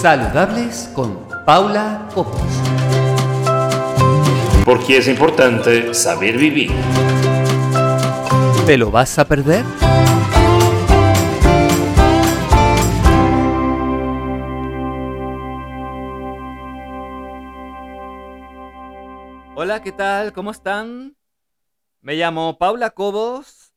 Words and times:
Saludables 0.00 0.90
con 0.94 1.28
Paula 1.44 2.08
Copos. 2.14 2.40
Porque 4.64 4.96
es 4.96 5.06
importante 5.08 5.92
saber 5.92 6.38
vivir. 6.38 6.70
¿Te 8.64 8.78
lo 8.78 8.90
vas 8.90 9.18
a 9.18 9.26
perder? 9.26 9.62
Hola, 19.54 19.82
¿qué 19.82 19.92
tal? 19.92 20.32
¿Cómo 20.32 20.50
están? 20.50 21.14
Me 22.00 22.14
llamo 22.14 22.56
Paula 22.56 22.88
Cobos 22.88 23.74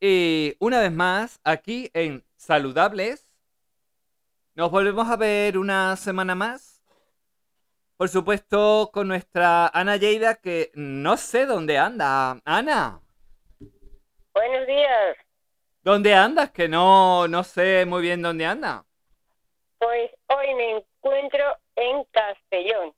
y 0.00 0.54
una 0.58 0.80
vez 0.80 0.92
más 0.92 1.38
aquí 1.44 1.90
en 1.92 2.24
Saludables 2.38 3.29
nos 4.54 4.70
volvemos 4.70 5.08
a 5.08 5.16
ver 5.16 5.58
una 5.58 5.96
semana 5.96 6.34
más. 6.34 6.82
Por 7.96 8.08
supuesto 8.08 8.90
con 8.92 9.08
nuestra 9.08 9.68
Ana 9.68 9.96
Lleida 9.96 10.36
que 10.36 10.70
no 10.74 11.16
sé 11.16 11.46
dónde 11.46 11.76
anda. 11.78 12.40
Ana. 12.44 13.00
Buenos 14.32 14.66
días. 14.66 15.16
¿Dónde 15.82 16.14
andas? 16.14 16.50
Que 16.50 16.68
no, 16.68 17.28
no 17.28 17.44
sé 17.44 17.84
muy 17.86 18.02
bien 18.02 18.22
dónde 18.22 18.46
anda. 18.46 18.84
Pues 19.78 20.10
hoy 20.28 20.54
me 20.54 20.78
encuentro 20.78 21.44
en 21.76 22.04
Castellón. 22.10 22.94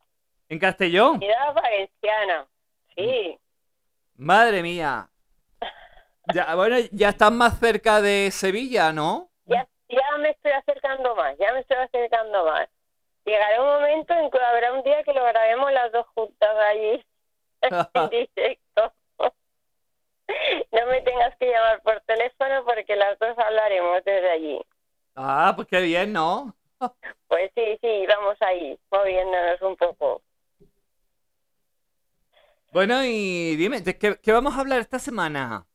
¿En 0.48 0.58
Castellón? 0.58 1.18
Ciudad 1.18 1.54
Valenciana. 1.54 2.46
Sí. 2.96 3.38
Madre 4.16 4.62
mía. 4.62 5.08
Ya, 6.32 6.54
bueno, 6.54 6.76
ya 6.92 7.08
estás 7.08 7.32
más 7.32 7.58
cerca 7.58 8.00
de 8.00 8.30
Sevilla, 8.30 8.92
¿no? 8.92 9.31
Ya, 9.92 10.16
me 10.18 10.30
estoy 10.30 10.52
acercando 10.52 11.14
más, 11.14 11.36
ya 11.38 11.52
me 11.52 11.60
estoy 11.60 11.76
acercando 11.76 12.46
más. 12.46 12.66
Llegará 13.26 13.60
un 13.60 13.68
momento 13.68 14.14
en 14.14 14.30
que 14.30 14.38
habrá 14.40 14.72
un 14.72 14.82
día 14.82 15.02
que 15.04 15.12
lo 15.12 15.22
grabemos 15.22 15.70
las 15.70 15.92
dos 15.92 16.06
juntas 16.14 16.56
allí 16.70 17.04
en 17.60 17.70
directo. 18.10 18.94
No 20.72 20.86
me 20.86 21.02
tengas 21.02 21.36
que 21.36 21.50
llamar 21.50 21.82
por 21.82 22.00
teléfono 22.02 22.64
porque 22.64 22.96
las 22.96 23.18
dos 23.18 23.38
hablaremos 23.38 24.02
desde 24.04 24.30
allí. 24.30 24.60
Ah, 25.14 25.52
pues 25.54 25.68
qué 25.68 25.82
bien, 25.82 26.12
¿no? 26.14 26.56
Pues 27.28 27.50
sí, 27.54 27.78
sí, 27.82 28.06
vamos 28.08 28.36
ahí, 28.40 28.78
moviéndonos 28.90 29.60
un 29.60 29.76
poco. 29.76 30.22
Bueno, 32.72 33.04
y 33.04 33.56
dime, 33.56 33.82
¿de 33.82 33.98
qué, 33.98 34.18
qué 34.22 34.32
vamos 34.32 34.56
a 34.56 34.60
hablar 34.60 34.80
esta 34.80 34.98
semana? 34.98 35.66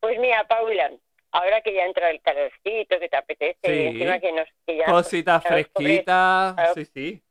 Pues 0.00 0.18
mira, 0.20 0.46
Paula, 0.46 0.92
ahora 1.32 1.60
que 1.62 1.74
ya 1.74 1.84
entra 1.84 2.10
el 2.10 2.20
calorcito, 2.22 2.98
que 3.00 3.08
te 3.08 3.16
apetece, 3.16 3.58
Sí. 3.62 3.72
y 3.72 3.86
encima 3.88 4.18
que 4.20 4.32
nos... 4.32 4.48
Que 4.66 4.76
ya, 4.76 4.84
Cositas 4.86 5.42
fresquitas. 5.42 6.74
Sí, 6.74 6.84
sí. 6.84 7.22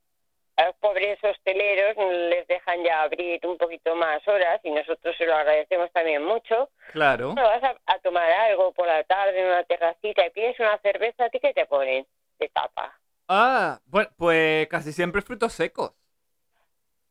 a 0.58 0.66
los 0.66 0.75
pobres 0.75 1.17
hosteleros 1.23 1.95
les 2.30 2.45
dejan 2.47 2.83
ya 2.83 3.02
abrir 3.03 3.39
un 3.47 3.58
poquito 3.58 3.95
más 3.95 4.27
horas 4.27 4.59
y 4.63 4.69
nosotros 4.71 5.16
se 5.17 5.25
lo 5.25 5.35
agradecemos 5.35 5.91
también 5.91 6.23
mucho. 6.23 6.69
Claro. 6.91 7.33
Bueno, 7.33 7.47
vas 7.49 7.63
a, 7.63 7.75
a 7.85 7.99
tomar 7.99 8.30
algo 8.30 8.71
por 8.73 8.85
la 8.88 9.03
tarde 9.05 9.39
en 9.39 9.47
una 9.47 9.63
terracita 9.63 10.25
y 10.25 10.30
pides 10.31 10.59
una 10.59 10.77
cerveza, 10.80 11.25
¿a 11.25 11.30
ti 11.30 11.39
qué 11.39 11.53
te 11.53 11.65
ponen? 11.65 12.05
De 12.38 12.49
tapa. 12.49 12.95
Ah, 13.27 13.80
bueno, 13.86 14.09
pues 14.17 14.67
casi 14.67 14.91
siempre 14.91 15.21
frutos 15.21 15.53
secos. 15.53 15.93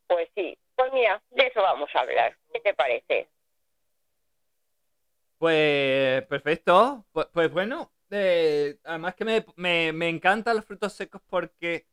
Pues 0.07 0.29
sí. 0.35 0.57
Pues 0.77 0.93
mira, 0.93 1.21
de 1.31 1.47
eso 1.47 1.61
vamos 1.63 1.89
a 1.95 2.01
hablar. 2.01 2.35
¿Qué 2.53 2.61
te 2.61 2.75
parece? 2.75 3.29
Pues 5.41 6.23
perfecto. 6.27 7.07
Pues, 7.13 7.29
pues 7.33 7.51
bueno, 7.53 7.93
eh, 8.11 8.79
además 8.85 9.15
que 9.15 9.25
me, 9.25 9.47
me, 9.57 9.93
me 9.93 10.09
encantan 10.11 10.57
los 10.57 10.67
frutos 10.67 10.93
secos 10.93 11.23
porque 11.29 11.87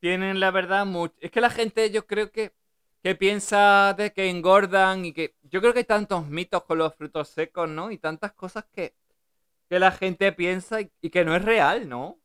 tienen 0.00 0.40
la 0.40 0.50
verdad 0.52 0.86
mucho... 0.86 1.14
Es 1.20 1.30
que 1.30 1.40
la 1.40 1.50
gente 1.50 1.90
yo 1.90 2.06
creo 2.06 2.32
que, 2.32 2.52
que 3.02 3.14
piensa 3.16 3.94
de 3.98 4.12
que 4.12 4.30
engordan 4.30 5.06
y 5.06 5.14
que... 5.14 5.36
Yo 5.42 5.60
creo 5.62 5.72
que 5.74 5.80
hay 5.80 5.86
tantos 5.86 6.26
mitos 6.28 6.64
con 6.64 6.78
los 6.78 6.94
frutos 6.96 7.28
secos, 7.30 7.68
¿no? 7.70 7.90
Y 7.92 7.98
tantas 7.98 8.32
cosas 8.34 8.66
que, 8.74 8.94
que 9.70 9.78
la 9.80 9.92
gente 9.92 10.32
piensa 10.32 10.80
y, 10.82 10.92
y 11.02 11.10
que 11.10 11.24
no 11.24 11.36
es 11.36 11.44
real, 11.44 11.88
¿no? 11.88 12.20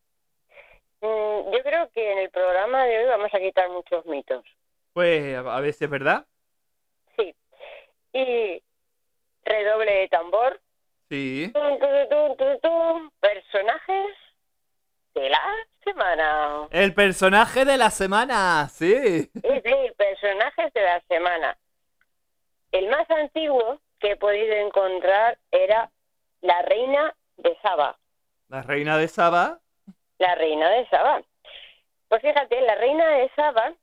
Mm, 1.02 1.52
yo 1.54 1.64
creo 1.64 1.90
que 1.92 2.12
en 2.12 2.20
el 2.20 2.30
programa 2.32 2.86
de 2.86 3.00
hoy 3.00 3.06
vamos 3.08 3.34
a 3.34 3.40
quitar 3.40 3.70
muchos 3.70 4.06
mitos. 4.06 4.44
Pues 4.94 5.36
a, 5.38 5.56
a 5.58 5.62
veces, 5.62 5.90
¿verdad? 5.90 6.28
Sí. 7.18 7.36
Y 8.14 8.64
redoble 9.48 9.92
de 9.92 10.08
tambor. 10.10 10.60
Sí. 11.10 11.52
Tum, 11.54 11.80
tum, 11.80 12.10
tum, 12.10 12.38
tum, 12.38 12.60
tum. 12.62 13.12
Personajes 13.20 14.16
de 15.16 15.30
la 15.30 15.42
semana. 15.84 16.68
El 16.72 16.94
personaje 16.94 17.66
de 17.66 17.78
la 17.78 17.90
semana, 17.90 18.68
sí. 18.70 19.30
Sí, 19.34 19.62
sí, 19.64 19.92
personajes 19.98 20.74
de 20.74 20.82
la 20.82 21.02
semana. 21.08 21.58
El 22.72 22.90
más 22.90 23.10
antiguo 23.10 23.80
que 24.00 24.12
he 24.12 24.16
podido 24.16 24.54
encontrar 24.56 25.38
era 25.52 25.90
la 26.42 26.62
reina 26.64 27.16
de 27.38 27.58
Saba. 27.62 27.98
La 28.50 28.62
reina 28.62 28.98
de 28.98 29.08
Saba. 29.08 29.60
La 30.20 30.36
reina 30.36 30.70
de 30.70 30.88
Saba. 30.90 31.22
Pues 32.10 32.22
fíjate, 32.22 32.62
la 32.62 32.76
reina 32.76 33.08
de 33.10 33.32
Saba 33.36 33.74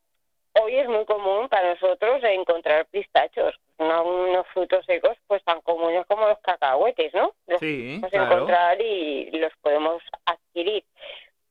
hoy 0.60 0.76
es 0.76 0.88
muy 0.88 1.04
común 1.04 1.48
para 1.48 1.74
nosotros 1.74 2.22
encontrar 2.22 2.86
pistachos, 2.86 3.54
no 3.78 4.04
unos 4.04 4.46
frutos 4.48 4.84
secos 4.86 5.16
pues 5.26 5.42
tan 5.44 5.60
comunes 5.62 6.06
como 6.06 6.28
los 6.28 6.38
cacahuetes, 6.40 7.12
¿no? 7.14 7.32
Los 7.46 7.60
Sí, 7.60 7.98
podemos 8.00 8.10
claro. 8.10 8.32
encontrar 8.34 8.80
y 8.80 9.30
los 9.32 9.52
podemos 9.60 10.02
adquirir. 10.26 10.84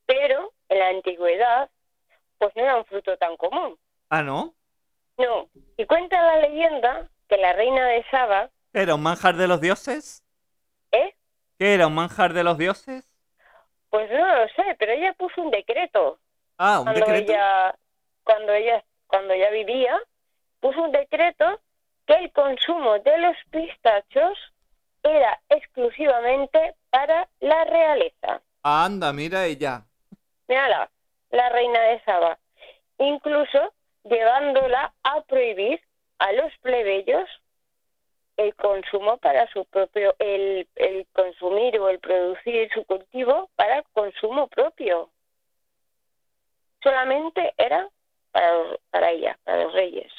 Pero 0.05 0.51
en 0.69 0.79
la 0.79 0.87
antigüedad 0.89 1.69
pues 2.37 2.55
no 2.55 2.63
era 2.63 2.75
un 2.77 2.85
fruto 2.85 3.17
tan 3.17 3.37
común. 3.37 3.77
Ah, 4.09 4.21
¿no? 4.21 4.53
No. 5.17 5.49
Y 5.77 5.85
cuenta 5.85 6.21
la 6.21 6.47
leyenda 6.47 7.09
que 7.29 7.37
la 7.37 7.53
reina 7.53 7.87
de 7.87 8.03
Saba, 8.11 8.49
¿Era 8.73 8.95
un 8.95 9.03
manjar 9.03 9.35
de 9.35 9.47
los 9.47 9.61
dioses? 9.61 10.23
¿eh? 10.91 11.13
¿Qué 11.59 11.75
era 11.75 11.85
un 11.87 11.93
manjar 11.95 12.33
de 12.33 12.43
los 12.43 12.57
dioses? 12.57 13.07
Pues 13.89 14.09
no 14.11 14.35
lo 14.35 14.47
sé, 14.49 14.75
pero 14.79 14.91
ella 14.93 15.13
puso 15.13 15.41
un 15.41 15.51
decreto 15.51 16.17
Ah, 16.57 16.79
un 16.79 16.85
cuando 16.85 17.05
decreto. 17.05 17.31
ella 17.31 17.75
cuando 18.23 18.53
ella 18.53 18.83
cuando 19.07 19.33
ella 19.33 19.49
vivía 19.51 19.99
puso 20.59 20.81
un 20.81 20.91
decreto 20.91 21.59
que 22.05 22.13
el 22.15 22.31
consumo 22.31 22.99
de 22.99 23.17
los 23.19 23.37
pistachos 23.49 24.37
era 25.03 25.39
exclusivamente 25.49 26.75
para 26.89 27.27
la 27.39 27.63
realeza. 27.65 28.41
Anda, 28.63 29.11
mira 29.11 29.45
ella. 29.45 29.83
Mírala, 30.47 30.89
la 31.31 31.49
reina 31.49 31.79
de 31.79 32.01
Saba, 32.01 32.37
incluso 32.97 33.73
llevándola 34.03 34.93
a 35.03 35.21
prohibir 35.21 35.81
a 36.19 36.31
los 36.33 36.55
plebeyos 36.61 37.29
el 38.37 38.55
consumo 38.55 39.17
para 39.17 39.47
su 39.51 39.65
propio, 39.65 40.15
el, 40.19 40.67
el 40.75 41.05
consumir 41.13 41.79
o 41.79 41.89
el 41.89 41.99
producir 41.99 42.69
su 42.73 42.83
cultivo 42.85 43.49
para 43.55 43.83
consumo 43.93 44.47
propio. 44.47 45.09
Solamente 46.81 47.53
era 47.57 47.87
para, 48.31 48.77
para 48.89 49.11
ella, 49.11 49.37
para 49.43 49.63
los 49.63 49.73
reyes, 49.73 50.11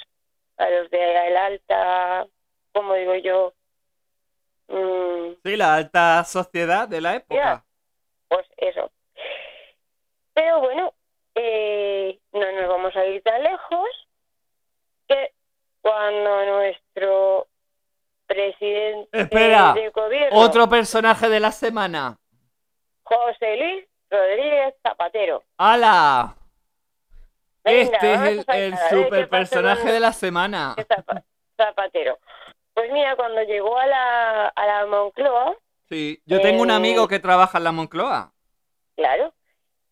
para 0.56 0.70
los 0.82 0.90
de 0.90 1.28
el 1.28 1.36
alta, 1.36 2.26
como 2.72 2.94
digo 2.94 3.14
yo, 3.16 3.52
mm, 4.68 5.34
Sí, 5.44 5.56
la 5.56 5.74
alta 5.74 6.24
sociedad 6.24 6.88
de 6.88 7.00
la 7.00 7.16
época. 7.16 7.34
Ya. 7.34 7.64
pues 8.28 8.46
eso. 8.56 8.90
Pero 10.32 10.60
bueno, 10.60 10.92
eh, 11.34 12.18
no 12.32 12.52
nos 12.52 12.68
vamos 12.68 12.96
a 12.96 13.04
ir 13.06 13.22
tan 13.22 13.42
lejos 13.42 13.88
que 15.08 15.32
cuando 15.80 16.44
nuestro 16.46 17.46
presidente 18.26 19.08
Espera, 19.20 19.74
de 19.74 19.90
gobierno, 19.90 20.38
Otro 20.38 20.68
personaje 20.68 21.28
de 21.28 21.40
la 21.40 21.52
semana. 21.52 22.16
José 23.02 23.56
Luis 23.56 23.84
Rodríguez 24.10 24.74
Zapatero, 24.82 25.42
¡Hala! 25.58 26.34
Venga, 27.64 27.96
este 27.96 28.12
es 28.14 28.20
el, 28.20 28.44
el 28.48 28.78
super 28.90 29.28
personaje 29.28 29.90
de 29.92 30.00
la 30.00 30.12
semana. 30.12 30.74
Zapatero. 31.56 32.18
Pues 32.74 32.90
mira, 32.92 33.14
cuando 33.16 33.42
llegó 33.42 33.78
a 33.78 33.86
la, 33.86 34.48
a 34.48 34.66
la 34.66 34.86
Moncloa, 34.86 35.56
Sí, 35.88 36.20
yo 36.24 36.40
tengo 36.40 36.62
un 36.62 36.70
Eh, 36.70 36.74
amigo 36.74 37.06
que 37.08 37.20
trabaja 37.20 37.58
en 37.58 37.64
la 37.64 37.72
Moncloa. 37.72 38.32
Claro. 38.96 39.34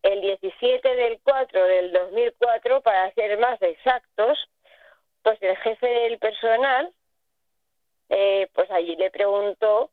El 0.01 0.21
17 0.21 0.95
del 0.95 1.19
4 1.23 1.63
del 1.65 1.91
2004, 1.93 2.81
para 2.81 3.13
ser 3.13 3.37
más 3.39 3.61
exactos, 3.61 4.37
pues 5.21 5.41
el 5.41 5.55
jefe 5.57 5.87
del 5.87 6.17
personal, 6.17 6.91
eh, 8.09 8.49
pues 8.53 8.69
allí 8.71 8.95
le 8.97 9.11
preguntó 9.11 9.91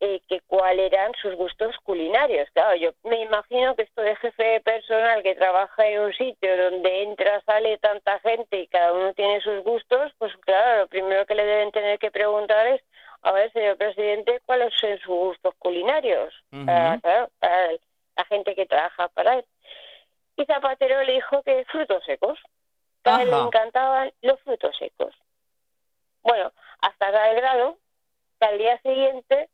eh, 0.00 0.20
que 0.28 0.40
cuáles 0.46 0.92
eran 0.92 1.12
sus 1.20 1.34
gustos 1.34 1.76
culinarios. 1.82 2.48
Claro, 2.52 2.74
yo 2.76 2.92
me 3.04 3.20
imagino 3.22 3.76
que 3.76 3.82
esto 3.82 4.00
de 4.02 4.16
jefe 4.16 4.42
de 4.42 4.60
personal 4.60 5.22
que 5.22 5.34
trabaja 5.34 5.86
en 5.86 6.00
un 6.00 6.12
sitio 6.14 6.56
donde 6.70 7.02
entra, 7.02 7.40
sale 7.42 7.76
tanta 7.78 8.18
gente 8.20 8.60
y 8.60 8.66
cada 8.68 8.92
uno 8.94 9.12
tiene 9.14 9.40
sus 9.42 9.62
gustos, 9.62 10.12
pues 10.18 10.34
claro, 10.38 10.80
lo 10.82 10.88
primero 10.88 11.26
que 11.26 11.34
le 11.34 11.44
deben 11.44 11.70
tener 11.70 11.98
que 11.98 12.10
preguntar 12.10 12.66
es, 12.68 12.82
a 13.22 13.32
ver, 13.32 13.52
señor 13.52 13.76
presidente, 13.76 14.40
¿cuáles 14.46 14.72
son 14.80 14.96
sus 14.98 15.06
gustos 15.06 15.54
culinarios? 15.58 16.32
Ujú. 16.52 16.64
Para- 16.64 17.28
la 18.16 18.24
gente 18.26 18.54
que 18.54 18.66
trabaja 18.66 19.08
para 19.08 19.34
él. 19.36 19.44
y 20.36 20.44
Zapatero 20.46 21.02
le 21.02 21.12
dijo 21.14 21.42
que 21.42 21.64
frutos 21.66 22.02
secos. 22.04 22.38
A 23.04 23.22
él 23.22 23.30
le 23.30 23.36
encantaban 23.38 24.12
los 24.22 24.40
frutos 24.40 24.74
secos. 24.78 25.14
Bueno, 26.22 26.52
hasta 26.80 27.12
tal 27.12 27.34
grado 27.36 27.78
que 28.38 28.46
al 28.46 28.58
día 28.58 28.78
siguiente 28.82 29.48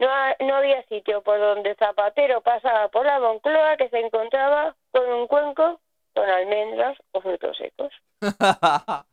no, 0.00 0.08
no 0.46 0.54
había 0.56 0.82
sitio 0.84 1.22
por 1.22 1.38
donde 1.38 1.74
Zapatero 1.76 2.40
pasaba 2.40 2.88
por 2.88 3.06
la 3.06 3.20
Moncloa 3.20 3.76
que 3.76 3.88
se 3.90 4.00
encontraba 4.00 4.74
con 4.90 5.08
un 5.08 5.26
cuenco 5.28 5.80
con 6.14 6.28
almendras 6.28 6.98
o 7.12 7.20
frutos 7.20 7.56
secos. 7.56 7.92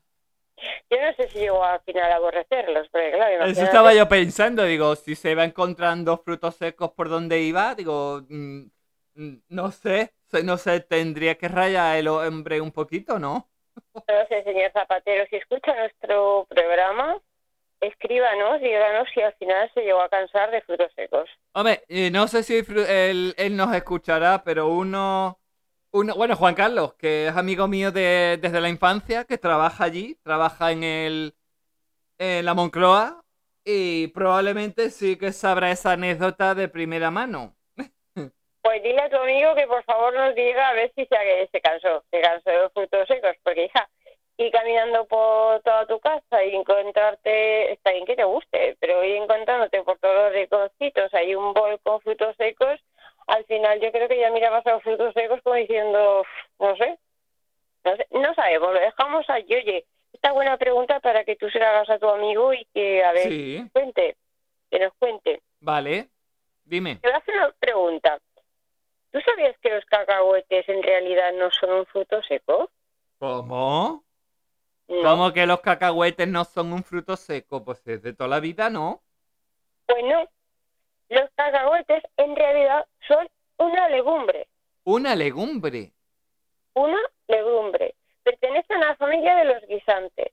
Yo 0.89 0.97
no 0.99 1.13
sé 1.13 1.27
si 1.29 1.39
llegó 1.39 1.63
al 1.63 1.79
final 1.81 2.11
a 2.11 2.15
aborrecerlos, 2.15 2.87
porque 2.89 3.11
claro, 3.11 3.45
Eso 3.45 3.63
estaba 3.63 3.93
yo 3.93 4.09
pensando, 4.09 4.63
digo, 4.63 4.95
si 4.95 5.15
se 5.15 5.31
iba 5.31 5.43
encontrando 5.43 6.17
frutos 6.17 6.55
secos 6.55 6.91
por 6.93 7.09
donde 7.09 7.41
iba, 7.41 7.75
digo, 7.75 8.21
mm, 8.27 8.63
mm, 9.15 9.35
no 9.49 9.71
sé, 9.71 10.13
se- 10.25 10.43
no 10.43 10.57
sé, 10.57 10.79
tendría 10.79 11.37
que 11.37 11.47
rayar 11.47 11.97
el 11.97 12.07
hombre 12.07 12.59
un 12.59 12.71
poquito, 12.71 13.19
¿no? 13.19 13.49
No 13.93 14.27
sé, 14.27 14.43
señor 14.43 14.71
Zapatero, 14.71 15.25
si 15.29 15.35
escucha 15.35 15.75
nuestro 15.75 16.47
programa, 16.49 17.21
escríbanos 17.81 18.59
y 18.61 18.65
díganos 18.65 19.07
si 19.13 19.21
al 19.21 19.33
final 19.33 19.69
se 19.73 19.81
llegó 19.81 20.01
a 20.01 20.09
cansar 20.09 20.51
de 20.51 20.61
frutos 20.61 20.91
secos. 20.95 21.29
Hombre, 21.53 21.83
eh, 21.87 22.09
no 22.11 22.27
sé 22.27 22.43
si 22.43 22.57
él, 22.57 23.33
él 23.37 23.55
nos 23.55 23.73
escuchará, 23.73 24.43
pero 24.43 24.67
uno, 24.67 25.39
uno, 25.91 26.15
bueno, 26.15 26.35
Juan 26.35 26.55
Carlos, 26.55 26.93
que 26.95 27.27
es 27.27 27.35
amigo 27.35 27.67
mío 27.67 27.91
de, 27.91 28.37
desde 28.41 28.61
la 28.61 28.69
infancia, 28.69 29.25
que 29.25 29.37
trabaja 29.37 29.83
allí, 29.83 30.15
trabaja 30.23 30.71
en 30.71 30.83
el, 30.83 31.35
en 32.17 32.45
la 32.45 32.53
Moncloa, 32.53 33.23
y 33.63 34.07
probablemente 34.07 34.89
sí 34.89 35.17
que 35.17 35.31
sabrá 35.31 35.71
esa 35.71 35.91
anécdota 35.91 36.55
de 36.55 36.67
primera 36.67 37.11
mano. 37.11 37.55
Pues 38.61 38.83
dile 38.83 39.01
a 39.01 39.09
tu 39.09 39.15
amigo 39.15 39.55
que 39.55 39.65
por 39.65 39.81
favor 39.85 40.13
nos 40.13 40.35
diga 40.35 40.67
a 40.67 40.73
ver 40.73 40.91
si 40.93 41.05
se, 41.05 41.15
se 41.49 41.61
cansó, 41.61 42.03
se 42.11 42.19
cansó 42.19 42.49
de 42.49 42.69
frutos 42.71 43.07
secos, 43.07 43.31
porque 43.41 43.63
hija, 43.63 43.89
ir 44.37 44.51
caminando 44.51 45.05
por 45.05 45.61
toda 45.61 45.85
tu 45.87 45.99
casa 45.99 46.43
y 46.43 46.55
encontrarte, 46.55 47.71
está 47.73 47.91
bien 47.91 48.05
que 48.05 48.15
te 48.15 48.23
guste, 48.23 48.77
pero 48.79 49.03
ir 49.03 49.15
encontrándote 49.17 49.81
por 49.83 49.97
todos 49.99 50.15
los 50.15 50.33
rinconcitos, 50.33 51.13
hay 51.13 51.33
un 51.35 51.53
bol 51.53 51.79
con 51.81 51.99
frutos 52.01 52.35
secos, 52.37 52.79
al 53.27 53.43
final 53.45 53.79
yo 53.81 53.91
creo 53.91 54.07
que 54.07 54.19
ya 54.19 54.29
mirabas 54.31 54.65
a 54.67 54.73
los 54.73 54.83
frutos 54.83 55.13
secos 55.13 55.41
como 55.41 55.55
diciendo, 55.55 56.23
no 56.59 56.75
sé, 56.77 56.97
no 57.83 57.95
sé, 57.95 58.07
no 58.11 58.33
sabemos, 58.35 58.73
lo 58.73 58.79
dejamos 58.79 59.29
allí, 59.29 59.55
oye, 59.55 59.85
esta 60.13 60.31
buena 60.31 60.57
pregunta 60.57 60.99
para 60.99 61.23
que 61.23 61.35
tú 61.35 61.49
se 61.49 61.59
la 61.59 61.69
hagas 61.71 61.89
a 61.89 61.99
tu 61.99 62.07
amigo 62.07 62.53
y 62.53 62.65
que, 62.73 63.03
a 63.03 63.11
ver, 63.13 63.29
Sí, 63.29 63.63
cuente, 63.73 64.15
que 64.69 64.79
nos 64.79 64.93
cuente. 64.99 65.41
vale, 65.59 66.07
dime. 66.63 66.97
Te 66.97 67.07
voy 67.07 67.15
a 67.15 67.17
hacer 67.17 67.35
una 67.37 67.51
pregunta. 67.59 68.19
¿Tú 69.11 69.19
sabías 69.21 69.57
que 69.59 69.69
los 69.69 69.85
cacahuetes 69.85 70.67
en 70.69 70.83
realidad 70.83 71.33
no 71.33 71.49
son 71.51 71.71
un 71.71 71.85
fruto 71.87 72.21
seco? 72.23 72.69
¿Cómo? 73.19 74.03
No. 74.87 75.03
¿Cómo 75.03 75.33
que 75.33 75.45
los 75.45 75.61
cacahuetes 75.61 76.27
no 76.27 76.45
son 76.45 76.73
un 76.73 76.83
fruto 76.83 77.17
seco? 77.17 77.63
Pues 77.63 77.85
es 77.87 78.01
de 78.03 78.13
toda 78.13 78.29
la 78.29 78.39
vida, 78.39 78.69
¿no? 78.69 79.03
Pues 79.85 80.03
no. 80.05 80.27
Los 81.09 81.29
cacahuetes 81.35 82.03
en 82.17 82.35
realidad 82.35 82.85
son 83.07 83.27
una 83.57 83.89
legumbre. 83.89 84.47
Una 84.83 85.15
legumbre. 85.15 85.91
Una 86.73 86.99
legumbre. 87.27 87.95
Pertenecen 88.23 88.83
a 88.83 88.87
la 88.87 88.95
familia 88.95 89.35
de 89.35 89.45
los 89.45 89.67
guisantes. 89.67 90.31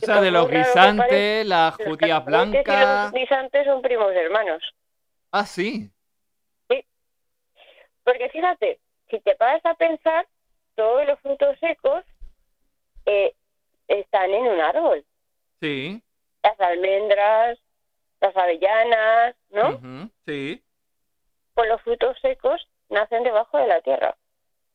O 0.00 0.06
sea, 0.06 0.20
de 0.20 0.30
los 0.30 0.48
guisantes, 0.48 1.46
las 1.46 1.74
judías 1.76 2.24
blancas. 2.24 3.12
los 3.12 3.20
guisantes 3.20 3.66
son 3.66 3.82
primos 3.82 4.12
hermanos. 4.12 4.62
Ah, 5.32 5.44
sí. 5.44 5.90
Porque 8.08 8.30
fíjate, 8.30 8.80
si 9.10 9.20
te 9.20 9.34
paras 9.34 9.60
a 9.66 9.74
pensar, 9.74 10.26
todos 10.76 11.06
los 11.06 11.20
frutos 11.20 11.58
secos 11.58 12.02
eh, 13.04 13.34
están 13.88 14.30
en 14.30 14.46
un 14.46 14.60
árbol. 14.60 15.04
Sí. 15.60 16.02
Las 16.42 16.60
almendras, 16.60 17.58
las 18.20 18.36
avellanas, 18.36 19.34
¿no? 19.50 20.10
Sí. 20.26 20.62
Pues 21.54 21.68
los 21.68 21.82
frutos 21.82 22.16
secos 22.20 22.68
nacen 22.88 23.24
debajo 23.24 23.58
de 23.58 23.66
la 23.66 23.80
tierra. 23.80 24.16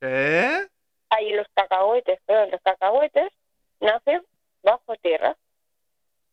¿Qué? 0.01 0.68
Ahí 1.10 1.31
los 1.33 1.48
cacahuetes, 1.54 2.19
pero 2.25 2.48
los 2.48 2.62
cacahuetes 2.62 3.31
nacen 3.80 4.25
bajo 4.63 4.95
tierra. 4.98 5.38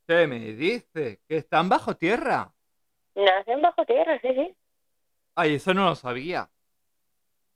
¿Qué 0.07 0.27
me 0.27 0.39
dice? 0.39 1.21
¿Que 1.29 1.37
están 1.37 1.69
bajo 1.69 1.95
tierra? 1.95 2.53
Nacen 3.15 3.63
bajo 3.63 3.85
tierra, 3.85 4.19
sí, 4.21 4.29
sí. 4.35 4.57
Ay, 5.37 5.55
eso 5.55 5.73
no 5.75 5.85
lo 5.85 5.95
sabía. 5.95 6.49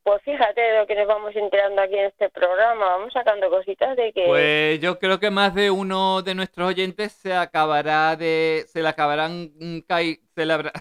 Pues 0.04 0.20
fíjate 0.22 0.60
de 0.60 0.78
lo 0.78 0.86
que 0.86 0.94
nos 0.96 1.06
vamos 1.06 1.34
enterando 1.34 1.80
aquí 1.80 1.96
en 1.96 2.04
este 2.06 2.28
programa. 2.28 2.84
Vamos 2.96 3.12
sacando 3.12 3.48
cositas 3.48 3.96
de 3.96 4.12
que... 4.12 4.24
Pues 4.26 4.78
yo 4.80 4.98
creo 4.98 5.18
que 5.18 5.30
más 5.30 5.54
de 5.54 5.70
uno 5.70 6.20
de 6.20 6.34
nuestros 6.34 6.68
oyentes 6.68 7.12
se 7.12 7.32
acabará 7.34 8.14
de. 8.14 8.64
Se 8.68 8.82
le 8.82 8.88
acabarán. 8.90 9.48
cai- 9.88 10.20
Se 10.34 10.44
le 10.44 10.52
habrá. 10.52 10.72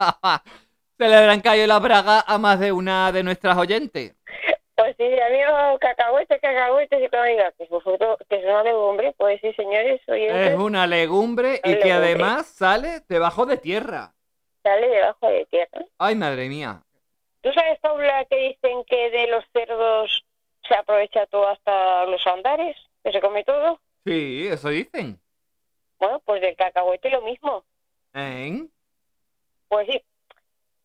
se 0.98 1.08
le 1.08 1.14
habrán 1.14 1.40
caído 1.42 1.66
la 1.66 1.78
braga 1.78 2.24
a 2.26 2.38
más 2.38 2.58
de 2.58 2.72
una 2.72 3.12
de 3.12 3.22
nuestras 3.22 3.56
oyentes. 3.58 4.16
Pues 4.76 4.96
sí, 4.96 5.04
amigo, 5.04 5.78
cacahuetes, 5.78 6.40
cacahuetes, 6.40 7.00
y 7.04 7.08
cuando 7.08 7.28
diga 7.28 7.52
que 7.52 7.64
es 7.64 7.70
un 7.70 7.80
fruto, 7.80 8.16
que 8.28 8.36
es 8.36 8.44
una 8.44 8.62
legumbre, 8.64 9.14
pues 9.16 9.40
sí, 9.40 9.52
señores, 9.52 10.00
oyentes, 10.08 10.48
Es 10.52 10.56
una 10.58 10.86
legumbre 10.88 11.60
y 11.62 11.78
que 11.78 11.92
además 11.92 12.46
sale 12.46 13.02
debajo 13.08 13.46
de 13.46 13.56
tierra. 13.58 14.14
sale 14.64 14.88
debajo 14.88 15.28
de 15.28 15.44
tierra. 15.46 15.84
Ay, 15.98 16.16
madre 16.16 16.48
mía. 16.48 16.82
¿Tú 17.44 17.52
sabes, 17.52 17.78
Paula, 17.80 18.24
que 18.24 18.36
dicen 18.36 18.84
que 18.84 19.10
de 19.10 19.26
los 19.26 19.44
cerdos 19.52 20.24
se 20.66 20.74
aprovecha 20.74 21.26
todo 21.26 21.46
hasta 21.46 22.06
los 22.06 22.26
andares? 22.26 22.74
¿Que 23.02 23.12
se 23.12 23.20
come 23.20 23.44
todo? 23.44 23.78
Sí, 24.06 24.48
eso 24.50 24.70
dicen. 24.70 25.20
Bueno, 25.98 26.22
pues 26.24 26.40
del 26.40 26.56
cacahuete 26.56 27.10
lo 27.10 27.20
mismo. 27.20 27.62
¿Eh? 28.14 28.64
Pues 29.68 29.86
sí, 29.88 30.02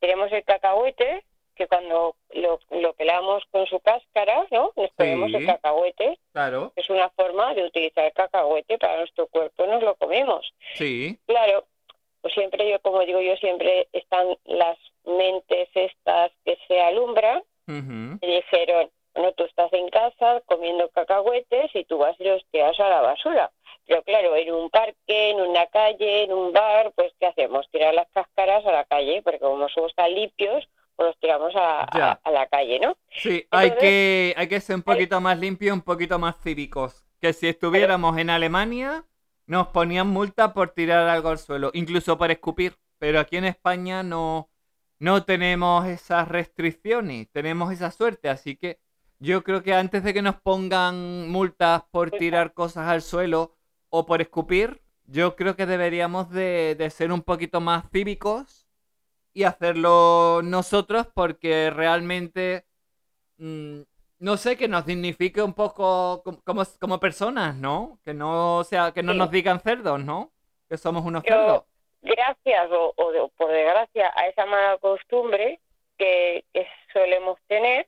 tenemos 0.01 0.29
el 0.33 0.43
cacahuete, 0.43 1.23
que 1.55 1.65
cuando 1.67 2.17
lo, 2.31 2.59
lo 2.71 2.91
pelamos 2.93 3.41
con 3.51 3.65
su 3.67 3.79
cáscara, 3.79 4.45
¿no? 4.51 4.73
Nos 4.75 4.91
comemos 4.97 5.29
Sí. 5.31 5.37
el 5.37 5.45
cacahuete. 5.45 6.19
Claro. 6.33 6.73
Es 6.75 6.89
una 6.89 7.09
forma 7.11 7.53
de 7.53 7.63
utilizar 7.63 8.03
el 8.03 8.11
cacahuete 8.13 8.77
para 8.77 8.97
nuestro 8.97 9.27
cuerpo, 9.27 9.65
nos 9.65 9.81
lo 9.81 9.95
comemos. 9.95 10.53
Sí. 10.75 11.17
Claro, 11.25 11.63
pues 12.21 12.33
siempre 12.33 12.69
yo, 12.69 12.81
como 12.81 12.99
digo 13.05 13.21
yo, 13.21 13.37
siempre 13.37 13.87
están 13.93 14.27
las 14.43 14.77
mentes 15.05 15.69
estas 15.73 16.31
que 16.45 16.57
se 16.67 16.81
alumbran 16.81 17.43
y 17.67 18.25
dijeron, 18.27 18.89
bueno, 19.13 19.31
tú 19.33 19.43
estás 19.43 19.71
en 19.73 19.89
casa 19.89 20.41
comiendo 20.45 20.89
cacahuetes 20.89 21.69
y 21.75 21.83
tú 21.85 21.97
vas 21.99 22.15
y 22.19 22.23
los 22.23 22.43
tiras 22.51 22.79
a 22.79 22.89
la 22.89 23.01
basura. 23.01 23.51
Pero 23.85 24.01
claro, 24.03 24.35
en 24.35 24.51
un 24.53 24.69
parque, 24.69 25.29
en 25.31 25.41
una 25.41 25.65
calle, 25.67 26.23
en 26.23 26.33
un 26.33 26.51
bar, 26.53 26.91
pues 26.95 27.11
¿qué 27.19 27.27
hacemos? 27.27 27.67
Tirar 27.71 27.93
las 27.93 28.07
cáscaras 28.11 28.65
a 28.65 28.71
la 28.71 28.85
calle, 28.85 29.21
porque 29.23 29.39
como 29.39 29.67
somos 29.69 29.93
tan 29.95 30.13
limpios, 30.13 30.67
pues 30.95 31.07
los 31.07 31.19
tiramos 31.19 31.55
a, 31.55 31.81
a- 31.81 31.97
Ya. 31.97 32.19
a 32.23 32.31
la 32.31 32.47
calle, 32.47 32.79
¿no? 32.79 32.97
Sí, 33.09 33.45
hay 33.51 33.71
que, 33.75 34.33
hay 34.37 34.47
que 34.47 34.59
ser 34.59 34.75
un 34.75 34.83
poquito 34.83 35.19
más 35.21 35.39
limpios, 35.39 35.73
un 35.73 35.81
poquito 35.81 36.17
más 36.19 36.35
cívicos. 36.41 37.05
Que 37.21 37.33
si 37.33 37.47
estuviéramos 37.47 38.17
en 38.17 38.29
Alemania, 38.29 39.05
nos 39.47 39.67
ponían 39.67 40.07
multa 40.07 40.53
por 40.53 40.69
tirar 40.71 41.07
algo 41.07 41.29
al 41.29 41.37
suelo, 41.39 41.71
incluso 41.73 42.17
por 42.17 42.31
escupir. 42.31 42.75
Pero 42.99 43.19
aquí 43.19 43.37
en 43.37 43.45
España 43.45 44.03
no, 44.03 44.48
no 44.99 45.23
tenemos 45.25 45.85
esas 45.87 46.27
restricciones, 46.27 47.29
tenemos 47.31 47.71
esa 47.73 47.91
suerte. 47.91 48.29
Así 48.29 48.55
que 48.57 48.79
yo 49.19 49.43
creo 49.43 49.63
que 49.63 49.73
antes 49.73 50.03
de 50.03 50.13
que 50.13 50.21
nos 50.21 50.35
pongan 50.41 51.29
multas 51.29 51.83
por 51.91 52.11
tirar 52.11 52.53
cosas 52.53 52.87
al 52.87 53.01
suelo 53.01 53.55
o 53.89 54.05
por 54.05 54.21
escupir, 54.21 54.81
yo 55.05 55.35
creo 55.35 55.55
que 55.55 55.65
deberíamos 55.65 56.29
de, 56.29 56.75
de 56.77 56.89
ser 56.89 57.11
un 57.11 57.21
poquito 57.23 57.59
más 57.61 57.85
cívicos 57.91 58.67
y 59.33 59.43
hacerlo 59.43 60.41
nosotros 60.43 61.07
porque 61.13 61.69
realmente 61.71 62.65
mm, 63.37 63.81
no 64.19 64.37
sé, 64.37 64.57
que 64.57 64.67
nos 64.67 64.85
dignifique 64.85 65.41
un 65.41 65.53
poco 65.53 66.21
com- 66.23 66.41
como, 66.43 66.63
como 66.79 66.99
personas, 66.99 67.55
¿no? 67.55 67.99
Que 68.03 68.13
no 68.13 68.63
sea, 68.65 68.91
que 68.91 69.01
no 69.03 69.13
Sí. 69.13 69.17
nos 69.17 69.31
digan 69.31 69.61
cerdos, 69.61 70.03
¿no? 70.03 70.33
Que 70.67 70.77
somos 70.77 71.05
unos 71.05 71.23
Yo- 71.23 71.29
cerdos. 71.29 71.63
Gracias 72.01 72.69
o, 72.71 73.31
por 73.35 73.51
desgracia 73.51 74.11
a 74.15 74.27
esa 74.27 74.45
mala 74.45 74.77
costumbre 74.77 75.59
que, 75.97 76.45
que 76.53 76.67
solemos 76.93 77.37
tener, 77.47 77.87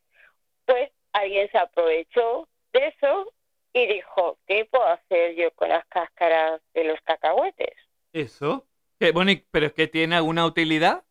pues 0.66 0.92
alguien 1.14 1.50
se 1.52 1.58
aprovechó 1.58 2.48
de 2.74 2.88
eso 2.88 3.32
y 3.74 3.88
dijo, 3.88 4.38
¿qué 4.48 4.66
puedo 4.66 4.86
hacer 4.86 5.36
yo 5.36 5.52
con 5.52 5.70
las 5.70 5.86
cáscaras 5.88 6.62
de 6.74 6.84
los 6.84 7.00
cacahuetes? 7.02 7.76
Eso. 8.14 8.66
Que, 9.00 9.12
bueno, 9.12 9.32
pero 9.52 9.68
es 9.68 9.74
que 9.74 9.88
tiene 9.88 10.16
alguna 10.16 10.46
utilidad. 10.46 11.04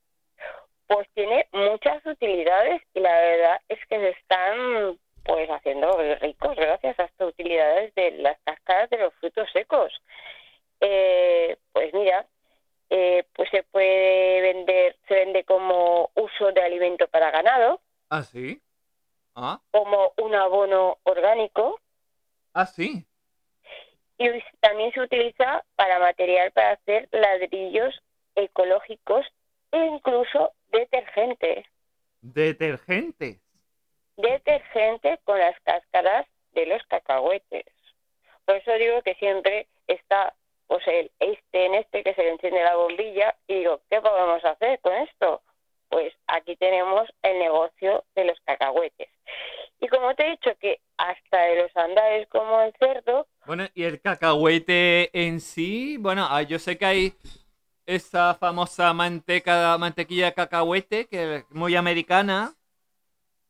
Pues 0.86 1.08
tiene 1.14 1.46
muchas 1.52 2.04
utilidades 2.04 2.82
y 2.94 3.00
la 3.00 3.12
verdad 3.12 3.60
es 3.68 3.78
que 3.86 3.98
se 3.98 4.10
están 4.10 4.98
pues 5.24 5.48
haciendo 5.50 5.96
ricos 6.20 6.56
gracias 6.56 6.98
a 6.98 7.04
estas 7.04 7.28
utilidades 7.28 7.94
de 7.94 8.12
las 8.12 8.38
cáscaras 8.44 8.90
de 8.90 8.98
los 8.98 9.14
frutos 9.14 9.48
secos. 9.52 9.92
Eh, 10.80 11.56
pues 11.72 11.92
mira, 11.94 12.26
eh, 12.90 13.24
pues 13.34 13.48
se 13.50 13.62
puede 13.62 14.40
vender, 14.42 14.96
se 15.08 15.14
vende 15.14 15.44
como 15.44 16.10
uso 16.14 16.52
de 16.52 16.60
alimento 16.62 17.08
para 17.08 17.30
ganado, 17.30 17.80
Ah, 18.08 18.22
sí. 18.22 18.60
Ah, 19.36 19.60
como 19.70 20.12
un 20.18 20.34
abono 20.34 20.98
orgánico 21.04 21.80
ah, 22.52 22.66
sí. 22.66 23.06
y 24.18 24.28
también 24.60 24.92
se 24.92 25.00
utiliza 25.00 25.64
para 25.76 26.00
material 26.00 26.50
para 26.50 26.72
hacer 26.72 27.08
ladrillos 27.12 27.94
ecológicos 28.34 29.24
e 29.70 29.78
incluso 29.86 30.52
detergente. 30.72 31.64
Detergentes. 32.22 33.38
Detergente 34.16 35.18
con 35.24 35.38
las 35.38 35.58
cáscaras 35.60 36.26
de 36.52 36.66
los 36.66 36.82
cacahuetes. 36.88 37.64
Por 38.44 38.56
eso 38.56 38.72
digo 38.74 39.00
que 39.02 39.14
siempre 39.14 39.68
está 39.86 40.34
pues 40.70 40.86
el 40.86 41.10
este 41.18 41.66
en 41.66 41.74
este 41.74 42.04
que 42.04 42.14
se 42.14 42.22
le 42.22 42.30
enciende 42.30 42.62
la 42.62 42.76
bombilla 42.76 43.34
y 43.48 43.54
digo, 43.56 43.80
¿qué 43.90 44.00
podemos 44.00 44.44
hacer 44.44 44.78
con 44.78 44.92
esto? 44.94 45.42
Pues 45.88 46.14
aquí 46.28 46.54
tenemos 46.54 47.08
el 47.22 47.40
negocio 47.40 48.04
de 48.14 48.24
los 48.26 48.38
cacahuetes. 48.44 49.08
Y 49.80 49.88
como 49.88 50.14
te 50.14 50.28
he 50.28 50.30
dicho 50.30 50.52
que 50.60 50.78
hasta 50.96 51.42
de 51.42 51.62
los 51.62 51.76
andares 51.76 52.28
como 52.28 52.60
el 52.60 52.72
cerdo, 52.78 53.26
Bueno, 53.46 53.66
y 53.74 53.82
el 53.82 54.00
cacahuete 54.00 55.10
en 55.12 55.40
sí, 55.40 55.96
bueno, 55.98 56.24
ah, 56.30 56.42
yo 56.42 56.60
sé 56.60 56.78
que 56.78 56.84
hay 56.86 57.14
esa 57.84 58.36
famosa 58.36 58.92
manteca, 58.92 59.76
mantequilla 59.76 60.26
de 60.26 60.34
cacahuete, 60.34 61.08
que 61.08 61.34
es 61.38 61.50
muy 61.50 61.74
americana. 61.74 62.54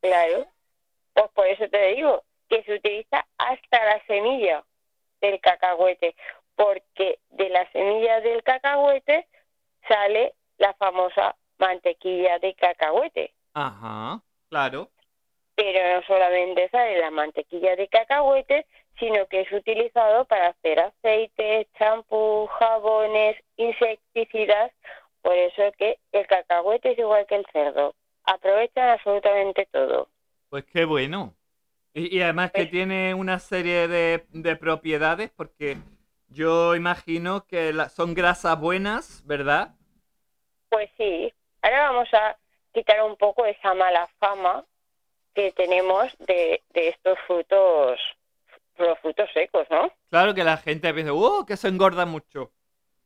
claro, 0.01 0.47
pues 1.13 1.29
por 1.35 1.47
eso 1.49 1.69
te 1.69 1.87
digo 1.89 2.25
que 2.49 2.63
se 2.63 2.77
utiliza 2.77 3.27
hasta 3.37 3.85
la 3.85 4.03
semilla 4.07 4.65
del 5.21 5.39
cacahuete, 5.41 6.15
porque 6.61 7.19
de 7.31 7.49
la 7.49 7.65
semilla 7.73 8.21
del 8.21 8.43
cacahuete 8.43 9.27
sale 9.89 10.35
la 10.59 10.75
famosa 10.75 11.35
mantequilla 11.59 12.39
de 12.39 12.55
cacahuete. 12.55 13.33
Ajá, 13.55 14.21
claro. 14.51 14.91
pero 15.55 15.81
no 15.97 16.07
solamente 16.07 16.69
sale 16.71 16.99
la 17.01 17.11
mantequilla 17.11 17.77
de 17.77 17.89
cacahuete, 17.89 18.67
sino 18.99 19.27
que 19.29 19.41
es 19.43 19.53
utilizado 19.53 20.25
para 20.27 20.49
hacer 20.49 20.81
aceites, 20.81 21.67
champú, 21.79 22.47
jabones, 22.59 23.37
insecticidas. 23.57 24.71
Por 25.23 25.35
eso 25.37 25.63
que 25.79 25.99
el 26.13 26.27
cacahuete 26.27 26.93
es 26.93 26.99
igual 26.99 27.27
que 27.27 27.37
el 27.37 27.47
cerdo. 27.53 27.95
Aprovechan 28.25 28.91
absolutamente 28.91 29.67
todo. 29.71 30.09
Pues 30.51 30.65
qué 30.73 30.85
bueno. 30.85 31.35
Y, 31.95 32.17
y 32.19 32.23
además 32.23 32.53
que 32.53 32.63
Pues- 32.63 32.71
tiene 32.71 33.15
una 33.15 33.39
serie 33.39 33.89
de, 33.89 34.25
de 34.31 34.57
propiedades, 34.57 35.31
porque 35.37 35.77
yo 36.31 36.75
imagino 36.77 37.47
que 37.47 37.73
la- 37.73 37.89
son 37.89 38.15
grasas 38.15 38.59
buenas, 38.61 39.23
¿verdad? 39.27 39.77
Pues 40.69 40.91
sí, 40.97 41.33
ahora 41.63 41.91
vamos 41.91 42.09
a 42.15 42.37
quitar 42.73 43.03
un 43.03 43.17
poco 43.17 43.45
esa 43.45 43.75
mala 43.75 44.09
fama 44.19 44.65
que 45.35 45.53
tenemos 45.53 46.17
de, 46.21 46.63
de 46.75 46.89
estos 46.89 47.19
frutos, 47.27 48.01
los 48.79 48.99
frutos 49.01 49.31
secos, 49.35 49.67
¿no? 49.71 49.93
Claro 50.11 50.35
que 50.35 50.45
la 50.45 50.57
gente 50.57 50.93
piensa, 50.93 51.13
¡uh! 51.13 51.45
que 51.47 51.57
se 51.57 51.69
engorda 51.69 52.05
mucho. 52.07 52.53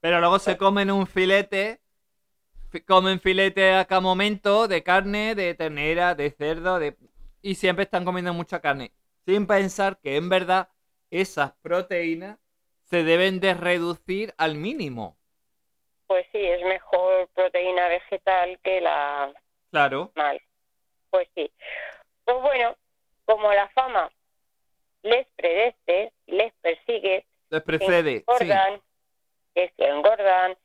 Pero 0.01 0.21
luego 0.21 0.39
se 0.39 0.57
comen 0.57 0.91
un 0.91 1.07
filete, 1.07 1.81
fi- 2.71 2.83
comen 2.83 3.21
filete 3.21 3.75
a 3.75 3.85
cada 3.87 4.01
momento 4.01 4.69
de 4.69 4.83
carne, 4.83 5.35
de 5.35 5.55
ternera, 5.55 6.15
de 6.15 6.31
cerdo, 6.33 6.79
de... 6.79 6.97
y 7.43 7.57
siempre 7.57 7.85
están 7.85 8.05
comiendo 8.05 8.35
mucha 8.35 8.61
carne. 8.61 8.93
Sin 9.27 9.47
pensar 9.47 9.99
que 10.01 10.17
en 10.17 10.29
verdad 10.31 10.69
esas 11.11 11.53
proteínas 11.63 12.39
se 12.85 13.05
deben 13.05 13.41
de 13.41 13.55
reducir 13.55 14.35
al 14.39 14.55
mínimo. 14.57 15.17
Pues 16.07 16.27
sí, 16.33 16.39
es 16.39 16.63
mejor 16.63 17.29
proteína 17.35 17.89
vegetal 17.89 18.59
que 18.63 18.81
la 18.81 19.33
Claro, 19.75 20.13
mal. 20.15 20.41
Pues 21.11 21.27
sí. 21.35 21.51
Pues 22.25 22.41
bueno, 22.41 22.77
como 23.25 23.53
la 23.53 23.69
fama 23.71 24.09
les 25.03 25.27
predece, 25.37 26.13
les 26.27 26.53
persigue, 26.63 27.25
les 27.51 27.61
que 27.61 27.67
precede. 27.67 28.19
Sí, 28.19 28.25
engordan, 28.29 28.81
que 29.55 29.73
se 29.77 29.85
engordan 29.85 30.57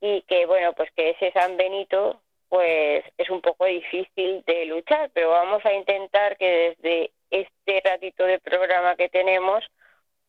y 0.00 0.22
que 0.22 0.46
bueno, 0.46 0.72
pues 0.74 0.90
que 0.92 1.10
ese 1.10 1.32
San 1.32 1.56
Benito 1.56 2.20
pues 2.48 3.04
es 3.18 3.30
un 3.30 3.40
poco 3.40 3.64
difícil 3.64 4.44
de 4.46 4.66
luchar, 4.66 5.10
pero 5.12 5.30
vamos 5.30 5.64
a 5.64 5.72
intentar 5.72 6.36
que 6.36 6.76
desde 6.76 7.10
este 7.30 7.82
ratito 7.84 8.24
de 8.24 8.38
programa 8.38 8.94
que 8.94 9.08
tenemos 9.08 9.64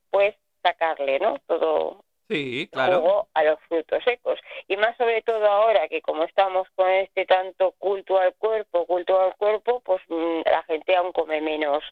pues 0.09 0.35
sacarle, 0.63 1.19
¿no? 1.19 1.37
Todo 1.45 2.03
sí, 2.29 2.67
claro. 2.71 3.01
jugo 3.01 3.27
a 3.35 3.43
los 3.43 3.59
frutos 3.67 4.03
secos. 4.03 4.39
Y 4.67 4.77
más 4.77 4.97
sobre 4.97 5.21
todo 5.21 5.45
ahora 5.45 5.87
que 5.87 6.01
como 6.01 6.23
estamos 6.23 6.67
con 6.75 6.89
este 6.89 7.25
tanto 7.25 7.73
culto 7.77 8.17
al 8.17 8.33
cuerpo, 8.35 8.85
culto 8.87 9.19
al 9.21 9.35
cuerpo, 9.35 9.81
pues 9.81 10.01
mm, 10.07 10.41
la 10.45 10.63
gente 10.63 10.95
aún 10.95 11.11
come 11.11 11.41
menos, 11.41 11.83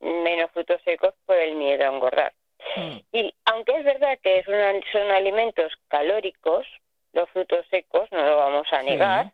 menos 0.00 0.50
frutos 0.50 0.80
secos 0.84 1.14
por 1.24 1.36
el 1.36 1.54
miedo 1.54 1.84
a 1.84 1.94
engordar. 1.94 2.32
Mm, 2.76 2.98
Y 3.12 3.34
aunque 3.46 3.76
es 3.78 3.84
verdad 3.84 4.18
que 4.22 4.44
una- 4.48 4.80
son 4.92 5.10
alimentos 5.10 5.72
calóricos, 5.88 6.66
los 7.12 7.28
frutos 7.30 7.66
secos, 7.70 8.08
no 8.10 8.22
lo 8.24 8.36
vamos 8.36 8.66
a 8.72 8.80
Sí. 8.80 8.86
negar, 8.86 9.32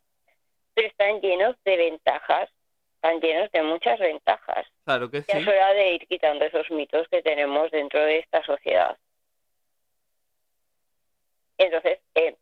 pero 0.74 0.88
están 0.88 1.20
llenos 1.20 1.56
de 1.64 1.76
ventajas, 1.76 2.48
están 3.00 3.20
llenos 3.20 3.50
de 3.52 3.62
muchas 3.62 3.98
ventajas. 4.00 4.66
Claro 4.84 5.08
que 5.10 5.18
Ya 5.22 5.34
sí. 5.34 5.38
es 5.38 5.46
hora 5.46 5.72
de 5.72 5.92
ir 5.94 6.06
quitando 6.08 6.44
esos 6.44 6.68
mitos 6.70 7.06
que 7.08 7.22
tenemos 7.22 7.70
dentro 7.70 8.00
de 8.00 8.18
esta 8.18 8.42
sociedad. 8.42 8.96
Entonces, 11.58 11.98
eh, 12.14 12.36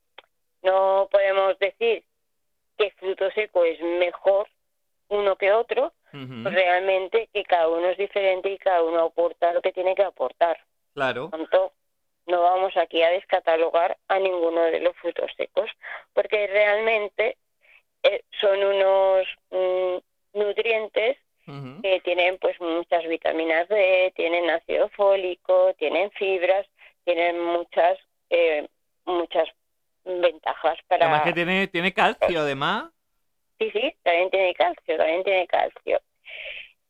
no 0.63 1.09
podemos 1.11 1.59
decir 1.59 2.05
que 2.79 2.91
fruto 2.93 3.31
seco 3.33 3.65
es 3.65 3.81
mejor 3.81 4.49
uno 5.09 5.37
que 5.37 5.53
otro, 5.53 5.93
pues 6.11 6.55
realmente 6.55 7.29
que 7.33 7.45
cada 7.45 7.69
uno 7.69 7.89
es 7.89 7.99
diferente 7.99 8.49
y 8.51 8.57
cada 8.59 8.83
uno 8.83 9.05
aporta 9.05 9.53
lo 9.53 9.61
que 9.61 9.73
tiene 9.73 9.95
que 9.95 10.03
aportar. 10.03 10.59
Claro, 10.95 11.29
Por 11.31 11.41
tanto, 11.41 11.73
no 12.27 12.41
vamos 12.43 12.75
aquí 12.79 13.03
a 13.03 13.11
descatalogar 13.11 13.99
a 14.09 14.19
ninguno 14.19 14.63
de 14.63 14.81
los 14.81 14.97
frutos 14.97 15.31
secos, 15.37 15.71
porque 16.15 16.47
realmente 16.47 17.37
eh, 18.03 18.23
son 18.41 18.63
unos 18.65 19.27
mm, 19.51 19.97
nutrientes 20.37 21.17
que 21.83 22.01
tienen 22.01 22.39
pues 22.39 22.61
muchas 22.61 23.07
vitaminas 23.07 23.69
D, 23.69 24.13
tienen 24.17 24.51
ácido 24.51 24.89
fólico, 24.91 25.75
tienen 25.79 26.11
fibras, 26.13 26.67
tienen 27.05 27.41
muchas 27.41 27.99
eh, 28.31 28.67
muchas 29.05 29.49
ventajas 30.05 30.79
para 30.89 31.07
Además 31.07 31.23
que 31.23 31.33
tiene, 31.33 31.69
tiene 31.69 31.93
calcio, 31.93 32.41
además. 32.41 32.91
sí 33.59 33.71
sí 33.71 33.95
también 34.03 34.31
tiene 34.31 34.55
calcio 34.55 34.97
también 34.97 35.23
tiene 35.23 35.47
calcio 35.47 36.01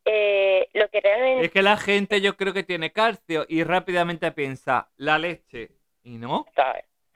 Eh, 0.06 0.68
lo 0.72 0.88
que 0.88 1.00
realmente 1.00 1.44
Es 1.46 1.52
que 1.52 1.62
la 1.62 1.76
gente 1.76 2.20
yo 2.22 2.36
creo 2.36 2.54
que 2.54 2.62
tiene 2.62 2.92
calcio 2.92 3.44
y 3.48 3.62
rápidamente 3.62 4.30
piensa 4.32 4.88
la 4.96 5.18
leche. 5.18 5.70
Y 6.02 6.18
no, 6.18 6.46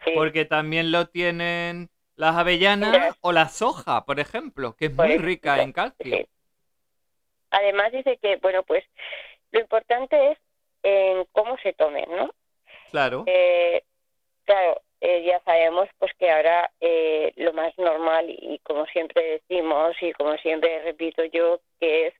sí, 0.04 0.10
porque 0.14 0.44
también 0.44 0.90
lo 0.90 1.06
tienen 1.06 1.88
las 2.20 2.36
avellanas 2.36 3.16
o 3.22 3.32
la 3.32 3.48
soja, 3.48 4.04
por 4.04 4.20
ejemplo, 4.20 4.76
que 4.76 4.86
es 4.86 4.94
muy 4.94 5.16
rica 5.18 5.62
en 5.62 5.72
calcio. 5.72 6.26
además 7.50 7.92
dice 7.92 8.18
que 8.18 8.36
bueno 8.36 8.62
pues 8.62 8.84
lo 9.52 9.60
importante 9.60 10.32
es 10.32 10.38
en 10.82 11.24
cómo 11.32 11.56
se 11.62 11.72
tomen 11.74 12.06
no 12.10 12.30
Claro, 12.90 13.24
Eh, 13.26 13.82
claro, 14.44 14.82
eh, 15.00 15.24
ya 15.24 15.40
sabemos 15.44 15.88
pues 15.98 16.12
que 16.18 16.30
ahora 16.30 16.70
eh, 16.80 17.32
lo 17.36 17.52
más 17.52 17.76
normal 17.78 18.26
y 18.28 18.58
como 18.60 18.86
siempre 18.86 19.40
decimos 19.48 19.96
y 20.00 20.12
como 20.12 20.36
siempre 20.38 20.82
repito 20.82 21.24
yo 21.24 21.60
que 21.80 22.08
es 22.08 22.14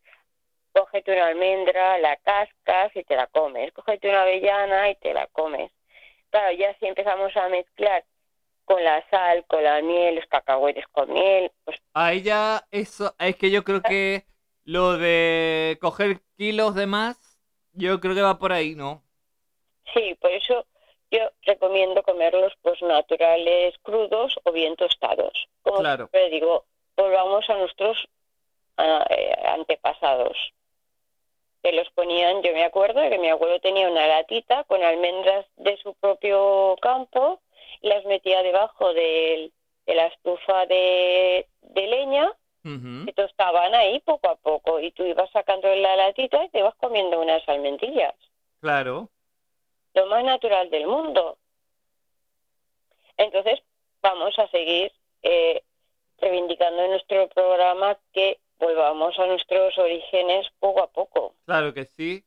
cógete 0.73 1.13
una 1.13 1.27
almendra, 1.29 1.99
la 1.99 2.17
cascas 2.17 2.95
y 2.97 3.05
te 3.05 3.17
la 3.17 3.27
comes, 3.29 3.73
cógete 3.73 4.09
una 4.09 4.23
avellana 4.23 4.91
y 4.91 4.95
te 4.97 5.13
la 5.15 5.27
comes. 5.29 5.71
Claro, 6.31 6.53
ya 6.57 6.75
si 6.79 6.87
empezamos 6.87 7.37
a 7.37 7.49
mezclar 7.49 8.05
con 8.71 8.85
la 8.85 9.05
sal, 9.11 9.45
con 9.49 9.65
la 9.65 9.83
miel, 9.83 10.15
los 10.17 10.27
cacahuetes 10.27 10.87
con 10.93 11.13
miel, 11.13 11.51
pues 11.65 11.79
ahí 11.95 12.23
ya 12.23 12.67
eso, 12.71 13.15
es 13.19 13.37
que 13.37 13.51
yo 13.51 13.65
creo 13.65 13.83
que 13.83 14.27
lo 14.65 14.97
de 14.99 15.79
coger 15.81 16.23
kilos 16.37 16.75
de 16.75 16.87
más, 16.87 17.41
yo 17.73 18.01
creo 18.01 18.15
que 18.15 18.23
va 18.23 18.39
por 18.39 18.53
ahí, 18.53 18.75
¿no? 18.75 19.05
sí, 19.95 20.15
por 20.21 20.31
eso 20.31 20.67
yo 21.11 21.21
recomiendo 21.43 22.03
comerlos 22.03 22.53
pues 22.63 22.81
naturales, 22.83 23.75
crudos 23.83 24.39
o 24.45 24.53
bien 24.53 24.77
tostados. 24.77 25.33
Como 25.63 25.79
Claro. 25.81 26.09
siempre 26.11 26.31
digo, 26.31 26.67
volvamos 26.97 27.49
a 27.51 27.55
nuestros 27.57 28.09
eh, 28.79 29.35
antepasados. 29.47 30.37
Que 31.63 31.73
los 31.73 31.91
ponían, 31.91 32.43
yo 32.43 32.53
me 32.53 32.65
acuerdo 32.65 33.01
de 33.01 33.11
que 33.11 33.19
mi 33.19 33.29
abuelo 33.29 33.61
tenía 33.61 33.91
una 33.91 34.07
latita 34.07 34.65
con 34.65 34.83
almendras 34.83 35.47
de 35.57 35.77
su 35.79 35.95
propio 35.95 36.77
campo 36.81 37.41
las 37.83 38.05
metía 38.05 38.43
debajo 38.43 38.93
del- 38.95 39.53
de, 39.87 39.95
la 39.95 40.07
estufa 40.07 40.67
de, 40.67 41.49
de 41.63 41.87
leña 41.87 42.33
que 43.07 43.13
tostaban 43.15 43.75
ahí 43.75 43.99
poco 44.01 44.29
a 44.29 44.37
poco 44.37 44.79
y 44.81 44.93
tú 44.93 45.05
ibas 45.05 45.31
sacando 45.31 45.75
la 45.75 45.97
latita 45.97 46.45
y 46.45 46.51
te 46.51 46.59
ibas 46.59 46.75
comiendo 46.77 47.19
unas 47.21 47.47
almendrillas 47.49 48.15
Claro, 48.61 49.09
lo 49.95 50.07
más 50.07 50.23
natural 50.23 50.69
del 50.71 50.87
mundo. 50.87 51.39
Entonces, 53.17 53.61
vamos 54.03 54.39
a 54.39 54.47
seguir 54.49 54.93
eh, 55.23 55.63
reivindicando 56.19 56.83
en 56.83 56.91
nuestro 56.91 57.29
programa 57.29 57.99
que 58.13 58.39
volvamos 58.59 59.19
a 59.19 59.27
nuestros 59.27 59.77
orígenes 59.79 60.47
poco 60.59 61.35
Claro 61.47 61.73
que 61.75 61.87
sí. 61.97 62.25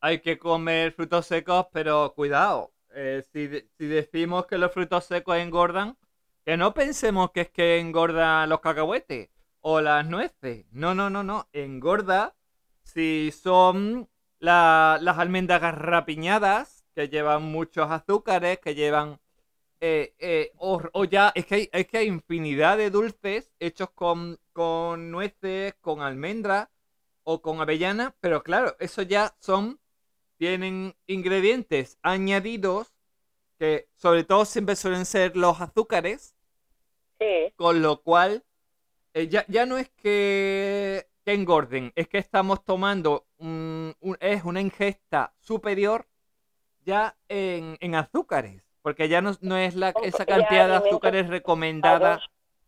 Hay 0.00 0.20
que 0.20 0.38
comer 0.38 0.92
frutos 0.92 1.26
secos, 1.26 1.66
pero 1.72 2.12
cuidado. 2.14 2.70
Eh, 2.94 3.24
si, 3.32 3.46
de- 3.48 3.68
si 3.78 3.86
decimos 3.86 4.46
que 4.46 4.58
los 4.58 4.72
frutos 4.72 5.04
secos 5.06 5.36
engordan, 5.36 5.96
que 6.44 6.56
no 6.56 6.74
pensemos 6.74 7.30
que 7.32 7.42
es 7.42 7.50
que 7.50 7.78
engordan 7.80 8.48
los 8.48 8.60
cacahuetes 8.60 9.30
o 9.60 9.80
las 9.80 10.06
nueces. 10.06 10.66
No, 10.70 10.94
no, 10.94 11.10
no, 11.10 11.22
no. 11.24 11.48
Engorda 11.52 12.34
si 12.82 13.32
son 13.32 14.08
la- 14.38 14.98
las 15.00 15.18
almendras 15.18 15.60
garrapiñadas, 15.60 16.84
que 16.94 17.08
llevan 17.08 17.42
muchos 17.44 17.90
azúcares, 17.90 18.58
que 18.60 18.74
llevan... 18.74 19.20
eh, 19.80 20.14
eh, 20.18 20.52
o, 20.56 20.80
o 20.92 21.04
ya, 21.04 21.32
es 21.34 21.46
que, 21.46 21.54
hay, 21.56 21.70
es 21.72 21.86
que 21.86 21.98
hay 21.98 22.06
infinidad 22.08 22.78
de 22.78 22.90
dulces 22.90 23.52
hechos 23.60 23.90
con, 23.90 24.38
con 24.52 25.10
nueces, 25.10 25.74
con 25.80 26.00
almendras 26.02 26.68
o 27.24 27.42
con 27.42 27.60
avellana, 27.60 28.14
pero 28.20 28.42
claro, 28.42 28.76
eso 28.80 29.02
ya 29.02 29.34
son, 29.40 29.80
tienen 30.38 30.94
ingredientes 31.06 31.98
añadidos 32.02 32.92
que 33.58 33.88
sobre 33.96 34.24
todo 34.24 34.44
siempre 34.44 34.76
suelen 34.76 35.06
ser 35.06 35.36
los 35.36 35.60
azúcares, 35.60 36.34
Sí, 37.20 37.52
con 37.56 37.82
lo 37.82 38.02
cual 38.02 38.44
eh, 39.14 39.28
ya, 39.28 39.44
ya 39.48 39.66
no 39.66 39.78
es 39.78 39.90
que, 39.90 41.08
que 41.24 41.32
engorden, 41.34 41.92
es 41.96 42.08
que 42.08 42.18
estamos 42.18 42.64
tomando 42.64 43.26
un- 43.38 43.94
un- 44.00 44.16
es 44.20 44.44
una 44.44 44.60
ingesta 44.60 45.34
superior 45.40 46.06
ya 46.84 47.16
en, 47.28 47.76
en 47.80 47.94
azúcares, 47.94 48.62
porque 48.82 49.08
ya 49.08 49.22
no, 49.22 49.32
no 49.40 49.56
es 49.56 49.74
la, 49.74 49.90
esa 50.04 50.26
cantidad 50.26 50.68
de 50.68 50.74
azúcares 50.88 51.28
recomendada 51.28 52.22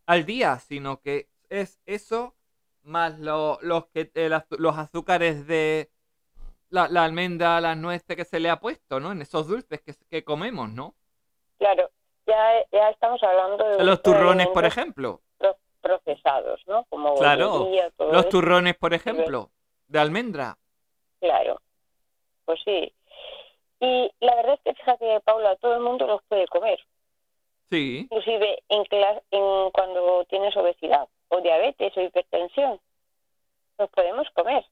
al 0.05 0.25
día, 0.25 0.59
sino 0.59 1.01
que 1.01 1.29
es 1.49 1.79
eso 1.85 2.35
más 2.83 3.19
lo- 3.19 3.59
los, 3.61 3.87
que, 3.87 4.11
el 4.15 4.33
los 4.57 4.77
azúcares 4.77 5.45
de 5.47 5.91
la, 6.69 6.87
la 6.87 7.03
almendra, 7.05 7.61
las 7.61 7.77
nueces 7.77 8.15
que 8.15 8.25
se 8.25 8.39
le 8.39 8.49
ha 8.49 8.59
puesto, 8.59 8.99
¿no? 8.99 9.11
En 9.11 9.21
esos 9.21 9.47
dulces 9.47 9.81
que, 9.81 9.93
que 10.09 10.23
comemos, 10.23 10.69
¿no? 10.69 10.93
claro, 11.57 11.89
ya, 12.27 12.63
ya 12.71 12.89
estamos 12.89 13.21
hablando 13.23 13.63
de 13.67 13.83
Los 13.83 13.97
de 13.97 14.03
turrones, 14.03 14.47
por 14.49 14.65
ejemplo. 14.65 15.21
pro- 15.37 15.57
procesados, 15.81 16.61
¿no? 16.67 16.83
Como 16.89 17.15
Claro, 17.15 17.69
Los 17.97 18.19
eso. 18.25 18.29
turrones, 18.29 18.75
por 18.75 18.93
ejemplo, 18.93 19.49
de 19.87 19.99
almendra. 19.99 20.57
Claro, 21.19 21.59
pues 22.45 22.59
sí. 22.65 22.93
Y 23.79 24.11
la 24.19 24.35
verdad 24.35 24.55
es 24.55 24.59
que 24.63 24.73
fíjate, 24.75 25.19
Paula, 25.21 25.55
todo 25.57 25.73
el 25.75 25.79
mundo 25.81 26.05
los 26.05 26.21
puede 26.27 26.47
comer, 26.47 26.79
Sí, 27.69 27.99
inclusive 28.09 28.63
en, 28.69 28.83
en 29.31 29.71
cuando 29.71 30.25
tienes 30.29 30.55
obesidad 30.57 31.07
o 31.29 31.41
diabetes 31.41 31.95
o 31.97 32.01
hipertensión, 32.01 32.79
los 33.77 33.89
podemos 33.91 34.27
comer, 34.33 34.65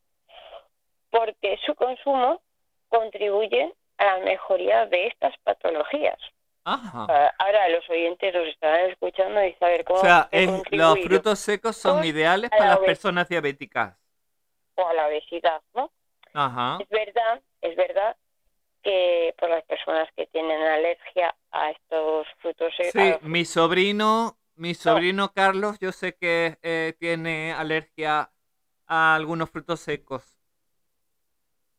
porque 1.10 1.58
su 1.66 1.76
consumo 1.76 2.42
contribuye 2.90 3.74
a 3.98 4.06
la 4.06 4.26
mejoría 4.26 4.86
de 4.88 5.08
estas 5.08 5.34
patologías. 5.44 6.18
ajá. 6.64 7.06
Ah, 7.10 7.34
Ahora 7.40 7.70
los 7.70 7.90
oyentes 7.90 8.34
los 8.34 8.48
estarán 8.48 8.90
escuchando 8.92 9.44
y 9.44 9.54
saber 9.54 9.84
cómo 9.86 10.00
O 10.00 10.02
sea, 10.02 10.30
es- 10.32 10.50
los 10.72 11.00
frutos 11.00 11.40
secos 11.40 11.78
son 11.78 12.04
ideales 12.04 12.50
la 12.52 12.58
para 12.58 12.70
las 12.72 12.80
personas 12.80 13.30
diabéticas. 13.30 13.98
o 14.76 14.88
a 14.88 14.94
la 14.94 15.08
obesidad, 15.08 15.62
¿no? 15.74 15.92
Ajá. 16.34 16.78
Es 16.80 16.90
verdad, 16.90 17.42
es 17.62 17.76
verdad 17.76 18.18
que 18.84 19.34
por 19.40 19.50
las 19.50 19.64
personas 19.66 20.10
que 20.16 20.28
tienen 20.28 20.62
alergia 20.62 21.36
a 21.52 21.72
estos 21.72 22.28
frutos 22.40 22.74
secos, 22.78 22.94
Sí, 22.94 23.28
mi 23.28 23.46
sobrino, 23.46 24.38
mi 24.56 24.74
sobrino 24.76 25.34
Carlos, 25.34 25.78
yo 25.80 25.92
sé 25.92 26.16
que 26.16 26.58
eh, 26.62 26.96
tiene 27.00 27.54
alergia 27.54 28.32
a 28.88 29.16
algunos 29.16 29.50
frutos 29.50 29.80
secos. 29.82 30.35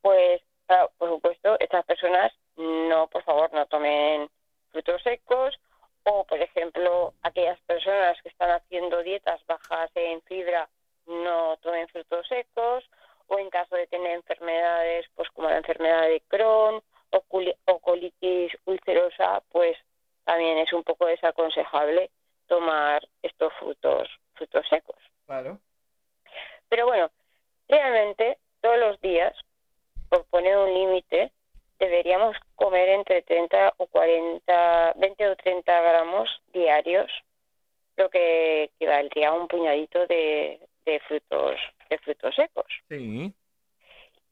Pues 0.07 0.40
claro, 0.66 0.92
por 0.99 1.09
supuesto, 1.09 1.57
estas 1.59 1.85
personas 1.85 2.33
no, 2.55 3.09
por 3.09 3.25
favor, 3.25 3.53
no 3.53 3.66
tomen 3.66 4.31
frutos 4.71 5.03
secos 5.03 5.59
o, 6.05 6.25
por 6.25 6.38
ejemplo, 6.38 7.12
aquellas 7.23 7.61
personas 7.62 8.16
que 8.23 8.29
están 8.29 8.53
haciendo 8.53 9.03
dietas 9.03 9.45
bajas 9.47 9.90
en 9.97 10.23
fibra 10.23 10.69
no 11.07 11.57
tomen 11.57 11.88
frutos 11.88 12.25
secos 12.29 12.88
o 13.27 13.37
en 13.40 13.51
caso 13.51 13.75
de 13.75 13.88
tener 13.88 14.12
enfermedades, 14.12 15.07
pues 15.16 15.29
como 15.31 15.51
la 15.51 15.57
enfermedad 15.57 16.03
de 16.03 16.23
Crohn 16.29 16.81
o, 17.11 17.25
o 17.64 17.79
colitis 17.81 18.57
ulcerosa, 18.64 19.42
pues 19.51 19.77
también 20.23 20.59
es 20.59 20.73
un 20.73 20.85
poco 20.85 21.07
desaconsejable 21.07 22.12
tomar 22.47 23.03
estos 23.23 23.53
frutos 23.55 24.09
frutos 24.35 24.64
secos. 24.69 25.03
Claro. 25.27 25.59
Pero 26.69 26.87
bueno, 26.87 27.11
realmente 27.66 28.38
todos 28.61 28.79
los 28.79 29.01
días, 29.01 29.37
por 30.09 30.25
poner 30.27 30.57
un 30.57 30.73
límite, 30.73 31.33
deberíamos 31.79 32.37
comer 32.55 32.88
entre 32.88 33.23
30 33.23 33.75
o 33.77 33.87
40, 33.87 34.95
20 34.97 35.29
o 35.29 35.37
30 35.37 35.81
gramos 35.81 36.29
diarios, 36.53 37.11
lo 37.97 38.09
que 38.11 38.64
equivaldría 38.64 39.29
a 39.29 39.33
un 39.33 39.49
puñadito 39.49 40.07
de, 40.07 40.61
de 40.85 41.01
frutos 41.01 41.57
de 41.90 41.99
frutos 41.99 42.35
secos. 42.35 42.66
Sí. 42.88 43.33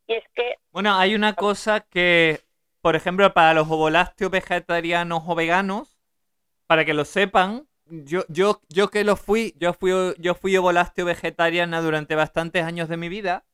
Y 0.07 0.13
es 0.13 0.25
que, 0.35 0.57
Bueno, 0.73 0.95
hay 0.95 1.15
una 1.15 1.35
cosa 1.35 1.81
que, 1.81 2.41
por 2.81 2.97
ejemplo, 2.97 3.33
para 3.33 3.55
los 3.55 3.71
ovolácteos 3.71 4.31
vegetarianos 4.31 5.23
o 5.27 5.35
veganos, 5.35 5.99
para 6.67 6.85
que 6.85 6.95
lo 6.95 7.05
sepan, 7.05 7.67
yo, 7.87 8.25
yo, 8.29 8.61
yo 8.69 8.89
que 8.89 9.05
lo 9.05 9.17
fui, 9.17 9.55
yo 9.59 9.73
fui, 9.73 9.93
yo 10.19 10.35
fui 10.35 10.57
ovolácteo 10.57 11.07
vegetariana 11.07 11.81
durante 11.81 12.15
bastantes 12.15 12.65
años 12.65 12.89
de 12.89 12.97
mi 12.97 13.09
vida. 13.09 13.45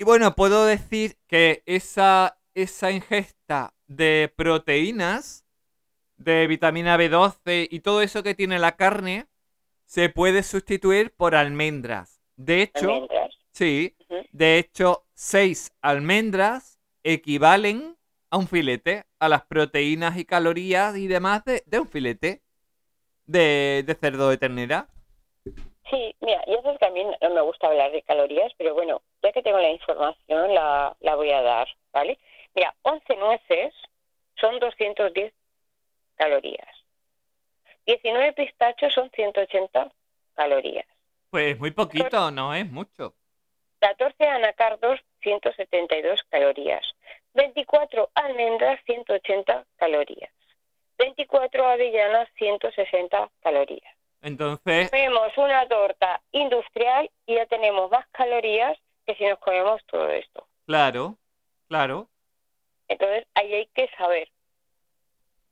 Y 0.00 0.04
bueno, 0.04 0.34
puedo 0.34 0.64
decir 0.64 1.18
que 1.26 1.62
esa, 1.66 2.38
esa 2.54 2.90
ingesta 2.90 3.74
de 3.86 4.32
proteínas, 4.34 5.44
de 6.16 6.46
vitamina 6.46 6.96
B12 6.96 7.68
y 7.70 7.80
todo 7.80 8.00
eso 8.00 8.22
que 8.22 8.34
tiene 8.34 8.58
la 8.58 8.76
carne, 8.76 9.26
se 9.84 10.08
puede 10.08 10.42
sustituir 10.42 11.12
por 11.12 11.34
almendras. 11.34 12.22
De 12.36 12.62
hecho, 12.62 12.90
almendras, 12.90 13.34
sí, 13.52 13.94
de 14.32 14.56
hecho, 14.56 15.04
seis 15.12 15.70
almendras 15.82 16.78
equivalen 17.04 17.98
a 18.30 18.38
un 18.38 18.48
filete, 18.48 19.04
a 19.18 19.28
las 19.28 19.42
proteínas 19.42 20.16
y 20.16 20.24
calorías 20.24 20.96
y 20.96 21.08
demás 21.08 21.44
de, 21.44 21.62
de 21.66 21.78
un 21.78 21.86
filete 21.86 22.40
de, 23.26 23.84
de 23.86 23.94
cerdo 23.96 24.30
de 24.30 24.38
ternera. 24.38 24.88
Sí, 25.90 26.14
mira, 26.20 26.42
ya 26.46 26.62
sabes 26.62 26.78
que 26.78 26.86
a 26.86 26.90
mí 26.90 27.04
no 27.04 27.30
me 27.30 27.40
gusta 27.40 27.66
hablar 27.66 27.90
de 27.90 28.02
calorías, 28.02 28.52
pero 28.56 28.74
bueno, 28.74 29.02
ya 29.22 29.32
que 29.32 29.42
tengo 29.42 29.58
la 29.58 29.70
información, 29.70 30.54
la, 30.54 30.96
la 31.00 31.14
voy 31.16 31.32
a 31.32 31.42
dar, 31.42 31.68
¿vale? 31.92 32.18
Mira, 32.54 32.74
11 32.82 33.16
nueces 33.16 33.74
son 34.36 34.58
210 34.60 35.32
calorías. 36.16 36.68
19 37.86 38.32
pistachos 38.34 38.92
son 38.92 39.10
180 39.10 39.90
calorías. 40.34 40.86
Pues 41.30 41.58
muy 41.58 41.72
poquito, 41.72 42.30
no 42.30 42.54
es 42.54 42.70
mucho. 42.70 43.14
14 43.80 44.26
anacardos, 44.26 45.00
172 45.22 46.22
calorías. 46.28 46.84
24 47.34 48.10
almendras, 48.14 48.80
180 48.84 49.64
calorías. 49.76 50.30
24 50.98 51.66
avellanas, 51.66 52.28
160 52.36 53.30
calorías. 53.40 53.99
Entonces, 54.22 54.90
comemos 54.90 55.36
una 55.38 55.66
torta 55.68 56.20
industrial 56.32 57.10
y 57.26 57.34
ya 57.36 57.46
tenemos 57.46 57.90
más 57.90 58.06
calorías 58.12 58.76
que 59.06 59.14
si 59.14 59.24
nos 59.24 59.38
comemos 59.38 59.80
todo 59.86 60.08
esto. 60.10 60.46
claro, 60.66 61.16
claro. 61.68 62.08
Entonces, 62.88 63.26
ahí 63.34 63.54
hay 63.54 63.66
que 63.66 63.88
saber. 63.96 64.28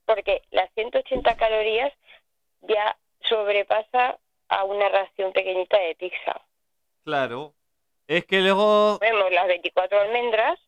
Porque 0.04 0.42
las 0.50 0.70
180 0.74 1.36
calorías 1.36 1.92
ya 2.62 2.96
sobrepasa 3.20 4.18
a 4.48 4.64
una 4.64 4.88
ración 4.88 5.32
pequeñita 5.32 5.78
de 5.78 5.94
pizza. 5.94 6.40
Claro. 7.04 7.54
Es 8.06 8.24
que 8.24 8.40
luego, 8.40 8.98
Comemos 8.98 9.30
las 9.32 9.46
24 9.46 10.00
almendras, 10.00 10.58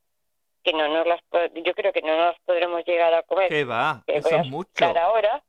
que 0.63 0.73
no 0.75 0.89
nos 0.89 1.07
las 1.07 1.21
yo 1.65 1.75
creo 1.75 1.93
que 1.93 2.03
no 2.03 2.17
nos 2.17 2.39
podremos 2.41 2.85
llegar 2.85 3.15
a 3.15 3.23
comer 3.23 3.49
¿qué 3.49 3.65
va? 3.65 4.03
que 4.07 4.19
Eso 4.19 4.29
es 4.29 4.47
mucho. 4.47 4.69
explicar 4.69 4.99
ahora. 4.99 5.43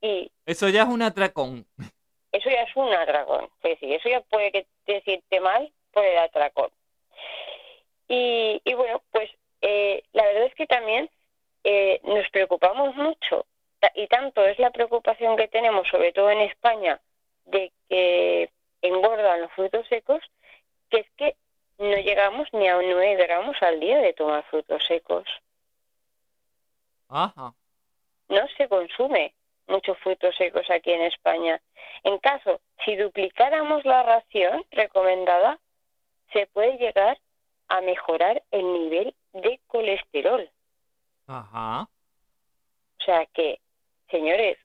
Y 0.00 0.30
Eso 0.44 0.68
ya 0.68 0.82
es 0.82 0.88
un 0.88 1.02
atracón. 1.02 1.66
eso 2.32 2.50
ya 2.50 2.62
es 2.62 2.76
un 2.76 2.92
atracón. 2.92 3.48
Es 3.62 3.70
decir, 3.70 3.92
eso 3.92 4.08
ya 4.08 4.20
puede 4.22 4.52
que 4.52 4.66
te 4.84 5.00
siente 5.02 5.40
mal 5.40 5.72
por 5.92 6.04
el 6.04 6.18
atracón. 6.18 6.70
Y, 8.08 8.60
y 8.64 8.74
bueno, 8.74 9.02
pues 9.10 9.30
eh, 9.62 10.02
la 10.12 10.24
verdad 10.24 10.44
es 10.44 10.54
que 10.54 10.66
también 10.66 11.10
eh, 11.64 12.00
nos 12.04 12.28
preocupamos 12.30 12.94
mucho. 12.94 13.46
Y 13.94 14.06
tanto 14.08 14.44
es 14.44 14.58
la 14.58 14.70
preocupación 14.70 15.36
que 15.36 15.48
tenemos, 15.48 15.86
sobre 15.88 16.12
todo 16.12 16.30
en 16.30 16.40
España, 16.40 17.00
de 17.46 17.72
que 17.88 18.50
engordan 18.82 19.40
los 19.42 19.52
frutos 19.52 19.86
secos, 19.88 20.20
que 20.90 20.98
es 21.00 21.06
que 21.16 21.36
no 21.78 21.96
llegamos 21.96 22.48
ni 22.52 22.68
a 22.68 22.74
9 22.76 23.16
gramos 23.16 23.56
al 23.62 23.80
día 23.80 23.98
de 23.98 24.12
tomar 24.12 24.44
frutos 24.44 24.84
secos. 24.86 25.24
Ajá. 27.08 27.54
no 28.28 28.48
se 28.56 28.68
consume 28.68 29.32
muchos 29.66 29.98
frutos 29.98 30.34
secos 30.36 30.68
aquí 30.70 30.92
en 30.92 31.02
España. 31.02 31.60
En 32.04 32.18
caso, 32.18 32.60
si 32.84 32.96
duplicáramos 32.96 33.84
la 33.84 34.02
ración 34.02 34.64
recomendada, 34.70 35.58
se 36.32 36.46
puede 36.48 36.76
llegar 36.78 37.18
a 37.68 37.80
mejorar 37.80 38.42
el 38.50 38.72
nivel 38.72 39.14
de 39.32 39.60
colesterol. 39.66 40.48
Ajá. 41.26 41.82
O 43.00 43.04
sea 43.04 43.26
que, 43.26 43.60
señores, 44.10 44.56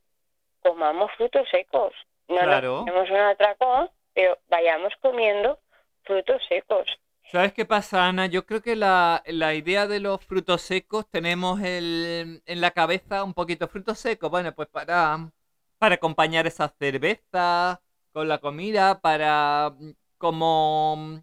comamos 0.62 1.12
frutos 1.14 1.48
secos. 1.50 1.94
No 2.28 2.38
Claro. 2.40 2.76
nos 2.78 2.86
tenemos 2.86 3.10
un 3.10 3.18
atracón, 3.18 3.90
pero 4.14 4.38
vayamos 4.50 4.94
comiendo 5.02 5.60
frutos 6.04 6.42
secos. 6.48 6.86
¿Sabes 7.32 7.54
qué 7.54 7.66
pasa, 7.66 8.08
Ana? 8.08 8.26
Yo 8.26 8.46
creo 8.46 8.62
que 8.62 8.76
la, 8.76 9.24
la 9.26 9.54
idea 9.56 9.88
de 9.88 10.00
los 10.02 10.24
frutos 10.26 10.62
secos 10.62 11.06
tenemos 11.10 11.62
el, 11.62 12.44
en 12.46 12.62
la 12.62 12.72
cabeza 12.72 13.24
un 13.24 13.34
poquito 13.34 13.68
frutos 13.70 14.00
secos. 14.00 14.30
Bueno, 14.30 14.54
pues 14.54 14.68
para, 14.68 15.32
para 15.78 15.96
acompañar 15.96 16.46
esa 16.48 16.68
cerveza 16.78 17.82
con 18.12 18.28
la 18.28 18.40
comida, 18.40 19.00
para 19.00 19.74
mm, 19.80 19.92
como... 20.18 21.22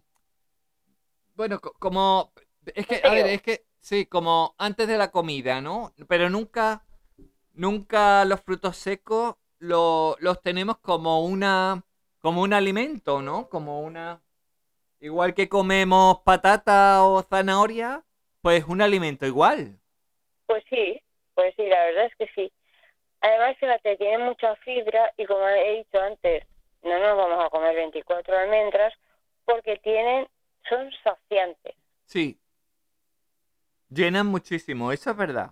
Bueno, 1.35 1.59
co- 1.61 1.73
como... 1.79 2.31
Es 2.65 2.85
que, 2.87 3.01
a 3.03 3.13
ver, 3.13 3.27
es 3.27 3.41
que, 3.41 3.65
sí, 3.79 4.05
como 4.05 4.55
antes 4.57 4.87
de 4.87 4.97
la 4.97 5.11
comida, 5.11 5.61
¿no? 5.61 5.93
Pero 6.07 6.29
nunca, 6.29 6.85
nunca 7.53 8.25
los 8.25 8.41
frutos 8.41 8.77
secos 8.77 9.35
lo- 9.59 10.17
los 10.19 10.41
tenemos 10.41 10.79
como 10.79 11.25
una, 11.25 11.83
como 12.19 12.41
un 12.43 12.53
alimento, 12.53 13.21
¿no? 13.21 13.49
Como 13.49 13.81
una... 13.81 14.21
Igual 15.01 15.33
que 15.33 15.47
comemos 15.47 16.19
patata 16.25 17.05
o 17.05 17.21
zanahoria, 17.23 18.03
pues 18.41 18.65
un 18.65 18.81
alimento 18.81 19.25
igual. 19.25 19.79
Pues 20.45 20.63
sí, 20.69 21.01
pues 21.35 21.53
sí, 21.55 21.65
la 21.67 21.85
verdad 21.85 22.05
es 22.05 22.15
que 22.17 22.27
sí. 22.35 22.51
Además, 23.21 23.57
fíjate, 23.59 23.97
tiene 23.97 24.17
mucha 24.17 24.55
fibra 24.57 25.13
y 25.17 25.25
como 25.25 25.47
he 25.47 25.77
dicho 25.77 26.01
antes, 26.01 26.45
no 26.83 26.99
nos 26.99 27.17
vamos 27.17 27.45
a 27.45 27.49
comer 27.49 27.75
24 27.75 28.37
almendras 28.37 28.93
porque 29.45 29.77
tienen, 29.77 30.27
son 30.67 30.89
saciantes. 31.03 31.75
Sí. 32.05 32.39
Llenan 33.89 34.27
muchísimo, 34.27 34.91
eso 34.91 35.11
es 35.11 35.17
verdad. 35.17 35.51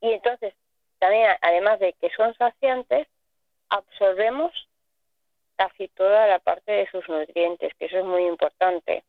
Y 0.00 0.10
entonces, 0.12 0.54
también, 0.98 1.30
además 1.40 1.80
de 1.80 1.92
que 1.94 2.10
son 2.16 2.34
saciantes, 2.34 3.06
absorbemos 3.68 4.52
casi 5.56 5.88
toda 5.88 6.26
la 6.26 6.38
parte 6.38 6.72
de 6.72 6.86
sus 6.90 7.08
nutrientes, 7.08 7.72
que 7.74 7.86
eso 7.86 7.98
es 7.98 8.04
muy 8.04 8.24
importante. 8.26 9.04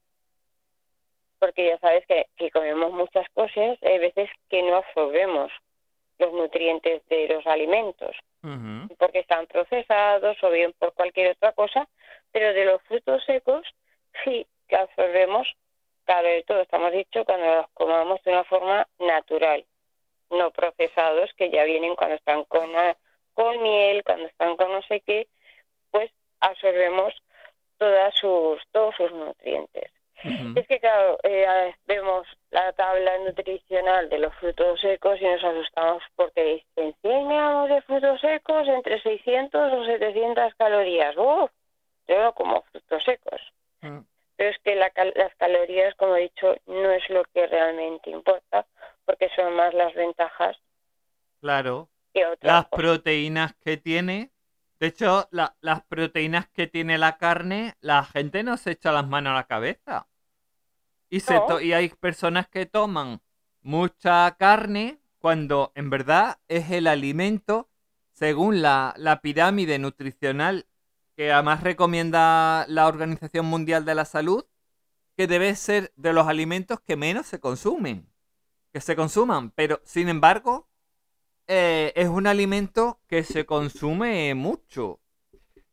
Porque 1.39 1.67
ya 1.67 1.77
sabes 1.79 2.05
que, 2.07 2.27
que 2.37 2.51
comemos 2.51 2.91
muchas 2.93 3.27
cosas, 3.33 3.77
hay 3.81 3.99
veces 3.99 4.29
que 4.49 4.63
no 4.63 4.77
absorbemos 4.77 5.51
los 6.17 6.33
nutrientes 6.33 7.05
de 7.07 7.27
los 7.27 7.45
alimentos, 7.45 8.15
porque 8.99 9.19
están 9.19 9.47
procesados 9.47 10.37
o 10.43 10.51
bien 10.51 10.71
por 10.77 10.93
cualquier 10.93 11.31
otra 11.31 11.51
cosa, 11.53 11.87
pero 12.31 12.53
de 12.53 12.65
los 12.65 12.81
frutos 12.83 13.23
secos 13.25 13.65
sí 14.23 14.45
que 14.67 14.75
absorbemos, 14.75 15.47
claro, 16.05 16.27
de 16.27 16.43
todo 16.43 16.61
estamos 16.61 16.91
dicho, 16.91 17.25
cuando 17.25 17.55
los 17.55 17.69
comamos 17.71 18.21
de 18.23 18.31
una 18.31 18.43
forma 18.43 18.87
natural, 18.99 19.65
no 20.29 20.51
procesados 20.51 21.31
que 21.33 21.49
ya 21.49 21.63
vienen 21.63 21.95
cuando 21.95 22.15
están 22.15 22.43
con, 22.45 22.69
con 23.33 23.61
miel, 23.61 24.03
cuando 24.03 24.27
están 24.27 24.55
con 24.55 24.71
no 24.71 24.81
sé 24.83 25.01
qué, 25.01 25.27
absorbemos 26.49 27.13
todas 27.77 28.13
sus, 28.15 28.61
todos 28.71 28.95
sus 28.95 29.11
nutrientes. 29.11 29.91
Es 30.55 30.65
que, 30.67 30.79
claro, 30.79 31.19
eh, 31.23 31.75
vemos 31.85 32.25
la 32.49 32.71
tabla 32.73 33.11
nutricional 33.19 34.09
de 34.09 34.17
los 34.17 34.33
frutos 34.35 34.79
secos 34.79 35.21
y 35.21 35.25
nos 35.25 35.43
asustamos 35.43 36.01
porque 36.15 36.63
dicen 36.75 36.95
100 37.01 37.29
gramos 37.29 37.69
de 37.69 37.81
frutos 37.83 38.21
secos 38.21 38.67
entre 38.67 38.99
600 39.01 39.73
o 39.73 39.85
700 39.85 40.55
calorías. 40.55 41.15
¡Uf! 41.17 41.51
Yo 42.07 42.23
no 42.23 42.33
como 42.33 42.63
frutos 42.71 43.03
secos. 43.03 43.41
Mm. 43.81 43.99
Pero 44.37 44.49
es 44.49 44.57
que 44.63 44.75
la 44.75 44.91
las 45.15 45.35
calorías, 45.35 45.93
como 45.95 46.15
he 46.15 46.21
dicho, 46.21 46.55
no 46.65 46.91
es 46.91 47.07
lo 47.09 47.23
que 47.25 47.45
realmente 47.45 48.09
importa, 48.09 48.65
porque 49.05 49.29
son 49.35 49.53
más 49.55 49.73
las 49.75 49.93
ventajas 49.93 50.57
Claro. 51.41 51.87
que 52.13 52.25
otras 52.25 52.39
Las 52.51 52.67
cosas. 52.67 52.83
proteínas 52.83 53.53
que 53.63 53.77
tiene. 53.77 54.31
De 54.79 54.87
hecho, 54.87 55.27
la- 55.31 55.55
las 55.61 55.83
proteínas 55.83 56.47
que 56.49 56.67
tiene 56.67 56.97
la 56.97 57.17
carne, 57.17 57.75
la 57.81 58.03
gente 58.03 58.43
no 58.43 58.57
se 58.57 58.71
echa 58.71 58.91
las 58.91 59.07
manos 59.07 59.31
a 59.31 59.35
la 59.35 59.47
cabeza. 59.47 60.07
Y, 61.09 61.21
se 61.21 61.35
No. 61.35 61.45
to- 61.45 61.61
y 61.61 61.73
hay 61.73 61.89
personas 61.89 62.47
que 62.47 62.65
toman 62.65 63.21
mucha 63.61 64.35
carne 64.37 64.99
cuando 65.19 65.71
en 65.75 65.89
verdad 65.89 66.39
es 66.47 66.71
el 66.71 66.87
alimento, 66.87 67.69
según 68.11 68.61
la, 68.61 68.93
la 68.97 69.21
pirámide 69.21 69.79
nutricional 69.79 70.67
que 71.15 71.31
además 71.31 71.63
recomienda 71.63 72.65
la 72.67 72.87
Organización 72.87 73.45
Mundial 73.45 73.85
de 73.85 73.95
la 73.95 74.05
Salud, 74.05 74.45
que 75.15 75.27
debe 75.27 75.55
ser 75.55 75.93
de 75.95 76.11
los 76.11 76.27
alimentos 76.27 76.81
que 76.81 76.97
menos 76.97 77.25
se 77.25 77.39
consumen, 77.39 78.09
que 78.73 78.81
se 78.81 78.97
consuman. 78.97 79.51
Pero, 79.51 79.81
sin 79.85 80.09
embargo, 80.09 80.67
eh, 81.47 81.93
es 81.95 82.07
un 82.09 82.27
alimento 82.27 82.99
que 83.07 83.23
se 83.23 83.45
consume 83.45 84.33
mucho. 84.35 84.99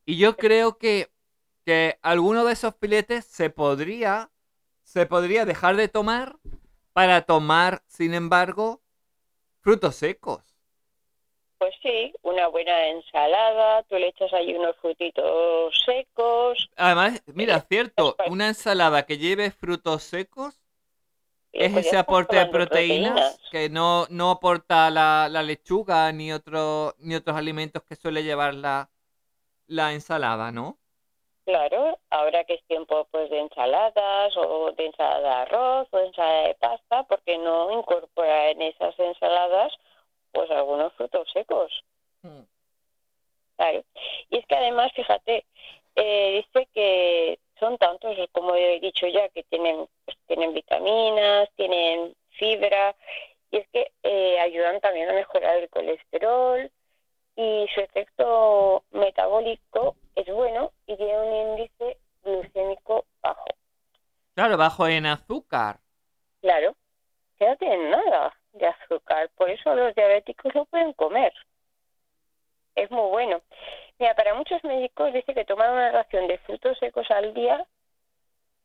Y 0.07 0.19
yo 0.19 0.39
creo 0.39 0.79
que, 0.79 1.13
que 1.65 1.99
alguno 2.03 2.45
de 2.45 2.55
esos 2.55 2.75
filetes 2.81 3.25
se 3.27 3.51
podría, 3.51 4.33
se 4.85 5.07
podría 5.07 5.45
dejar 5.47 5.77
de 5.77 5.89
tomar 5.89 6.39
para 6.93 7.23
tomar, 7.23 7.85
sin 7.89 8.15
embargo, 8.15 8.83
frutos 9.63 9.97
secos. 9.97 10.43
Pues 11.59 11.75
sí, 11.83 12.13
una 12.23 12.49
buena 12.49 12.89
ensalada, 12.89 13.83
tú 13.85 13.95
le 13.97 14.09
echas 14.09 14.33
ahí 14.35 14.53
unos 14.55 14.77
frutitos 14.79 15.73
secos. 15.87 16.69
Además, 16.77 17.23
mira, 17.27 17.61
Eh, 17.61 17.65
cierto, 17.69 18.17
una 18.25 18.49
ensalada 18.49 19.05
que 19.07 19.19
lleve 19.19 19.51
frutos 19.51 20.03
secos 20.03 20.62
es 21.53 21.73
pues 21.73 21.87
ese 21.87 21.99
aporte 21.99 22.37
de 22.37 22.47
proteínas 22.47 23.39
que 23.51 23.69
no, 23.69 24.07
no 24.09 24.31
aporta 24.31 24.91
la, 24.91 25.29
la 25.31 25.43
lechuga 25.43 26.11
ni, 26.13 26.33
otro, 26.33 26.95
ni 26.99 27.15
otros 27.15 27.37
alimentos 27.37 27.83
que 27.83 27.97
suele 27.97 28.23
llevar 28.23 28.55
la, 28.55 28.91
la 29.67 29.93
ensalada, 29.93 30.51
¿no? 30.51 30.79
Claro, 31.45 31.99
ahora 32.11 32.45
que 32.45 32.55
es 32.55 32.65
tiempo 32.67 33.07
pues 33.11 33.29
de 33.29 33.41
ensaladas 33.41 34.33
o 34.37 34.73
de 34.73 34.87
ensalada 34.87 35.21
de 35.21 35.29
arroz 35.29 35.89
o 35.91 35.99
de 35.99 36.07
ensalada 36.07 36.49
de 36.49 36.55
pasta, 36.55 37.03
porque 37.05 37.37
no 37.37 37.79
incorpora 37.79 38.51
en 38.51 38.63
esas 38.63 38.99
ensaladas 38.99 39.73
pues 40.31 40.51
algunos 40.51 40.93
frutos 40.95 41.29
secos? 41.33 41.73
Claro. 43.57 43.85
Y 44.31 44.39
es 44.39 44.47
que 44.47 44.55
además, 44.55 44.93
fíjate, 44.95 45.45
eh, 45.97 46.45
dice 46.45 46.69
que 46.73 47.39
son 47.63 47.79
tantos, 47.79 48.17
como 48.33 48.57
he 48.57 48.81
dicho 48.81 49.07
ya, 49.07 49.29
que 49.29 49.45
tienen, 49.45 49.87
pues, 50.05 50.17
tienen 50.27 50.53
vitaminas, 50.53 51.49
tienen 51.55 52.13
fibra, 52.31 52.97
y 53.53 53.59
es 53.59 53.69
que 53.69 53.93
eh, 54.03 54.41
ayudan 54.41 54.81
también 54.81 55.09
a 55.09 55.13
mejorar 55.13 55.59
el 55.59 55.69
colesterol 55.71 56.69
y 57.37 57.67
su 57.73 57.81
efecto 57.81 58.83
metabólico 58.91 59.95
es 60.17 60.27
bueno 60.27 60.73
y 60.89 60.97
tiene 60.97 61.21
un 61.21 61.51
índice 61.51 61.99
glucémico 62.25 63.05
bajo. 63.23 63.45
Claro, 64.35 64.57
bajo 64.57 64.89
en 64.89 65.07
azúcar. 65.07 65.79
Claro, 66.41 66.75
que 67.39 67.47
no 67.47 67.57
tienen 67.59 67.91
nada 67.91 68.35
de 68.55 68.67
azúcar, 68.67 69.31
por 69.37 69.51
eso 69.51 69.73
los 69.77 69.95
diabéticos 69.95 70.53
lo 70.53 70.65
pueden 70.65 70.95
comer. 70.95 71.33
Es 72.75 72.91
muy 72.91 73.09
bueno. 73.11 73.41
Mira, 74.03 74.17
para 74.17 74.35
muchos 74.35 74.65
médicos 74.65 75.13
dice 75.13 75.33
que 75.33 75.45
tomar 75.45 75.71
una 75.71 75.93
ración 75.93 76.27
de 76.27 76.37
frutos 76.39 76.77
secos 76.81 77.09
al 77.13 77.33
día 77.35 77.65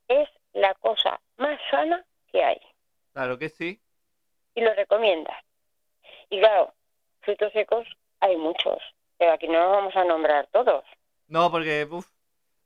es 0.07 0.27
la 0.53 0.73
cosa 0.73 1.21
más 1.37 1.59
sana 1.69 2.03
que 2.31 2.43
hay 2.43 2.59
Claro 3.13 3.37
que 3.37 3.47
sí. 3.49 3.79
y 4.55 4.61
lo 4.61 4.73
recomienda. 4.73 5.31
Y 6.31 6.39
claro, 6.39 6.73
frutos 7.21 7.53
secos 7.53 7.87
hay 8.19 8.35
muchos, 8.35 8.79
pero 9.19 9.33
aquí 9.33 9.47
no 9.47 9.59
los 9.59 9.71
vamos 9.73 9.95
a 9.95 10.05
nombrar 10.05 10.47
todos. 10.47 10.83
No, 11.27 11.51
porque, 11.51 11.87
uf. 11.87 12.09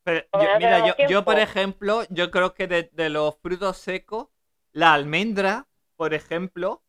Pero 0.03 0.25
yo- 0.31 0.57
mira, 0.57 0.87
yo, 0.87 0.93
yo, 1.09 1.25
por 1.25 1.39
ejemplo, 1.39 2.03
yo 2.09 2.31
creo 2.31 2.53
que 2.53 2.67
de, 2.67 2.83
de 2.93 3.09
los 3.09 3.37
frutos 3.39 3.79
secos, 3.79 4.29
la 4.71 4.93
almendra, 4.93 5.67
por 5.97 6.13
ejemplo, 6.13 6.83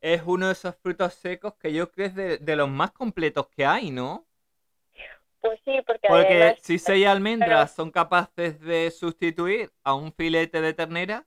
es 0.00 0.22
uno 0.26 0.46
de 0.48 0.54
esos 0.54 0.74
frutos 0.74 1.14
secos 1.14 1.54
que 1.54 1.72
yo 1.72 1.92
creo 1.92 2.08
es 2.08 2.14
de, 2.16 2.38
de 2.38 2.56
los 2.56 2.68
más 2.68 2.90
completos 2.90 3.46
que 3.46 3.64
hay, 3.64 3.92
¿no? 3.92 4.26
Pues 5.40 5.58
sí, 5.64 5.80
porque, 5.86 6.08
Porque 6.08 6.26
además, 6.26 6.58
si 6.62 6.78
seis 6.78 7.00
pero- 7.04 7.12
almendras 7.12 7.74
son 7.74 7.90
capaces 7.90 8.60
de 8.60 8.90
sustituir 8.90 9.70
a 9.82 9.94
un 9.94 10.12
filete 10.12 10.60
de 10.60 10.74
ternera, 10.74 11.24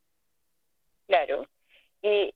Claro. 1.07 1.47
Y 2.01 2.33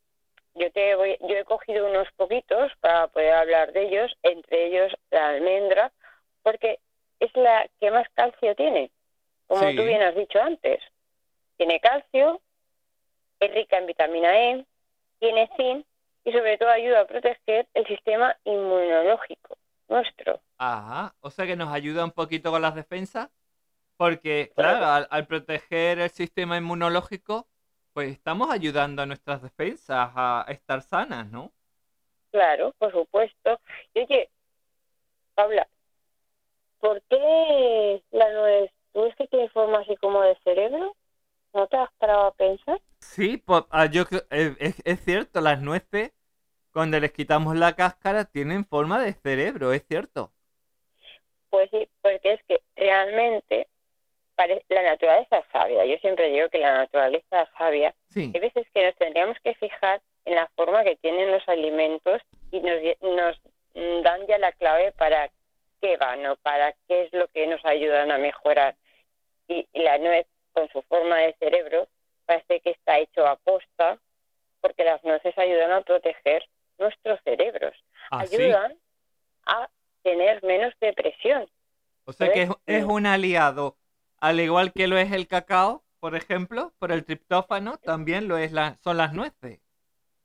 yo 0.55 0.71
te 0.71 0.95
voy, 0.95 1.17
yo 1.21 1.35
he 1.37 1.45
cogido 1.45 1.87
unos 1.89 2.07
poquitos 2.15 2.71
para 2.81 3.07
poder 3.07 3.33
hablar 3.33 3.71
de 3.71 3.83
ellos, 3.87 4.11
entre 4.23 4.67
ellos 4.67 4.93
la 5.09 5.29
almendra, 5.29 5.91
porque 6.43 6.79
es 7.19 7.31
la 7.35 7.67
que 7.79 7.89
más 7.91 8.07
calcio 8.13 8.55
tiene, 8.55 8.91
como 9.47 9.61
Sí. 9.69 9.75
tú 9.75 9.83
bien 9.83 10.01
has 10.01 10.15
dicho 10.15 10.39
antes. 10.41 10.83
Tiene 11.57 11.79
calcio, 11.79 12.41
es 13.39 13.53
rica 13.53 13.77
en 13.77 13.85
vitamina 13.87 14.37
E, 14.37 14.65
tiene 15.19 15.49
zinc 15.57 15.85
y 16.25 16.31
sobre 16.33 16.57
todo 16.57 16.69
ayuda 16.69 17.01
a 17.01 17.07
proteger 17.07 17.67
el 17.73 17.87
sistema 17.87 18.35
inmunológico 18.43 19.57
nuestro. 19.89 20.41
ajá, 20.58 21.15
o 21.21 21.30
sea 21.32 21.45
que 21.45 21.56
nos 21.56 21.71
ayuda 21.73 22.04
un 22.06 22.12
poquito 22.12 22.52
con 22.52 22.62
las 22.62 22.76
defensas. 22.76 23.30
Porque, 23.97 24.54
claro, 24.56 24.86
al, 24.86 25.08
al 25.12 25.28
proteger 25.28 26.00
el 26.00 26.10
sistema 26.12 26.58
inmunológico, 26.58 27.47
pues 27.93 28.12
estamos 28.12 28.52
ayudando 28.52 29.02
a 29.04 29.08
nuestras 29.08 29.41
defensas 29.43 30.12
a 30.15 30.45
estar 30.50 30.82
sanas, 30.84 31.30
¿no? 31.32 31.54
Claro, 32.32 32.73
por 32.78 32.91
supuesto. 32.93 33.60
Y 33.93 34.00
oye, 34.02 34.30
Paula, 35.36 35.67
¿por 36.80 37.02
qué 37.10 38.04
la 38.12 38.34
nuez, 38.34 38.71
tú 38.93 39.02
ves 39.04 39.15
que 39.15 39.28
tiene 39.28 39.50
forma 39.50 39.80
así 39.80 39.95
como 39.97 40.21
de 40.21 40.36
cerebro? 40.43 40.95
¿No 41.54 41.67
te 41.67 41.78
has 41.78 41.91
parado 42.00 42.28
a 42.28 42.34
pensar? 42.34 42.82
Sí, 43.02 43.38
pues, 43.38 43.63
ah, 43.71 43.86
yo 43.86 44.04
eh, 44.32 44.56
es, 44.60 44.82
es 44.86 45.00
cierto, 45.04 45.41
las 45.41 45.62
nueces, 45.62 46.12
cuando 46.77 46.99
les 46.99 47.11
quitamos 47.11 47.55
la 47.55 47.73
cáscara, 47.73 48.25
tienen 48.25 48.63
forma 48.63 49.01
de 49.01 49.13
cerebro, 49.13 49.73
es 49.73 49.83
cierto. 49.87 50.31
Pues 51.49 51.71
sí, 51.71 51.89
porque 52.03 52.33
es 52.33 52.43
que 52.43 52.61
realmente 52.75 53.67
la 54.69 54.83
naturaleza 54.83 55.39
es 55.39 55.45
sabia. 55.51 55.85
Yo 55.85 55.97
siempre 55.97 56.29
digo 56.29 56.47
que 56.49 56.59
la 56.59 56.77
naturaleza 56.77 57.41
es 57.41 57.49
sabia. 57.57 57.95
Sí, 58.09 58.31
Hay 58.31 58.39
veces 58.39 58.67
que 58.75 58.85
nos 58.85 58.95
tendríamos 58.97 59.37
que 59.43 59.55
fijar 59.55 60.03
en 60.25 60.35
la 60.35 60.47
forma 60.55 60.83
que 60.83 60.97
tienen 60.97 61.31
los 61.31 61.49
alimentos 61.49 62.21
y 62.51 62.59
nos, 62.59 62.79
nos 63.01 63.41
dan 64.03 64.27
ya 64.27 64.37
la 64.37 64.51
clave 64.51 64.91
para 64.91 65.31
qué 65.81 65.97
van 65.97 66.27
o 66.27 66.35
para 66.35 66.73
qué 66.87 67.05
es 67.05 67.11
lo 67.11 67.27
que 67.29 67.47
nos 67.47 67.65
ayudan 67.65 68.11
a 68.11 68.19
mejorar. 68.19 68.75
Y, 69.47 69.67
y 69.73 69.79
la 69.79 69.97
nuez, 69.97 70.27
con 70.53 70.69
su 70.69 70.83
forma 70.83 71.17
de 71.17 71.33
cerebro, 71.39 71.87
parece 72.27 72.59
que 72.59 72.69
está 72.69 72.99
hecho 72.99 73.25
a 73.25 73.35
posta 73.35 73.97
porque 74.61 74.83
las 74.83 75.03
nueces 75.03 75.35
ayudan 75.39 75.71
a 75.71 75.81
proteger 75.81 76.47
nuestros 76.77 77.19
cerebros. 77.23 77.75
así. 78.11 78.35
Ayudan 78.35 78.77
a 79.45 79.69
tener 80.03 80.43
menos 80.43 80.73
depresión. 80.79 81.49
O 82.05 82.13
sea 82.13 82.31
que 82.31 82.47
es, 82.65 82.83
un 82.85 83.05
aliado, 83.05 83.75
al 84.21 84.39
igual 84.39 84.71
que 84.71 84.87
lo 84.87 84.97
es 84.97 85.11
el 85.11 85.27
cacao, 85.27 85.83
por 85.99 86.15
ejemplo, 86.15 86.71
por 86.79 86.91
el 86.91 87.03
triptófano, 87.03 87.77
también 87.77 88.29
lo 88.29 88.37
es 88.37 88.53
la, 88.53 88.77
son 88.81 88.97
las 88.97 89.13
nueces. 89.13 89.59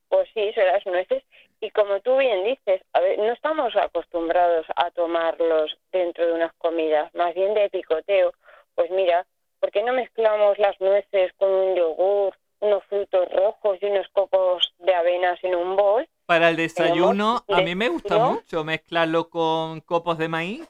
Pues 0.09 0.29
sí, 0.33 0.53
son 0.55 0.67
las 0.67 0.87
nueces. 0.87 1.25
Y 1.61 1.71
como 1.71 2.01
tú 2.01 2.17
bien 2.19 2.45
dices, 2.45 2.83
a 2.93 3.01
ver, 3.01 3.19
no 3.19 3.33
estamos 3.33 3.75
acostumbrados 3.75 4.67
a 4.77 4.91
tomarlos 4.93 5.77
dentro 5.91 6.27
de 6.27 6.33
unas 6.35 6.53
comidas, 6.55 7.13
más 7.15 7.35
bien 7.35 7.55
de 7.55 7.71
picoteo. 7.71 8.33
Pues 8.75 8.91
mira, 8.91 9.27
¿por 9.59 9.71
qué 9.71 9.83
no 9.83 9.93
mezclamos 9.93 10.59
las 10.59 10.81
nueces 10.81 11.33
con 11.35 11.51
un 11.51 11.77
yogur, 11.77 12.37
unos 12.61 12.85
frutos 12.85 13.29
rojos 13.33 13.79
y 13.81 13.87
unos 13.87 14.07
copos 14.09 14.73
de 14.79 14.95
avenas 14.95 15.43
en 15.43 15.57
un 15.57 15.77
bol? 15.77 16.07
Para 16.33 16.49
el 16.49 16.57
desayuno, 16.57 17.45
a 17.51 17.61
mí 17.61 17.75
me 17.75 17.89
gusta 17.91 18.19
mucho 18.19 18.65
mezclarlo 18.65 19.29
con 19.29 19.81
copos 19.83 20.17
de 20.17 20.29
maíz 20.29 20.67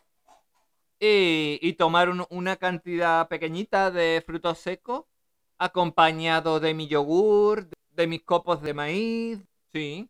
y, 0.99 1.59
y 1.63 1.73
tomar 1.75 2.09
un- 2.09 2.27
una 2.31 2.57
cantidad 2.57 3.29
pequeñita 3.29 3.91
de 3.91 4.23
frutos 4.27 4.59
secos 4.59 5.05
acompañado 5.59 6.59
de 6.61 6.75
mi 6.75 6.89
yogur, 6.89 7.69
de 7.91 8.07
mis 8.07 8.23
copos 8.25 8.61
de 8.63 8.75
maíz. 8.75 9.39
Sí, 9.73 10.09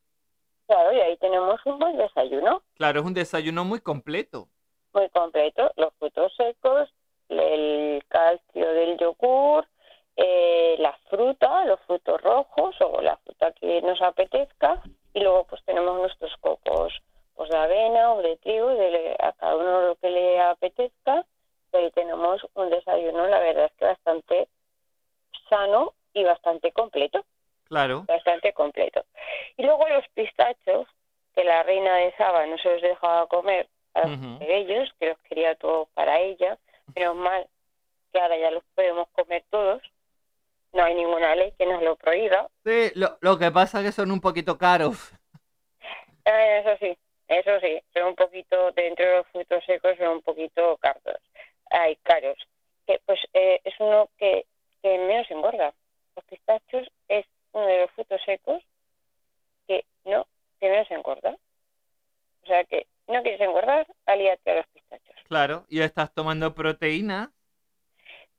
Claro, 0.67 0.93
y 0.93 1.01
ahí 1.01 1.17
tenemos 1.19 1.61
un 1.67 1.79
buen 1.79 1.97
desayuno 1.99 2.62
claro, 2.75 3.01
es 3.01 3.07
un 3.07 3.15
desayuno 3.15 3.65
muy 3.65 3.81
completo. 3.81 4.49
muy 4.95 5.09
completo. 5.11 5.71
Los 5.77 5.93
frutos 5.99 6.33
secos, 6.37 6.88
el 7.29 8.03
calcio 8.09 8.73
del 8.75 8.99
yogur, 8.99 9.67
eh, 10.16 10.77
la 10.79 10.92
fruta, 11.09 11.64
los 11.64 11.81
frutos 11.81 12.20
rojos 12.20 12.77
o 12.81 13.01
la 13.01 13.16
fruta 13.18 13.53
que 13.53 13.83
nos 13.83 14.01
apetezca. 14.03 14.83
Y 15.14 15.20
luego 15.20 15.44
pues 15.44 15.62
tenemos 15.64 15.96
nuestros 15.96 16.35
copos 16.38 16.92
pues, 17.35 17.51
de 17.51 17.57
avena 17.57 18.12
o 18.14 18.22
de 18.22 18.37
trigo, 18.38 18.68
de, 18.68 19.16
a 19.18 19.33
cada 19.33 19.57
uno 19.57 19.83
lo 19.83 19.96
que 19.96 20.11
le 20.11 20.40
apetezca. 20.40 21.27
Y 21.72 21.77
ahí 21.77 21.90
tenemos 21.92 22.46
un 22.55 22.70
desayuno, 22.70 23.27
la 23.27 23.38
verdad 23.38 23.66
es 23.66 23.72
que 23.72 23.85
bastante 23.87 24.48
sano 25.48 25.94
y 26.12 26.25
bastante 26.25 26.72
completo 26.72 27.25
Claro. 27.72 28.05
bastante 28.07 28.53
completo. 28.53 29.05
Y 29.57 29.62
luego 29.62 29.88
los 29.88 30.07
pistachos, 30.09 30.87
que 31.35 31.42
la 31.42 31.62
reina 31.62 31.96
de 31.96 32.14
Saba 32.16 32.44
no 32.44 32.59
se 32.59 32.70
los 32.70 32.83
dejaba 32.83 33.27
comer 33.29 33.66
a 33.94 34.07
los 34.07 34.18
Ujú. 34.18 34.38
ellos, 34.42 34.90
que 35.01 35.09
los 35.09 35.18
quería 35.20 35.55
todos 35.55 35.88
para 35.94 36.20
ella. 36.20 36.59
Menos 36.94 37.16
mal 37.16 37.46
que 38.12 38.20
ahora 38.20 38.37
ya 38.37 38.51
los 38.51 38.62
podemos 38.75 39.09
comer 39.12 39.42
todos. 39.48 39.83
No 40.72 40.82
hay 40.85 40.94
ninguna 40.94 41.35
ley 41.37 41.52
que 41.58 41.66
nos 41.66 41.82
lo 41.82 41.96
prohíba. 41.96 42.48
Sí, 42.64 42.90
lo, 42.94 43.18
lo 43.20 43.38
que 43.38 43.50
pasa 43.50 43.80
es 43.80 43.87
que 43.87 43.92
son 43.92 44.11
un 44.11 44.20
poquito 44.20 44.56
caros. 44.58 45.12
Ah, 46.24 46.58
Eso 46.58 46.76
sí, 46.80 46.96
eso 47.28 47.61
sí, 47.61 47.82
son 47.92 48.04
un 48.08 48.14
poquito, 48.14 48.72
dentro 48.72 49.04
de 49.04 49.16
los 49.18 49.26
frutos 49.28 49.64
secos 49.64 49.96
son 49.98 50.08
un 50.08 50.22
poquito 50.22 50.76
caros. 50.78 51.18
Hay 51.70 51.96
caros. 51.96 52.37
Que 52.87 53.00
pues 53.06 53.20
eh, 53.35 53.61
es 53.64 53.74
uno 53.80 54.08
que, 54.18 54.46
que 54.82 54.98
menos 54.98 55.30
engorda. 55.30 55.74
Los 56.16 56.24
pistachos 56.26 56.88
es 57.08 57.26
uno 57.52 57.66
de 57.66 57.80
los 57.82 57.90
frutos 57.92 58.20
secos 58.24 58.62
que 59.66 59.85
no, 60.04 60.26
que 60.61 60.68
menos 60.70 60.90
engorda. 60.90 61.37
O 62.42 62.46
sea 62.46 62.64
que 62.64 62.87
no 63.08 63.22
quieres 63.22 63.40
engordar, 63.40 63.87
alíate 64.06 64.50
a 64.50 64.54
los 64.56 64.66
pistachos. 64.68 65.16
Claro, 65.28 65.64
y 65.68 65.80
estás 65.80 66.12
tomando 66.12 66.54
proteína. 66.54 67.32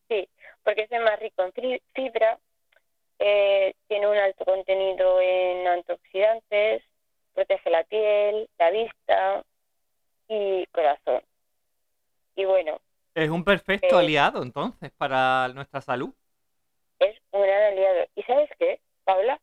Sí, 0.10 0.28
porque 0.64 0.88
es 0.90 1.02
más 1.02 1.20
rico 1.20 1.44
en 1.44 1.80
fibra, 1.94 2.40
eh, 3.20 3.74
tiene 3.88 4.08
un 4.08 4.18
alto 4.18 4.46
contenido 4.46 5.20
en 5.22 5.68
antioxidantes, 5.68 6.84
protege 7.34 7.70
la 7.70 7.84
piel, 7.84 8.50
la 8.60 8.72
vista 8.72 9.44
y 10.28 10.66
corazón. 10.68 11.22
Y 12.36 12.46
bueno, 12.46 12.80
Es 13.16 13.30
un 13.30 13.44
perfecto 13.44 13.96
Eh. 13.96 14.00
aliado 14.04 14.42
entonces 14.42 14.92
para 14.98 15.48
nuestra 15.50 15.82
salud. 15.82 16.10
es 17.00 17.16
un 17.32 17.42
gran 17.44 17.62
aliado. 17.74 18.06
¿Y 18.16 18.24
sabes 18.24 18.50
qué, 18.58 18.80
Paula? 19.04 19.40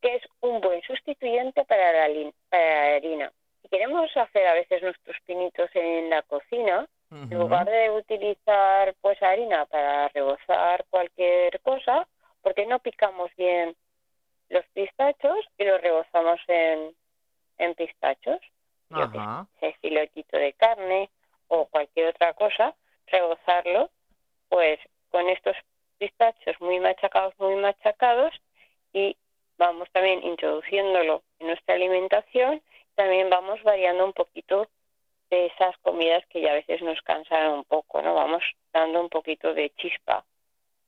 Que 0.00 0.14
es 0.16 0.22
un 0.40 0.60
buen 0.60 0.80
sustituyente 0.82 1.64
para 1.64 2.08
la, 2.08 2.30
para 2.48 2.64
la 2.90 2.96
harina. 2.96 3.32
Si 3.62 3.68
queremos 3.68 4.08
hacer 4.16 4.46
a 4.46 4.54
veces 4.54 4.80
nuestros 4.82 5.16
pinitos 5.26 5.68
en 5.74 6.08
la 6.10 6.22
cocina, 6.22 6.86
en 7.10 7.38
lugar 7.38 7.66
de 7.66 7.90
utilizar 7.90 8.94
pues 9.00 9.22
harina 9.22 9.64
para 9.66 10.08
rebozar 10.08 10.84
cualquier 10.90 11.60
cosa, 11.60 12.06
¿por 12.42 12.54
qué 12.54 12.66
no 12.66 12.78
picamos 12.80 13.30
bien 13.36 13.76
los 14.48 14.64
pistachos 14.74 15.38
y 15.58 15.64
los 15.64 15.80
rebozamos 15.80 16.40
en, 16.48 16.94
en 17.58 17.74
pistachos? 17.74 18.40
Yo 18.90 19.04
Ajá. 19.04 19.46
sé, 19.60 19.74
filotito 19.80 20.36
de 20.36 20.52
carne 20.52 21.10
o 21.48 21.66
cualquier 21.66 22.08
otra 22.08 22.34
cosa, 22.34 22.74
rebozarlo 23.06 23.90
pues 24.48 24.78
con 25.10 25.28
estos 25.28 25.56
pistachos 25.98 26.60
muy 26.60 26.78
machacados, 26.80 27.34
muy 27.38 27.56
machacados 27.56 28.32
y 28.92 29.16
vamos 29.58 29.90
también 29.92 30.22
introduciéndolo 30.22 31.22
en 31.38 31.48
nuestra 31.48 31.74
alimentación, 31.74 32.62
también 32.94 33.30
vamos 33.30 33.62
variando 33.62 34.04
un 34.04 34.12
poquito 34.12 34.68
de 35.30 35.46
esas 35.46 35.76
comidas 35.78 36.24
que 36.26 36.40
ya 36.40 36.50
a 36.52 36.54
veces 36.54 36.82
nos 36.82 37.00
cansan 37.02 37.50
un 37.50 37.64
poco, 37.64 38.02
¿no? 38.02 38.14
Vamos 38.14 38.42
dando 38.72 39.00
un 39.00 39.08
poquito 39.08 39.54
de 39.54 39.70
chispa 39.76 40.24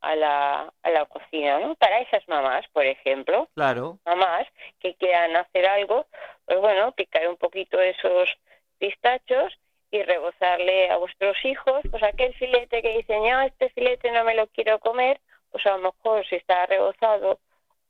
a 0.01 0.15
la, 0.15 0.73
a 0.83 0.91
la 0.91 1.07
cocina, 1.07 1.59
¿no? 1.59 1.75
Para 1.75 1.99
esas 2.01 2.27
mamás, 2.29 2.65
por 2.73 2.85
ejemplo, 2.87 3.49
Claro. 3.55 3.99
mamás 4.05 4.47
que 4.79 4.95
quieran 4.95 5.35
hacer 5.37 5.67
algo, 5.67 6.07
pues 6.47 6.61
bueno, 6.61 6.93
picar 6.93 7.29
un 7.29 7.37
poquito 7.37 7.81
esos 7.81 8.39
pistachos 8.79 9.59
y 9.91 10.03
rebozarle 10.03 10.91
a 10.91 10.99
vuestros 10.99 11.37
hijos, 11.45 11.81
pues 11.91 12.03
aquel 12.03 12.33
filete 12.35 12.83
que 12.83 12.99
dicen, 12.99 13.25
ya 13.25 13.47
este 13.47 13.71
filete 13.71 14.11
no 14.13 14.23
me 14.23 14.35
lo 14.35 14.47
quiero 14.49 14.79
comer, 14.79 15.21
pues 15.51 15.67
a 15.67 15.71
lo 15.71 15.79
mejor 15.79 16.27
si 16.29 16.37
está 16.37 16.67
rebozado 16.67 17.41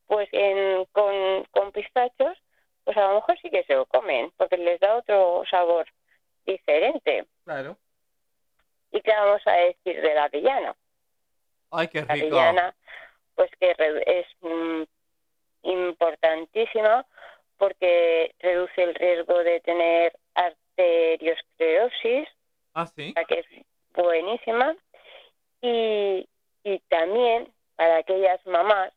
pues 0.07 0.29
en, 0.33 0.87
con, 0.93 1.45
con 1.51 1.73
pistachos, 1.73 2.39
pues 2.85 2.97
a 2.97 3.09
lo 3.09 3.17
mejor 3.17 3.39
sí 3.43 3.51
que 3.51 3.65
se 3.65 3.75
lo 3.75 3.85
comen, 3.85 4.33
porque 4.39 4.57
les 4.57 4.81
da 4.81 4.97
otro 4.97 5.43
sabor 5.51 5.87
diferente. 6.53 7.27
Claro. 7.45 7.77
¿Y 8.91 9.01
qué 9.03 9.13
vamos 9.13 9.43
a 9.47 9.53
decir 9.53 10.01
de 10.01 10.15
la 10.15 10.25
avellana? 10.25 10.75
Ay, 11.71 11.89
qué 11.89 12.03
La 12.03 12.15
rico. 12.15 12.27
avellana, 12.39 12.75
pues 13.35 13.51
que 13.61 13.75
es 14.07 14.27
mm, 14.41 14.83
importantísima 15.63 17.05
porque 17.59 18.35
reduce 18.39 18.83
el 18.83 18.95
riesgo 18.95 19.39
de 19.45 19.61
tener 19.61 20.13
arteriosclerosis, 20.35 22.29
Ah, 22.75 22.87
sí. 22.87 23.11
o 23.11 23.13
sea 23.13 23.25
que 23.25 23.41
es 23.41 23.47
buenísima. 23.95 24.77
Y, 25.61 26.29
y 26.63 26.79
también 26.89 27.53
para 27.77 27.97
aquellas 27.99 28.45
mamás 28.47 28.93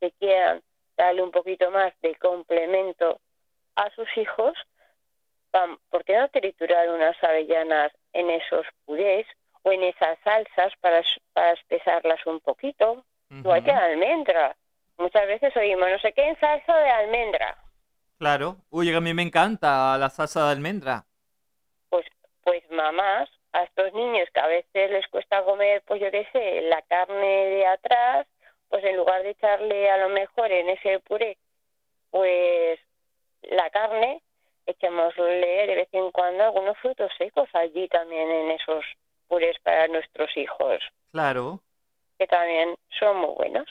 que 0.00 0.10
quieran 0.12 0.62
darle 0.96 1.22
un 1.22 1.30
poquito 1.30 1.70
más 1.70 1.92
de 2.00 2.14
complemento 2.16 3.20
a 3.76 3.90
sus 3.90 4.08
hijos, 4.16 4.54
¿por 5.90 6.04
qué 6.04 6.16
no 6.16 6.28
triturar 6.28 6.88
unas 6.90 7.16
avellanas 7.22 7.92
en 8.12 8.30
esos 8.30 8.66
purés 8.84 9.26
o 9.62 9.72
en 9.72 9.82
esas 9.84 10.18
salsas 10.24 10.72
para, 10.80 11.02
para 11.32 11.52
espesarlas 11.52 12.24
un 12.26 12.40
poquito? 12.40 13.04
Igual 13.30 13.62
que 13.62 13.70
Ujú. 13.70 13.78
la 13.78 13.84
almendra. 13.86 14.56
Muchas 14.96 15.26
veces 15.26 15.56
oímos, 15.56 15.88
no 15.90 15.98
sé 15.98 16.12
qué, 16.12 16.28
en 16.28 16.40
salsa 16.40 16.76
de 16.76 16.90
almendra. 16.90 17.56
Claro. 18.18 18.56
Uy, 18.70 18.92
a 18.92 19.00
mí 19.00 19.14
me 19.14 19.22
encanta 19.22 19.96
la 19.96 20.10
salsa 20.10 20.46
de 20.46 20.52
almendra. 20.52 21.04
Pues, 21.88 22.06
pues 22.42 22.68
mamás 22.70 23.28
a 23.52 23.62
estos 23.62 23.92
niños 23.92 24.28
que 24.32 24.40
a 24.40 24.46
veces 24.46 24.90
les 24.90 25.06
cuesta 25.08 25.44
comer, 25.44 25.82
pues 25.86 26.00
yo 26.00 26.10
qué 26.10 26.26
sé, 26.32 26.62
la 26.62 26.82
carne 26.82 27.46
de 27.46 27.66
atrás, 27.66 28.26
pues 28.68 28.84
en 28.84 28.96
lugar 28.96 29.22
de 29.22 29.30
echarle 29.30 29.90
a 29.90 29.98
lo 29.98 30.08
mejor 30.10 30.50
en 30.50 30.68
ese 30.68 31.00
puré, 31.00 31.38
pues 32.10 32.78
la 33.42 33.70
carne, 33.70 34.22
echémosle 34.68 35.66
de 35.66 35.74
vez 35.74 35.88
en 35.92 36.10
cuando 36.10 36.44
algunos 36.44 36.76
frutos 36.78 37.10
secos 37.18 37.48
allí 37.54 37.88
también 37.88 38.30
en 38.30 38.50
esos 38.52 38.84
purés 39.26 39.56
para 39.62 39.88
nuestros 39.88 40.34
hijos, 40.36 40.78
Claro. 41.12 41.60
que 42.18 42.26
también 42.26 42.76
son 42.98 43.16
muy 43.18 43.34
buenos. 43.34 43.66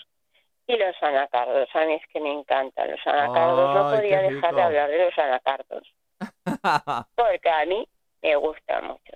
Y 0.69 0.75
los 0.75 1.01
anacardos, 1.01 1.69
a 1.73 1.85
mí 1.85 1.93
es 1.93 2.05
que 2.07 2.19
me 2.19 2.31
encantan 2.31 2.91
los 2.91 2.99
anacardos, 3.07 3.73
no 3.75 3.95
podía 3.95 4.21
dejar 4.21 4.53
de 4.53 4.61
hablar 4.61 4.89
de 4.89 5.05
los 5.05 5.17
anacardos, 5.17 5.93
porque 7.15 7.49
a 7.49 7.65
mí 7.65 7.87
me 8.21 8.35
gustan 8.35 8.85
mucho. 8.87 9.13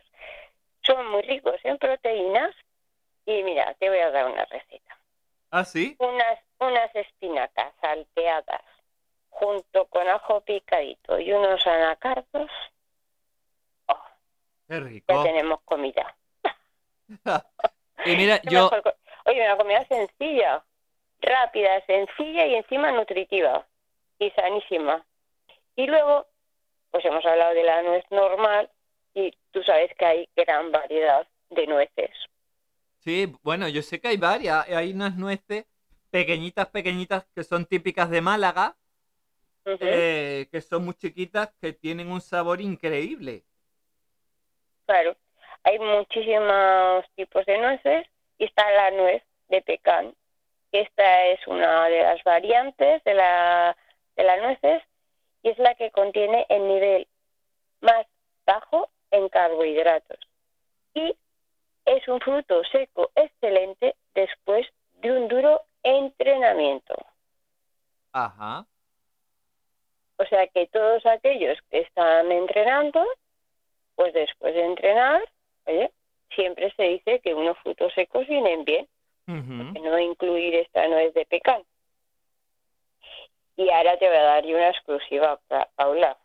Son 0.83 1.05
muy 1.11 1.21
ricos 1.23 1.59
en 1.63 1.77
proteínas 1.77 2.55
y 3.25 3.43
mira, 3.43 3.73
te 3.79 3.89
voy 3.89 3.99
a 3.99 4.11
dar 4.11 4.31
una 4.31 4.45
receta. 4.45 4.97
¿Ah, 5.51 5.65
sí? 5.65 5.95
Unas, 5.99 6.39
unas 6.59 6.95
espinacas 6.95 7.73
salteadas 7.81 8.61
junto 9.31 9.87
con 9.87 10.07
ajo 10.07 10.41
picadito 10.41 11.19
y 11.19 11.33
unos 11.33 11.65
anacardos, 11.67 12.51
oh, 13.87 14.03
Qué 14.67 14.81
ya 15.09 15.17
rico. 15.17 15.23
tenemos 15.23 15.61
comida. 15.65 16.15
Y 18.05 18.15
mira, 18.15 18.41
yo, 18.45 18.71
mejor 18.71 18.97
Oye, 19.25 19.45
una 19.45 19.57
comida 19.57 19.85
sencilla, 19.87 20.65
rápida, 21.21 21.85
sencilla 21.85 22.47
y 22.47 22.55
encima 22.55 22.91
nutritiva 22.91 23.67
y 24.19 24.31
sanísima. 24.31 25.05
Y 25.75 25.87
luego, 25.87 26.27
pues 26.91 27.05
hemos 27.05 27.25
hablado 27.25 27.53
de 27.55 27.63
la 27.63 27.83
nuez 27.83 28.05
normal 28.11 28.71
y 29.13 29.31
tú 29.51 29.63
sabes 29.63 29.91
que 29.97 30.05
hay 30.05 30.29
gran 30.35 30.71
variedad 30.71 31.27
de 31.51 31.67
nueces. 31.67 32.11
sí, 32.99 33.33
bueno, 33.43 33.67
yo 33.67 33.81
sé 33.81 33.99
que 33.99 34.09
hay 34.09 34.17
varias. 34.17 34.67
Hay 34.69 34.91
unas 34.93 35.15
nueces 35.17 35.65
pequeñitas, 36.09 36.67
pequeñitas 36.69 37.25
que 37.35 37.43
son 37.43 37.65
típicas 37.65 38.09
de 38.09 38.21
Málaga, 38.21 38.77
Eh, 39.65 40.47
que 40.51 40.61
son 40.61 40.85
muy 40.85 40.95
chiquitas, 40.95 41.53
que 41.61 41.73
tienen 41.73 42.11
un 42.11 42.21
sabor 42.21 42.61
increíble. 42.61 43.43
Claro, 44.85 45.15
hay 45.63 45.77
muchísimos 45.79 47.05
tipos 47.15 47.45
de 47.45 47.57
nueces 47.59 48.07
y 48.37 48.45
está 48.45 48.69
la 48.71 48.91
nuez 48.91 49.23
de 49.49 49.61
pecan. 49.61 50.15
Esta 50.71 51.27
es 51.27 51.45
una 51.47 51.87
de 51.89 52.01
las 52.01 52.23
variantes 52.23 53.03
de 53.03 53.13
la 53.13 53.75
de 54.15 54.23
las 54.23 54.41
nueces 54.41 54.81
y 55.43 55.49
es 55.49 55.57
la 55.57 55.75
que 55.75 55.91
contiene 55.91 56.45
el 56.49 56.67
nivel 56.67 57.07
más 57.81 58.05
bajo 58.45 58.89
en 59.11 59.29
carbohidratos. 59.29 60.19
Y 60.93 61.15
es 61.85 62.07
un 62.07 62.19
fruto 62.19 62.61
seco 62.71 63.11
excelente 63.15 63.95
después 64.13 64.67
de 65.01 65.11
un 65.11 65.27
duro 65.27 65.61
entrenamiento. 65.83 66.95
Ajá. 68.13 68.65
O 70.21 70.25
sea 70.27 70.47
que 70.47 70.67
todos 70.67 71.03
aquellos 71.05 71.57
que 71.69 71.79
están 71.79 72.31
entrenando, 72.31 73.03
pues 73.95 74.13
después 74.13 74.53
de 74.53 74.65
entrenar, 74.65 75.21
oye, 75.65 75.91
siempre 76.35 76.71
se 76.75 76.83
dice 76.83 77.19
que 77.21 77.33
unos 77.33 77.57
frutos 77.59 77.91
secos 77.93 78.27
vienen 78.27 78.63
bien, 78.63 78.87
Ujú. 79.27 79.73
que 79.73 79.79
no 79.79 79.97
incluir 79.99 80.55
esta 80.55 80.87
nuez 80.87 81.13
de 81.13 81.25
pecan. 81.25 81.63
Y 83.57 83.69
ahora 83.69 83.97
te 83.97 84.07
voy 84.07 84.17
a 84.17 84.21
dar 84.23 84.45
yo 84.45 84.55
una 84.55 84.69
exclusiva, 84.69 85.39
Pa- 85.47 85.69
Paula. 85.75 86.17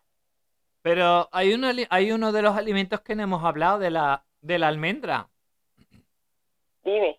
Pero 0.82 1.28
hay 1.32 1.54
uno, 1.54 1.68
hay 1.90 2.12
uno 2.12 2.32
de 2.32 2.42
los 2.42 2.56
alimentos 2.56 3.00
que 3.00 3.14
no 3.16 3.22
hemos 3.22 3.44
hablado, 3.44 3.78
de 3.78 3.90
la, 3.90 4.24
de 4.40 4.58
la 4.58 4.68
almendra. 4.68 5.28
Dime, 6.84 7.18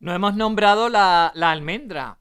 No 0.00 0.12
hemos 0.14 0.34
nombrado 0.34 0.88
la, 0.88 1.30
la 1.34 1.50
almendra. 1.52 2.18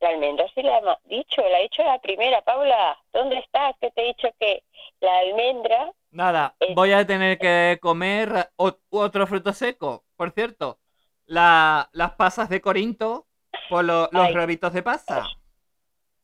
La 0.00 0.08
almendra 0.08 0.46
sí 0.54 0.62
la 0.62 0.78
hemos 0.78 0.96
dicho, 1.04 1.42
la 1.48 1.60
he 1.60 1.62
dicho 1.64 1.82
la 1.84 1.98
primera, 2.00 2.40
Paula. 2.42 2.98
¿Dónde 3.12 3.38
estás? 3.38 3.74
Que 3.80 3.90
te 3.90 4.02
he 4.02 4.06
dicho 4.06 4.28
que 4.38 4.62
la 5.00 5.18
almendra, 5.18 5.92
Nada, 6.12 6.56
Eh. 6.58 6.74
voy 6.74 6.92
a 6.92 7.06
tener 7.06 7.38
que 7.38 7.78
comer 7.80 8.50
ot- 8.56 8.80
otro 8.90 9.28
fruto 9.28 9.52
seco. 9.52 10.02
Por 10.16 10.32
cierto, 10.32 10.78
la- 11.26 11.88
las 11.92 12.12
pasas 12.12 12.48
de 12.48 12.60
Corinto 12.60 13.26
por 13.68 13.84
lo- 13.84 14.08
los 14.10 14.32
rabitos 14.34 14.72
de 14.72 14.82
pasa. 14.82 15.24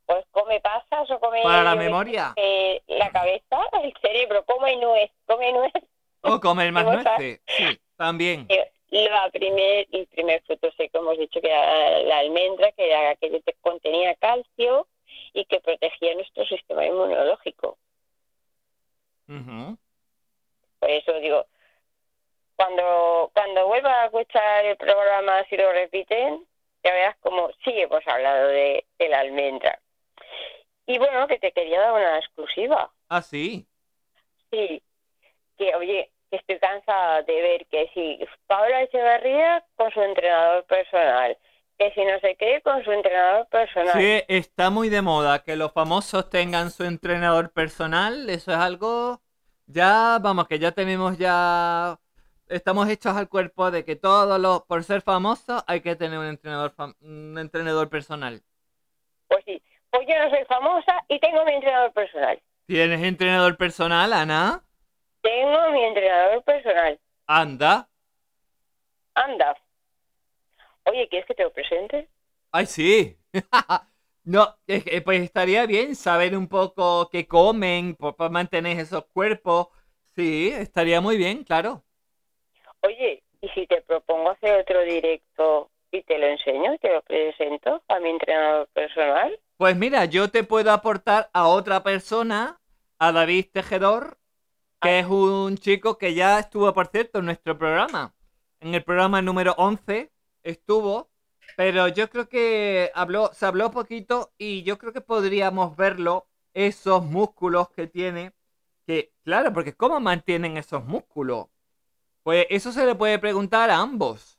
pues 0.07 0.25
come 0.33 0.61
pasas 0.61 1.09
o 1.11 1.19
come 1.21 1.43
Para 1.43 1.63
la 1.65 1.73
sé, 1.73 1.77
memoria. 1.79 2.33
eh, 2.37 2.81
la 2.89 3.11
cabeza, 3.11 3.59
el 3.83 3.93
cerebro, 4.01 4.45
come 4.45 4.77
nuez, 4.77 5.11
come 5.27 5.53
nuez. 5.53 5.73
O 6.23 6.41
comer 6.41 6.73
más 6.73 6.85
Vamos 6.85 7.07
a- 7.07 7.19
nueces. 7.19 7.41
Sí, 7.47 7.79
también. 7.97 8.47
Eh, 8.49 8.73
La 8.91 9.29
primer, 9.31 9.87
el 9.91 10.07
primer 10.07 10.43
fruto 10.43 10.71
seco 10.77 10.99
hemos 10.99 11.19
dicho 11.19 11.41
que 11.41 11.49
era 11.49 11.99
la 12.01 12.19
almendra, 12.19 12.71
que 12.73 12.89
era 12.89 13.17
que 13.17 13.43
contenía 13.61 14.15
calcio 14.15 14.87
y 15.33 15.45
que 15.47 15.61
protegía 15.61 16.15
nuestro 16.15 16.47
sistema 16.47 16.87
inmunológico. 16.87 17.79
Por 20.79 20.91
eso 20.91 21.13
digo, 21.21 21.47
cuando 22.55 23.31
cuando 23.35 23.67
vuelva 23.67 24.03
a 24.03 24.05
escuchar 24.07 24.65
el 24.65 24.77
programa, 24.77 25.45
si 25.51 25.57
lo 25.57 25.73
repiten, 25.73 26.47
ya 26.85 26.93
verás 26.93 27.17
como 27.19 27.51
sí 27.65 27.73
hemos 27.81 28.07
hablado 28.07 28.49
de, 28.49 28.85
de 28.99 29.09
la 29.09 29.21
almendra. 29.21 29.81
Y 30.87 30.99
bueno, 30.99 31.27
que 31.27 31.39
te 31.39 31.51
quería 31.51 31.81
dar 31.81 31.93
una 31.93 32.19
exclusiva. 32.19 32.93
Ah, 33.09 33.21
sí. 33.21 33.67
Sí, 34.51 34.81
que 35.59 35.75
oye, 35.75 36.11
que 36.31 36.37
estoy 36.37 36.59
cansada 36.59 37.23
de 37.23 37.43
ver 37.43 37.67
que 37.67 37.91
si 37.95 38.19
Paula 38.47 38.83
Echeverría 38.83 39.65
con 39.77 39.91
su 39.93 40.01
entrenador 40.01 40.65
personal, 40.65 41.37
que 41.79 41.93
si 41.93 42.05
no 42.05 42.19
sé 42.21 42.37
qué 42.37 42.61
con 42.63 42.83
su 42.85 42.93
entrenador 42.93 43.47
personal. 43.49 43.93
Sí, 43.99 44.23
está 44.29 44.71
muy 44.71 44.89
de 44.89 45.03
moda 45.03 45.43
que 45.43 45.57
los 45.57 45.73
famosos 45.73 46.31
tengan 46.31 46.71
su 46.71 46.85
entrenador 46.85 47.53
personal. 47.53 48.29
Eso 48.31 48.53
es 48.53 48.59
algo. 48.59 49.21
Ya, 49.67 50.19
vamos, 50.21 50.49
que 50.49 50.59
ya 50.59 50.73
tenemos 50.73 51.19
ya. 51.19 51.99
Estamos 52.49 52.89
hechos 52.89 53.17
al 53.17 53.29
cuerpo 53.29 53.71
de 53.71 53.85
que 53.85 53.97
todos 53.97 54.41
los. 54.41 54.63
Por 54.63 54.85
ser 54.85 55.03
famosos, 55.03 55.63
hay 55.67 55.81
que 55.81 55.97
tener 55.97 56.19
un 56.19 56.27
entrenador, 56.27 56.75
un 57.01 57.37
entrenador 57.39 57.91
personal. 57.91 58.43
Pues 59.29 59.45
sí, 59.45 59.63
pues 59.91 60.07
yo 60.09 60.15
no 60.19 60.31
soy 60.31 60.45
famosa 60.47 61.05
y 61.09 61.19
tengo 61.19 61.45
mi 61.45 61.53
entrenador 61.53 61.93
personal. 61.93 62.41
¿Tienes 62.67 63.03
entrenador 63.03 63.57
personal, 63.57 64.13
Ana? 64.13 64.63
Tengo 65.27 65.71
mi 65.73 65.83
entrenador 65.83 66.41
personal. 66.45 67.01
Anda. 67.27 67.89
Anda. 69.15 69.57
Oye, 70.85 71.09
¿quieres 71.09 71.27
que 71.27 71.35
te 71.35 71.43
lo 71.43 71.53
presente? 71.53 72.09
Ay, 72.53 72.67
sí. 72.67 73.17
No, 74.29 74.57
es 74.67 74.83
que, 74.83 75.01
pues 75.03 75.23
estaría 75.23 75.67
bien 75.67 75.95
saber 75.95 76.37
un 76.37 76.49
poco 76.49 77.09
qué 77.11 77.29
comen 77.29 77.95
por- 77.95 78.17
para 78.17 78.29
mantener 78.31 78.77
esos 78.81 79.05
cuerpos. 79.07 79.69
Sí, 80.17 80.49
estaría 80.53 81.01
muy 81.01 81.17
bien, 81.17 81.45
claro. 81.45 81.85
Oye, 82.83 83.23
¿y 83.41 83.49
si 83.51 83.69
te 83.69 83.83
propongo 83.83 84.31
hacer 84.31 84.61
otro 84.61 84.83
directo 84.83 85.71
y 85.93 86.03
te 86.03 86.19
lo 86.19 86.27
enseño 86.27 86.75
y 86.75 86.79
te 86.79 86.93
lo 86.93 87.03
presento 87.03 87.83
a 87.87 88.01
mi 88.01 88.11
entrenador 88.11 88.67
personal? 88.75 89.39
Pues 89.57 89.77
mira, 89.77 90.07
yo 90.07 90.29
te 90.29 90.43
puedo 90.43 90.73
aportar 90.73 91.31
a 91.33 91.47
otra 91.47 91.85
persona, 91.85 92.61
a 92.99 93.13
David 93.13 93.47
Tejedor, 93.53 94.19
que 94.81 95.01
es 95.01 95.07
un 95.07 95.57
chico 95.59 95.99
que 95.99 96.15
ya 96.15 96.39
estuvo, 96.39 96.73
por 96.73 96.89
cierto, 96.89 97.19
en 97.21 97.27
nuestro 97.27 97.59
programa. 97.59 98.15
En 98.61 98.75
el 98.75 98.85
programa 98.85 99.23
número 99.23 99.55
11 99.59 100.13
estuvo, 100.43 101.11
pero 101.57 101.89
yo 101.89 102.09
creo 102.11 102.29
que 102.29 102.91
habló, 102.95 103.31
se 103.35 103.47
habló 103.47 103.71
poquito 103.71 104.33
y 104.39 104.63
yo 104.63 104.79
creo 104.79 104.93
que 104.93 105.01
podríamos 105.01 105.77
verlo, 105.77 106.29
esos 106.55 107.05
músculos 107.05 107.69
que 107.71 107.87
tiene, 107.87 108.33
que 108.87 109.13
claro, 109.25 109.53
porque 109.53 109.75
¿cómo 109.75 110.01
mantienen 110.01 110.57
esos 110.57 110.85
músculos? 110.85 111.47
Pues 112.23 112.47
eso 112.51 112.73
se 112.73 112.87
le 112.87 112.95
puede 112.95 113.19
preguntar 113.19 113.71
a 113.71 113.79
ambos. 113.81 114.39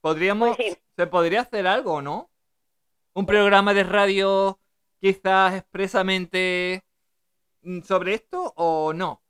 Podríamos, 0.00 0.56
Pues 0.56 0.74
sí. 0.74 0.78
se 0.96 1.06
podría 1.06 1.42
hacer 1.42 1.66
algo, 1.66 2.02
¿no? 2.02 2.30
Un 3.14 3.26
programa 3.26 3.74
de 3.74 3.84
radio 3.84 4.60
quizás 5.00 5.54
expresamente 5.56 6.84
mm, 7.62 7.82
sobre 7.82 8.14
esto 8.14 8.52
o 8.56 8.92
no. 8.94 9.22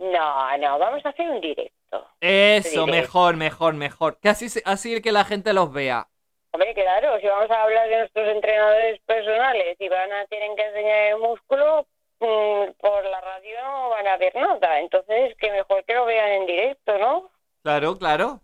No, 0.00 0.56
no, 0.58 0.78
vamos 0.78 1.04
a 1.04 1.10
hacer 1.10 1.28
un 1.30 1.40
directo. 1.40 2.06
Eso, 2.20 2.86
mejor, 2.86 3.36
mejor, 3.36 3.74
mejor. 3.74 4.18
Que 4.18 4.30
así, 4.30 4.48
se- 4.48 4.62
así 4.64 5.00
que 5.02 5.12
la 5.12 5.24
gente 5.24 5.52
los 5.52 5.72
vea. 5.72 6.08
Hombre, 6.52 6.74
claro, 6.74 7.20
si 7.20 7.26
vamos 7.26 7.50
a 7.50 7.62
hablar 7.62 7.88
de 7.88 7.98
nuestros 7.98 8.28
entrenadores 8.28 9.00
personales 9.02 9.76
y 9.78 9.88
van 9.88 10.10
a 10.12 10.24
tienen 10.26 10.56
que 10.56 10.64
enseñar 10.66 10.98
el 11.12 11.18
músculo, 11.18 11.86
mm, 12.18 12.72
por 12.80 13.04
la 13.04 13.20
radio 13.20 13.62
no 13.62 13.90
van 13.90 14.08
a 14.08 14.16
ver 14.16 14.34
nada. 14.34 14.80
Entonces, 14.80 15.36
que 15.38 15.50
mejor 15.52 15.84
que 15.84 15.94
lo 15.94 16.06
vean 16.06 16.30
en 16.30 16.46
directo, 16.46 16.98
¿no? 16.98 17.30
Claro, 17.62 17.96
claro. 17.98 18.40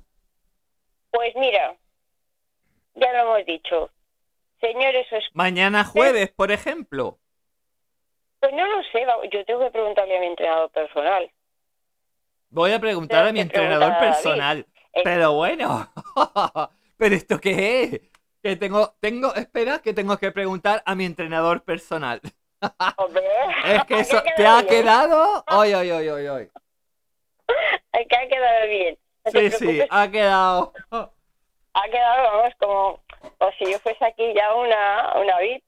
Pues 1.10 1.34
mira, 1.36 1.74
ya 2.94 3.12
lo 3.12 3.18
hemos 3.36 3.46
dicho. 3.46 3.90
Señores, 4.60 5.06
os- 5.12 5.30
Mañana 5.32 5.84
jueves, 5.84 6.30
por 6.30 6.52
ejemplo. 6.52 7.18
pues 8.40 8.52
no 8.52 8.66
lo 8.66 8.82
sé, 8.92 9.04
yo 9.32 9.44
tengo 9.46 9.60
que 9.64 9.70
preguntarle 9.70 10.16
a 10.16 10.20
mi 10.20 10.26
entrenador 10.26 10.70
personal. 10.70 11.30
Voy 12.56 12.72
a 12.72 12.80
preguntar 12.80 13.18
Pero 13.18 13.28
a 13.28 13.32
mi 13.34 13.40
entrenador 13.40 13.98
personal. 13.98 14.66
Eh, 14.94 15.02
Pero 15.04 15.34
bueno, 15.34 15.92
¿pero 16.96 17.14
esto 17.14 17.38
qué 17.38 17.82
es? 17.82 18.00
Que 18.42 18.56
tengo, 18.56 18.94
tengo, 18.98 19.34
espera, 19.34 19.80
que 19.80 19.92
tengo 19.92 20.16
que 20.16 20.32
preguntar 20.32 20.82
a 20.86 20.94
mi 20.94 21.04
entrenador 21.04 21.64
personal. 21.64 22.18
Es 23.66 23.84
que 23.84 23.94
¿a 23.96 23.98
eso 24.00 24.22
te 24.36 24.46
ha 24.46 24.66
quedado. 24.66 25.44
Ay, 25.46 25.74
ay, 25.74 25.90
ay, 25.90 26.08
ay, 26.08 26.26
ay. 26.28 26.48
Que 28.08 28.16
ha 28.16 28.26
quedado 28.26 28.66
bien. 28.68 28.98
No 29.26 29.30
Sí, 29.32 29.50
sí, 29.50 29.80
ha 29.90 30.10
quedado. 30.10 30.72
ha 30.90 31.88
quedado, 31.90 32.22
vamos, 32.22 32.54
como, 32.58 33.00
o 33.36 33.52
si 33.58 33.70
yo 33.70 33.78
fuese 33.80 34.02
aquí 34.02 34.32
ya 34.34 34.54
una, 34.54 35.12
una 35.20 35.38
vid. 35.40 35.60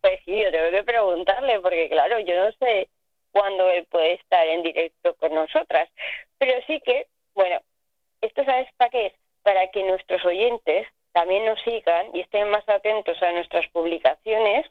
pues 0.00 0.20
sí, 0.24 0.40
yo 0.40 0.52
tengo 0.52 0.70
que 0.70 0.84
preguntarle, 0.84 1.58
porque 1.58 1.88
claro, 1.90 2.20
yo 2.20 2.44
no 2.44 2.52
sé 2.60 2.88
cuándo 3.32 3.68
él 3.70 3.86
puede 3.86 4.14
estar 4.14 4.46
en 4.46 4.62
directo 4.62 5.14
con 5.16 5.34
nosotras. 5.34 5.88
Pero 6.38 6.60
sí 6.66 6.80
que, 6.80 7.08
bueno, 7.34 7.60
esto 8.20 8.44
sabes 8.44 8.68
para 8.76 8.90
qué 8.90 9.06
es? 9.06 9.12
Para 9.42 9.68
que 9.70 9.82
nuestros 9.82 10.24
oyentes 10.24 10.86
también 11.12 11.44
nos 11.44 11.60
sigan 11.62 12.14
y 12.14 12.20
estén 12.20 12.48
más 12.50 12.66
atentos 12.68 13.20
a 13.22 13.32
nuestras 13.32 13.68
publicaciones, 13.70 14.66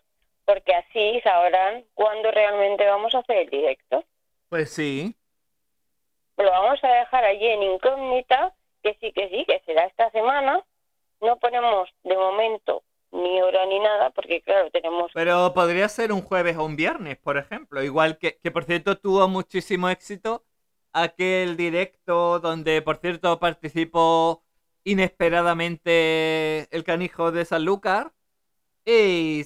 porque 0.45 0.73
así 0.73 1.21
sabrán 1.21 1.85
cuándo 1.93 2.31
realmente 2.31 2.85
vamos 2.85 3.13
a 3.13 3.19
hacer 3.19 3.37
el 3.37 3.49
directo. 3.49 4.03
Pues 4.49 4.71
sí. 4.71 5.15
Lo 6.37 6.49
vamos 6.49 6.83
a 6.83 6.87
dejar 6.87 7.23
allí 7.25 7.47
en 7.47 7.63
incógnita, 7.63 8.53
que 8.81 8.95
sí, 8.99 9.11
que 9.11 9.29
sí, 9.29 9.45
que 9.45 9.59
será 9.65 9.85
esta 9.85 10.09
semana. 10.11 10.63
No 11.19 11.37
ponemos 11.37 11.89
de 12.03 12.17
momento 12.17 12.83
ni 13.11 13.41
hora 13.41 13.65
ni 13.65 13.79
nada, 13.79 14.09
porque 14.11 14.41
claro, 14.41 14.69
tenemos... 14.71 15.11
Pero 15.13 15.53
podría 15.53 15.89
ser 15.89 16.11
un 16.11 16.21
jueves 16.21 16.57
o 16.57 16.65
un 16.65 16.75
viernes, 16.75 17.17
por 17.17 17.37
ejemplo. 17.37 17.83
Igual 17.83 18.17
que, 18.17 18.37
que 18.41 18.51
por 18.51 18.63
cierto, 18.63 18.97
tuvo 18.97 19.27
muchísimo 19.27 19.89
éxito 19.89 20.45
aquel 20.93 21.57
directo 21.57 22.39
donde, 22.39 22.81
por 22.81 22.97
cierto, 22.97 23.39
participó 23.39 24.43
inesperadamente 24.83 26.67
el 26.75 26.83
canijo 26.83 27.31
de 27.31 27.45
Sanlúcar. 27.45 28.13
Y 28.85 29.45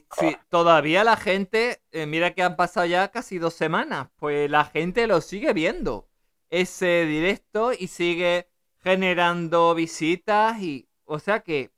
todavía 0.50 1.04
la 1.04 1.18
gente, 1.18 1.82
eh, 1.92 2.06
mira 2.06 2.34
que 2.34 2.44
han 2.44 2.56
pasado 2.56 2.86
ya 2.86 3.10
casi 3.12 3.38
dos 3.38 3.54
semanas, 3.54 4.08
pues 4.16 4.50
la 4.50 4.64
gente 4.66 5.08
lo 5.08 5.20
sigue 5.20 5.52
viendo, 5.54 6.08
ese 6.50 7.06
directo, 7.06 7.74
y 7.74 7.88
sigue 7.88 8.48
generando 8.82 9.76
visitas 9.76 10.62
y, 10.62 10.88
o 11.04 11.20
sea 11.20 11.42
que, 11.42 11.72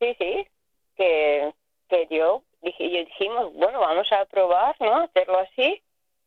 Sí, 0.00 0.14
sí, 0.18 0.46
que, 0.96 1.52
que 1.88 2.06
yo, 2.10 2.42
dije, 2.62 2.90
yo 2.90 2.98
dijimos, 3.00 3.52
bueno, 3.54 3.80
vamos 3.80 4.10
a 4.12 4.24
probar, 4.26 4.76
¿no? 4.80 4.96
Hacerlo 5.02 5.38
así, 5.40 5.82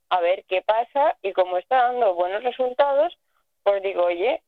a 0.10 0.20
ver 0.20 0.44
qué 0.48 0.62
pasa, 0.62 1.18
y 1.22 1.32
como 1.34 1.58
está 1.58 1.84
dando 1.84 2.14
buenos 2.16 2.44
resultados, 2.44 3.18
pues 3.64 3.82
digo, 3.84 4.04
oye, 4.06 4.42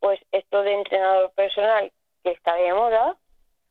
pues 0.00 0.20
esto 0.32 0.62
de 0.62 0.74
entrenador 0.74 1.30
personal 1.32 1.90
que 2.22 2.30
está 2.32 2.54
de 2.54 2.72
moda, 2.74 3.16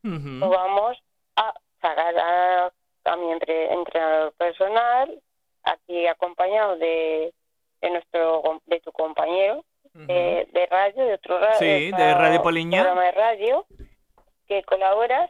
lo 0.03 0.49
vamos 0.49 0.97
a 1.35 1.53
sacar 1.81 2.17
a, 2.17 2.71
a 3.05 3.15
mi 3.17 3.31
entre- 3.31 3.73
entrenador 3.73 4.31
personal, 4.33 5.21
aquí 5.63 6.07
acompañado 6.07 6.77
de, 6.77 7.33
de 7.81 7.89
nuestro 7.89 8.61
de 8.67 8.79
tu 8.79 8.91
compañero 8.93 9.65
ujú. 9.93 10.05
de, 10.07 10.47
de 10.51 10.65
radio, 10.67 11.05
de 11.05 11.13
otro 11.15 11.39
radio, 11.39 11.59
Sí, 11.59 11.91
de 11.91 12.13
Radio 12.13 12.41
Poliña. 12.41 12.83
programa 12.83 13.05
de 13.05 13.11
radio 13.11 13.65
que 14.47 14.63
colaboras 14.63 15.29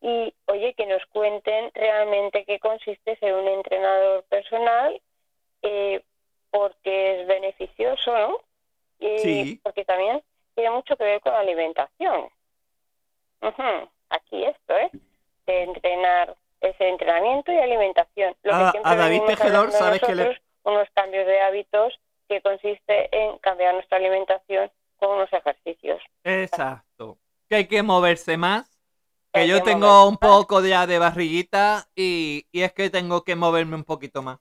y 0.00 0.34
oye 0.46 0.74
que 0.74 0.86
nos 0.86 1.04
cuenten 1.06 1.70
realmente 1.74 2.44
qué 2.44 2.58
consiste 2.60 3.16
ser 3.16 3.34
un 3.34 3.48
entrenador 3.48 4.24
personal 4.24 5.00
eh, 5.62 6.02
porque 6.50 7.20
es 7.22 7.26
beneficioso, 7.26 8.16
¿no? 8.16 8.38
Y 8.98 9.18
Sí. 9.18 9.60
porque 9.62 9.84
también 9.84 10.22
tiene 10.54 10.70
mucho 10.70 10.96
que 10.96 11.04
ver 11.04 11.20
con 11.20 11.32
la 11.32 11.40
alimentación. 11.40 12.28
Aquí 14.10 14.44
esto, 14.44 14.76
¿eh? 14.78 14.90
De 15.46 15.62
entrenar 15.64 16.36
ese 16.60 16.88
entrenamiento 16.88 17.52
y 17.52 17.58
alimentación. 17.58 18.34
Lo 18.42 18.52
que 18.52 18.62
A- 18.64 18.70
siempre 18.70 18.92
a 18.92 18.96
David 18.96 19.22
Tejedor, 19.26 19.70
¿sabes 19.72 20.00
que 20.00 20.14
le- 20.14 20.40
unos 20.64 20.88
cambios 20.94 21.26
de 21.26 21.40
hábitos 21.40 21.98
que 22.28 22.40
consiste 22.40 23.08
en 23.16 23.38
cambiar 23.38 23.74
nuestra 23.74 23.98
alimentación 23.98 24.70
con 24.96 25.10
unos 25.10 25.32
ejercicios. 25.32 26.02
Exacto. 26.24 27.18
Que 27.48 27.56
hay 27.56 27.66
que 27.66 27.82
moverse 27.82 28.36
más. 28.36 28.70
Que 29.32 29.46
yo 29.46 29.62
tengo 29.62 29.86
moverse 29.86 30.08
un 30.08 30.16
poco 30.16 30.64
ya 30.64 30.86
de 30.86 30.98
barriguita 30.98 31.88
y, 31.94 32.46
y 32.52 32.62
es 32.62 32.72
que 32.72 32.90
tengo 32.90 33.24
que 33.24 33.36
moverme 33.36 33.76
un 33.76 33.84
poquito 33.84 34.22
más. 34.22 34.38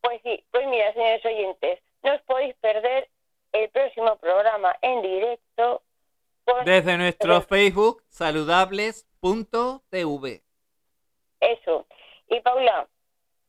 Pues 0.00 0.20
sí, 0.22 0.44
pues 0.50 0.66
mira, 0.68 0.92
señores 0.92 1.24
oyentes, 1.24 1.80
no 2.02 2.14
os 2.14 2.22
podéis 2.22 2.54
perder 2.56 3.08
el 3.52 3.68
próximo 3.70 4.16
programa 4.16 4.76
en 4.82 5.02
directo. 5.02 5.82
Desde 6.64 6.96
nuestro. 6.96 7.42
Facebook, 7.42 8.02
saludables.tv. 8.08 10.42
eso. 11.40 11.86
Y 12.28 12.40
Paula, 12.40 12.88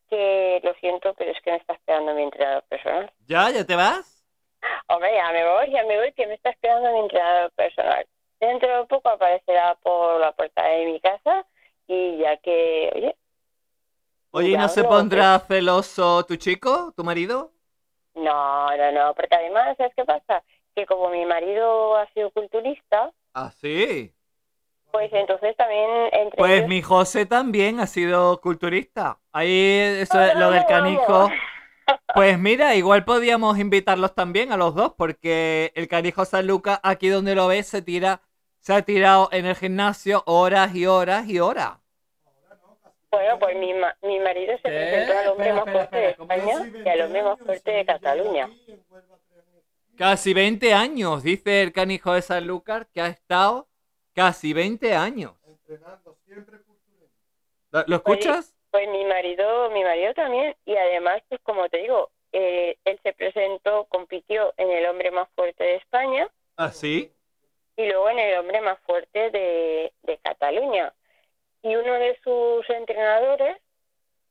que 0.10 0.60
lo 0.64 0.74
siento, 0.76 1.14
pero 1.14 1.32
es 1.32 1.42
que 1.42 1.52
me 1.52 1.58
está 1.58 1.74
esperando 1.74 2.14
mi 2.14 2.24
entrenador 2.24 2.64
personal. 2.64 3.12
¿Ya? 3.28 3.52
¿Ya 3.52 3.66
te 3.66 3.76
vas? 3.76 4.26
Hombre, 4.88 5.14
ya 5.16 5.32
me 5.32 5.46
voy, 5.46 5.72
ya 5.72 5.84
me 5.86 5.98
voy, 5.98 6.12
que 6.14 6.28
me 6.28 6.34
está 6.34 6.50
esperando 6.50 6.92
mi 6.92 7.00
entrenador 7.00 7.52
personal. 7.52 8.06
Dentro 8.40 8.78
de 8.80 8.86
poco 8.86 9.10
aparecerá 9.10 9.76
por 9.76 10.20
la 10.22 10.32
puerta 10.32 10.64
de 10.64 10.86
mi 10.86 11.00
casa 11.02 11.46
y 11.88 12.18
ya 12.20 12.38
que, 12.38 12.92
oye, 12.96 13.16
Oye, 14.32 14.50
¿y 14.50 14.58
no 14.58 14.70
se 14.70 14.84
pondrá 14.84 15.40
celoso 15.40 16.24
tu 16.26 16.36
chico, 16.36 16.94
tu 16.96 17.04
marido? 17.04 17.52
no, 18.16 18.76
no, 18.78 18.92
no, 18.92 19.14
porque 19.16 19.36
además, 19.36 19.76
¿sabes 19.78 19.94
qué 19.96 20.06
pasa? 20.06 20.44
Que 20.76 20.86
como 20.86 21.10
mi 21.10 21.26
marido 21.26 21.96
ha 21.98 22.08
sido 22.14 22.32
culturista, 22.32 23.12
Ah, 23.34 23.52
sí. 23.52 24.14
pues 24.92 25.12
entonces 25.14 25.56
también 25.56 25.90
entre 26.12 26.38
Pues 26.38 26.58
ellos- 26.60 26.68
mi 26.70 26.82
José 26.82 27.26
también 27.26 27.80
ha 27.80 27.88
sido 27.88 28.40
culturista. 28.42 29.20
Ahí, 29.32 29.52
eso 30.02 30.22
es 30.22 30.36
lo 30.36 30.52
del 30.52 30.66
canijo. 30.66 31.30
Pues 32.16 32.38
mira, 32.40 32.76
igual 32.76 33.06
podíamos 33.06 33.58
invitarlos 33.60 34.14
también 34.16 34.52
a 34.52 34.58
los 34.58 34.76
dos, 34.76 34.94
porque 34.98 35.72
el 35.76 35.88
canijo 35.88 36.26
San 36.26 36.48
Lucas, 36.48 36.80
aquí 36.84 37.08
donde 37.10 37.36
lo 37.36 37.48
ves, 37.48 37.68
se 37.68 37.82
tira, 37.82 38.22
se 38.60 38.74
ha 38.74 38.82
tirado 38.82 39.30
en 39.32 39.46
el 39.46 39.56
gimnasio 39.56 40.24
horas 40.26 40.76
y 40.76 40.86
horas 40.86 41.28
y 41.28 41.40
horas. 41.40 41.78
Bueno, 43.12 43.40
pues 43.40 43.56
mi, 43.58 43.74
ma- 43.74 43.98
mi 44.04 44.20
marido 44.20 44.54
se 44.58 44.64
¿Qué? 44.64 44.72
presentó 44.72 45.18
al 45.18 45.28
hombre 45.30 45.50
Espera, 45.50 45.56
más 45.56 45.66
espera, 45.66 45.90
fuerte 45.90 45.98
de. 45.98 46.10
España 46.10 46.68
y 46.86 46.90
al 46.90 47.02
hombre 47.02 47.24
más 47.24 47.40
fuerte 47.40 47.72
de 47.72 47.86
Cataluña. 47.86 48.50
Casi 49.98 50.34
20 50.34 50.74
años, 50.74 51.24
dice 51.24 51.62
el 51.62 51.74
canijo 51.74 52.14
de 52.14 52.22
San 52.22 52.48
Lucas, 52.48 52.88
que 52.94 53.02
ha 53.02 53.08
estado 53.08 53.68
casi 54.14 54.54
20 54.54 54.96
años. 54.96 55.34
¿Lo, 57.72 57.84
lo 57.88 57.96
escuchas? 57.98 58.56
Pues 58.72 58.88
mi 58.90 59.04
marido, 59.06 59.72
mi 59.72 59.84
marido 59.84 60.14
también, 60.14 60.56
y 60.66 60.76
además, 60.76 61.22
pues 61.28 61.42
como 61.44 61.68
te 61.70 61.78
digo, 61.78 62.12
eh, 62.32 62.78
él 62.86 63.00
se 63.04 63.14
presentó, 63.14 63.86
compitió 63.90 64.54
en 64.58 64.70
el 64.70 64.86
hombre 64.86 65.10
más 65.12 65.28
fuerte 65.36 65.64
de 65.64 65.76
España 65.78 66.30
¿Ah, 66.58 66.72
sí? 66.72 67.12
Y 67.80 67.86
luego 67.86 68.10
en 68.10 68.20
el 68.20 68.38
hombre 68.38 68.60
más 68.60 68.78
fuerte 68.82 69.32
de, 69.32 69.94
de 70.04 70.18
Cataluña. 70.18 70.94
Y 71.64 71.78
uno 71.78 71.94
de 71.94 72.20
sus 72.22 72.70
entrenadores 72.70 73.56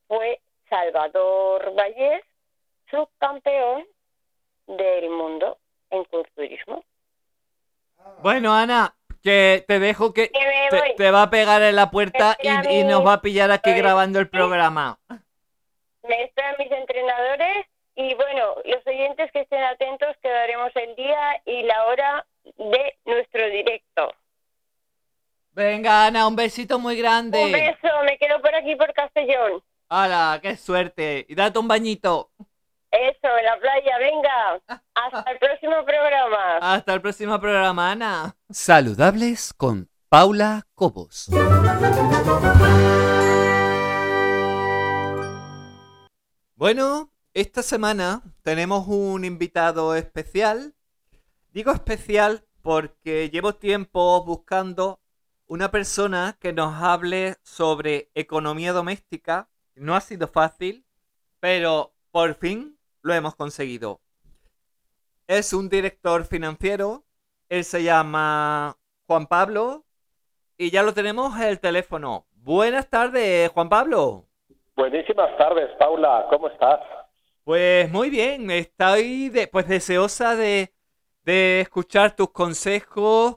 fue 0.07 0.42
Salvador 0.68 1.74
Vallés, 1.74 2.22
subcampeón 2.90 3.86
del 4.66 5.09
mundo 5.09 5.57
en 5.88 6.05
culturismo. 6.05 6.84
Bueno, 8.18 8.55
Ana, 8.55 8.94
que 9.22 9.64
te 9.66 9.78
dejo 9.78 10.12
que 10.12 10.30
te, 10.99 11.11
va 11.11 11.22
a 11.22 11.30
pegar 11.30 11.62
en 11.62 11.76
la 11.76 11.90
puerta 11.90 12.36
y, 12.42 12.80
y 12.80 12.84
nos 12.84 13.07
va 13.07 13.14
a 13.14 13.22
pillar 13.22 13.51
aquí 13.51 13.72
grabando 13.72 14.18
el 14.18 14.28
programa. 14.28 14.99
Me 16.03 16.22
esperan 16.22 16.55
mis 16.59 16.70
entrenadores 16.70 17.66
y 17.94 18.14
bueno, 18.14 18.57
los 18.66 18.86
oyentes 18.86 19.32
que 19.32 19.40
estén 19.40 19.62
atentos 19.64 20.14
que 20.22 20.28
daremos 20.28 20.70
el 20.76 20.94
día 20.96 21.42
y 21.46 21.62
la 21.62 21.86
hora 21.86 22.26
de 22.57 22.99
nuestro 23.05 23.49
directo. 23.49 24.14
Venga, 25.53 26.07
Ana, 26.07 26.26
un 26.26 26.36
besito 26.36 26.78
muy 26.78 26.96
grande. 26.96 27.44
Un 27.44 27.53
beso, 27.53 27.88
me 28.05 28.16
quedo 28.16 28.40
por 28.40 28.55
aquí 28.55 28.76
por 28.76 28.92
Castellón. 28.92 29.62
¡Hala, 29.88 30.38
qué 30.40 30.57
suerte! 30.57 31.26
Y 31.28 31.34
date 31.34 31.59
un 31.59 31.66
bañito. 31.66 32.30
Eso, 32.90 33.28
en 33.38 33.44
la 33.44 33.59
playa, 33.59 33.99
venga. 33.99 34.61
Hasta 34.94 35.30
el 35.30 35.38
próximo 35.38 35.84
programa. 35.84 36.59
Hasta 36.61 36.94
el 36.94 37.01
próximo 37.01 37.40
programa, 37.40 37.90
Ana. 37.90 38.36
Saludables 38.51 39.53
con 39.53 39.88
Paula 40.09 40.62
Cobos. 40.74 41.28
Bueno, 46.55 47.12
esta 47.34 47.62
semana 47.62 48.22
tenemos 48.42 48.86
un 48.88 49.24
invitado 49.24 49.94
especial. 49.94 50.74
Digo 51.53 51.72
especial 51.72 52.44
porque 52.62 53.30
llevo 53.30 53.55
tiempo 53.55 54.22
buscando 54.24 55.01
una 55.46 55.70
persona 55.70 56.36
que 56.38 56.53
nos 56.53 56.74
hable 56.82 57.36
sobre 57.42 58.11
economía 58.14 58.74
doméstica. 58.74 59.49
No 59.74 59.96
ha 59.96 60.01
sido 60.01 60.28
fácil, 60.28 60.84
pero 61.40 61.94
por 62.11 62.34
fin 62.34 62.78
lo 63.01 63.14
hemos 63.14 63.34
conseguido. 63.34 64.01
Es 65.26 65.55
un 65.55 65.70
director 65.70 66.26
financiero, 66.26 67.05
él 67.49 67.64
se 67.64 67.82
llama 67.82 68.76
Juan 69.07 69.26
Pablo 69.26 69.84
y 70.59 70.70
ya 70.70 70.82
lo 70.82 70.92
tenemos 70.92 71.34
en 71.36 71.44
el 71.44 71.61
teléfono. 71.61 72.26
Buenas 72.32 72.90
tardes, 72.90 73.51
Juan 73.51 73.70
Pablo. 73.70 74.26
Buenísimas 74.76 75.34
tardes, 75.38 75.70
Paula, 75.78 76.26
¿cómo 76.28 76.49
estás? 76.49 76.80
Pues 77.44 77.90
muy 77.90 78.11
bien, 78.11 78.51
estoy 78.51 79.30
de, 79.30 79.46
pues 79.46 79.66
deseosa 79.66 80.36
de, 80.36 80.72
de 81.28 81.60
escuchar 81.60 82.16
tus 82.16 82.30
consejos, 82.30 83.36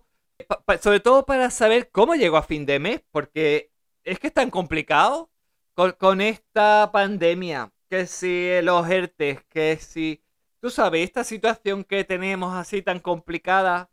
sobre 0.81 0.99
todo 1.01 1.25
para 1.25 1.49
saber 1.49 1.91
cómo 1.91 2.15
llego 2.15 2.37
a 2.37 2.43
fin 2.43 2.65
de 2.65 2.79
mes, 2.79 3.01
porque 3.11 3.71
es 4.03 4.17
que 4.19 4.27
es 4.27 4.33
tan 4.33 4.49
complicado 4.49 5.29
con, 5.75 6.21
esta 6.21 6.89
pandemia, 6.93 7.73
que 7.89 8.07
si 8.07 8.49
los 8.63 8.89
ERTES, 8.89 9.43
que 9.49 9.75
si, 9.77 10.23
tú 10.61 10.69
sabes, 10.69 11.03
esta 11.03 11.23
situación 11.25 11.83
que 11.83 12.03
tenemos 12.05 12.53
así 12.55 12.81
tan 12.81 12.99
complicada, 13.01 13.89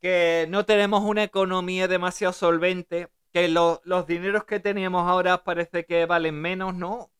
que 0.00 0.46
no 0.50 0.64
tenemos 0.66 1.02
una 1.04 1.24
economía 1.24 1.88
demasiado 1.88 2.32
solvente, 2.32 3.08
que 3.32 3.48
lo- 3.48 3.80
los 3.84 4.06
dineros 4.06 4.44
que 4.44 4.60
teníamos 4.60 5.08
ahora 5.08 5.44
parece 5.44 5.84
que 5.86 6.06
valen 6.06 6.36
menos, 6.40 6.74
¿no? 6.74 7.10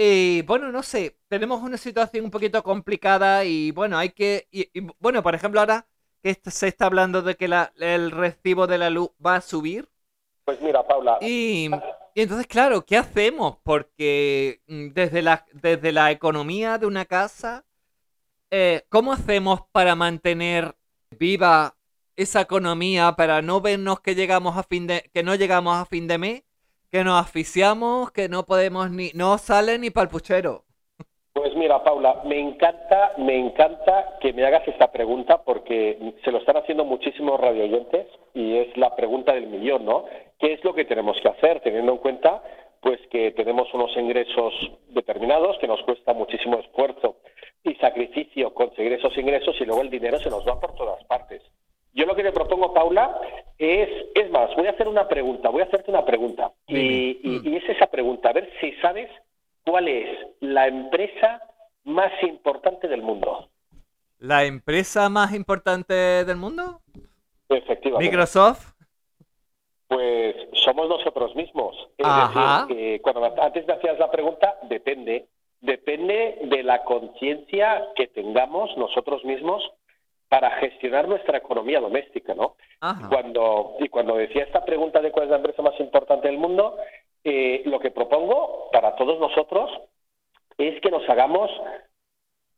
Y 0.00 0.42
bueno, 0.42 0.70
no 0.70 0.84
sé, 0.84 1.18
tenemos 1.26 1.60
una 1.60 1.76
situación 1.76 2.24
un 2.26 2.30
poquito 2.30 2.62
complicada 2.62 3.44
y 3.44 3.72
bueno, 3.72 3.98
hay 3.98 4.10
que... 4.10 4.46
Y, 4.52 4.70
y, 4.72 4.86
bueno, 5.00 5.24
por 5.24 5.34
ejemplo, 5.34 5.58
ahora 5.58 5.88
que 6.22 6.40
se 6.48 6.68
está 6.68 6.86
hablando 6.86 7.20
de 7.20 7.34
que 7.36 7.48
la- 7.48 7.72
el 7.76 8.12
recibo 8.12 8.68
de 8.68 8.78
la 8.78 8.90
luz 8.90 9.10
va 9.24 9.36
a 9.36 9.40
subir. 9.40 9.88
Pues 10.44 10.60
mira, 10.60 10.86
Paula, 10.86 11.18
y, 11.20 11.68
y 12.14 12.20
entonces, 12.22 12.46
claro, 12.46 12.84
¿qué 12.86 12.96
hacemos? 12.96 13.58
Porque 13.64 14.62
mm, 14.68 14.90
desde 14.90 15.20
la, 15.20 15.44
desde 15.52 15.90
la 15.90 16.12
economía 16.12 16.78
de 16.78 16.86
una 16.86 17.04
casa, 17.04 17.64
eh, 18.50 18.84
¿cómo 18.88 19.12
hacemos 19.12 19.62
para 19.72 19.96
mantener 19.96 20.76
viva 21.10 21.76
esa 22.16 22.40
economía, 22.40 23.12
para 23.16 23.42
no 23.42 23.60
vernos 23.60 24.00
que 24.00 24.14
llegamos 24.14 24.56
a 24.56 24.62
fin 24.62 24.86
de, 24.86 25.10
que 25.12 25.22
no 25.22 25.34
llegamos 25.34 25.76
a 25.76 25.86
fin 25.86 26.06
de 26.08 26.18
mes, 26.18 26.42
que 26.90 27.04
nos 27.04 27.20
asfixiamos, 27.20 28.10
que 28.10 28.28
no 28.28 28.44
podemos 28.44 28.90
ni, 28.90 29.10
no 29.14 29.38
sale 29.38 29.78
ni 29.78 29.90
para 29.90 30.04
el 30.04 30.10
puchero? 30.10 30.64
pues 31.38 31.54
mira, 31.54 31.84
Paula, 31.84 32.20
me 32.24 32.40
encanta, 32.40 33.12
me 33.16 33.38
encanta 33.38 34.18
que 34.20 34.32
me 34.32 34.44
hagas 34.44 34.66
esta 34.66 34.90
pregunta 34.90 35.44
porque 35.44 35.96
se 36.24 36.32
lo 36.32 36.38
están 36.38 36.56
haciendo 36.56 36.84
muchísimos 36.84 37.38
radioyentes 37.38 38.08
y 38.34 38.56
es 38.56 38.76
la 38.76 38.96
pregunta 38.96 39.34
del 39.34 39.46
millón, 39.46 39.84
¿no? 39.84 40.06
¿Qué 40.40 40.54
es 40.54 40.64
lo 40.64 40.74
que 40.74 40.84
tenemos 40.84 41.16
que 41.22 41.28
hacer 41.28 41.60
teniendo 41.60 41.92
en 41.92 41.98
cuenta 41.98 42.42
pues 42.80 42.98
que 43.12 43.30
tenemos 43.30 43.72
unos 43.72 43.96
ingresos 43.96 44.52
determinados 44.88 45.56
que 45.58 45.68
nos 45.68 45.80
cuesta 45.84 46.12
muchísimo 46.12 46.58
esfuerzo 46.58 47.18
y 47.62 47.76
sacrificio 47.76 48.52
conseguir 48.52 48.94
esos 48.94 49.16
ingresos 49.16 49.54
y 49.60 49.64
luego 49.64 49.82
el 49.82 49.90
dinero 49.90 50.18
se 50.18 50.30
nos 50.30 50.44
va 50.46 50.58
por 50.58 50.74
todas 50.74 51.04
partes? 51.04 51.40
Yo 51.94 52.06
lo 52.06 52.14
que 52.14 52.22
te 52.22 52.32
propongo, 52.32 52.72
Paula, 52.74 53.18
es, 53.58 53.88
es 54.14 54.30
más, 54.30 54.54
voy 54.56 54.66
a 54.66 54.70
hacer 54.70 54.86
una 54.88 55.08
pregunta, 55.08 55.48
voy 55.48 55.62
a 55.62 55.64
hacerte 55.64 55.90
una 55.90 56.04
pregunta. 56.04 56.52
Y, 56.66 56.74
Dime. 56.74 57.18
y- 57.22 57.38
Mm. 57.40 57.48
y 57.48 57.56
es 57.56 57.68
esa 57.70 57.86
pregunta, 57.86 58.30
a 58.30 58.32
ver 58.34 58.50
si 58.60 58.72
sabes 58.82 59.10
cuál 59.64 59.88
es 59.88 60.08
la 60.40 60.66
empresa 60.68 61.42
más 61.84 62.12
importante 62.22 62.86
del 62.88 63.02
mundo. 63.02 63.48
¿La 64.18 64.44
empresa 64.44 65.08
más 65.08 65.32
importante 65.34 65.94
del 65.94 66.36
mundo? 66.36 66.80
Efectivamente. 67.48 68.04
¿Microsoft? 68.10 68.72
Pues 69.88 70.36
somos 70.64 70.88
nosotros 70.88 71.34
mismos. 71.34 71.74
Es 71.96 72.06
Ajá. 72.06 72.66
decir, 72.66 72.76
que 72.76 73.00
cuando 73.00 73.24
antes 73.42 73.66
me 73.66 73.72
hacías 73.74 73.98
la 73.98 74.10
pregunta, 74.10 74.56
depende. 74.68 75.26
Depende 75.60 76.38
de 76.44 76.62
la 76.62 76.84
conciencia 76.84 77.88
que 77.96 78.06
tengamos 78.06 78.76
nosotros 78.76 79.24
mismos 79.24 79.62
para 80.28 80.50
gestionar 80.58 81.08
nuestra 81.08 81.38
economía 81.38 81.80
doméstica, 81.80 82.34
¿no? 82.34 82.56
Ajá. 82.80 83.08
Cuando, 83.08 83.76
y 83.80 83.88
cuando 83.88 84.16
decía 84.16 84.44
esta 84.44 84.64
pregunta 84.64 85.00
de 85.00 85.10
cuál 85.10 85.24
es 85.24 85.30
la 85.30 85.36
empresa 85.36 85.62
más 85.62 85.78
importante 85.80 86.28
del 86.28 86.38
mundo, 86.38 86.76
eh, 87.24 87.62
lo 87.64 87.80
que 87.80 87.90
propongo 87.90 88.68
para 88.70 88.94
todos 88.96 89.18
nosotros 89.18 89.70
es 90.58 90.80
que 90.80 90.90
nos 90.90 91.08
hagamos, 91.08 91.50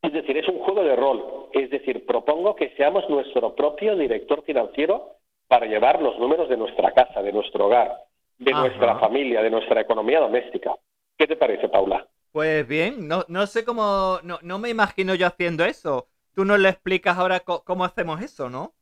es 0.03 0.13
decir, 0.13 0.37
es 0.37 0.49
un 0.49 0.59
juego 0.61 0.83
de 0.83 0.97
rol. 0.97 1.49
Es 1.53 1.71
decir, 1.71 2.05
propongo 2.07 2.57
que 2.57 2.71
seamos 2.77 3.09
nuestro 3.09 3.55
propio 3.55 3.97
director 3.97 4.43
financiero 4.43 5.17
para 5.47 5.67
llevar 5.67 6.01
los 6.03 6.19
números 6.19 6.49
de 6.49 6.57
nuestra 6.57 6.93
casa, 6.93 7.23
de 7.23 7.33
nuestro 7.33 7.67
hogar, 7.67 8.05
de 8.39 8.53
Ajá. 8.53 8.63
nuestra 8.63 8.99
familia, 8.99 9.43
de 9.43 9.51
nuestra 9.51 9.81
economía 9.81 10.21
doméstica. 10.21 10.75
¿Qué 11.17 11.27
te 11.27 11.37
parece, 11.37 11.69
Paula? 11.69 12.07
Pues 12.33 12.67
bien, 12.67 13.09
no, 13.09 13.25
no 13.29 13.47
sé 13.47 13.65
cómo, 13.65 14.21
no, 14.23 14.39
no 14.43 14.59
me 14.59 14.71
imagino 14.71 15.15
yo 15.15 15.27
haciendo 15.27 15.65
eso. 15.65 16.07
Tú 16.35 16.45
nos 16.45 16.59
le 16.59 16.69
explicas 16.69 17.19
ahora 17.19 17.41
cómo 17.41 17.85
hacemos 17.85 18.21
eso, 18.23 18.49
¿no? 18.49 18.73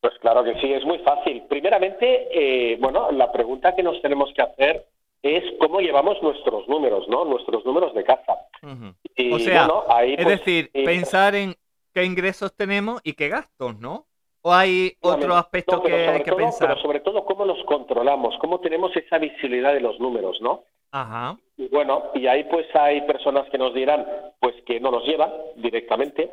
Pues 0.00 0.14
claro 0.20 0.42
que 0.44 0.54
sí, 0.60 0.72
es 0.72 0.84
muy 0.84 0.98
fácil. 0.98 1.42
Primeramente, 1.48 2.28
eh, 2.32 2.76
bueno, 2.80 3.10
la 3.12 3.30
pregunta 3.30 3.74
que 3.76 3.82
nos 3.82 4.00
tenemos 4.02 4.32
que 4.34 4.42
hacer 4.42 4.86
es 5.22 5.44
cómo 5.60 5.80
llevamos 5.80 6.20
nuestros 6.22 6.66
números, 6.68 7.06
¿no? 7.08 7.24
Nuestros 7.24 7.64
números 7.64 7.94
de 7.94 8.02
casa. 8.04 8.38
Ujú. 8.62 8.94
Y, 9.14 9.32
O 9.32 9.38
sea, 9.38 9.66
bueno, 9.66 9.84
ahí, 9.88 10.14
Es 10.14 10.24
pues, 10.24 10.38
decir, 10.40 10.70
eh, 10.74 10.84
pensar 10.84 11.34
en 11.36 11.54
qué 11.94 12.04
ingresos 12.04 12.52
tenemos 12.56 13.00
y 13.04 13.12
qué 13.12 13.28
gastos, 13.28 13.78
¿no? 13.78 14.06
¿O 14.44 14.52
hay 14.52 14.96
otro 15.00 15.34
aspecto 15.36 15.76
No, 15.76 15.82
que 15.84 15.92
hay 16.08 16.22
que 16.24 16.30
todo- 16.30 16.38
pensar? 16.38 16.68
Pero 16.70 16.80
sobre 16.82 17.00
todo, 17.00 17.24
cómo 17.24 17.44
los 17.44 17.62
controlamos, 17.64 18.34
cómo 18.40 18.58
tenemos 18.58 18.90
esa 18.96 19.18
visibilidad 19.18 19.72
de 19.72 19.80
los 19.80 20.00
números, 20.00 20.40
¿no? 20.40 20.64
Ajá. 20.90 21.38
Y 21.56 21.68
bueno, 21.68 22.10
y 22.14 22.26
ahí 22.26 22.42
pues 22.44 22.66
hay 22.74 23.02
personas 23.02 23.48
que 23.50 23.58
nos 23.58 23.72
dirán 23.72 24.04
pues 24.40 24.56
que 24.66 24.80
no 24.80 24.90
los 24.90 25.04
llevan 25.06 25.30
directamente, 25.56 26.28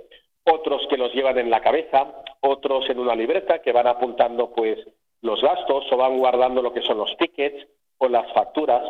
otros 0.51 0.85
que 0.89 0.97
los 0.97 1.13
llevan 1.13 1.37
en 1.37 1.49
la 1.49 1.61
cabeza, 1.61 2.07
otros 2.41 2.89
en 2.89 2.99
una 2.99 3.15
libreta 3.15 3.59
que 3.59 3.71
van 3.71 3.87
apuntando 3.87 4.51
pues 4.51 4.77
los 5.21 5.41
gastos 5.41 5.85
o 5.91 5.97
van 5.97 6.17
guardando 6.17 6.61
lo 6.61 6.73
que 6.73 6.81
son 6.81 6.97
los 6.97 7.15
tickets 7.17 7.67
o 7.97 8.07
las 8.07 8.31
facturas. 8.33 8.83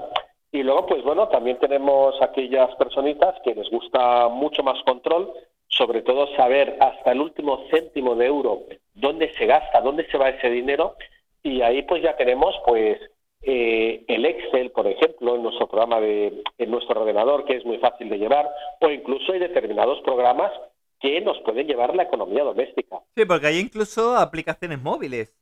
Y 0.52 0.64
luego 0.64 0.86
pues 0.88 1.04
bueno, 1.04 1.28
también 1.28 1.58
tenemos 1.60 2.20
aquellas 2.22 2.74
personitas 2.76 3.36
que 3.44 3.56
les 3.56 3.70
gusta 3.70 4.28
mucho 4.30 4.64
más 4.64 4.82
control, 4.84 5.32
sobre 5.68 6.02
todo 6.02 6.28
saber 6.36 6.78
hasta 6.80 7.12
el 7.12 7.22
último 7.22 7.66
céntimo 7.70 8.16
de 8.16 8.26
euro 8.26 8.64
dónde 8.94 9.34
se 9.36 9.46
gasta, 9.46 9.82
dónde 9.82 10.06
se 10.10 10.18
va 10.18 10.30
ese 10.30 10.50
dinero 10.50 10.96
y 11.44 11.62
ahí 11.62 11.84
pues 11.84 12.02
ya 12.04 12.16
tenemos 12.18 12.56
pues 12.66 13.00
eh, 13.42 14.04
el 14.08 14.26
Excel, 14.26 14.72
por 14.72 14.88
ejemplo, 14.88 15.36
en 15.36 15.44
nuestro 15.44 15.68
programa 15.68 16.02
de 16.02 16.44
en 16.58 16.72
nuestro 16.72 17.00
ordenador, 17.00 17.46
que 17.46 17.56
es 17.56 17.66
muy 17.66 17.78
fácil 17.78 18.10
de 18.10 18.18
llevar, 18.18 18.50
o 18.82 18.90
incluso 18.90 19.32
hay 19.32 19.40
determinados 19.40 20.02
programas 20.02 20.52
que 21.00 21.22
nos 21.22 21.40
pueden 21.42 21.68
llevar 21.68 21.96
la 21.96 22.04
economía 22.04 22.44
doméstica. 22.44 23.02
Sí, 23.16 23.26
porque 23.26 23.48
hay 23.48 23.60
incluso 23.60 24.16
aplicaciones 24.18 24.82
móviles. 24.82 25.34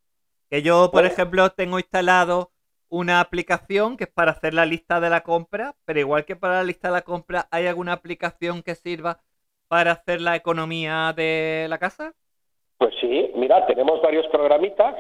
Que 0.50 0.62
yo, 0.64 0.92
por 0.94 1.06
Bueno. 1.06 1.14
ejemplo, 1.14 1.52
tengo 1.52 1.80
instalado 1.80 2.52
una 2.90 3.22
aplicación 3.22 3.98
que 3.98 4.06
es 4.06 4.12
para 4.12 4.32
hacer 4.32 4.54
la 4.54 4.66
lista 4.66 5.00
de 5.00 5.10
la 5.10 5.22
compra, 5.24 5.76
pero 5.86 6.00
igual 6.00 6.26
que 6.26 6.36
para 6.36 6.56
la 6.58 6.64
lista 6.64 6.90
de 6.90 6.94
la 6.96 7.04
compra, 7.04 7.48
¿hay 7.52 7.68
alguna 7.68 7.94
aplicación 7.94 8.64
que 8.64 8.76
sirva 8.76 9.22
para 9.68 9.92
hacer 9.94 10.22
la 10.22 10.36
economía 10.36 11.14
de 11.16 11.68
la 11.70 11.78
casa? 11.80 12.14
Pues 12.78 12.94
sí, 13.02 13.32
mira, 13.36 13.66
tenemos 13.66 14.02
varios 14.02 14.28
programitas, 14.28 14.96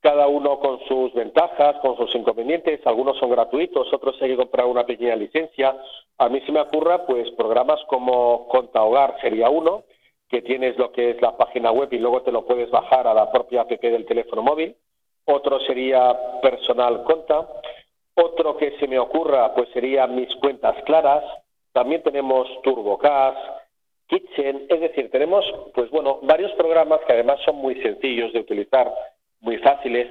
cada 0.00 0.26
uno 0.28 0.58
con 0.60 0.80
sus 0.86 1.14
ventajas, 1.14 1.76
con 1.80 1.96
sus 1.96 2.14
inconvenientes, 2.14 2.80
algunos 2.86 3.18
son 3.18 3.30
gratuitos, 3.30 3.92
otros 3.92 4.20
hay 4.20 4.30
que 4.30 4.36
comprar 4.36 4.66
una 4.66 4.84
pequeña 4.84 5.16
licencia. 5.16 5.76
A 6.18 6.28
mí 6.28 6.40
se 6.44 6.52
me 6.52 6.60
ocurra, 6.60 7.06
pues, 7.06 7.30
programas 7.32 7.80
como 7.88 8.48
Conta 8.48 8.82
Hogar 8.82 9.16
sería 9.20 9.48
uno, 9.48 9.84
que 10.32 10.40
tienes 10.40 10.78
lo 10.78 10.90
que 10.92 11.10
es 11.10 11.20
la 11.20 11.36
página 11.36 11.70
web 11.70 11.92
y 11.92 11.98
luego 11.98 12.22
te 12.22 12.32
lo 12.32 12.46
puedes 12.46 12.70
bajar 12.70 13.06
a 13.06 13.12
la 13.12 13.30
propia 13.30 13.60
app 13.60 13.70
del 13.70 14.06
teléfono 14.06 14.40
móvil. 14.40 14.74
Otro 15.26 15.60
sería 15.60 16.16
Personal 16.40 17.04
Conta. 17.04 17.46
Otro 18.14 18.56
que 18.56 18.78
se 18.78 18.88
me 18.88 18.98
ocurra, 18.98 19.54
pues 19.54 19.68
sería 19.74 20.06
Mis 20.06 20.34
Cuentas 20.36 20.74
Claras. 20.86 21.22
También 21.74 22.02
tenemos 22.02 22.48
TurboCash, 22.62 23.36
Kitchen, 24.06 24.66
es 24.70 24.80
decir, 24.80 25.10
tenemos, 25.10 25.44
pues 25.74 25.90
bueno, 25.90 26.18
varios 26.22 26.52
programas 26.52 27.00
que 27.06 27.12
además 27.12 27.38
son 27.44 27.56
muy 27.56 27.74
sencillos 27.82 28.32
de 28.32 28.40
utilizar, 28.40 28.90
muy 29.40 29.58
fáciles, 29.58 30.08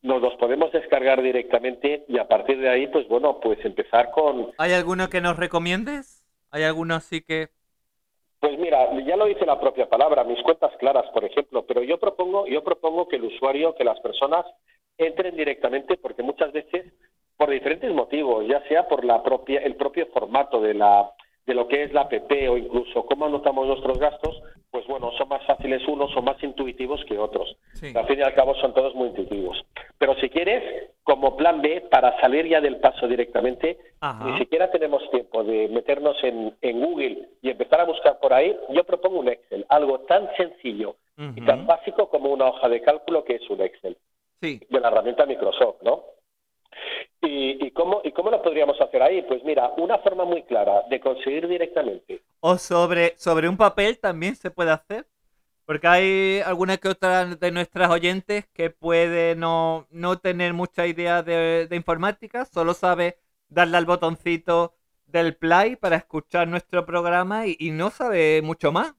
nos 0.00 0.22
los 0.22 0.34
podemos 0.36 0.72
descargar 0.72 1.22
directamente 1.22 2.04
y 2.08 2.18
a 2.18 2.26
partir 2.26 2.58
de 2.58 2.70
ahí, 2.70 2.86
pues 2.86 3.06
bueno, 3.08 3.38
pues 3.40 3.62
empezar 3.64 4.10
con, 4.12 4.52
¿Hay 4.56 4.72
alguno 4.72 5.10
que 5.10 5.20
nos 5.20 5.36
recomiendes? 5.36 6.24
¿Hay 6.50 6.62
alguno 6.62 6.94
así 6.94 7.20
que... 7.20 7.48
pues 8.40 8.58
mira, 8.58 8.88
ya 9.04 9.16
lo 9.16 9.26
dice 9.26 9.44
la 9.46 9.60
propia 9.60 9.88
palabra, 9.88 10.24
mis 10.24 10.42
cuentas 10.42 10.72
claras, 10.78 11.06
por 11.12 11.24
ejemplo, 11.24 11.64
pero 11.66 11.82
yo 11.82 11.98
propongo, 11.98 12.46
yo 12.46 12.62
propongo 12.62 13.08
que 13.08 13.16
el 13.16 13.24
usuario, 13.24 13.74
que 13.74 13.84
las 13.84 13.98
personas 14.00 14.46
entren 14.96 15.36
directamente 15.36 15.96
porque 15.96 16.22
muchas 16.22 16.52
veces 16.52 16.92
por 17.36 17.50
diferentes 17.50 17.92
motivos, 17.92 18.46
ya 18.48 18.60
sea 18.68 18.88
por 18.88 19.04
la 19.04 19.22
propia, 19.22 19.60
el 19.60 19.76
propio 19.76 20.06
formato 20.06 20.60
de 20.60 20.74
la 20.74 21.10
de 21.46 21.54
lo 21.54 21.66
que 21.66 21.82
es 21.82 21.92
la 21.94 22.02
app 22.02 22.12
o 22.12 22.56
incluso 22.58 23.06
cómo 23.06 23.24
anotamos 23.24 23.66
nuestros 23.66 23.98
gastos, 23.98 24.42
pues 24.70 24.86
bueno, 24.86 25.10
son 25.16 25.28
más 25.28 25.44
fáciles 25.46 25.86
unos, 25.88 26.10
son 26.12 26.24
más 26.24 26.42
intuitivos 26.42 27.02
que 27.06 27.18
otros. 27.18 27.56
Sí. 27.74 27.92
Al 27.94 28.06
fin 28.06 28.18
y 28.18 28.22
al 28.22 28.34
cabo 28.34 28.54
son 28.56 28.74
todos 28.74 28.94
muy 28.94 29.08
intuitivos. 29.08 29.64
Pero 29.98 30.14
si 30.16 30.28
quieres, 30.28 30.90
como 31.02 31.36
plan 31.36 31.62
B, 31.62 31.80
para 31.90 32.20
salir 32.20 32.46
ya 32.46 32.60
del 32.60 32.76
paso 32.76 33.08
directamente, 33.08 33.78
Ajá. 34.00 34.24
ni 34.24 34.38
siquiera 34.38 34.70
tenemos 34.70 35.02
tiempo 35.10 35.42
de 35.42 35.68
meternos 35.68 36.16
en, 36.22 36.54
en 36.60 36.80
Google 36.84 37.28
y 37.42 37.50
empezar 37.50 37.80
a 37.80 37.84
buscar 37.84 38.18
por 38.20 38.32
ahí, 38.34 38.54
yo 38.70 38.84
propongo 38.84 39.20
un 39.20 39.28
Excel, 39.28 39.64
algo 39.68 40.00
tan 40.00 40.28
sencillo 40.36 40.96
y 41.34 41.40
tan 41.44 41.66
básico 41.66 42.08
como 42.10 42.30
una 42.30 42.46
hoja 42.46 42.68
de 42.68 42.80
cálculo 42.80 43.24
que 43.24 43.34
es 43.36 43.50
un 43.50 43.60
Excel 43.60 43.96
Sí. 44.40 44.60
de 44.70 44.80
la 44.80 44.86
herramienta 44.88 45.26
Microsoft, 45.26 45.82
¿no? 45.82 46.04
¿Y, 47.20 47.66
y 47.66 47.70
cómo, 47.72 48.00
¿Y 48.04 48.12
cómo 48.12 48.30
lo 48.30 48.42
podríamos 48.42 48.80
hacer 48.80 49.02
ahí? 49.02 49.22
Pues 49.22 49.42
mira, 49.44 49.72
una 49.76 49.98
forma 49.98 50.24
muy 50.24 50.42
clara 50.44 50.82
de 50.88 51.00
conseguir 51.00 51.48
directamente. 51.48 52.22
O 52.40 52.56
sobre, 52.58 53.16
sobre 53.16 53.48
un 53.48 53.56
papel 53.56 53.98
también 53.98 54.36
se 54.36 54.50
puede 54.50 54.70
hacer. 54.70 55.06
Porque 55.64 55.86
hay 55.86 56.40
alguna 56.46 56.78
que 56.78 56.88
otra 56.88 57.26
de 57.26 57.50
nuestras 57.50 57.90
oyentes 57.90 58.46
que 58.54 58.70
puede 58.70 59.36
no, 59.36 59.86
no 59.90 60.18
tener 60.18 60.54
mucha 60.54 60.86
idea 60.86 61.22
de, 61.22 61.68
informática, 61.72 62.46
solo 62.46 62.72
sabe 62.72 63.18
darle 63.50 63.76
al 63.76 63.84
botoncito 63.84 64.74
del 65.04 65.36
play 65.36 65.76
para 65.76 65.96
escuchar 65.96 66.48
nuestro 66.48 66.86
programa 66.86 67.46
y 67.46 67.70
no 67.70 67.90
sabe 67.90 68.40
mucho 68.40 68.72
más. 68.72 68.94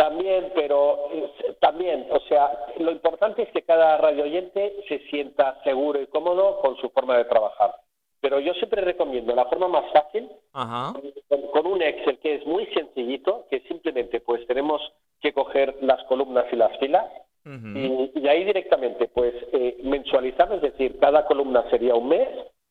También, 0.00 0.50
pero 0.54 1.10
eh, 1.12 1.30
también, 1.60 2.06
o 2.10 2.20
sea, 2.20 2.50
lo 2.78 2.90
importante 2.90 3.42
es 3.42 3.50
que 3.50 3.60
cada 3.60 3.98
radio 3.98 4.24
oyente 4.24 4.76
se 4.88 4.98
sienta 5.10 5.62
seguro 5.62 6.00
y 6.00 6.06
cómodo 6.06 6.58
con 6.60 6.74
su 6.78 6.88
forma 6.88 7.18
de 7.18 7.26
trabajar. 7.26 7.74
Pero 8.22 8.40
yo 8.40 8.54
siempre 8.54 8.80
recomiendo 8.80 9.34
la 9.34 9.44
forma 9.44 9.68
más 9.68 9.84
fácil, 9.92 10.26
Ajá. 10.54 10.98
con, 11.28 11.42
con 11.48 11.66
un 11.66 11.82
Excel 11.82 12.18
que 12.20 12.36
es 12.36 12.46
muy 12.46 12.64
sencillito, 12.68 13.44
que 13.50 13.60
simplemente 13.68 14.22
pues 14.22 14.46
tenemos 14.46 14.80
que 15.20 15.34
coger 15.34 15.76
las 15.82 16.02
columnas 16.04 16.46
y 16.50 16.56
las 16.56 16.74
filas 16.78 17.04
y, 17.44 18.10
y 18.14 18.28
ahí 18.28 18.44
directamente 18.44 19.06
pues 19.08 19.34
eh, 19.52 19.80
mensualizar, 19.82 20.50
es 20.54 20.62
decir, 20.62 20.98
cada 20.98 21.26
columna 21.26 21.68
sería 21.68 21.94
un 21.94 22.08
mes, 22.08 22.28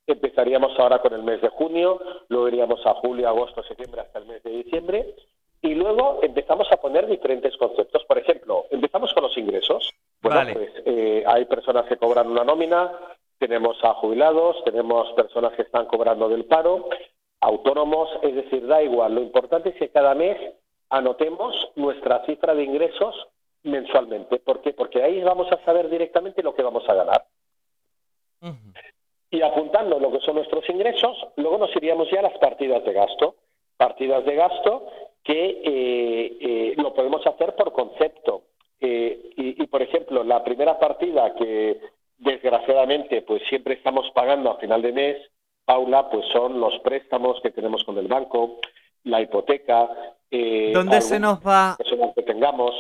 empezaríamos 0.07 0.71
ahora 0.80 0.97
con 0.97 1.13
el 1.13 1.21
mes 1.21 1.41
de 1.41 1.49
junio, 1.49 1.99
luego 2.30 2.47
iríamos 2.47 2.84
a 2.88 2.95
julio, 2.95 3.27
agosto, 3.27 3.61
septiembre 3.61 4.01
hasta 4.01 4.17
el 4.17 4.25
mes 4.25 4.41
de 4.41 4.49
diciembre 4.49 5.13
y 5.62 5.76
luego 5.76 6.20
empezamos 6.22 6.72
a 6.72 6.78
poner 6.78 7.07
diferentes 7.07 7.55
conceptos. 7.57 8.05
Por 8.05 8.18
ejemplo, 8.18 8.66
empezamos 8.70 9.14
con 9.14 9.24
los 9.24 9.38
ingresos. 9.38 9.93
Bueno, 10.22 10.38
Vale. 10.38 10.53
pues 10.53 10.72
eh, 10.86 11.24
hay 11.26 11.45
personas 11.45 11.86
que 11.86 11.97
cobran 11.97 12.28
una 12.28 12.43
nómina, 12.43 12.91
tenemos 13.38 13.78
a 13.84 13.93
jubilados, 13.95 14.64
tenemos 14.64 15.12
personas 15.14 15.53
que 15.53 15.64
están 15.64 15.86
cobrando 15.86 16.30
del 16.30 16.45
paro, 16.45 16.89
autónomos, 17.41 18.10
es 18.22 18.36
decir, 18.36 18.68
da 18.68 18.82
igual. 18.82 19.16
Lo 19.16 19.22
importante 19.22 19.70
es 19.70 19.76
que 19.76 19.89
cada 19.89 20.16
mes 20.16 20.38
anotemos 20.89 21.55
nuestra 21.76 22.26
cifra 22.26 22.53
de 22.55 22.64
ingresos 22.64 23.28
mensualmente. 23.64 24.39
¿Por 24.39 24.62
qué? 24.62 24.74
Porque 24.74 25.03
ahí 25.03 25.22
vamos 25.22 25.51
a 25.51 25.64
saber 25.66 25.89
directamente 25.89 26.43
lo 26.43 26.55
que 26.55 26.64
vamos 26.64 26.88
a 26.88 26.93
ganar. 26.93 27.26
Y 29.32 29.41
apuntando 29.41 29.99
lo 29.99 30.12
que 30.12 30.22
son 30.22 30.36
nuestros 30.36 30.68
ingresos, 30.70 31.18
luego 31.36 31.57
nos 31.57 31.76
iríamos 31.76 32.10
ya 32.10 32.20
a 32.20 32.24
las 32.24 32.38
partidas 32.39 32.84
de 32.84 32.93
gasto. 32.93 33.36
Partidas 33.80 34.25
de 34.25 34.36
gasto 34.36 34.88
que 35.23 35.61
eh, 35.63 36.38
eh, 36.41 36.73
lo 36.75 36.93
podemos 36.93 37.25
hacer 37.25 37.55
por 37.55 37.71
concepto. 37.71 38.43
Eh, 38.82 39.32
y, 39.38 39.63
y, 39.63 39.67
por 39.67 39.82
ejemplo, 39.82 40.21
la 40.25 40.43
primera 40.43 40.77
partida 40.77 41.34
que 41.36 41.80
desgraciadamente 42.17 43.21
pues 43.21 43.41
siempre 43.47 43.75
estamos 43.75 44.11
pagando 44.13 44.51
a 44.51 44.57
final 44.57 44.82
de 44.82 44.91
mes, 44.91 45.17
Paula, 45.63 46.09
pues 46.09 46.25
son 46.34 46.59
los 46.59 46.77
préstamos 46.80 47.39
que 47.41 47.51
tenemos 47.51 47.86
con 47.86 47.97
el 47.97 48.07
banco, 48.07 48.59
la 49.05 49.21
hipoteca. 49.21 49.89
Eh, 50.30 50.71
¿Dónde 50.73 50.99
se 50.99 51.19
nos 51.19 51.39
va, 51.39 51.77
que 52.15 52.23
tengamos. 52.23 52.73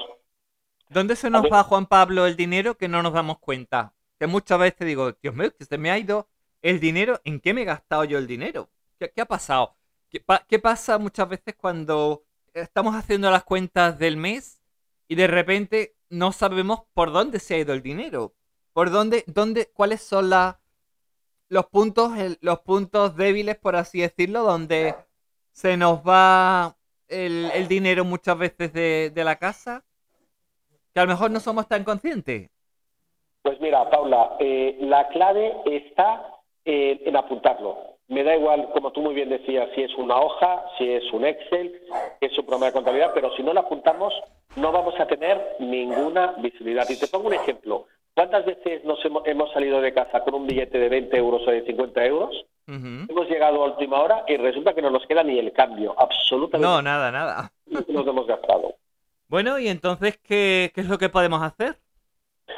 dónde 0.89 1.15
se 1.15 1.29
nos 1.29 1.45
va, 1.45 1.63
Juan 1.63 1.85
Pablo, 1.85 2.27
el 2.27 2.35
dinero 2.35 2.75
que 2.75 2.89
no 2.89 3.01
nos 3.01 3.13
damos 3.13 3.39
cuenta? 3.39 3.93
Que 4.19 4.27
muchas 4.27 4.59
veces 4.59 4.85
digo, 4.85 5.13
Dios 5.21 5.33
mío, 5.33 5.51
que 5.57 5.63
se 5.63 5.77
me 5.77 5.91
ha 5.91 5.97
ido 5.97 6.27
el 6.61 6.81
dinero. 6.81 7.21
¿En 7.23 7.39
qué 7.39 7.53
me 7.53 7.61
he 7.61 7.65
gastado 7.65 8.03
yo 8.03 8.17
el 8.17 8.27
dinero? 8.27 8.67
¿Qué, 8.99 9.09
qué 9.15 9.21
ha 9.21 9.25
pasado? 9.25 9.75
¿Qué, 10.09 10.19
pa- 10.19 10.43
qué 10.47 10.57
pasa 10.57 10.97
muchas 10.97 11.29
veces 11.29 11.55
cuando 11.55 12.23
estamos 12.53 12.95
haciendo 12.95 13.29
las 13.29 13.43
cuentas 13.43 13.99
del 13.99 14.17
mes 14.17 14.59
y 15.07 15.15
de 15.15 15.27
repente 15.27 15.95
no 16.09 16.31
sabemos 16.31 16.81
por 16.93 17.11
dónde 17.11 17.39
se 17.39 17.55
ha 17.55 17.57
ido 17.59 17.73
el 17.73 17.83
dinero? 17.83 18.33
¿Por 18.73 18.89
dónde, 18.89 19.23
dónde, 19.27 19.69
cuáles 19.71 20.01
son 20.01 20.31
la- 20.31 20.59
los 21.47 21.67
puntos, 21.67 22.17
el- 22.17 22.39
los 22.41 22.59
puntos 22.61 23.15
débiles, 23.15 23.57
por 23.57 23.75
así 23.75 24.01
decirlo, 24.01 24.43
donde 24.43 24.95
se 25.51 25.77
nos 25.77 25.99
va 25.99 26.75
el, 27.07 27.67
dinero 27.67 28.03
muchas 28.03 28.37
veces 28.37 28.73
de, 28.73 29.11
la 29.15 29.35
casa? 29.35 29.83
Que 30.93 31.01
a 31.01 31.03
lo 31.03 31.09
mejor 31.09 31.29
no 31.29 31.39
somos 31.39 31.67
tan 31.67 31.83
conscientes. 31.83 32.49
Pues 33.43 33.59
mira, 33.61 33.87
Paula, 33.89 34.37
eh, 34.39 34.75
la 34.81 35.07
clave 35.09 35.53
está 35.65 36.35
en 36.65 37.15
apuntarlo. 37.15 37.88
Me 38.09 38.23
da 38.23 38.35
igual, 38.35 38.69
como 38.73 38.91
tú 38.91 39.01
muy 39.01 39.13
bien 39.13 39.29
decías, 39.29 39.69
si 39.75 39.83
es 39.83 39.95
una 39.95 40.17
hoja, 40.17 40.63
si 40.77 40.91
es 40.91 41.03
un 41.13 41.25
Excel, 41.25 41.79
si 42.19 42.25
es 42.25 42.37
un 42.37 42.45
programa 42.45 42.65
de 42.65 42.73
contabilidad, 42.73 43.11
pero 43.13 43.31
si 43.35 43.43
no 43.43 43.53
lo 43.53 43.59
apuntamos, 43.61 44.13
no 44.55 44.71
vamos 44.71 44.99
a 44.99 45.05
tener 45.05 45.55
ninguna 45.59 46.33
visibilidad. 46.39 46.89
Y 46.89 46.99
te 46.99 47.07
pongo 47.07 47.27
un 47.27 47.35
ejemplo. 47.35 47.85
¿Cuántas 48.15 48.45
veces 48.45 48.83
nos 48.83 49.03
hemos, 49.05 49.25
hemos 49.27 49.51
salido 49.53 49.79
de 49.79 49.93
casa 49.93 50.21
con 50.23 50.33
un 50.33 50.47
billete 50.47 50.79
de 50.79 50.89
20 50.89 51.15
euros 51.17 51.47
o 51.47 51.51
de 51.51 51.63
50 51.63 52.05
euros? 52.05 52.45
Hemos 52.67 53.27
llegado 53.29 53.63
a 53.63 53.67
última 53.67 53.99
hora 53.99 54.23
y 54.27 54.37
resulta 54.37 54.73
que 54.73 54.81
no 54.81 54.89
nos 54.91 55.05
queda 55.07 55.23
ni 55.23 55.39
el 55.39 55.51
cambio. 55.53 55.95
Absolutamente 55.97 56.67
No, 56.67 56.81
nada, 56.81 57.11
nada. 57.11 57.51
nos 57.87 58.05
hemos 58.07 58.27
gastado. 58.27 58.75
Bueno, 59.27 59.57
y 59.59 59.67
entonces, 59.69 60.17
¿qué, 60.17 60.71
qué 60.73 60.81
es 60.81 60.87
lo 60.89 60.97
que 60.97 61.09
podemos 61.09 61.41
hacer? 61.41 61.77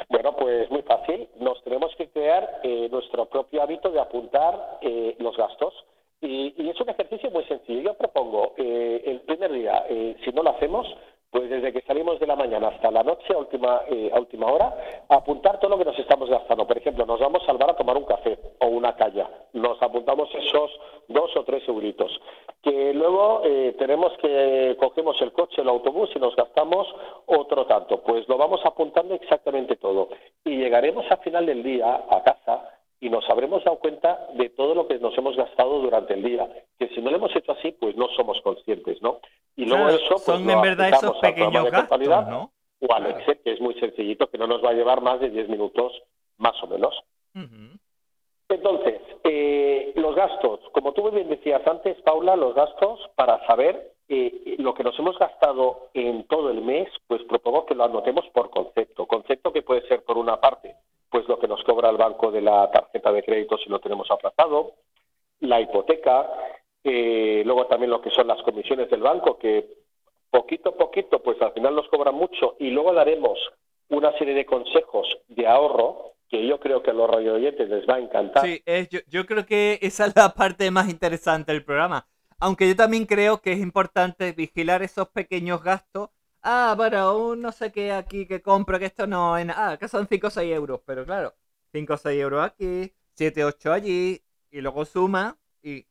Bueno, 0.08 0.36
pues 0.36 0.70
muy 0.70 0.82
fácil. 0.82 1.28
Nos 1.40 1.62
tenemos 1.64 1.94
que 1.96 2.08
crear 2.08 2.60
eh, 2.62 2.88
nuestro 2.90 3.26
propio 3.26 3.62
hábito 3.62 3.90
de 3.90 4.00
apuntar 4.00 4.78
eh, 4.80 5.16
los 5.18 5.36
gastos. 5.36 5.74
Y, 6.20 6.54
y 6.56 6.70
es 6.70 6.80
un 6.80 6.88
ejercicio 6.88 7.30
muy 7.30 7.44
sencillo. 7.44 7.80
Yo 7.82 7.94
propongo 7.94 8.54
eh, 8.56 9.02
el 9.06 9.20
primer 9.22 9.52
día, 9.52 9.84
eh, 9.88 10.16
si 10.24 10.30
no 10.30 10.42
lo 10.42 10.50
hacemos, 10.50 10.86
pues 11.32 11.48
desde 11.48 11.72
que 11.72 11.80
salimos 11.80 12.20
de 12.20 12.26
la 12.26 12.36
mañana 12.36 12.68
hasta 12.68 12.90
la 12.90 13.02
noche, 13.02 13.32
a 13.32 13.38
última, 13.38 13.80
eh, 13.88 14.10
a 14.12 14.20
última 14.20 14.52
hora, 14.52 14.76
apuntar 15.08 15.58
todo 15.58 15.70
lo 15.70 15.78
que 15.78 15.86
nos 15.86 15.98
estamos 15.98 16.28
gastando. 16.28 16.66
Por 16.66 16.76
ejemplo, 16.76 17.06
nos 17.06 17.18
vamos 17.20 17.42
al 17.48 17.56
bar 17.56 17.70
a 17.70 17.74
tomar 17.74 17.96
un 17.96 18.04
café 18.04 18.38
o 18.60 18.66
una 18.66 18.94
calla. 18.94 19.30
Nos 19.54 19.82
apuntamos 19.82 20.28
esos 20.34 20.70
dos 21.08 21.34
o 21.34 21.42
tres 21.42 21.66
euritos. 21.66 22.20
Que 22.62 22.92
luego 22.92 23.40
eh, 23.46 23.74
tenemos 23.78 24.12
que 24.18 24.76
cogemos 24.78 25.16
el 25.22 25.32
coche, 25.32 25.62
el 25.62 25.70
autobús 25.70 26.10
y 26.14 26.18
nos 26.18 26.36
gastamos 26.36 26.86
otro 27.24 27.64
tanto. 27.64 28.02
Pues 28.02 28.28
lo 28.28 28.36
vamos 28.36 28.60
apuntando 28.66 29.14
exactamente 29.14 29.76
todo. 29.76 30.10
Y 30.44 30.58
llegaremos 30.58 31.10
al 31.10 31.18
final 31.20 31.46
del 31.46 31.62
día 31.62 32.04
a 32.10 32.22
casa 32.22 32.81
y 33.02 33.10
nos 33.10 33.28
habremos 33.28 33.64
dado 33.64 33.80
cuenta 33.80 34.28
de 34.34 34.48
todo 34.50 34.76
lo 34.76 34.86
que 34.86 34.96
nos 35.00 35.18
hemos 35.18 35.36
gastado 35.36 35.80
durante 35.80 36.14
el 36.14 36.22
día. 36.22 36.48
Que 36.78 36.88
si 36.90 37.02
no 37.02 37.10
lo 37.10 37.16
hemos 37.16 37.34
hecho 37.34 37.50
así, 37.50 37.72
pues 37.72 37.96
no 37.96 38.06
somos 38.16 38.40
conscientes, 38.42 39.02
¿no? 39.02 39.18
Y 39.56 39.64
luego 39.64 39.86
Claro, 39.86 39.98
eso, 39.98 40.08
pues, 40.10 40.22
son 40.22 40.48
en 40.48 40.62
verdad 40.62 40.88
esos 40.88 41.18
pequeños 41.18 41.68
gastos, 41.68 42.08
¿no? 42.28 42.52
o 42.78 42.94
al 42.94 43.06
Excel, 43.06 43.40
que 43.42 43.52
es 43.52 43.60
muy 43.60 43.74
sencillito, 43.74 44.28
que 44.28 44.38
no 44.38 44.46
nos 44.46 44.64
va 44.64 44.70
a 44.70 44.74
llevar 44.74 45.00
más 45.00 45.18
de 45.18 45.30
10 45.30 45.48
minutos, 45.48 45.92
más 46.38 46.54
o 46.62 46.68
menos. 46.68 46.94
Entonces, 48.48 49.00
eh, 49.24 49.92
los 49.96 50.14
gastos, 50.14 50.60
como 50.72 50.92
tú 50.92 51.02
muy 51.02 51.10
bien 51.10 51.28
decías 51.28 51.66
antes, 51.66 52.00
Paula, 52.02 52.36
los 52.36 52.54
gastos 52.54 53.00
para 53.16 53.44
saber 53.46 53.94
eh, 54.08 54.56
lo 54.58 54.74
que 54.74 54.84
nos 54.84 54.96
hemos 54.98 55.18
gastado 55.18 55.88
en 55.94 56.24
todo 56.28 56.50
el 56.50 56.60
mes, 56.60 56.88
pues 57.08 57.22
propongo 57.24 57.66
que 57.66 57.74
lo 57.74 57.84
anotemos 57.84 58.26
por 58.32 58.50
concepto. 58.50 59.06
Concepto 59.06 59.52
que 59.52 59.62
puede 59.62 59.86
ser, 59.88 60.04
por 60.04 60.18
una 60.18 60.40
parte, 60.40 60.76
pues 61.12 61.28
lo 61.28 61.38
que 61.38 61.46
nos 61.46 61.62
cobra 61.62 61.90
el 61.90 61.98
banco 61.98 62.32
de 62.32 62.40
la 62.40 62.70
tarjeta 62.70 63.12
de 63.12 63.22
crédito 63.22 63.58
si 63.58 63.68
lo 63.68 63.78
tenemos 63.80 64.10
aplazado, 64.10 64.72
la 65.40 65.60
hipoteca, 65.60 66.26
eh, 66.82 67.42
luego 67.44 67.66
también 67.66 67.90
lo 67.90 68.00
que 68.00 68.10
son 68.10 68.26
las 68.26 68.42
comisiones 68.42 68.88
del 68.88 69.02
banco, 69.02 69.38
que 69.38 69.68
poquito 70.30 70.70
a 70.70 70.74
poquito, 70.74 71.22
pues 71.22 71.40
al 71.42 71.52
final 71.52 71.74
nos 71.74 71.86
cobran 71.88 72.14
mucho 72.14 72.56
y 72.58 72.70
luego 72.70 72.94
daremos 72.94 73.38
una 73.90 74.16
serie 74.16 74.32
de 74.32 74.46
consejos 74.46 75.18
de 75.28 75.46
ahorro 75.46 76.14
que 76.30 76.46
yo 76.46 76.58
creo 76.58 76.82
que 76.82 76.90
a 76.90 76.94
los 76.94 77.10
radio 77.10 77.34
oyentes 77.34 77.68
les 77.68 77.86
va 77.86 77.96
a 77.96 77.98
encantar. 77.98 78.46
Sí, 78.46 78.62
yo 79.08 79.26
creo 79.26 79.44
que 79.44 79.78
esa 79.82 80.06
es 80.06 80.16
la 80.16 80.30
parte 80.30 80.70
más 80.70 80.88
interesante 80.88 81.52
del 81.52 81.62
programa. 81.62 82.06
Aunque 82.40 82.66
yo 82.66 82.74
también 82.74 83.04
creo 83.04 83.42
que 83.42 83.52
es 83.52 83.58
importante 83.58 84.32
vigilar 84.32 84.82
esos 84.82 85.08
pequeños 85.08 85.62
gastos. 85.62 86.08
Ah, 86.42 86.74
bueno, 86.76 87.16
un 87.16 87.40
no 87.40 87.52
sé 87.52 87.70
qué 87.70 87.92
aquí 87.92 88.26
que 88.26 88.42
compro, 88.42 88.78
que 88.78 88.86
esto 88.86 89.06
no 89.06 89.36
es 89.36 89.46
nada. 89.46 89.72
Ah, 89.72 89.76
que 89.76 89.86
son 89.86 90.08
5 90.08 90.26
o 90.26 90.30
6 90.30 90.52
euros. 90.52 90.80
Pero 90.84 91.04
claro, 91.04 91.32
5 91.72 91.94
o 91.94 91.96
6 91.96 92.20
euros 92.20 92.44
aquí, 92.44 92.92
7 93.14 93.44
o 93.44 93.48
8 93.48 93.72
allí. 93.72 94.20
Y 94.50 94.60
luego 94.60 94.84
suma 94.84 95.36
y... 95.62 95.86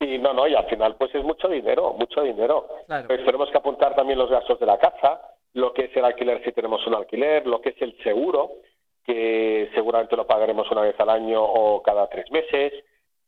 Y 0.00 0.18
no, 0.18 0.32
no, 0.34 0.48
y 0.48 0.54
al 0.54 0.66
final 0.66 0.96
pues 0.96 1.14
es 1.14 1.24
mucho 1.24 1.48
dinero, 1.48 1.94
mucho 1.94 2.22
dinero. 2.22 2.68
Claro. 2.86 3.06
Pues 3.06 3.24
tenemos 3.24 3.50
que 3.50 3.58
apuntar 3.58 3.94
también 3.94 4.18
los 4.18 4.30
gastos 4.30 4.58
de 4.58 4.66
la 4.66 4.78
casa, 4.78 5.20
lo 5.54 5.72
que 5.72 5.84
es 5.84 5.96
el 5.96 6.04
alquiler 6.04 6.42
si 6.44 6.52
tenemos 6.52 6.84
un 6.86 6.94
alquiler, 6.94 7.46
lo 7.46 7.60
que 7.60 7.70
es 7.70 7.80
el 7.80 7.96
seguro, 8.02 8.50
que 9.04 9.70
seguramente 9.74 10.16
lo 10.16 10.26
pagaremos 10.26 10.70
una 10.70 10.82
vez 10.82 10.98
al 10.98 11.08
año 11.08 11.42
o 11.42 11.82
cada 11.82 12.08
tres 12.08 12.30
meses, 12.32 12.72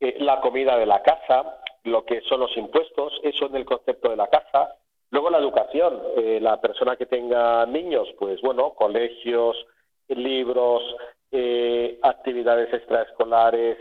eh, 0.00 0.16
la 0.18 0.40
comida 0.40 0.76
de 0.76 0.86
la 0.86 1.02
casa, 1.02 1.60
lo 1.84 2.04
que 2.04 2.20
son 2.22 2.40
los 2.40 2.56
impuestos, 2.56 3.20
eso 3.22 3.46
en 3.46 3.56
el 3.56 3.64
concepto 3.64 4.10
de 4.10 4.16
la 4.16 4.26
casa, 4.26 4.76
Luego 5.14 5.30
la 5.30 5.38
educación, 5.38 6.02
eh, 6.16 6.40
la 6.42 6.60
persona 6.60 6.96
que 6.96 7.06
tenga 7.06 7.64
niños, 7.66 8.08
pues 8.18 8.40
bueno, 8.42 8.74
colegios, 8.74 9.56
libros, 10.08 10.82
eh, 11.30 12.00
actividades 12.02 12.74
extraescolares, 12.74 13.78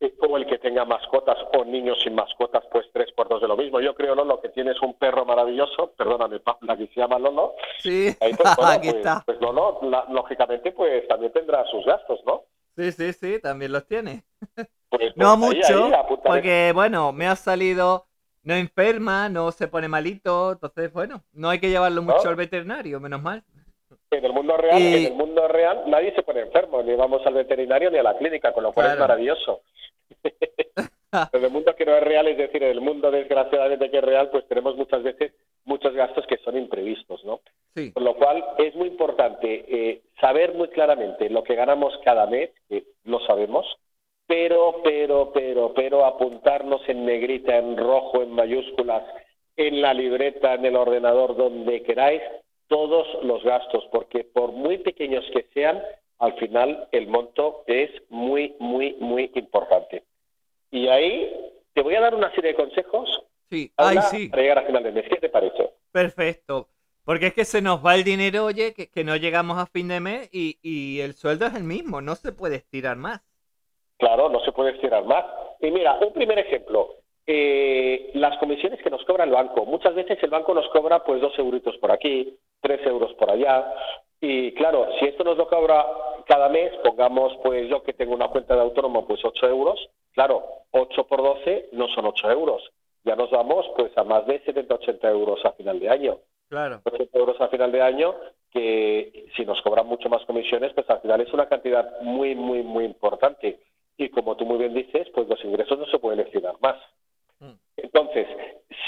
eh, 0.00 0.12
o 0.28 0.36
el 0.36 0.46
que 0.46 0.58
tenga 0.58 0.84
mascotas 0.84 1.36
o 1.56 1.64
niños 1.64 2.02
sin 2.02 2.16
mascotas, 2.16 2.64
pues 2.72 2.86
tres 2.92 3.08
cuartos 3.14 3.40
de 3.40 3.46
lo 3.46 3.56
mismo. 3.56 3.80
Yo 3.80 3.94
creo, 3.94 4.16
Lolo, 4.16 4.40
que 4.40 4.48
tienes 4.48 4.74
un 4.82 4.94
perro 4.94 5.24
maravilloso, 5.24 5.92
perdóname, 5.96 6.40
Paula, 6.40 6.76
que 6.76 6.88
se 6.88 6.98
llama 7.00 7.20
Lolo. 7.20 7.54
Sí, 7.78 8.08
Ahí, 8.20 8.34
pues, 8.34 8.52
bueno, 8.56 8.72
aquí 8.72 8.88
pues- 8.88 8.96
está. 8.96 9.22
Pues 9.24 9.40
Lolo, 9.40 9.78
la- 9.82 10.06
lógicamente, 10.10 10.72
pues 10.72 11.06
también 11.06 11.32
tendrá 11.32 11.64
sus 11.66 11.84
gastos, 11.86 12.18
¿no? 12.26 12.42
Sí, 12.76 12.90
sí, 12.90 13.12
sí, 13.12 13.40
también 13.40 13.70
los 13.70 13.86
tiene. 13.86 14.24
Pues, 14.90 15.16
No 15.16 15.36
pues, 15.38 15.68
ahí, 15.70 15.72
mucho, 15.76 15.84
ahí, 15.96 16.18
porque 16.24 16.72
bueno, 16.74 17.12
me 17.12 17.28
ha 17.28 17.36
salido, 17.36 18.06
no 18.44 18.54
enferma, 18.54 19.28
no 19.28 19.50
se 19.52 19.68
pone 19.68 19.88
malito, 19.88 20.52
entonces 20.52 20.92
bueno, 20.92 21.22
no 21.32 21.48
hay 21.50 21.58
que 21.58 21.70
llevarlo 21.70 22.02
mucho 22.02 22.24
¿No? 22.24 22.30
al 22.30 22.36
veterinario, 22.36 23.00
menos 23.00 23.22
mal. 23.22 23.42
En 24.10 24.24
el 24.24 24.32
mundo 24.32 24.56
real, 24.56 24.80
Y- 24.80 24.94
en 24.94 25.06
el 25.06 25.14
mundo 25.14 25.48
real 25.48 25.82
nadie 25.86 26.14
se 26.14 26.22
pone 26.22 26.40
enfermo, 26.40 26.82
ni 26.82 26.94
vamos 26.94 27.24
al 27.26 27.34
veterinario 27.34 27.90
ni 27.90 27.98
a 27.98 28.02
la 28.02 28.16
clínica, 28.16 28.52
con 28.52 28.62
lo 28.62 28.72
cual 28.72 28.86
es 28.86 28.92
Claro. 28.92 29.08
maravilloso. 29.08 29.60
en 31.32 31.44
el 31.44 31.50
mundo 31.50 31.74
que 31.76 31.84
no 31.86 31.96
es 31.96 32.02
real, 32.02 32.26
es 32.28 32.36
decir, 32.36 32.62
en 32.62 32.70
el 32.70 32.80
mundo 32.80 33.10
desgraciadamente 33.10 33.90
que 33.90 33.98
es 33.98 34.04
real, 34.04 34.30
pues 34.30 34.46
tenemos 34.48 34.76
muchas 34.76 35.02
veces 35.02 35.32
muchos 35.64 35.94
gastos 35.94 36.26
que 36.26 36.36
son 36.38 36.56
imprevistos, 36.58 37.24
¿no? 37.24 37.40
Sí, 37.74 37.92
Con 37.92 38.04
lo 38.04 38.14
cual 38.14 38.44
es 38.58 38.74
muy 38.74 38.88
importante 38.88 39.64
eh, 39.68 40.02
saber 40.20 40.54
muy 40.54 40.68
claramente 40.68 41.30
lo 41.30 41.42
que 41.42 41.54
ganamos 41.54 41.94
cada 42.04 42.26
mes, 42.26 42.50
que 42.68 42.84
lo 43.04 43.20
sabemos, 43.26 43.66
pero, 44.26 44.80
pero, 44.82 45.32
pero, 45.32 45.74
pero 45.74 46.04
apuntarnos 46.04 46.80
en 46.88 47.04
negrita, 47.04 47.56
en 47.56 47.76
rojo, 47.76 48.22
en 48.22 48.30
mayúsculas, 48.30 49.02
en 49.56 49.80
la 49.80 49.94
libreta, 49.94 50.54
en 50.54 50.64
el 50.64 50.76
ordenador, 50.76 51.36
donde 51.36 51.82
queráis, 51.82 52.22
todos 52.66 53.06
los 53.22 53.42
gastos, 53.44 53.86
porque 53.92 54.24
por 54.24 54.52
muy 54.52 54.78
pequeños 54.78 55.24
que 55.32 55.46
sean, 55.52 55.82
al 56.18 56.34
final 56.38 56.88
el 56.92 57.06
monto 57.06 57.64
es 57.66 57.90
muy, 58.08 58.54
muy, 58.58 58.96
muy 59.00 59.30
importante. 59.34 60.04
Y 60.70 60.88
ahí 60.88 61.32
te 61.74 61.82
voy 61.82 61.94
a 61.94 62.00
dar 62.00 62.14
una 62.14 62.34
serie 62.34 62.52
de 62.52 62.56
consejos 62.56 63.22
sí, 63.50 63.70
ay 63.76 63.98
sí, 64.10 64.28
para 64.28 64.42
llegar 64.42 64.58
a 64.58 64.66
final 64.66 64.82
de 64.82 64.92
mes. 64.92 65.04
¿Qué 65.08 65.16
te 65.16 65.28
parece? 65.28 65.70
perfecto. 65.92 66.68
Porque 67.04 67.26
es 67.26 67.34
que 67.34 67.44
se 67.44 67.60
nos 67.60 67.84
va 67.84 67.94
el 67.94 68.02
dinero, 68.02 68.46
oye, 68.46 68.72
que, 68.72 68.88
que 68.88 69.04
no 69.04 69.14
llegamos 69.16 69.58
a 69.58 69.66
fin 69.66 69.88
de 69.88 70.00
mes 70.00 70.30
y, 70.32 70.58
y 70.62 71.00
el 71.00 71.12
sueldo 71.12 71.44
es 71.46 71.54
el 71.54 71.62
mismo, 71.62 72.00
no 72.00 72.16
se 72.16 72.32
puede 72.32 72.56
estirar 72.56 72.96
más. 72.96 73.20
Claro, 74.04 74.28
no 74.28 74.38
se 74.40 74.52
puede 74.52 74.72
estirar 74.72 75.02
más. 75.06 75.24
Y 75.60 75.70
mira, 75.70 75.96
un 75.98 76.12
primer 76.12 76.38
ejemplo. 76.38 76.96
eh, 77.26 78.10
las 78.12 78.36
comisiones 78.36 78.82
que 78.82 78.90
nos 78.90 79.02
cobra 79.06 79.24
el 79.24 79.30
banco. 79.30 79.64
Muchas 79.64 79.94
veces 79.94 80.18
el 80.22 80.28
banco 80.28 80.52
nos 80.52 80.68
cobra 80.68 81.02
pues 81.04 81.22
dos 81.22 81.32
euritos 81.38 81.74
por 81.78 81.90
aquí, 81.90 82.36
tres 82.60 82.86
euros 82.86 83.14
por 83.14 83.30
allá. 83.30 83.64
Y 84.20 84.52
claro, 84.52 84.88
si 84.98 85.06
esto 85.06 85.24
nos 85.24 85.38
lo 85.38 85.48
cobra 85.48 85.86
cada 86.26 86.50
mes, 86.50 86.70
pongamos 86.84 87.32
pues 87.42 87.66
yo 87.70 87.82
que 87.82 87.94
tengo 87.94 88.12
una 88.14 88.28
cuenta 88.28 88.54
de 88.54 88.60
autónomo 88.60 89.06
pues 89.06 89.24
8 89.24 89.48
euros, 89.48 89.88
claro, 90.12 90.44
8 90.72 91.06
por 91.06 91.22
12 91.22 91.70
no 91.72 91.88
son 91.88 92.04
8 92.04 92.30
euros. 92.30 92.62
Ya 93.04 93.16
nos 93.16 93.30
vamos 93.30 93.64
pues 93.74 93.96
a 93.96 94.04
más 94.04 94.26
de 94.26 94.40
70, 94.40 94.74
80 94.74 95.10
euros 95.10 95.42
a 95.46 95.52
final 95.52 95.80
de 95.80 95.88
año. 95.88 96.18
Claro, 96.50 96.82
80 96.84 97.18
euros 97.18 97.40
a 97.40 97.48
final 97.48 97.72
de 97.72 97.80
año, 97.80 98.14
que 98.50 99.28
si 99.34 99.46
nos 99.46 99.62
cobran 99.62 99.86
mucho 99.86 100.10
más 100.10 100.22
comisiones, 100.26 100.74
pues 100.74 100.88
al 100.90 101.00
final 101.00 101.22
es 101.22 101.32
una 101.32 101.48
cantidad 101.48 102.00
muy, 102.02 102.34
muy, 102.34 102.62
muy 102.62 102.84
importante. 102.84 103.60
Y 103.96 104.08
como 104.08 104.36
tú 104.36 104.44
muy 104.44 104.58
bien 104.58 104.74
dices, 104.74 105.08
pues 105.14 105.28
los 105.28 105.44
ingresos 105.44 105.78
no 105.78 105.86
se 105.86 105.98
pueden 105.98 106.20
estirar 106.20 106.54
más. 106.60 106.76
Mm. 107.40 107.52
Entonces, 107.76 108.26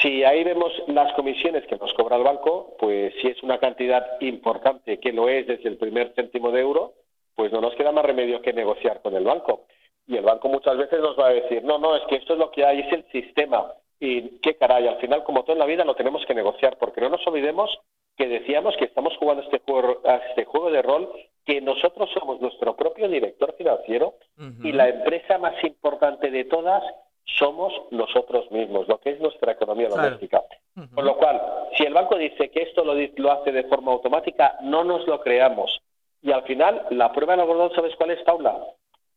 si 0.00 0.24
ahí 0.24 0.44
vemos 0.44 0.72
las 0.88 1.12
comisiones 1.14 1.66
que 1.66 1.76
nos 1.76 1.92
cobra 1.94 2.16
el 2.16 2.24
banco, 2.24 2.76
pues 2.78 3.14
si 3.20 3.28
es 3.28 3.42
una 3.42 3.58
cantidad 3.58 4.20
importante, 4.20 4.98
que 4.98 5.12
lo 5.12 5.28
es 5.28 5.46
desde 5.46 5.68
el 5.68 5.76
primer 5.76 6.12
céntimo 6.14 6.50
de 6.50 6.60
euro, 6.60 6.94
pues 7.34 7.52
no 7.52 7.60
nos 7.60 7.74
queda 7.74 7.92
más 7.92 8.04
remedio 8.04 8.42
que 8.42 8.52
negociar 8.52 9.02
con 9.02 9.14
el 9.14 9.24
banco. 9.24 9.66
Y 10.06 10.16
el 10.16 10.24
banco 10.24 10.48
muchas 10.48 10.76
veces 10.76 11.00
nos 11.00 11.18
va 11.18 11.28
a 11.28 11.34
decir, 11.34 11.64
no, 11.64 11.78
no, 11.78 11.96
es 11.96 12.02
que 12.08 12.16
esto 12.16 12.34
es 12.34 12.38
lo 12.38 12.50
que 12.50 12.64
hay, 12.64 12.80
es 12.80 12.92
el 12.92 13.04
sistema. 13.10 13.72
Y 13.98 14.38
qué 14.38 14.56
caray, 14.56 14.86
al 14.86 14.98
final, 14.98 15.24
como 15.24 15.42
todo 15.42 15.52
en 15.54 15.58
la 15.58 15.66
vida, 15.66 15.84
lo 15.84 15.94
tenemos 15.94 16.24
que 16.26 16.34
negociar, 16.34 16.76
porque 16.78 17.00
no 17.00 17.08
nos 17.08 17.26
olvidemos 17.26 17.70
que 18.16 18.26
decíamos 18.28 18.76
que 18.76 18.86
estamos 18.86 19.16
jugando 19.18 19.42
este 19.42 19.60
juego, 19.60 20.00
a 20.04 20.16
este 20.16 20.44
juego 20.44 20.70
de 20.70 20.82
rol, 20.82 21.10
que 21.44 21.60
nosotros 21.60 22.10
somos 22.12 22.40
nuestro 22.40 22.74
propio 22.74 23.08
director 23.08 23.54
financiero 23.56 24.14
y 24.62 24.72
la 24.72 24.88
empresa 24.88 25.38
más 25.38 25.62
importante 25.64 26.30
de 26.30 26.44
todas 26.44 26.82
somos 27.24 27.72
nosotros 27.90 28.50
mismos, 28.50 28.88
lo 28.88 28.98
que 28.98 29.10
es 29.10 29.20
nuestra 29.20 29.52
economía 29.52 29.88
Claro. 29.88 30.02
doméstica. 30.02 30.42
ujú. 30.76 30.94
Con 30.94 31.04
lo 31.04 31.16
cual, 31.16 31.40
si 31.76 31.84
el 31.84 31.92
banco 31.94 32.16
dice 32.16 32.50
que 32.50 32.62
esto 32.62 32.84
lo, 32.84 32.94
lo 32.94 33.32
hace 33.32 33.52
de 33.52 33.64
forma 33.64 33.92
automática, 33.92 34.56
no 34.62 34.84
nos 34.84 35.06
lo 35.06 35.20
creamos. 35.20 35.80
Y 36.22 36.32
al 36.32 36.42
final, 36.44 36.86
la 36.90 37.12
prueba 37.12 37.34
del 37.34 37.40
algodón, 37.42 37.72
¿sabes 37.74 37.94
cuál 37.96 38.10
es, 38.12 38.22
Paula? 38.22 38.56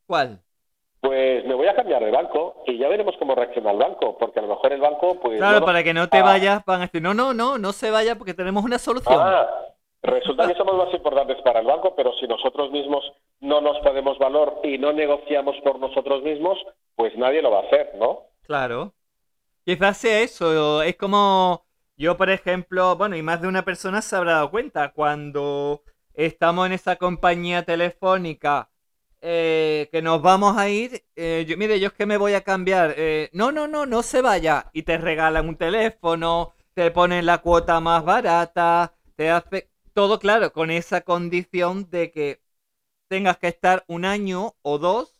¿Cuál? 0.08 0.40
Pues 1.02 1.46
me 1.46 1.54
voy 1.54 1.68
a 1.68 1.76
cambiar 1.76 2.04
de 2.04 2.12
banco 2.12 2.64
y 2.68 2.78
ya 2.78 2.90
veremos 2.90 3.16
cómo 3.18 3.34
reacciona 3.34 3.72
el 3.72 3.78
banco, 3.78 4.18
porque 4.18 4.40
a 4.40 4.42
lo 4.42 4.50
mejor 4.50 4.74
el 4.74 4.82
banco, 4.82 5.16
pues... 5.22 5.38
Claro, 5.38 5.62
no 5.62 5.66
para 5.66 5.82
que 5.84 5.94
no 5.94 6.10
te 6.10 6.18
Ah. 6.18 6.24
vayas, 6.24 6.66
van 6.66 6.80
a 6.82 6.86
decir, 6.86 7.02
no, 7.02 7.14
no, 7.14 7.34
no, 7.34 7.58
no 7.58 7.72
se 7.72 7.90
vaya 7.90 8.16
porque 8.18 8.34
tenemos 8.34 8.64
una 8.66 8.78
solución. 8.80 9.18
Ah, 9.18 9.48
resulta 10.04 10.46
que 10.48 10.56
somos 10.56 10.76
más 10.76 10.94
importantes 10.94 11.38
para 11.42 11.62
el 11.62 11.66
banco, 11.66 11.94
pero 11.96 12.12
si 12.20 12.28
nosotros 12.28 12.70
mismos 12.72 13.04
no 13.40 13.62
nos 13.62 13.80
ponemos 13.80 14.18
valor 14.20 14.60
y 14.64 14.78
no 14.78 14.92
negociamos 14.92 15.56
por 15.64 15.80
nosotros 15.80 16.22
mismos, 16.24 16.58
pues 16.96 17.16
nadie 17.18 17.42
lo 17.42 17.52
va 17.52 17.60
a 17.60 17.64
hacer, 17.64 17.92
¿no? 17.98 18.24
Claro. 18.44 18.94
Quizás 19.66 19.98
sea 19.98 20.20
eso. 20.20 20.82
Es 20.82 20.98
como 20.98 21.64
yo, 21.96 22.18
por 22.18 22.30
ejemplo, 22.30 22.98
bueno, 22.98 23.16
y 23.16 23.22
más 23.22 23.42
de 23.42 23.48
una 23.48 23.64
persona 23.64 24.02
se 24.02 24.16
habrá 24.18 24.34
dado 24.34 24.52
cuenta 24.52 24.92
cuando 24.92 25.84
estamos 26.14 26.66
en 26.66 26.74
esa 26.74 26.98
compañía 26.98 27.64
telefónica 27.64 28.70
eh, 29.22 29.90
que 29.92 30.02
nos 30.02 30.22
vamos 30.22 30.58
a 30.58 30.70
ir. 30.70 31.04
eh, 31.16 31.46
yo, 31.48 31.58
mire, 31.58 31.80
yo 31.80 31.88
es 31.88 31.94
que 31.94 32.06
me 32.06 32.18
voy 32.18 32.34
a 32.34 32.42
cambiar. 32.42 32.94
eh, 32.98 33.30
no, 33.34 33.52
no, 33.52 33.68
no, 33.68 33.86
no 33.86 34.04
se 34.04 34.22
vaya. 34.22 34.70
Y 34.74 34.84
te 34.84 34.98
regalan 34.98 35.48
un 35.50 35.58
teléfono, 35.58 36.54
te 36.74 36.92
ponen 36.92 37.26
la 37.26 37.40
cuota 37.40 37.80
más 37.80 38.04
barata, 38.06 38.94
te 39.16 39.30
hace 39.30 39.70
todo 39.94 40.20
claro 40.20 40.54
con 40.54 40.72
esa 40.72 41.02
condición 41.02 41.90
de 41.90 42.12
que 42.12 42.40
tengas 43.08 43.38
que 43.38 43.48
estar 43.48 43.84
un 43.88 44.06
año 44.06 44.56
o 44.62 44.78
dos 44.78 45.20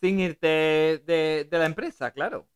sin 0.00 0.20
irte 0.20 0.46
de, 1.06 1.46
de 1.50 1.58
la 1.58 1.66
empresa, 1.66 2.10
claro. 2.10 2.46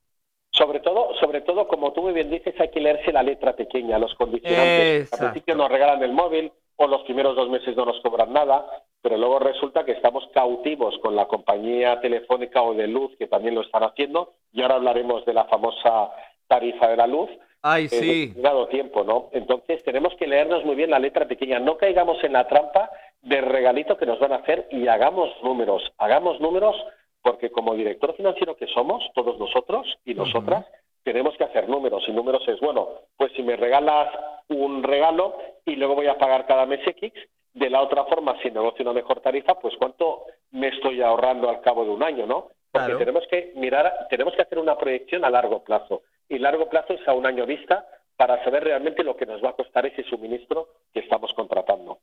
Sobre 0.50 0.80
todo, 0.80 1.14
sobre 1.20 1.40
todo, 1.40 1.66
como 1.66 1.92
tú 1.92 2.02
muy 2.02 2.12
bien 2.12 2.30
dices, 2.30 2.54
hay 2.60 2.70
que 2.70 2.80
leerse 2.80 3.12
la 3.12 3.22
letra 3.22 3.56
pequeña, 3.56 3.98
los 3.98 4.14
condicionantes. 4.14 5.02
Exacto. 5.02 5.26
Al 5.26 5.32
principio 5.32 5.54
nos 5.56 5.68
regalan 5.70 6.02
el 6.02 6.12
móvil 6.12 6.52
o 6.76 6.86
los 6.86 7.02
primeros 7.02 7.36
dos 7.36 7.48
meses 7.48 7.76
no 7.76 7.84
nos 7.84 8.00
cobran 8.00 8.32
nada, 8.32 8.66
pero 9.02 9.16
luego 9.16 9.38
resulta 9.38 9.84
que 9.84 9.92
estamos 9.92 10.24
cautivos 10.32 10.98
con 10.98 11.14
la 11.14 11.26
compañía 11.26 12.00
telefónica 12.00 12.62
o 12.62 12.74
de 12.74 12.86
luz, 12.86 13.12
que 13.18 13.26
también 13.26 13.54
lo 13.54 13.62
están 13.62 13.82
haciendo, 13.82 14.32
y 14.52 14.62
ahora 14.62 14.76
hablaremos 14.76 15.24
de 15.24 15.34
la 15.34 15.44
famosa 15.44 16.10
tarifa 16.48 16.88
de 16.88 16.96
la 16.96 17.06
luz. 17.06 17.30
Ay, 17.62 17.84
eh, 17.84 17.88
sí. 17.88 18.26
determinado 18.26 18.66
tiempo, 18.68 19.04
¿no? 19.04 19.30
Entonces 19.32 19.82
tenemos 19.84 20.14
que 20.16 20.26
leernos 20.26 20.64
muy 20.64 20.74
bien 20.74 20.90
la 20.90 20.98
letra 20.98 21.26
pequeña, 21.26 21.58
no 21.58 21.76
caigamos 21.76 22.22
en 22.24 22.34
la 22.34 22.46
trampa 22.46 22.90
del 23.22 23.44
regalito 23.44 23.96
que 23.96 24.06
nos 24.06 24.18
van 24.18 24.32
a 24.32 24.36
hacer 24.36 24.68
y 24.70 24.86
hagamos 24.86 25.30
números, 25.42 25.82
hagamos 25.98 26.40
números 26.40 26.76
porque 27.22 27.50
como 27.50 27.74
director 27.74 28.14
financiero 28.14 28.54
que 28.54 28.66
somos, 28.66 29.02
todos 29.14 29.38
nosotros 29.38 29.86
y 30.04 30.12
nosotras, 30.14 30.66
tenemos 31.04 31.36
que 31.36 31.44
hacer 31.44 31.68
números 31.68 32.02
y 32.08 32.12
números 32.12 32.42
es, 32.48 32.58
bueno, 32.60 32.88
pues 33.16 33.30
si 33.32 33.42
me 33.42 33.56
regalas 33.56 34.08
un 34.48 34.82
regalo 34.82 35.36
y 35.64 35.76
luego 35.76 35.94
voy 35.94 36.06
a 36.08 36.18
pagar 36.18 36.46
cada 36.46 36.66
mes 36.66 36.80
X, 36.86 37.12
de 37.52 37.70
la 37.70 37.82
otra 37.82 38.04
forma, 38.04 38.36
si 38.42 38.50
negocio 38.50 38.82
una 38.82 38.92
mejor 38.94 39.20
tarifa, 39.20 39.54
pues 39.60 39.74
cuánto 39.78 40.24
me 40.50 40.68
estoy 40.68 41.00
ahorrando 41.02 41.48
al 41.48 41.60
cabo 41.60 41.84
de 41.84 41.90
un 41.90 42.02
año, 42.02 42.26
¿no? 42.26 42.48
Porque 42.72 42.86
Claro. 42.86 42.98
tenemos 42.98 43.24
que 43.28 43.52
mirar, 43.54 44.08
tenemos 44.10 44.34
que 44.34 44.42
hacer 44.42 44.58
una 44.58 44.76
proyección 44.76 45.24
a 45.24 45.30
largo 45.30 45.62
plazo. 45.62 46.02
Y 46.28 46.38
largo 46.38 46.68
plazo 46.68 46.94
es 46.94 47.06
a 47.06 47.12
un 47.12 47.26
año 47.26 47.46
vista 47.46 47.86
para 48.16 48.42
saber 48.42 48.64
realmente 48.64 49.04
lo 49.04 49.16
que 49.16 49.26
nos 49.26 49.44
va 49.44 49.50
a 49.50 49.54
costar 49.54 49.86
ese 49.86 50.02
suministro 50.04 50.68
que 50.92 51.00
estamos 51.00 51.32
contratando. 51.34 51.98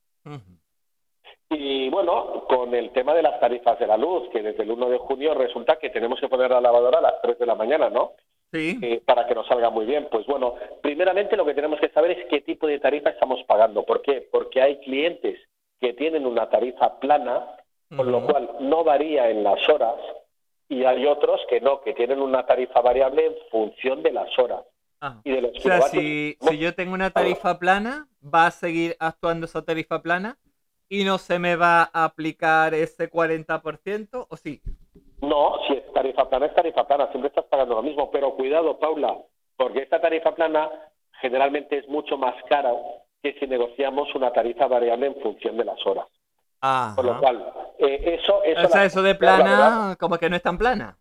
Y 1.49 1.89
bueno, 1.89 2.45
con 2.47 2.73
el 2.73 2.91
tema 2.91 3.13
de 3.13 3.23
las 3.23 3.39
tarifas 3.41 3.77
de 3.79 3.87
la 3.87 3.97
luz, 3.97 4.29
que 4.29 4.41
desde 4.41 4.63
el 4.63 4.71
1 4.71 4.89
de 4.89 4.97
junio 4.99 5.33
resulta 5.33 5.77
que 5.77 5.89
tenemos 5.89 6.19
que 6.19 6.29
poner 6.29 6.49
la 6.51 6.61
lavadora 6.61 6.99
a 6.99 7.01
las 7.01 7.21
3 7.21 7.39
de 7.39 7.45
la 7.45 7.55
mañana, 7.55 7.89
¿no? 7.89 8.13
Sí. 8.51 8.77
Eh, 8.81 9.01
para 9.05 9.27
que 9.27 9.35
nos 9.35 9.47
salga 9.47 9.69
muy 9.69 9.85
bien. 9.85 10.07
Pues 10.11 10.25
bueno, 10.25 10.55
primeramente 10.81 11.37
lo 11.37 11.45
que 11.45 11.53
tenemos 11.53 11.79
que 11.79 11.89
saber 11.89 12.11
es 12.11 12.25
qué 12.29 12.41
tipo 12.41 12.67
de 12.67 12.79
tarifa 12.79 13.09
estamos 13.09 13.43
pagando. 13.47 13.83
¿Por 13.85 14.01
qué? 14.01 14.27
Porque 14.31 14.61
hay 14.61 14.79
clientes 14.81 15.39
que 15.79 15.93
tienen 15.93 16.25
una 16.25 16.49
tarifa 16.49 16.99
plana, 16.99 17.45
con 17.95 18.11
lo 18.11 18.25
cual 18.25 18.49
no 18.59 18.83
varía 18.83 19.29
en 19.29 19.43
las 19.43 19.67
horas, 19.69 19.95
y 20.69 20.83
hay 20.85 21.05
otros 21.05 21.41
que 21.49 21.59
no, 21.59 21.81
que 21.81 21.93
tienen 21.93 22.21
una 22.21 22.45
tarifa 22.45 22.81
variable 22.81 23.25
en 23.25 23.33
función 23.49 24.03
de 24.03 24.11
las 24.11 24.37
horas 24.37 24.61
Ah. 25.01 25.19
y 25.23 25.31
de 25.31 25.41
los 25.41 25.57
O 25.57 25.59
sea, 25.61 25.81
si, 25.81 26.37
si 26.39 26.57
yo 26.59 26.75
tengo 26.75 26.93
una 26.93 27.09
tarifa 27.09 27.57
plana, 27.57 28.07
va 28.23 28.45
a 28.45 28.51
seguir 28.51 28.95
actuando 28.99 29.47
esa 29.47 29.63
tarifa 29.63 30.01
plana 30.03 30.37
y 30.87 31.03
no 31.03 31.17
se 31.17 31.39
me 31.39 31.55
va 31.55 31.89
a 31.91 32.05
aplicar 32.05 32.75
ese 32.75 33.09
40%, 33.09 34.27
¿o 34.29 34.37
sí? 34.37 34.61
No, 35.21 35.59
si 35.67 35.73
es 35.73 35.93
tarifa 35.93 36.27
plana, 36.29 36.47
es 36.47 36.55
tarifa 36.55 36.87
plana, 36.87 37.07
siempre 37.11 37.29
estás 37.29 37.45
pagando 37.45 37.75
lo 37.75 37.83
mismo. 37.83 38.09
Pero 38.11 38.35
cuidado, 38.35 38.77
Paula, 38.79 39.17
porque 39.55 39.79
esta 39.83 40.01
tarifa 40.01 40.33
plana 40.33 40.69
generalmente 41.21 41.77
es 41.77 41.87
mucho 41.87 42.17
más 42.17 42.33
cara 42.49 42.73
que 43.21 43.33
si 43.39 43.45
negociamos 43.47 44.13
una 44.15 44.33
tarifa 44.33 44.65
variable 44.67 45.07
en 45.07 45.15
función 45.21 45.57
de 45.57 45.65
las 45.65 45.85
horas. 45.85 46.07
Ah. 46.63 46.93
Con 46.95 47.05
lo 47.05 47.19
cual, 47.19 47.53
eh, 47.79 48.17
eso, 48.19 48.43
eso, 48.43 48.65
O 48.67 48.69
sea, 48.69 48.81
la- 48.81 48.85
eso 48.87 49.01
de 49.03 49.13
verdad, 49.13 49.35
plana, 49.37 49.95
como 49.99 50.17
que 50.17 50.29
no 50.29 50.35
es 50.35 50.41
tan 50.43 50.57
plana. 50.57 50.97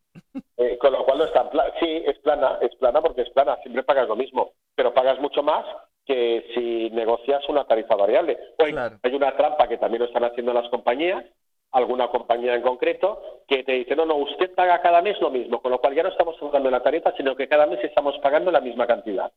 eh, 0.58 0.76
con 0.78 0.92
lo 0.92 1.04
cual 1.04 1.18
no 1.18 1.24
es 1.24 1.32
tan 1.32 1.48
plana. 1.50 1.70
Sí, 1.80 2.02
es 2.06 2.18
plana, 2.18 2.58
es 2.60 2.74
plana 2.76 3.00
porque 3.00 3.22
es 3.22 3.30
plana, 3.30 3.56
siempre 3.62 3.82
pagas 3.82 4.06
lo 4.08 4.16
mismo, 4.16 4.52
pero 4.74 4.92
pagas 4.92 5.18
mucho 5.20 5.42
más 5.42 5.64
que 6.04 6.44
si 6.54 6.90
negocias 6.90 7.46
una 7.48 7.64
tarifa 7.64 7.94
variable. 7.94 8.38
O 8.58 8.64
hay, 8.64 8.72
Claro. 8.72 8.98
hay 9.02 9.14
una 9.14 9.34
trampa 9.36 9.68
que 9.68 9.78
también 9.78 10.00
lo 10.02 10.06
están 10.08 10.24
haciendo 10.24 10.52
las 10.52 10.68
compañías, 10.68 11.24
alguna 11.72 12.08
compañía 12.08 12.54
en 12.54 12.62
concreto, 12.62 13.42
que 13.46 13.62
te 13.62 13.72
dice, 13.72 13.94
no, 13.94 14.04
no, 14.04 14.16
usted 14.16 14.54
paga 14.54 14.80
cada 14.80 15.02
mes 15.02 15.20
lo 15.20 15.30
mismo, 15.30 15.60
con 15.60 15.70
lo 15.70 15.78
cual 15.78 15.94
ya 15.94 16.02
no 16.02 16.08
estamos 16.08 16.36
pagando 16.40 16.70
la 16.70 16.82
tarifa, 16.82 17.12
sino 17.16 17.36
que 17.36 17.48
cada 17.48 17.66
mes 17.66 17.82
estamos 17.84 18.18
pagando 18.18 18.50
la 18.50 18.60
misma 18.60 18.86
cantidad. 18.86 19.30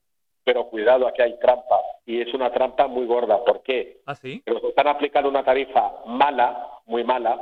Pero 0.43 0.69
cuidado, 0.69 1.07
aquí 1.07 1.21
hay 1.21 1.39
trampa, 1.39 1.79
y 2.05 2.21
es 2.21 2.33
una 2.33 2.51
trampa 2.51 2.87
muy 2.87 3.05
gorda. 3.05 3.43
¿Por 3.43 3.61
qué? 3.61 4.01
¿Ah, 4.05 4.15
sí? 4.15 4.41
que 4.45 4.51
nos 4.51 4.63
están 4.63 4.87
aplicando 4.87 5.29
una 5.29 5.43
tarifa 5.43 6.03
mala, 6.05 6.69
muy 6.85 7.03
mala, 7.03 7.39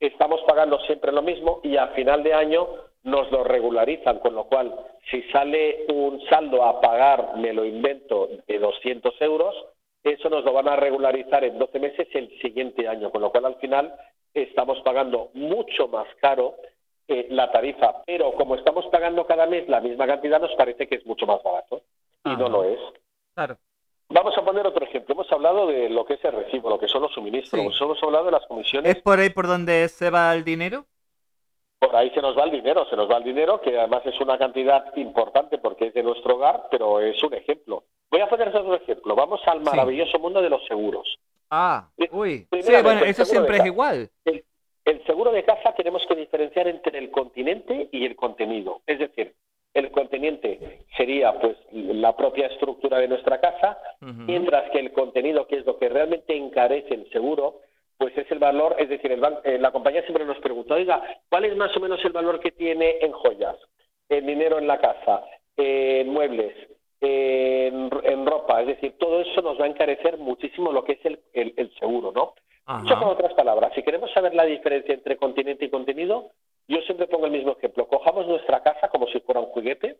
estamos 0.00 0.40
pagando 0.48 0.80
siempre 0.80 1.12
lo 1.12 1.22
mismo 1.22 1.60
y 1.62 1.76
a 1.76 1.88
final 1.88 2.22
de 2.22 2.34
año 2.34 2.66
nos 3.02 3.30
lo 3.30 3.44
regularizan, 3.44 4.18
con 4.18 4.34
lo 4.34 4.44
cual 4.44 4.74
si 5.10 5.22
sale 5.24 5.86
un 5.92 6.20
saldo 6.28 6.64
a 6.64 6.80
pagar, 6.80 7.36
me 7.36 7.52
lo 7.52 7.64
invento, 7.64 8.28
de 8.46 8.58
200 8.58 9.14
euros, 9.20 9.54
eso 10.02 10.28
nos 10.30 10.44
lo 10.44 10.52
van 10.52 10.68
a 10.68 10.76
regularizar 10.76 11.44
en 11.44 11.58
12 11.58 11.78
meses 11.78 12.08
el 12.14 12.30
siguiente 12.40 12.88
año, 12.88 13.10
con 13.10 13.20
lo 13.20 13.30
cual 13.30 13.46
al 13.46 13.56
final 13.56 13.94
estamos 14.34 14.80
pagando 14.82 15.30
mucho 15.34 15.88
más 15.88 16.06
caro 16.20 16.56
eh, 17.08 17.26
la 17.30 17.50
tarifa, 17.50 18.02
pero 18.06 18.32
como 18.34 18.54
estamos 18.54 18.86
pagando 18.86 19.26
cada 19.26 19.46
mes 19.46 19.68
la 19.68 19.80
misma 19.80 20.06
cantidad, 20.06 20.40
nos 20.40 20.54
parece 20.54 20.86
que 20.86 20.96
es 20.96 21.06
mucho 21.06 21.26
más 21.26 21.42
barato 21.42 21.82
y 22.24 22.36
no 22.36 22.48
lo 22.48 22.64
es. 22.64 22.78
Claro. 23.34 23.56
Vamos 24.08 24.36
a 24.36 24.44
poner 24.44 24.66
otro 24.66 24.84
ejemplo. 24.84 25.14
Hemos 25.14 25.30
hablado 25.30 25.68
de 25.68 25.88
lo 25.88 26.04
que 26.04 26.14
es 26.14 26.24
el 26.24 26.32
recibo, 26.32 26.68
lo 26.68 26.78
que 26.78 26.88
son 26.88 27.02
los 27.02 27.12
suministros. 27.12 27.76
Sí. 27.76 27.84
Hemos 27.84 28.02
hablado 28.02 28.26
de 28.26 28.32
las 28.32 28.46
comisiones. 28.46 28.96
¿Es 28.96 29.02
por 29.02 29.18
ahí 29.18 29.30
por 29.30 29.46
donde 29.46 29.88
se 29.88 30.10
va 30.10 30.34
el 30.34 30.44
dinero? 30.44 30.86
Por 31.78 31.94
ahí 31.96 32.10
se 32.10 32.20
nos 32.20 32.36
va 32.36 32.44
el 32.44 32.50
dinero, 32.50 32.86
se 32.90 32.96
nos 32.96 33.10
va 33.10 33.16
el 33.16 33.24
dinero, 33.24 33.60
que 33.60 33.78
además 33.78 34.02
es 34.04 34.20
una 34.20 34.36
cantidad 34.36 34.94
importante 34.96 35.58
porque 35.58 35.86
es 35.86 35.94
de 35.94 36.02
nuestro 36.02 36.34
hogar, 36.34 36.66
pero 36.70 37.00
es 37.00 37.22
un 37.22 37.34
ejemplo. 37.34 37.84
Voy 38.10 38.20
a 38.20 38.28
poner 38.28 38.48
otro 38.48 38.74
ejemplo. 38.74 39.14
Vamos 39.14 39.40
al 39.46 39.60
maravilloso 39.62 40.18
mundo 40.18 40.42
de 40.42 40.50
los 40.50 40.64
seguros. 40.66 41.18
Ah, 41.50 41.88
uy. 42.12 42.46
Sí, 42.62 42.72
bueno, 42.82 43.04
eso 43.04 43.24
siempre 43.24 43.58
es 43.58 43.66
igual. 43.66 44.08
El, 44.24 44.44
el 44.84 45.04
seguro 45.04 45.32
de 45.32 45.44
casa 45.44 45.74
tenemos 45.74 46.04
que 46.06 46.14
diferenciar 46.14 46.68
entre 46.68 46.98
el 46.98 47.10
continente 47.10 47.88
y 47.92 48.06
el 48.06 48.16
contenido. 48.16 48.82
Es 48.86 48.98
decir, 48.98 49.34
el 49.74 49.90
continente 49.90 50.84
sería 50.96 51.32
pues 51.40 51.56
la 51.72 52.16
propia 52.16 52.46
estructura 52.46 52.98
de 52.98 53.08
nuestra 53.08 53.40
casa, 53.40 53.78
mientras 54.00 54.70
que 54.70 54.80
el 54.80 54.92
contenido, 54.92 55.46
que 55.46 55.58
es 55.58 55.66
lo 55.66 55.78
que 55.78 55.88
realmente 55.88 56.36
encarece 56.36 56.94
el 56.94 57.10
seguro, 57.10 57.60
pues 57.96 58.16
es 58.16 58.30
el 58.32 58.38
valor, 58.38 58.76
es 58.78 58.88
decir, 58.88 59.12
el 59.12 59.22
eh, 59.44 59.58
la 59.58 59.70
compañía 59.70 60.02
siempre 60.02 60.24
nos 60.24 60.38
pregunta, 60.38 60.74
oiga, 60.74 61.02
¿cuál 61.28 61.44
es 61.44 61.56
más 61.56 61.76
o 61.76 61.80
menos 61.80 62.02
el 62.04 62.12
valor 62.12 62.40
que 62.40 62.50
tiene 62.50 62.96
en 63.00 63.12
joyas, 63.12 63.56
en 64.08 64.26
dinero 64.26 64.58
en 64.58 64.66
la 64.66 64.80
casa, 64.80 65.22
en 65.56 66.08
muebles, 66.08 66.54
en, 67.00 67.90
en 68.04 68.26
ropa? 68.26 68.60
Es 68.60 68.66
decir, 68.68 68.94
todo 68.98 69.20
eso 69.20 69.40
nos 69.42 69.58
va 69.60 69.64
a 69.64 69.68
encarecer 69.68 70.18
muchísimo 70.18 70.72
lo 70.72 70.84
que 70.84 70.92
es 70.92 71.04
el, 71.04 71.20
el- 71.32 71.54
el 71.56 71.74
seguro, 71.78 72.12
¿no? 72.12 72.34
Dicho 72.82 72.94
con 73.00 73.08
otras 73.08 73.32
palabras, 73.34 73.72
si 73.74 73.82
queremos 73.82 74.12
saber 74.12 74.34
la 74.34 74.44
diferencia 74.44 74.94
entre 74.94 75.16
continente 75.16 75.64
y 75.64 75.70
contenido, 75.70 76.30
yo 76.68 76.80
siempre 76.82 77.08
pongo 77.08 77.26
el 77.26 77.32
mismo 77.32 77.52
ejemplo. 77.52 77.88
Cojamos 77.88 78.28
nuestra 78.28 78.62
casa 78.62 78.88
como 78.90 79.08
si 79.08 79.18
fuera 79.20 79.40
un 79.40 79.46
juguete, 79.46 79.96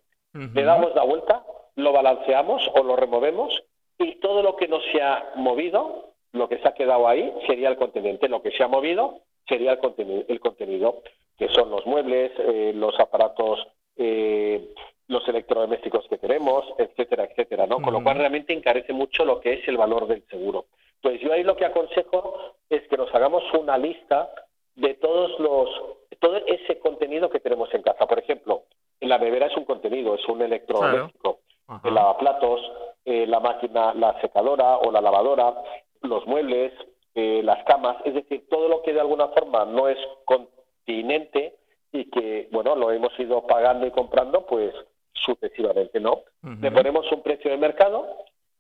le 0.55 0.63
damos 0.63 0.95
la 0.95 1.03
vuelta, 1.03 1.45
lo 1.75 1.93
balanceamos 1.93 2.63
o 2.75 2.85
lo 2.85 2.95
removemos 2.95 3.61
y 3.99 4.17
todo 4.21 4.43
lo 4.43 4.55
que 4.57 4.69
no 4.69 4.79
se 4.93 5.03
ha 5.03 5.33
movido, 5.35 6.13
lo 6.33 6.49
que 6.49 6.59
se 6.59 6.69
ha 6.69 6.75
quedado 6.75 7.09
ahí, 7.09 7.33
sería 7.49 7.69
el 7.71 7.77
continente. 7.77 8.29
Lo 8.29 8.41
que 8.41 8.53
se 8.53 8.63
ha 8.63 8.69
movido 8.69 9.21
sería 9.49 9.73
el 9.73 9.79
contenido, 9.79 10.23
el 10.29 10.39
contenido 10.39 11.03
que 11.37 11.49
son 11.49 11.71
los 11.71 11.85
muebles, 11.87 12.31
eh, 12.39 12.73
los 12.75 13.01
aparatos, 13.01 13.67
eh, 13.97 14.69
los 15.11 15.27
electrodomésticos 15.27 16.07
que 16.09 16.19
tenemos, 16.19 16.65
etcétera, 16.79 17.25
etcétera, 17.25 17.67
¿no? 17.67 17.83
Con 17.83 17.93
lo 17.93 17.99
Ujú. 17.99 18.05
cual 18.05 18.19
realmente 18.19 18.53
encarece 18.53 18.93
mucho 18.93 19.25
lo 19.25 19.41
que 19.41 19.55
es 19.55 19.69
el 19.69 19.77
valor 19.77 20.07
del 20.07 20.23
seguro. 20.31 20.67
Pues 21.03 21.21
yo 21.21 21.33
ahí 21.33 21.43
lo 21.43 21.57
que 21.57 21.65
aconsejo 21.65 22.55
es 22.69 22.87
que 22.89 22.97
nos 22.97 23.13
hagamos 23.13 23.43
una 23.55 23.77
lista 23.77 24.31
de 24.77 24.95
todos 24.95 25.39
los 25.41 25.69
todo 26.21 26.37
ese 26.47 26.79
contenido 26.79 27.29
que 27.29 27.41
tenemos 27.41 27.73
en 27.75 27.83
casa. 27.83 28.07
Por 28.07 28.21
ejemplo, 28.21 28.65
la 29.01 29.19
nevera 29.19 29.47
es 29.47 29.57
un 29.57 29.65
contenido, 29.65 30.15
es 30.15 30.29
un 30.29 30.43
electrodoméstico. 30.43 31.41
El 31.83 31.95
lavaplatos, 31.95 32.61
eh, 33.05 33.27
la 33.27 33.41
máquina, 33.41 33.93
la 33.95 34.21
secadora 34.21 34.77
o 34.79 34.93
la 34.93 35.01
lavadora, 35.01 35.55
los 36.03 36.25
muebles, 36.27 36.73
eh, 37.17 37.41
las 37.43 37.65
camas, 37.65 37.97
es 38.05 38.15
decir, 38.15 38.47
todo 38.49 38.69
lo 38.69 38.83
que 38.83 38.93
de 38.93 39.01
alguna 39.01 39.29
forma 39.29 39.65
no 39.65 39.89
es 39.89 39.99
continente 40.25 41.57
y 41.93 42.05
que, 42.11 42.49
bueno, 42.53 42.77
lo 42.77 42.93
hemos 42.93 43.19
ido 43.19 43.47
pagando 43.47 43.87
y 43.87 43.91
comprando, 43.91 44.47
pues 44.47 44.73
sucesivamente, 45.15 46.01
¿no? 46.01 46.23
Le 46.61 46.71
ponemos 46.71 47.11
un 47.13 47.23
precio 47.23 47.51
de 47.51 47.57
mercado, 47.57 48.07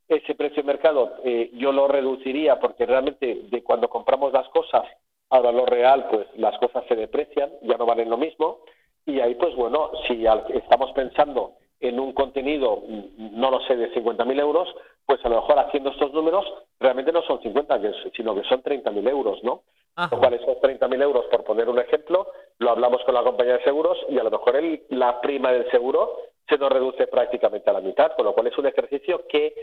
ese 0.09 0.35
precio 0.35 0.63
de 0.63 0.67
mercado 0.67 1.15
eh, 1.25 1.51
yo 1.55 1.73
lo 1.73 1.87
reduciría 1.89 2.59
porque 2.59 2.87
realmente 2.87 3.43
de 3.51 3.63
cuando 3.63 3.89
compramos 3.89 4.33
las 4.33 4.49
cosas 4.49 4.83
al 5.31 5.43
valor 5.43 5.71
real, 5.71 6.09
pues 6.11 6.27
las 6.37 6.59
cosas 6.59 6.85
se 6.89 6.97
deprecian, 6.97 7.51
ya 7.63 7.77
no 7.77 7.87
valen 7.87 8.11
lo 8.11 8.17
mismo, 8.17 8.61
y 9.07 9.21
ahí 9.21 9.35
pues 9.37 9.55
bueno, 9.55 9.91
si 10.09 10.27
al- 10.27 10.45
estamos 10.55 10.91
pensando 10.93 11.53
en 11.79 11.99
un 12.01 12.13
contenido, 12.13 12.83
no 13.17 13.51
lo 13.51 13.61
sé, 13.61 13.77
de 13.77 13.93
50.000 13.95 14.39
euros, 14.41 14.69
pues 15.07 15.25
a 15.25 15.29
lo 15.29 15.37
mejor 15.37 15.59
haciendo 15.61 15.91
estos 15.91 16.13
números 16.13 16.45
realmente 16.79 17.13
no 17.13 17.23
son 17.23 17.41
50, 17.41 17.81
que 17.81 17.89
es- 17.89 18.13
sino 18.17 18.35
que 18.35 18.43
son 18.49 18.61
30.000 18.63 19.07
euros, 19.09 19.43
¿no? 19.45 19.63
Ajá. 19.97 20.15
Lo 20.15 20.21
cual 20.21 20.35
esos 20.35 20.61
30.000 20.61 21.03
euros, 21.03 21.27
por 21.27 21.45
poner 21.45 21.69
un 21.69 21.79
ejemplo, 21.79 22.29
lo 22.59 22.71
hablamos 22.71 23.03
con 23.05 23.15
la 23.15 23.23
compañía 23.23 23.59
de 23.59 23.65
seguros 23.65 23.99
y 24.09 24.19
a 24.19 24.23
lo 24.23 24.31
mejor 24.31 24.57
el- 24.57 24.83
la 24.91 25.21
prima 25.21 25.53
del 25.53 25.71
seguro 25.71 26.17
se 26.49 26.59
nos 26.59 26.71
reduce 26.71 27.07
prácticamente 27.07 27.69
a 27.71 27.75
la 27.75 27.81
mitad, 27.81 28.13
con 28.17 28.25
lo 28.25 28.33
cual 28.35 28.47
es 28.49 28.59
un 28.59 28.67
ejercicio 28.67 29.27
que 29.29 29.55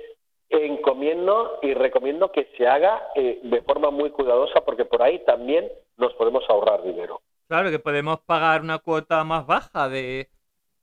encomiendo 0.50 1.60
y 1.62 1.74
recomiendo 1.74 2.32
que 2.32 2.48
se 2.58 2.68
haga 2.68 3.10
eh, 3.16 3.40
de 3.44 3.62
forma 3.64 3.92
muy 3.92 4.12
cuidadosa 4.12 4.62
porque 4.62 4.86
por 4.86 5.02
ahí 5.02 5.20
también 5.26 5.70
nos 5.98 6.14
podemos 6.14 6.44
ahorrar 6.50 6.84
dinero. 6.84 7.22
Claro, 7.48 7.70
que 7.70 7.80
podemos 7.80 8.20
pagar 8.22 8.62
una 8.62 8.80
cuota 8.80 9.24
más 9.24 9.46
baja 9.46 9.90
de, 9.90 10.28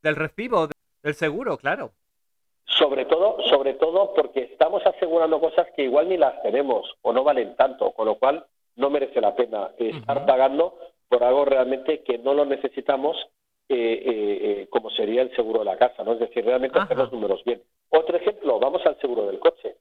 del 0.02 0.16
recibo, 0.16 0.66
de- 0.66 0.74
del 1.02 1.14
seguro, 1.14 1.56
claro. 1.58 1.90
Sobre 2.66 3.04
todo, 3.04 3.36
sobre 3.48 3.74
todo 3.74 4.12
porque 4.14 4.40
estamos 4.40 4.84
asegurando 4.86 5.38
cosas 5.40 5.66
que 5.76 5.82
igual 5.84 6.08
ni 6.08 6.16
las 6.16 6.42
tenemos 6.42 6.94
o 7.02 7.12
no 7.12 7.22
valen 7.22 7.54
tanto, 7.56 7.92
con 7.92 8.06
lo 8.06 8.16
cual 8.16 8.44
no 8.76 8.90
merece 8.90 9.20
la 9.20 9.34
pena 9.34 9.70
estar 9.78 10.18
Ujú. 10.18 10.26
pagando 10.26 10.78
por 11.08 11.22
algo 11.22 11.44
realmente 11.44 12.02
que 12.02 12.18
no 12.18 12.34
lo 12.34 12.44
necesitamos, 12.44 13.16
eh, 13.68 13.76
eh, 13.76 14.38
eh, 14.42 14.66
como 14.70 14.90
sería 14.90 15.22
el 15.22 15.34
seguro 15.36 15.60
de 15.60 15.66
la 15.66 15.76
casa, 15.76 16.04
¿no? 16.04 16.12
Es 16.12 16.20
decir, 16.20 16.44
realmente 16.44 16.78
hacer 16.78 16.92
Ajá. 16.96 17.04
los 17.04 17.12
números 17.12 17.42
bien. 17.44 17.62
Otro 17.90 18.16
ejemplo, 18.16 18.58
vamos 18.58 18.84
al 18.84 18.98
seguro 19.00 19.26
del 19.26 19.38
coche. 19.38 19.76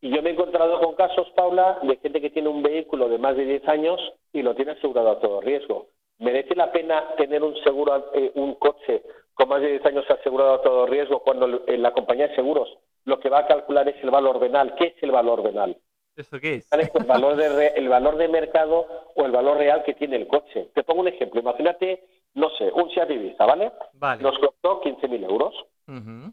Y 0.00 0.10
yo 0.14 0.22
me 0.22 0.30
he 0.30 0.32
encontrado 0.32 0.80
con 0.80 0.94
casos, 0.94 1.28
Paula, 1.36 1.78
de 1.82 1.96
gente 1.98 2.20
que 2.20 2.30
tiene 2.30 2.48
un 2.48 2.62
vehículo 2.62 3.08
de 3.08 3.18
más 3.18 3.36
de 3.36 3.44
10 3.44 3.68
años 3.68 4.00
y 4.32 4.42
lo 4.42 4.54
tiene 4.54 4.72
asegurado 4.72 5.10
a 5.10 5.20
todo 5.20 5.40
riesgo. 5.40 5.88
¿Merece 6.18 6.54
la 6.54 6.72
pena 6.72 7.14
tener 7.16 7.42
un 7.42 7.54
seguro, 7.62 8.10
eh, 8.14 8.32
un 8.34 8.54
coche 8.54 9.02
con 9.34 9.48
más 9.48 9.60
de 9.60 9.68
10 9.68 9.86
años 9.86 10.10
asegurado 10.10 10.54
a 10.54 10.62
todo 10.62 10.86
riesgo 10.86 11.20
cuando 11.20 11.46
la 11.46 11.92
compañía 11.92 12.28
de 12.28 12.34
seguros 12.34 12.68
lo 13.04 13.18
que 13.18 13.28
va 13.28 13.40
a 13.40 13.46
calcular 13.46 13.88
es 13.88 14.02
el 14.02 14.10
valor 14.10 14.38
venal? 14.38 14.74
¿Qué 14.76 14.94
es 14.96 15.02
el 15.02 15.10
valor 15.10 15.42
venal? 15.42 15.76
¿Eso 16.20 16.38
qué 16.40 16.54
es? 16.56 16.68
El 16.72 17.04
valor, 17.06 17.36
de 17.36 17.48
re- 17.48 17.72
el 17.76 17.88
valor 17.88 18.16
de 18.16 18.28
mercado 18.28 18.86
o 19.14 19.24
el 19.24 19.32
valor 19.32 19.56
real 19.58 19.82
que 19.84 19.94
tiene 19.94 20.16
el 20.16 20.26
coche. 20.28 20.68
Te 20.74 20.82
pongo 20.84 21.00
un 21.00 21.08
ejemplo. 21.08 21.40
Imagínate, 21.40 22.04
no 22.34 22.48
sé, 22.50 22.70
un 22.72 22.90
Seat 22.90 23.10
Ibiza, 23.10 23.44
¿vale? 23.46 23.72
Vale. 23.94 24.22
Nos 24.22 24.38
costó 24.38 24.80
15.000 24.82 25.24
euros. 25.24 25.54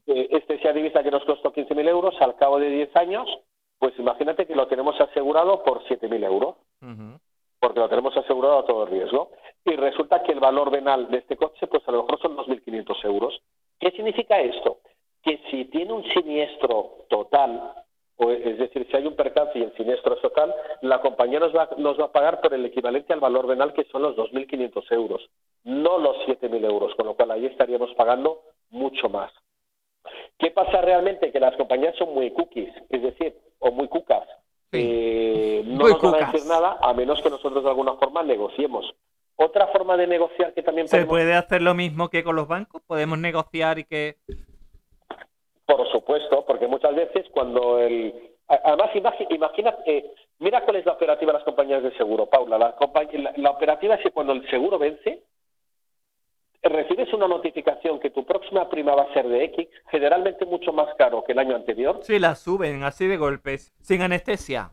Eh, 0.05 0.27
este 0.31 0.59
Seat 0.59 0.75
Ibiza 0.77 1.03
que 1.03 1.11
nos 1.11 1.23
costó 1.25 1.51
15.000 1.51 1.87
euros, 1.89 2.15
al 2.21 2.35
cabo 2.35 2.59
de 2.59 2.69
10 2.69 2.95
años, 2.95 3.27
pues 3.79 3.93
imagínate 3.97 4.45
que 4.45 4.55
lo 4.55 4.67
tenemos 4.67 4.99
asegurado 4.99 5.63
por 5.63 5.83
7.000 5.85 6.23
euros, 6.25 6.55
porque 7.59 7.79
lo 7.79 7.89
tenemos 7.89 8.15
asegurado 8.15 8.59
a 8.59 8.65
todo 8.65 8.85
riesgo. 8.85 9.31
Y 9.65 9.75
resulta 9.75 10.21
que 10.23 10.31
el 10.31 10.39
valor 10.39 10.69
venal 10.71 11.09
de 11.09 11.17
este 11.17 11.35
coche, 11.37 11.67
pues 11.67 11.81
a 11.87 11.91
lo 11.91 12.03
mejor 12.03 12.19
son 12.21 12.37
2.500 12.37 13.05
euros. 13.05 13.41
¿Qué 13.79 13.91
significa 13.91 14.39
esto? 14.39 14.79
Que 15.23 15.39
si 15.51 15.65
tiene 15.65 15.91
un 15.93 16.03
siniestro 16.13 17.05
total, 17.09 17.73
o 18.17 18.31
es 18.31 18.57
decir, 18.57 18.87
si 18.89 18.97
hay 18.97 19.05
un 19.05 19.15
percance 19.15 19.57
y 19.59 19.63
el 19.63 19.73
siniestro 19.75 20.15
es 20.15 20.21
total, 20.21 20.53
la 20.81 21.01
compañía 21.01 21.39
nos 21.39 21.55
va, 21.55 21.69
nos 21.77 21.99
va 21.99 22.05
a 22.05 22.11
pagar 22.11 22.41
por 22.41 22.53
el 22.53 22.65
equivalente 22.65 23.13
al 23.13 23.19
valor 23.19 23.45
venal, 23.47 23.73
que 23.73 23.83
son 23.91 24.01
los 24.01 24.15
2.500 24.15 24.91
euros, 24.91 25.29
no 25.63 25.97
los 25.99 26.17
7.000 26.27 26.65
euros, 26.65 26.95
con 26.95 27.05
lo 27.05 27.15
cual 27.15 27.31
ahí 27.31 27.45
estaríamos 27.45 27.93
pagando 27.95 28.41
mucho 28.71 29.07
más. 29.09 29.31
¿Qué 30.39 30.51
pasa 30.51 30.81
realmente? 30.81 31.31
Que 31.31 31.39
las 31.39 31.55
compañías 31.57 31.95
son 31.97 32.13
muy 32.13 32.31
cookies, 32.31 32.73
es 32.89 33.01
decir, 33.01 33.35
o 33.59 33.71
muy 33.71 33.87
cucas. 33.87 34.27
Sí. 34.71 34.79
Eh, 34.81 35.61
no 35.65 35.81
Muy 35.83 35.91
nos 35.93 36.01
van 36.01 36.13
a 36.13 36.17
cucas. 36.17 36.33
decir 36.33 36.47
nada 36.49 36.77
a 36.81 36.93
menos 36.93 37.21
que 37.21 37.29
nosotros 37.29 37.63
de 37.63 37.69
alguna 37.69 37.93
forma 37.95 38.23
negociemos. 38.23 38.93
Otra 39.35 39.67
forma 39.67 39.95
de 39.97 40.07
negociar 40.07 40.53
que 40.53 40.63
también 40.63 40.87
¿Se 40.87 40.97
podemos- 40.97 41.09
puede 41.09 41.33
hacer 41.35 41.61
lo 41.61 41.73
mismo 41.75 42.09
que 42.09 42.23
con 42.23 42.35
los 42.35 42.47
bancos? 42.47 42.81
¿Podemos 42.87 43.19
negociar 43.19 43.77
y 43.79 43.83
que 43.85 44.15
Por 45.67 45.85
supuesto, 45.91 46.45
porque 46.47 46.65
muchas 46.67 46.95
veces 46.95 47.27
cuando 47.31 47.77
el... 47.79 48.13
Además, 48.47 48.89
imagi- 48.95 49.27
imagina, 49.29 49.75
eh, 49.85 50.09
mira 50.39 50.61
cuál 50.63 50.77
es 50.77 50.85
la 50.85 50.93
operativa 50.93 51.33
de 51.33 51.37
las 51.39 51.43
compañías 51.45 51.83
de 51.83 51.91
seguro, 51.97 52.25
Paula. 52.25 52.57
La, 52.57 52.75
la- 53.13 53.33
la 53.35 53.49
operativa 53.51 53.95
es 53.95 54.01
que 54.01 54.11
cuando 54.11 54.31
el 54.33 54.49
seguro 54.49 54.79
vence, 54.79 55.21
recibes 56.63 57.13
una 57.13 57.27
notificación 57.27 57.99
que 57.99 58.09
tu 58.09 58.25
próxima 58.25 58.69
prima 58.69 58.95
va 58.95 59.03
a 59.03 59.13
ser 59.13 59.27
de 59.27 59.43
X, 59.45 59.67
generalmente 59.91 60.45
mucho 60.45 60.71
más 60.73 60.93
caro 60.95 61.23
que 61.25 61.33
el 61.33 61.39
año 61.39 61.55
anterior, 61.55 61.99
Sí, 62.01 62.17
la 62.19 62.35
suben 62.35 62.83
así 62.83 63.05
de 63.07 63.17
golpes, 63.17 63.73
sin 63.81 64.01
anestesia. 64.01 64.71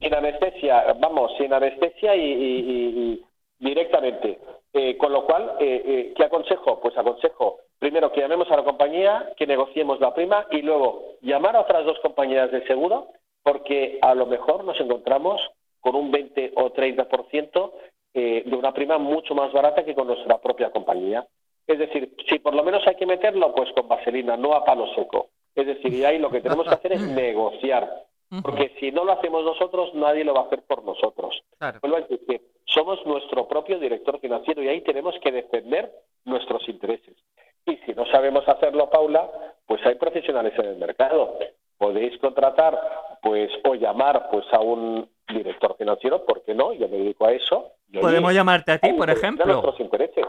sin 0.00 0.14
anestesia, 0.14 0.94
vamos, 1.00 1.32
sin 1.38 1.52
anestesia 1.52 2.14
y, 2.14 2.20
y- 2.20 2.60
y- 2.60 3.24
y 3.58 3.64
directamente. 3.66 4.38
Eh, 4.72 4.96
con 4.98 5.12
lo 5.12 5.24
cual, 5.24 5.56
eh, 5.60 5.82
eh, 5.84 6.14
¿qué 6.14 6.24
aconsejo? 6.24 6.80
Pues 6.80 6.96
aconsejo 6.96 7.60
primero 7.78 8.12
que 8.12 8.20
llamemos 8.20 8.50
a 8.50 8.56
la 8.56 8.64
compañía, 8.64 9.32
que 9.36 9.46
negociemos 9.46 10.00
la 10.00 10.14
prima 10.14 10.46
y 10.50 10.62
luego 10.62 11.16
llamar 11.22 11.56
a 11.56 11.60
otras 11.60 11.84
dos 11.84 11.98
compañías 12.00 12.50
de 12.50 12.66
seguro, 12.66 13.08
porque 13.42 13.98
a 14.02 14.14
lo 14.14 14.26
mejor 14.26 14.64
nos 14.64 14.78
encontramos 14.80 15.40
con 15.80 15.94
un 15.94 16.10
20 16.10 16.52
o 16.56 16.72
30% 16.72 17.72
eh, 18.14 18.42
de 18.44 18.56
una 18.56 18.72
prima 18.72 18.98
mucho 18.98 19.34
más 19.34 19.52
barata 19.52 19.84
que 19.84 19.94
con 19.94 20.08
nuestra 20.08 20.38
propia 20.38 20.70
compañía. 20.70 21.26
Es 21.66 21.78
decir, 21.78 22.14
si 22.28 22.38
por 22.38 22.54
lo 22.54 22.64
menos 22.64 22.86
hay 22.86 22.96
que 22.96 23.06
meterlo, 23.06 23.54
pues 23.54 23.70
con 23.72 23.86
vaselina, 23.86 24.36
no 24.36 24.54
a 24.54 24.64
palo 24.64 24.86
seco. 24.94 25.28
Es 25.54 25.66
decir, 25.66 25.92
y 25.92 26.04
ahí 26.04 26.18
lo 26.18 26.30
que 26.30 26.40
tenemos 26.40 26.66
que 26.66 26.74
hacer 26.74 26.92
es 26.92 27.00
negociar. 27.14 28.06
Porque 28.42 28.74
si 28.78 28.92
no 28.92 29.04
lo 29.04 29.12
hacemos 29.12 29.42
nosotros, 29.44 29.94
nadie 29.94 30.24
lo 30.24 30.34
va 30.34 30.42
a 30.42 30.44
hacer 30.44 30.62
por 30.62 30.84
nosotros. 30.84 31.40
Claro. 31.58 31.78
Vuelvo 31.80 31.96
a 31.96 32.00
insistir, 32.00 32.42
somos 32.66 33.04
nuestro 33.06 33.48
propio 33.48 33.78
director 33.78 34.20
financiero 34.20 34.62
y 34.62 34.68
ahí 34.68 34.82
tenemos 34.82 35.14
que 35.22 35.32
defender 35.32 35.90
nuestros 36.24 36.68
intereses. 36.68 37.16
Y 37.64 37.76
si 37.86 37.92
no 37.92 38.06
sabemos 38.06 38.46
hacerlo, 38.48 38.90
Paula, 38.90 39.28
pues 39.66 39.84
hay 39.86 39.94
profesionales 39.94 40.52
en 40.58 40.66
el 40.66 40.76
mercado. 40.76 41.38
Podéis 41.78 42.18
contratar, 42.18 42.78
pues, 43.22 43.50
o 43.64 43.74
llamar, 43.74 44.28
pues, 44.30 44.44
a 44.52 44.60
un 44.60 45.08
director 45.28 45.76
financiero, 45.76 46.24
¿por 46.24 46.42
qué 46.42 46.54
no? 46.54 46.72
Yo 46.72 46.88
me 46.88 46.98
dedico 46.98 47.26
a 47.26 47.32
eso. 47.32 47.72
Podemos 48.00 48.32
llamarte 48.32 48.72
a 48.72 48.78
ti, 48.78 48.92
por 48.92 49.10
ejemplo. 49.10 49.46
Nuestros 49.46 49.80
intereses. 49.80 50.24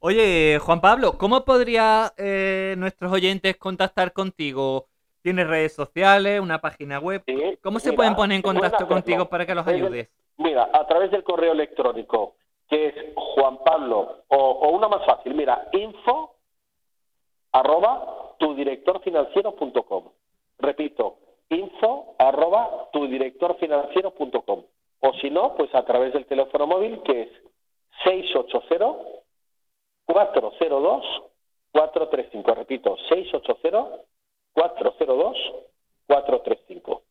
Oye, 0.00 0.58
Juan 0.60 0.80
Pablo, 0.80 1.16
¿cómo 1.18 1.44
podría 1.44 2.12
eh, 2.16 2.74
nuestros 2.78 3.12
oyentes 3.12 3.56
contactar 3.56 4.12
contigo? 4.12 4.86
¿Tienes 5.26 5.48
redes 5.48 5.74
sociales, 5.74 6.38
una 6.40 6.60
página 6.60 7.00
web? 7.00 7.20
Sí, 7.26 7.58
¿Cómo 7.60 7.80
se 7.80 7.90
mira, 7.90 7.96
pueden 7.96 8.14
poner 8.14 8.36
en 8.36 8.42
contacto 8.42 8.86
contigo 8.86 9.28
para 9.28 9.44
que 9.44 9.56
los 9.56 9.66
ayudes? 9.66 10.08
Mira, 10.36 10.70
a 10.72 10.86
través 10.86 11.10
del 11.10 11.24
correo 11.24 11.50
electrónico, 11.50 12.36
que 12.68 12.86
es 12.86 12.94
Juan 13.16 13.58
Pablo, 13.64 14.22
o, 14.28 14.36
o 14.36 14.70
una 14.70 14.86
más 14.86 15.04
fácil, 15.04 15.34
mira, 15.34 15.66
info 15.72 16.36
arroba 17.50 18.36
tudirectorfinanciero.com. 18.38 20.04
Repito, 20.60 21.18
info 21.48 22.14
arroba 22.20 22.88
tudirectorfinanciero.com. 22.92 24.62
O 25.00 25.12
si 25.14 25.28
no, 25.28 25.56
pues 25.56 25.74
a 25.74 25.84
través 25.84 26.12
del 26.12 26.26
teléfono 26.26 26.68
móvil 26.68 27.02
que 27.02 27.22
es 27.22 27.30
680 28.04 28.78
402 30.04 31.04
435. 31.72 32.54
Repito, 32.54 32.96
680 33.08 34.06
402 34.56 35.36
435. 36.06 37.02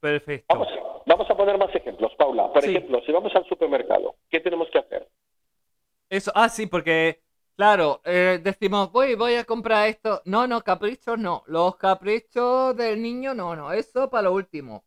Perfecto. 0.00 0.46
Vamos, 0.48 0.68
vamos 1.06 1.30
a 1.30 1.36
poner 1.36 1.58
más 1.58 1.74
ejemplos, 1.74 2.12
Paula. 2.16 2.52
Por 2.52 2.62
Sí. 2.62 2.70
ejemplo, 2.70 3.00
si 3.04 3.12
vamos 3.12 3.34
al 3.36 3.44
supermercado, 3.46 4.14
¿qué 4.30 4.40
tenemos 4.40 4.68
que 4.70 4.78
hacer? 4.78 5.06
Eso, 6.08 6.32
ah, 6.34 6.48
sí, 6.48 6.66
porque, 6.66 7.20
claro, 7.56 8.00
eh, 8.04 8.38
decimos, 8.42 8.90
voy, 8.90 9.14
voy 9.14 9.34
a 9.34 9.44
comprar 9.44 9.88
esto. 9.88 10.20
No, 10.24 10.46
no, 10.46 10.60
caprichos 10.62 11.18
no. 11.18 11.42
Los 11.46 11.76
caprichos 11.76 12.76
del 12.76 13.00
niño, 13.02 13.34
no, 13.34 13.54
no. 13.54 13.72
Eso 13.72 14.08
para 14.10 14.24
lo 14.24 14.32
último. 14.34 14.82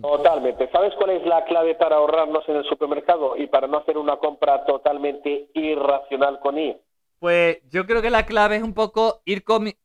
Totalmente. 0.00 0.68
¿Sabes 0.72 0.92
cuál 0.96 1.10
es 1.10 1.24
la 1.26 1.44
clave 1.44 1.74
para 1.76 1.96
ahorrarnos 1.96 2.48
en 2.48 2.56
el 2.56 2.64
supermercado 2.64 3.36
y 3.36 3.46
para 3.46 3.66
no 3.68 3.78
hacer 3.78 3.96
una 3.96 4.16
compra 4.16 4.64
totalmente 4.64 5.48
irracional 5.54 6.40
con 6.40 6.58
I? 6.58 6.76
Pues 7.24 7.56
yo 7.70 7.86
creo 7.86 8.02
que 8.02 8.10
la 8.10 8.26
clave 8.26 8.56
es 8.56 8.62
un 8.62 8.74
poco 8.74 9.22
ir, 9.24 9.42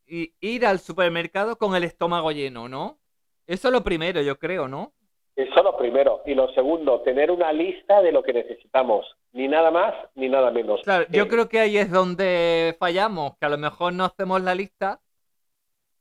i- 0.07 0.33
ir 0.41 0.65
al 0.65 0.77
supermercado 0.79 1.57
con 1.57 1.73
el 1.73 1.85
estómago 1.85 2.33
lleno, 2.33 2.67
¿no? 2.67 2.99
Eso 3.47 3.69
es 3.69 3.71
lo 3.71 3.81
primero, 3.81 4.21
yo 4.21 4.37
creo, 4.37 4.67
¿no? 4.67 4.91
Eso 5.37 5.63
lo 5.63 5.77
primero. 5.77 6.21
Y 6.25 6.35
lo 6.35 6.51
segundo, 6.53 6.99
tener 6.99 7.31
una 7.31 7.53
lista 7.53 8.01
de 8.01 8.11
lo 8.11 8.23
que 8.23 8.33
necesitamos. 8.33 9.05
Ni 9.31 9.47
nada 9.47 9.71
más, 9.71 9.95
ni 10.15 10.27
nada 10.27 10.51
menos. 10.51 10.81
Claro, 10.83 11.05
yo 11.13 11.23
Eh, 11.23 11.27
creo 11.29 11.47
que 11.47 11.61
ahí 11.61 11.77
es 11.77 11.89
donde 11.89 12.75
fallamos, 12.77 13.37
que 13.37 13.45
a 13.45 13.49
lo 13.49 13.57
mejor 13.57 13.93
no 13.93 14.03
hacemos 14.03 14.41
la 14.41 14.53
lista 14.53 14.99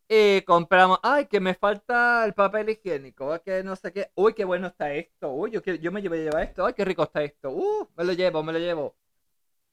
y 0.08 0.40
compramos, 0.42 0.98
ay, 1.02 1.26
que 1.26 1.38
me 1.40 1.54
falta 1.54 2.24
el 2.24 2.32
papel 2.34 2.70
higiénico, 2.70 3.40
que 3.42 3.62
no 3.62 3.76
sé 3.76 3.92
qué, 3.92 4.10
uy, 4.14 4.34
qué 4.34 4.44
bueno 4.44 4.68
está 4.68 4.92
esto, 4.92 5.30
uy, 5.32 5.50
yo, 5.50 5.60
yo 5.62 5.92
me 5.92 6.00
llevo 6.02 6.14
a 6.14 6.18
llevar 6.18 6.42
esto, 6.44 6.64
ay, 6.66 6.72
qué 6.74 6.84
rico 6.84 7.02
está 7.04 7.22
esto, 7.22 7.50
uh, 7.50 7.88
me 7.96 8.04
lo 8.04 8.12
llevo, 8.14 8.42
me 8.42 8.52
lo 8.52 8.58
llevo. 8.58 8.96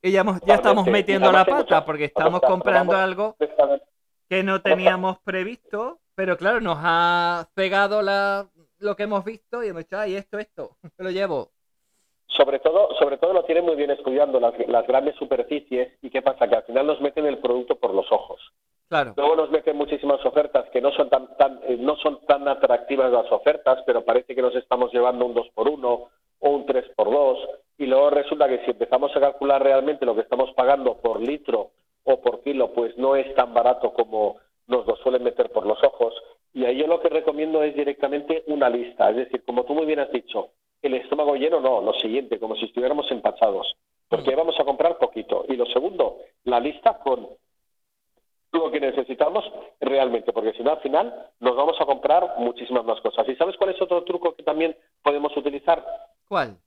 Y 0.06 0.12
ya, 0.12 0.22
hemos- 0.22 0.40
ya 0.42 0.54
estamos 0.54 0.86
metiendo 0.86 1.32
la 1.32 1.44
pata 1.46 1.84
porque 1.84 2.06
estamos 2.06 2.40
comprando 2.42 2.96
algo 2.96 3.36
que 4.30 4.44
no 4.44 4.62
teníamos 4.62 5.18
previsto, 5.24 5.98
pero 6.14 6.38
claro, 6.38 6.62
nos 6.62 6.78
ha 6.80 7.48
cegado 7.56 8.04
la, 8.04 8.48
lo 8.78 8.96
que 8.96 9.04
hemos 9.04 9.26
visto 9.26 9.64
y 9.64 9.70
hemos 9.70 9.84
dicho, 9.84 9.98
ay, 9.98 10.16
esto, 10.16 10.38
esto, 10.38 10.78
me 10.84 10.90
lo 11.06 11.10
llevo. 11.10 11.50
Sobre 12.28 12.60
todo, 12.60 12.90
sobre 13.00 13.18
todo 13.18 13.34
lo 13.34 13.46
tienen 13.46 13.66
muy 13.66 13.76
bien 13.76 13.90
estudiando 13.90 14.40
las, 14.40 14.54
las 14.68 14.86
grandes 14.86 15.16
superficies 15.16 15.94
y 16.04 16.12
qué 16.12 16.22
pasa 16.22 16.48
que 16.48 16.56
al 16.56 16.64
final 16.64 16.86
nos 16.86 17.02
meten 17.02 17.26
el 17.26 17.40
producto 17.40 17.76
por 17.76 17.92
los 17.96 18.12
ojos. 18.12 18.40
Claro, 18.88 19.14
Luego 19.18 19.36
nos 19.36 19.50
meten 19.50 19.76
muchísimas 19.76 20.24
ofertas 20.24 20.70
que 20.72 20.82
no 20.82 20.92
son 20.92 21.10
tan, 21.10 21.36
tan 21.38 21.60
eh, 21.64 21.78
no 21.80 21.96
son 21.96 22.20
tan 22.28 22.48
atractivas 22.48 23.12
las 23.12 23.32
ofertas, 23.32 23.80
pero 23.88 24.06
parece 24.06 24.36
que 24.36 24.42
nos 24.44 24.56
estamos 24.56 24.94
llevando 24.94 25.26
un 25.26 25.34
2 25.34 25.48
por 25.56 25.68
1 25.68 25.90
o 26.42 26.50
un 26.50 26.66
3 26.68 26.90
por 26.96 27.10
2 27.10 27.40
y 27.78 27.86
luego 27.86 28.10
resulta 28.10 28.48
que 28.48 28.64
si 28.66 28.72
empezamos 28.72 29.16
a 29.16 29.20
calcular 29.20 29.62
realmente 29.62 30.06
lo 30.06 30.16
que 30.16 30.22
estamos 30.22 30.52
pagando 30.54 30.98
por 30.98 31.20
litro 31.20 31.72
o 32.04 32.22
por 32.22 32.42
kilo, 32.42 32.72
pues 32.74 32.98
no 32.98 33.16
es 33.16 33.34
tan 33.36 33.54
barato 33.54 33.94
como 33.94 34.38
nos 34.68 34.86
lo 34.86 34.96
suelen 34.98 35.24
meter 35.24 35.52
por 35.52 35.66
los 35.66 35.84
ojos. 35.84 36.14
Y 36.54 36.66
ahí 36.66 36.78
yo 36.78 36.88
lo 36.88 37.02
que 37.02 37.10
recomiendo 37.10 37.62
es 37.64 37.76
directamente 37.76 38.44
una 38.48 38.70
lista, 38.70 39.10
es 39.10 39.18
decir, 39.18 39.44
como 39.44 39.66
tú 39.66 39.74
muy 39.74 39.86
bien 39.86 40.00
has 40.00 40.12
dicho, 40.12 40.52
el 40.82 40.94
estómago 40.94 41.36
lleno 41.36 41.60
no, 41.60 41.82
lo 41.82 41.94
siguiente, 41.94 42.40
como 42.40 42.56
si 42.56 42.66
estuviéramos 42.66 43.10
empachados, 43.12 43.76
porque 44.08 44.30
ahí 44.30 44.36
vamos 44.36 44.58
a 44.60 44.64
comprar 44.64 44.98
poquito. 44.98 45.46
Y 45.50 45.56
lo 45.58 45.66
segundo, 45.66 46.20
la 46.46 46.60
lista 46.60 47.00
con 47.00 47.28
lo 48.54 48.72
que 48.72 48.80
necesitamos 48.80 49.44
realmente, 49.82 50.32
porque 50.32 50.54
si 50.54 50.64
no 50.64 50.72
al 50.72 50.80
final 50.80 51.14
nos 51.42 51.56
vamos 51.58 51.76
a 51.82 51.86
comprar 51.86 52.36
muchísimas 52.38 52.86
más 52.86 53.02
cosas. 53.02 53.28
¿Y 53.28 53.36
sabes 53.36 53.58
cuál 53.58 53.72
es 53.72 53.82
otro 53.82 54.04
truco 54.04 54.34
que 54.34 54.44
también 54.44 54.78
podemos 55.04 55.36
utilizar? 55.36 55.84
¿cuál? 56.28 56.58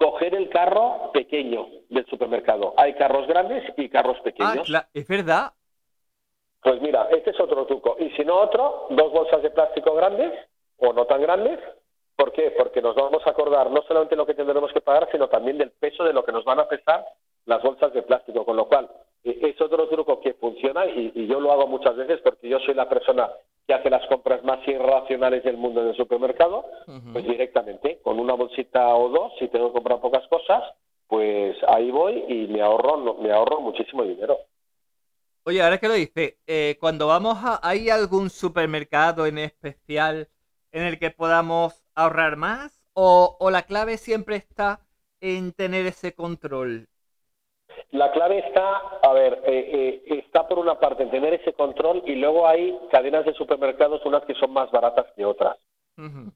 Coger 0.00 0.34
el 0.34 0.48
carro 0.48 1.10
pequeño 1.12 1.66
del 1.90 2.06
supermercado. 2.06 2.72
Hay 2.78 2.94
carros 2.94 3.26
grandes 3.26 3.62
y 3.76 3.88
carros 3.90 4.16
Ah, 4.20 4.22
pequeños. 4.24 4.66
cla- 4.66 4.88
es 4.94 5.06
verdad, 5.06 5.52
Pues 6.62 6.80
mira, 6.82 7.08
este 7.10 7.30
es 7.30 7.40
otro 7.40 7.64
truco. 7.66 7.96
Y 7.98 8.10
si 8.10 8.24
no 8.24 8.36
otro, 8.40 8.86
dos 8.90 9.12
bolsas 9.12 9.42
de 9.42 9.50
plástico 9.50 9.94
grandes 9.94 10.32
o 10.78 10.92
no 10.92 11.04
tan 11.06 11.20
grandes. 11.22 11.58
¿Por 12.16 12.32
qué? 12.32 12.50
Porque 12.56 12.82
nos 12.82 12.94
vamos 12.94 13.26
a 13.26 13.30
acordar 13.30 13.70
no 13.70 13.80
solamente 13.88 14.14
lo 14.16 14.26
que 14.26 14.34
tendremos 14.34 14.70
que 14.72 14.82
pagar, 14.82 15.08
sino 15.10 15.28
también 15.28 15.56
del 15.56 15.70
peso 15.70 16.04
de 16.04 16.12
lo 16.12 16.22
que 16.24 16.32
nos 16.32 16.44
van 16.44 16.60
a 16.60 16.68
pesar 16.68 17.04
las 17.46 17.62
bolsas 17.62 17.92
de 17.94 18.02
plástico. 18.02 18.44
Con 18.44 18.56
lo 18.56 18.68
cual, 18.68 18.90
eh, 19.24 19.38
es 19.42 19.60
otro 19.60 19.88
truco 19.88 20.20
que 20.20 20.34
funciona 20.34 20.84
y, 20.86 21.12
y 21.14 21.26
yo 21.26 21.40
lo 21.40 21.50
hago 21.52 21.66
muchas 21.66 21.96
veces 21.96 22.20
porque 22.22 22.48
yo 22.48 22.58
soy 22.60 22.74
la 22.74 22.88
persona 22.90 23.30
que 23.70 23.74
hace 23.74 23.90
las 23.90 24.04
compras 24.08 24.42
más 24.42 24.66
irracionales 24.66 25.44
del 25.44 25.56
mundo 25.56 25.80
en 25.82 25.90
el 25.90 25.96
supermercado. 25.96 26.64
Pues 27.12 27.24
directamente, 27.24 28.00
con 28.02 28.18
una 28.18 28.34
bolsita 28.34 28.96
o 28.96 29.08
dos, 29.10 29.32
si 29.38 29.46
tengo 29.46 29.68
que 29.68 29.74
comprar 29.74 30.00
pocas 30.00 30.26
cosas, 30.26 30.64
pues 31.06 31.56
ahí 31.68 31.92
voy 31.92 32.24
y 32.26 32.48
me 32.48 32.62
ahorro, 32.62 33.14
me 33.14 33.30
ahorro 33.30 33.60
muchísimo 33.60 34.02
dinero. 34.02 34.38
Oye, 35.44 35.62
ahora 35.62 35.78
que 35.78 35.86
lo 35.86 35.94
dice, 35.94 36.38
eh, 36.48 36.78
cuando 36.80 37.06
vamos 37.06 37.38
a... 37.44 37.60
¿Hay 37.62 37.90
algún 37.90 38.28
supermercado 38.28 39.24
en 39.24 39.38
especial 39.38 40.28
en 40.72 40.82
el 40.82 40.98
que 40.98 41.12
podamos 41.12 41.84
ahorrar 41.94 42.34
más? 42.36 42.82
¿O, 42.92 43.36
o 43.38 43.50
la 43.52 43.62
clave 43.62 43.98
siempre 43.98 44.34
está 44.34 44.80
en 45.20 45.52
tener 45.52 45.86
ese 45.86 46.12
control? 46.12 46.88
La 47.92 48.12
clave 48.12 48.38
está, 48.38 48.82
a 49.02 49.12
ver, 49.12 49.42
eh, 49.46 50.02
eh, 50.06 50.24
está 50.24 50.46
por 50.46 50.58
una 50.58 50.78
parte 50.78 51.02
en 51.02 51.10
tener 51.10 51.34
ese 51.34 51.52
control 51.54 52.02
y 52.06 52.14
luego 52.14 52.46
hay 52.46 52.78
cadenas 52.92 53.24
de 53.24 53.34
supermercados, 53.34 54.04
unas 54.04 54.24
que 54.24 54.34
son 54.34 54.52
más 54.52 54.70
baratas 54.70 55.06
que 55.16 55.24
otras. 55.24 55.56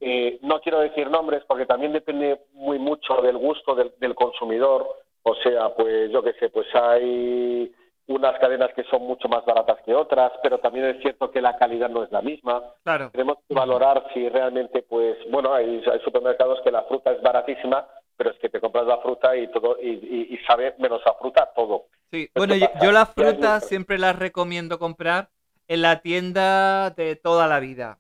Eh, 0.01 0.39
no 0.43 0.61
quiero 0.61 0.81
decir 0.81 1.09
nombres 1.09 1.43
porque 1.49 1.65
también 1.65 1.93
depende 1.93 2.39
muy 2.53 2.79
mucho 2.79 3.23
del 3.23 3.39
gusto 3.39 3.75
del, 3.75 3.93
del 3.99 4.15
consumidor. 4.15 4.87
O 5.23 5.35
sea, 5.37 5.75
pues 5.75 6.11
yo 6.11 6.23
qué 6.23 6.35
sé, 6.35 6.51
pues 6.51 6.67
hay 6.75 7.73
unas 8.07 8.39
cadenas 8.39 8.75
que 8.75 8.85
son 8.85 9.03
mucho 9.03 9.29
más 9.29 9.45
baratas 9.47 9.79
que 9.85 9.95
otras, 9.95 10.33
pero 10.43 10.59
también 10.59 10.85
es 10.87 11.01
cierto 11.01 11.31
que 11.31 11.41
la 11.41 11.57
calidad 11.57 11.89
no 11.89 12.05
es 12.05 12.13
la 12.13 12.21
misma. 12.21 12.63
Claro. 12.83 13.11
Tenemos 13.11 13.39
que 13.49 13.55
valorar 13.55 14.05
si 14.13 14.29
realmente, 14.29 14.83
pues, 14.83 15.17
bueno, 15.31 15.55
hay, 15.55 15.83
hay 15.91 16.01
supermercados 16.01 16.61
que 16.63 16.71
la 16.71 16.83
fruta 16.83 17.13
es 17.13 17.23
baratísima, 17.23 17.87
pero 18.17 18.31
es 18.31 18.39
que 18.39 18.49
te 18.49 18.61
compras 18.61 18.87
la 18.87 18.99
fruta 18.99 19.37
y 19.37 19.51
todo 19.51 19.77
y, 19.81 19.89
y- 19.91 20.35
y 20.35 20.39
sabe 20.47 20.75
menos 20.79 21.03
a 21.07 21.15
fruta 21.15 21.51
todo. 21.55 21.87
Sí, 22.11 22.31
Pues, 22.33 22.47
bueno, 22.47 22.55
¿qué 22.59 22.71
yo, 22.75 22.93
las 22.93 23.13
frutas 23.15 23.65
siempre 23.65 23.99
las 23.99 24.17
recomiendo 24.19 24.79
comprar 24.79 25.31
en 25.67 25.83
la 25.83 26.01
tienda 26.01 26.91
de 26.91 27.17
toda 27.17 27.49
la 27.49 27.59
vida, 27.61 27.99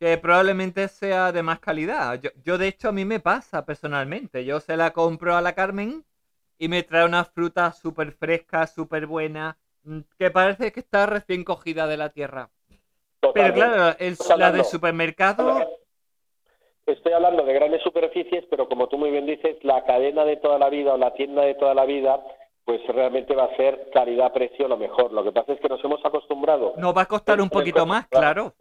que 0.00 0.18
probablemente 0.18 0.88
sea 0.88 1.32
de 1.32 1.42
más 1.42 1.60
calidad. 1.60 2.20
Yo, 2.20 2.30
yo, 2.44 2.58
de 2.58 2.68
hecho 2.68 2.88
a 2.90 2.92
mí 2.92 3.04
me 3.04 3.20
pasa 3.20 3.66
personalmente, 3.66 4.44
yo 4.44 4.60
se 4.60 4.76
la 4.76 4.92
compro 4.92 5.36
a 5.36 5.42
la 5.42 5.54
Carmen 5.54 6.04
y 6.58 6.68
me 6.68 6.82
trae 6.82 7.04
una 7.06 7.24
fruta 7.24 7.72
súper 7.72 8.12
fresca, 8.12 8.66
súper 8.66 9.06
buena, 9.06 9.58
mm, 9.84 10.00
que 10.18 10.30
parece 10.30 10.72
que 10.72 10.80
está 10.80 11.06
recién 11.06 11.44
cogida 11.44 11.86
de 11.86 11.96
la 11.98 12.10
tierra. 12.10 12.50
Pero 13.32 13.52
claro, 13.54 13.96
el- 13.98 14.12
Estamos 14.12 14.38
la 14.38 14.52
de 14.52 14.64
supermercado, 14.64 15.58
Estoy 16.86 17.12
hablando 17.12 17.44
de 17.44 17.52
grandes 17.54 17.82
superficies, 17.82 18.44
pero 18.50 18.68
como 18.68 18.88
tú 18.88 18.98
muy 18.98 19.10
bien 19.10 19.26
dices, 19.26 19.56
la 19.62 19.84
cadena 19.84 20.24
de 20.24 20.36
toda 20.36 20.58
la 20.58 20.68
vida 20.68 20.94
o 20.94 20.96
la 20.96 21.12
tienda 21.14 21.42
de 21.42 21.54
toda 21.54 21.74
la 21.74 21.84
vida, 21.84 22.20
pues 22.64 22.80
realmente 22.88 23.34
va 23.34 23.44
a 23.44 23.56
ser 23.56 23.90
calidad-precio 23.92 24.66
lo 24.66 24.76
mejor. 24.76 25.12
Lo 25.12 25.22
que 25.22 25.32
pasa 25.32 25.52
es 25.52 25.60
que 25.60 25.68
nos 25.68 25.82
hemos 25.84 26.04
acostumbrado. 26.04 26.74
nos 26.76 26.96
va 26.96 27.02
a 27.02 27.06
costar 27.06 27.40
un 27.40 27.48
poquito 27.48 27.86
más, 27.86 28.06
claro. 28.08 28.52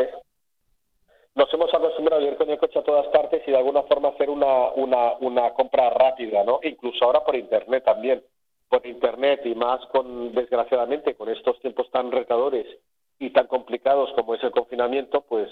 Nos 1.34 1.52
hemos 1.54 1.74
acostumbrado 1.74 2.22
a 2.22 2.28
ir 2.28 2.36
con 2.36 2.50
el 2.50 2.60
coche 2.60 2.80
a 2.80 2.84
todas 2.84 3.08
partes 3.08 3.42
y 3.48 3.52
de 3.52 3.58
alguna 3.58 3.84
forma 3.84 4.10
hacer 4.10 4.30
una, 4.30 4.72
una, 4.76 5.14
una 5.22 5.52
compra 5.52 5.90
rápida, 5.90 6.44
¿no? 6.44 6.60
Incluso 6.62 7.06
ahora 7.06 7.24
por 7.24 7.36
Internet 7.36 7.84
también. 7.86 8.22
Por 8.68 8.86
Internet 8.86 9.42
y 9.46 9.56
más 9.56 9.86
con, 9.88 10.34
desgraciadamente, 10.34 11.16
con 11.16 11.30
estos 11.30 11.60
tiempos 11.60 11.90
tan 11.90 12.12
retadores 12.12 12.68
y 13.18 13.30
tan 13.32 13.48
complicados 13.48 14.12
como 14.14 14.36
es 14.36 14.44
el 14.44 14.52
confinamiento, 14.52 15.22
pues 15.22 15.50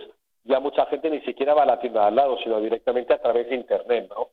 ya 0.49 0.59
mucha 0.59 0.85
gente 0.87 1.09
ni 1.09 1.21
siquiera 1.21 1.53
va 1.53 1.63
a 1.63 1.67
la 1.67 1.79
tienda 1.79 2.07
al 2.07 2.15
lado, 2.15 2.37
sino 2.43 2.59
directamente 2.59 3.13
a 3.13 3.21
través 3.21 3.47
de 3.49 3.55
Internet, 3.55 4.09
¿no? 4.09 4.31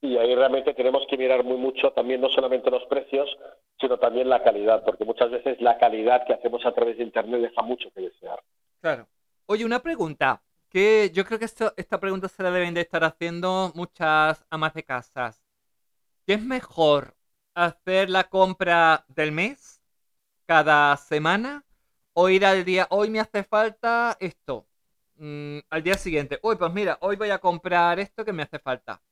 Y 0.00 0.16
ahí 0.16 0.34
realmente 0.34 0.72
tenemos 0.72 1.02
que 1.08 1.18
mirar 1.18 1.44
muy 1.44 1.58
mucho 1.58 1.92
también 1.92 2.22
no 2.22 2.30
solamente 2.30 2.70
los 2.70 2.84
precios, 2.86 3.28
sino 3.78 3.98
también 3.98 4.30
la 4.30 4.42
calidad, 4.42 4.82
porque 4.82 5.04
muchas 5.04 5.30
veces 5.30 5.60
la 5.60 5.78
calidad 5.78 6.26
que 6.26 6.32
hacemos 6.32 6.64
a 6.64 6.72
través 6.72 6.96
de 6.96 7.04
Internet 7.04 7.42
deja 7.42 7.62
mucho 7.62 7.90
que 7.92 8.00
desear. 8.00 8.42
Claro. 8.80 9.06
Oye, 9.46 9.64
una 9.64 9.80
pregunta. 9.80 10.42
Que 10.70 11.10
yo 11.12 11.24
creo 11.24 11.38
que 11.40 11.46
esto- 11.46 11.72
esta 11.76 11.98
pregunta 11.98 12.28
se 12.28 12.44
la 12.44 12.50
deben 12.52 12.74
de 12.74 12.82
estar 12.82 13.02
haciendo 13.02 13.72
muchas 13.74 14.46
amas 14.50 14.72
de 14.72 14.84
casas. 14.84 15.42
¿Qué 16.24 16.34
es 16.34 16.42
mejor 16.42 17.16
hacer 17.54 18.08
la 18.08 18.24
compra 18.28 19.04
del 19.08 19.32
mes 19.32 19.80
cada 20.46 20.96
semana 20.96 21.64
o 22.12 22.28
ir 22.28 22.46
al 22.46 22.64
día, 22.64 22.86
hoy 22.90 23.10
me 23.10 23.18
hace 23.18 23.42
falta 23.42 24.16
esto? 24.20 24.69
Mm, 25.20 25.58
al 25.68 25.82
día 25.82 25.94
siguiente, 25.94 26.38
uy, 26.42 26.56
pues 26.56 26.72
mira, 26.72 26.96
hoy 27.02 27.16
voy 27.16 27.28
a 27.30 27.38
comprar 27.38 28.00
esto 28.00 28.24
que 28.24 28.32
me 28.32 28.42
hace 28.42 28.58
falta. 28.58 29.02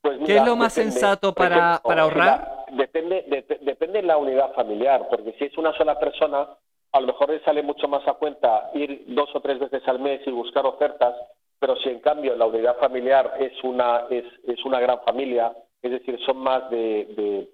Pues 0.00 0.18
¿Qué 0.24 0.36
es 0.38 0.42
lo 0.42 0.56
más 0.56 0.72
depende. 0.72 1.00
sensato 1.00 1.34
para- 1.34 1.82
para 1.86 2.02
ahorrar? 2.02 2.40
mira, 2.40 2.64
depende, 2.72 3.24
de- 3.28 3.58
depende 3.62 4.00
de 4.00 4.06
la 4.06 4.16
unidad 4.16 4.52
familiar, 4.54 5.06
porque 5.10 5.34
si 5.38 5.44
es 5.44 5.58
una 5.58 5.72
sola 5.76 5.98
persona, 5.98 6.48
a 6.92 7.00
lo 7.00 7.06
mejor 7.08 7.30
le 7.30 7.40
sale 7.44 7.62
mucho 7.62 7.88
más 7.88 8.06
a 8.08 8.14
cuenta 8.14 8.70
ir 8.74 9.04
dos 9.08 9.28
o 9.34 9.40
tres 9.40 9.58
veces 9.58 9.82
al 9.86 9.98
mes 9.98 10.20
y 10.26 10.30
buscar 10.30 10.64
ofertas, 10.66 11.14
pero 11.58 11.76
si 11.76 11.88
en 11.90 12.00
cambio 12.00 12.36
la 12.36 12.46
unidad 12.46 12.76
familiar 12.78 13.34
es 13.38 13.52
una, 13.64 14.04
es, 14.10 14.24
es 14.46 14.64
una 14.64 14.80
gran 14.80 15.00
familia, 15.04 15.52
es 15.82 15.90
decir, 15.90 16.18
son 16.24 16.38
más 16.38 16.70
de, 16.70 17.06
de, 17.16 17.50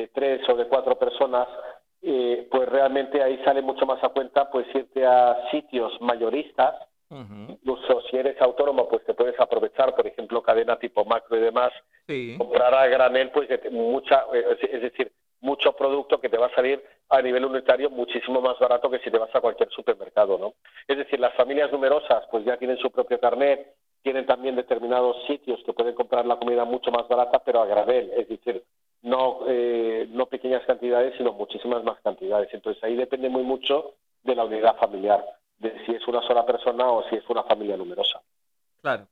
de 0.00 0.08
tres 0.08 0.48
o 0.48 0.54
de 0.56 0.66
cuatro 0.68 0.98
personas, 0.98 1.46
eh, 2.02 2.48
pues 2.50 2.68
realmente 2.68 3.22
ahí 3.22 3.38
sale 3.44 3.60
mucho 3.62 3.84
más 3.86 4.02
a 4.04 4.08
cuenta 4.10 4.50
pues 4.50 4.66
irte 4.74 5.04
a 5.04 5.36
sitios 5.50 6.00
mayoristas 6.00 6.74
Incluso 7.10 8.02
si 8.10 8.16
eres 8.16 8.40
autónomo, 8.40 8.88
pues 8.88 9.04
te 9.04 9.14
puedes 9.14 9.38
aprovechar, 9.40 9.94
por 9.94 10.06
ejemplo, 10.06 10.42
cadena 10.42 10.78
tipo 10.78 11.04
macro 11.04 11.36
y 11.36 11.40
demás, 11.40 11.72
Sí, 12.06 12.36
comprar 12.38 12.74
a 12.74 12.86
granel, 12.86 13.30
pues 13.30 13.48
mucha, 13.70 14.24
es- 14.32 14.70
es 14.72 14.82
decir, 14.82 15.12
mucho 15.40 15.72
producto 15.74 16.20
que 16.20 16.28
te 16.28 16.38
va 16.38 16.46
a 16.46 16.54
salir 16.54 16.82
a 17.10 17.22
nivel 17.22 17.44
unitario 17.44 17.90
muchísimo 17.90 18.40
más 18.40 18.58
barato 18.58 18.90
que 18.90 18.98
si 19.00 19.10
te 19.10 19.18
vas 19.18 19.34
a 19.34 19.40
cualquier 19.40 19.70
supermercado, 19.70 20.38
¿no? 20.38 20.54
Es 20.86 20.96
decir, 20.98 21.20
las 21.20 21.34
familias 21.34 21.70
numerosas, 21.72 22.24
pues 22.30 22.44
ya 22.44 22.56
tienen 22.56 22.76
su 22.78 22.90
propio 22.90 23.18
carnet, 23.20 23.74
tienen 24.02 24.26
también 24.26 24.56
determinados 24.56 25.16
sitios 25.26 25.60
que 25.64 25.72
pueden 25.72 25.94
comprar 25.94 26.24
la 26.26 26.36
comida 26.36 26.64
mucho 26.64 26.90
más 26.90 27.06
barata, 27.08 27.40
pero 27.44 27.60
a 27.60 27.66
granel, 27.66 28.10
es 28.16 28.28
decir, 28.28 28.62
no, 29.02 29.40
eh, 29.46 30.06
no 30.10 30.26
pequeñas 30.26 30.64
cantidades, 30.66 31.14
sino 31.16 31.32
muchísimas 31.32 31.84
más 31.84 32.00
cantidades. 32.00 32.48
Entonces 32.52 32.82
ahí 32.82 32.96
depende 32.96 33.28
muy 33.28 33.42
mucho 33.42 33.94
de 34.24 34.34
la 34.34 34.44
unidad 34.44 34.76
familiar, 34.76 35.24
de 35.58 35.84
si 35.86 35.92
es 35.92 36.06
una 36.08 36.22
sola 36.22 36.44
persona 36.46 36.90
o 36.90 37.02
si 37.08 37.16
es 37.16 37.28
una 37.28 37.42
familia 37.44 37.76
numerosa. 37.76 38.20
claro. 38.80 39.08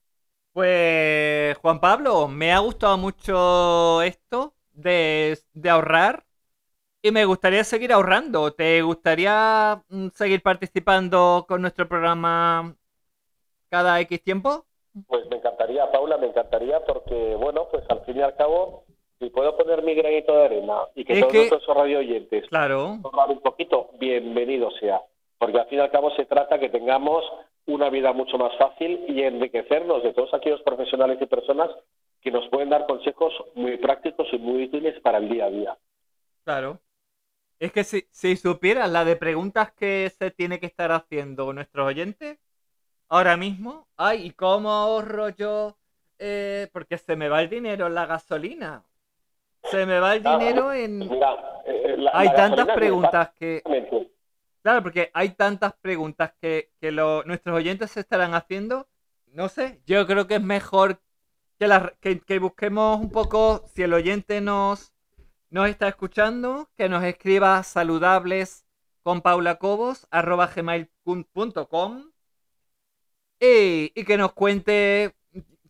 Pues, 0.53 1.57
Juan 1.59 1.81
Pablo, 1.81 2.29
me 2.29 2.53
ha 2.53 2.61
gustado 2.61 2.99
mucho 2.99 4.03
esto 4.03 4.55
de, 4.73 5.39
de 5.55 5.71
ahorrar 5.71 6.25
y 7.03 7.11
me 7.13 7.25
gustaría 7.27 7.65
seguir 7.65 7.93
ahorrando. 7.93 8.53
¿Te 8.55 8.83
gustaría 8.83 9.83
mm, 9.89 10.09
seguir 10.15 10.43
participando 10.43 11.47
con 11.49 11.63
nuestro 11.63 11.89
programa 11.89 12.77
cada 13.71 14.01
X 14.01 14.23
tiempo? 14.23 14.67
Pues 15.07 15.27
me 15.31 15.37
encantaría, 15.37 15.91
Paula, 15.91 16.17
me 16.19 16.29
encantaría 16.29 16.81
porque, 16.85 17.35
bueno, 17.37 17.69
pues 17.71 17.85
al 17.91 18.01
fin 18.05 18.17
y 18.19 18.23
al 18.23 18.35
cabo, 18.37 18.85
si 19.19 19.31
puedo 19.31 19.57
poner 19.57 19.83
mi 19.83 19.95
granito 19.95 20.35
de 20.37 20.45
arena 20.47 20.75
y 20.95 21.05
que 21.05 21.15
Es 21.15 21.21
todos 21.21 21.33
que- 21.33 21.39
nuestros 21.51 21.77
radio 21.77 21.99
oyentes 21.99 22.49
Claro, 22.49 22.99
un 23.03 23.41
poquito, 23.41 23.91
bienvenido 23.99 24.71
sea. 24.73 25.01
Porque 25.39 25.59
al 25.59 25.67
fin 25.69 25.79
y 25.79 25.83
al 25.83 25.91
cabo 25.91 26.11
se 26.17 26.25
trata 26.25 26.59
que 26.59 26.69
tengamos 26.69 27.25
una 27.67 27.91
vida 27.91 28.13
mucho 28.13 28.39
más 28.39 28.57
fácil 28.59 29.05
y 29.09 29.23
enriquecernos 29.23 30.03
de 30.03 30.13
todos 30.13 30.33
aquellos 30.35 30.63
profesionales 30.63 31.19
y 31.21 31.27
personas 31.27 31.71
que 32.21 32.31
nos 32.31 32.49
pueden 32.49 32.71
dar 32.71 32.87
consejos 32.87 33.33
muy 33.55 33.77
prácticos 33.77 34.27
y 34.33 34.39
muy 34.39 34.65
útiles 34.65 34.99
para 35.01 35.19
el 35.19 35.29
día 35.29 35.47
a 35.47 35.51
día. 35.51 35.77
claro. 36.45 36.81
Es 37.59 37.73
que 37.73 37.85
si, 37.85 38.07
si 38.11 38.37
supieras 38.37 38.91
la 38.91 39.05
de 39.05 39.17
preguntas 39.17 39.73
que 39.73 40.11
se 40.19 40.31
tiene 40.31 40.61
que 40.61 40.67
estar 40.67 40.93
haciendo 40.93 41.53
nuestros 41.55 41.87
oyentes 41.87 42.39
ahora 43.09 43.37
mismo, 43.37 43.89
ay, 43.97 44.27
¿y 44.27 44.31
cómo 44.33 44.71
ahorro 44.71 45.31
yo? 45.31 45.77
Eh, 46.19 46.69
porque 46.73 46.99
se 46.99 47.17
me 47.17 47.29
va 47.29 47.43
el 47.43 47.49
dinero 47.49 47.87
en 47.87 47.95
la 47.95 48.07
gasolina. 48.07 48.85
Se 49.65 49.87
me 49.87 50.01
va 50.01 50.15
el 50.15 50.23
dinero 50.23 50.73
en... 50.73 50.99
Mira, 50.99 51.63
eh, 51.67 51.95
la- 51.99 52.11
Hay 52.15 52.29
la 52.29 52.35
tantas 52.37 52.67
preguntas 52.69 53.31
que... 53.39 53.63
Claro, 54.67 54.83
porque 54.83 55.13
hay 55.15 55.29
tantas 55.29 55.75
preguntas 55.75 56.33
que, 56.41 56.73
nuestros 57.25 57.57
oyentes 57.57 57.93
se 57.93 58.01
estarán 58.01 58.35
haciendo. 58.35 58.89
No 59.29 59.49
sé, 59.49 59.81
yo 59.87 60.05
creo 60.09 60.27
que 60.27 60.35
es 60.35 60.43
mejor 60.43 61.01
que, 61.61 62.39
busquemos 62.41 62.99
un 63.01 63.11
poco, 63.13 63.65
si 63.73 63.85
el 63.85 63.95
oyente 63.95 64.41
nos, 64.41 64.93
está 65.53 65.87
escuchando, 65.87 66.69
que 66.77 66.89
nos 66.89 67.05
escriba 67.05 67.63
saludables 67.63 68.67
y, 73.39 74.05
que 74.05 74.17
nos 74.19 74.33
cuente 74.33 75.15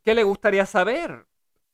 qué 0.06 0.14
le 0.14 0.22
gustaría 0.22 0.64
saber. 0.64 1.26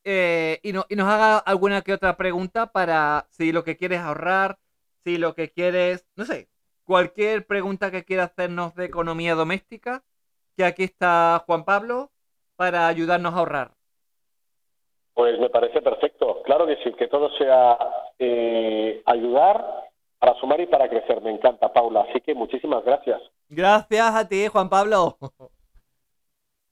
eh, 0.02 0.58
y 0.64 0.72
nos 0.72 0.86
haga 0.90 1.38
alguna 1.38 1.82
que 1.82 1.92
otra 1.92 2.16
pregunta 2.16 2.72
para 2.72 3.28
si 3.30 3.53
lo 3.53 3.62
que 3.62 3.76
quieres 3.76 4.00
ahorrar, 4.00 4.58
si 5.04 5.18
lo 5.18 5.36
que 5.36 5.53
quieres, 5.53 6.04
no 6.16 6.24
sé, 6.24 6.49
cualquier 6.84 7.46
pregunta 7.46 7.91
que 7.91 8.04
quiera 8.04 8.25
hacernos 8.25 8.75
de 8.75 8.84
economía 8.87 9.34
doméstica, 9.34 10.03
que 10.57 10.64
aquí 10.64 10.84
está 10.84 11.42
Juan 11.46 11.64
Pablo 11.64 12.11
para 12.57 12.87
ayudarnos 12.87 13.34
a 13.34 13.38
ahorrar. 13.38 13.71
Pues 15.14 15.38
me 15.38 15.50
parece 15.50 15.80
perfecto. 15.83 16.42
Claro 16.45 16.67
que 16.67 16.76
sí, 16.83 16.92
que 16.95 17.09
todo 17.09 17.30
sea 17.37 17.76
eh, 18.18 19.03
ayudar 19.07 19.63
para 20.18 20.34
sumar 20.41 20.61
y 20.61 20.67
para 20.67 20.88
crecer. 20.88 21.21
Me 21.21 21.30
encanta, 21.30 21.72
Paula. 21.72 22.07
Así 22.09 22.21
que 22.21 22.34
muchísimas 22.34 22.84
gracias. 22.84 23.21
Gracias 23.49 24.14
a 24.14 24.26
ti, 24.29 24.46
Juan 24.49 24.68
Pablo. 24.68 25.18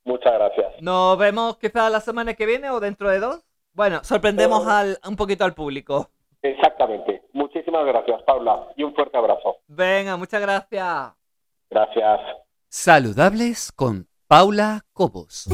Muchas 0.05 0.33
gracias. 0.33 0.81
Nos 0.81 1.19
vemos 1.19 1.59
quizás 1.59 1.93
la 1.93 2.01
semana 2.01 2.33
que 2.35 2.47
viene 2.47 2.71
o 2.71 2.81
dentro 2.81 3.11
de 3.11 3.21
dos. 3.21 3.45
Bueno, 3.73 4.03
sorprendemos 4.03 4.67
Eh. 4.67 4.71
al, 4.71 4.99
un 5.07 5.17
poquito 5.17 5.45
al 5.45 5.55
público. 5.55 6.09
Exactamente. 6.43 7.20
Muchísimas 7.33 7.87
gracias, 7.87 8.23
Paula. 8.23 8.69
Y 8.77 8.83
un 8.83 8.95
fuerte 8.95 9.17
abrazo. 9.17 9.59
Venga, 9.67 10.17
muchas 10.17 10.41
gracias. 10.41 11.13
Gracias. 11.71 12.21
Saludables 12.69 13.73
con 13.73 14.09
Paula 14.27 14.85
Cobos. 14.93 15.49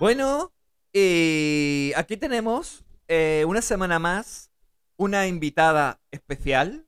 Bueno, 0.00 0.52
y 0.92 1.92
aquí 1.96 2.16
tenemos 2.16 2.84
eh, 3.08 3.44
una 3.46 3.62
semana 3.62 3.98
más 3.98 4.50
una 4.96 5.26
invitada 5.26 6.00
especial. 6.10 6.86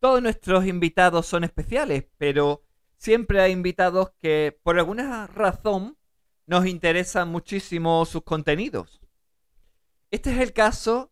Todos 0.00 0.22
nuestros 0.22 0.66
invitados 0.66 1.26
son 1.26 1.44
especiales, 1.44 2.06
pero 2.18 2.62
siempre 2.96 3.40
hay 3.40 3.52
invitados 3.52 4.10
que 4.20 4.58
por 4.62 4.78
alguna 4.78 5.26
razón 5.26 5.96
nos 6.46 6.66
interesan 6.66 7.28
muchísimo 7.28 8.04
sus 8.04 8.22
contenidos. 8.22 9.01
Este 10.12 10.30
es 10.30 10.38
el 10.40 10.52
caso 10.52 11.10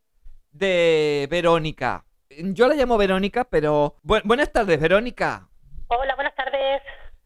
de 0.52 1.26
Verónica. 1.30 2.04
Yo 2.28 2.68
la 2.68 2.74
llamo 2.74 2.98
Verónica, 2.98 3.44
pero... 3.44 3.96
Bu- 4.04 4.20
buenas 4.24 4.52
tardes, 4.52 4.78
Verónica. 4.78 5.48
Hola, 5.88 6.14
buenas 6.16 6.34
tardes. 6.34 6.82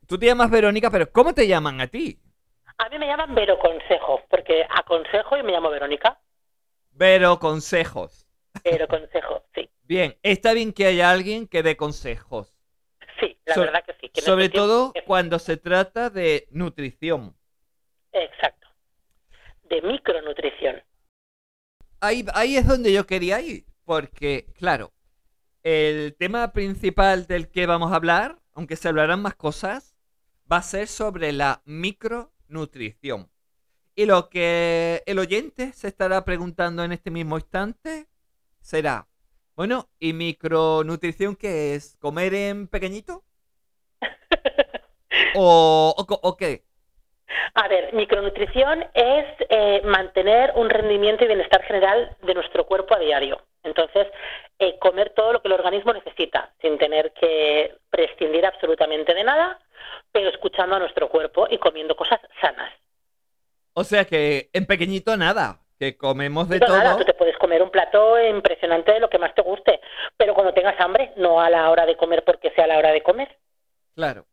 Tú 0.06 0.16
te 0.16 0.26
llamas 0.26 0.50
Verónica, 0.50 0.88
pero 0.88 1.10
¿cómo 1.10 1.34
te 1.34 1.48
llaman 1.48 1.80
a 1.80 1.88
ti? 1.88 2.20
A 2.78 2.88
mí 2.90 2.98
me 2.98 3.06
llaman 3.08 3.34
Vero 3.34 3.58
Consejo, 3.58 4.20
porque 4.30 4.64
aconsejo 4.70 5.36
y 5.36 5.42
me 5.42 5.50
llamo 5.50 5.68
Verónica. 5.68 6.20
Vero 6.92 7.40
Consejos. 7.40 8.28
Vero 8.64 8.86
Consejo, 8.86 9.42
sí. 9.52 9.68
Bien, 9.82 10.16
está 10.22 10.52
bien 10.52 10.72
que 10.72 10.86
haya 10.86 11.10
alguien 11.10 11.48
que 11.48 11.64
dé 11.64 11.76
consejos. 11.76 12.56
Sí, 13.20 13.36
la 13.46 13.54
So- 13.54 13.60
verdad 13.62 13.84
que 13.84 13.94
sí. 14.00 14.08
que 14.10 14.20
Sobre 14.20 14.44
este 14.44 14.52
tiempo- 14.58 14.68
todo 14.68 14.92
cuando 15.06 15.40
se 15.40 15.56
trata 15.56 16.08
de 16.08 16.46
nutrición. 16.52 17.36
Exacto. 18.12 18.68
De 19.64 19.82
micronutrición. 19.82 20.80
Ahí, 22.04 22.26
ahí 22.34 22.56
es 22.56 22.66
donde 22.66 22.92
yo 22.92 23.06
quería 23.06 23.40
ir. 23.40 23.64
Porque, 23.84 24.46
claro, 24.58 24.92
el 25.62 26.14
tema 26.18 26.52
principal 26.52 27.26
del 27.26 27.48
que 27.48 27.66
vamos 27.66 27.92
a 27.92 27.96
hablar, 27.96 28.38
aunque 28.52 28.76
se 28.76 28.88
hablarán 28.88 29.22
más 29.22 29.34
cosas, 29.34 29.96
va 30.50 30.58
a 30.58 30.62
ser 30.62 30.86
sobre 30.86 31.32
la 31.32 31.62
micronutrición. 31.64 33.30
Y 33.96 34.04
lo 34.04 34.28
que 34.28 35.02
el 35.06 35.18
oyente 35.18 35.72
se 35.72 35.88
estará 35.88 36.24
preguntando 36.24 36.84
en 36.84 36.92
este 36.92 37.10
mismo 37.10 37.38
instante 37.38 38.08
será, 38.60 39.08
bueno, 39.56 39.88
¿y 39.98 40.12
micronutrición 40.12 41.36
qué 41.36 41.74
es? 41.74 41.96
¿Comer 42.00 42.34
en 42.34 42.68
pequeñito? 42.68 43.24
¿O, 45.36 45.94
o 45.96 46.20
o 46.22 46.36
qué? 46.36 46.64
A 47.54 47.68
ver, 47.68 47.92
micronutrición 47.94 48.84
es 48.94 49.26
eh, 49.48 49.80
mantener 49.84 50.52
un 50.56 50.68
rendimiento 50.68 51.24
y 51.24 51.28
bienestar 51.28 51.62
general 51.62 52.16
de 52.22 52.34
nuestro 52.34 52.66
cuerpo 52.66 52.94
a 52.94 52.98
diario. 52.98 53.40
Entonces, 53.62 54.08
eh, 54.58 54.78
comer 54.78 55.10
todo 55.16 55.32
lo 55.32 55.40
que 55.42 55.48
el 55.48 55.54
organismo 55.54 55.92
necesita, 55.92 56.52
sin 56.60 56.78
tener 56.78 57.12
que 57.12 57.74
prescindir 57.90 58.44
absolutamente 58.44 59.14
de 59.14 59.24
nada, 59.24 59.58
pero 60.12 60.28
escuchando 60.28 60.76
a 60.76 60.78
nuestro 60.78 61.08
cuerpo 61.08 61.46
y 61.50 61.58
comiendo 61.58 61.96
cosas 61.96 62.20
sanas. 62.40 62.72
O 63.72 63.84
sea 63.84 64.04
que 64.04 64.50
en 64.52 64.66
pequeñito 64.66 65.16
nada, 65.16 65.60
que 65.78 65.96
comemos 65.96 66.48
de 66.48 66.60
No, 66.60 66.68
nada, 66.68 66.90
todo. 66.90 66.98
tú 66.98 67.04
te 67.04 67.14
puedes 67.14 67.36
comer 67.38 67.62
un 67.62 67.70
plato 67.70 68.20
impresionante 68.22 68.92
de 68.92 69.00
lo 69.00 69.08
que 69.08 69.18
más 69.18 69.34
te 69.34 69.42
guste, 69.42 69.80
pero 70.16 70.34
cuando 70.34 70.52
tengas 70.52 70.78
hambre, 70.80 71.12
no 71.16 71.40
a 71.40 71.50
la 71.50 71.70
hora 71.70 71.86
de 71.86 71.96
comer 71.96 72.22
porque 72.24 72.50
sea 72.50 72.66
la 72.66 72.78
hora 72.78 72.92
de 72.92 73.02
comer. 73.02 73.36
Claro. 73.94 74.26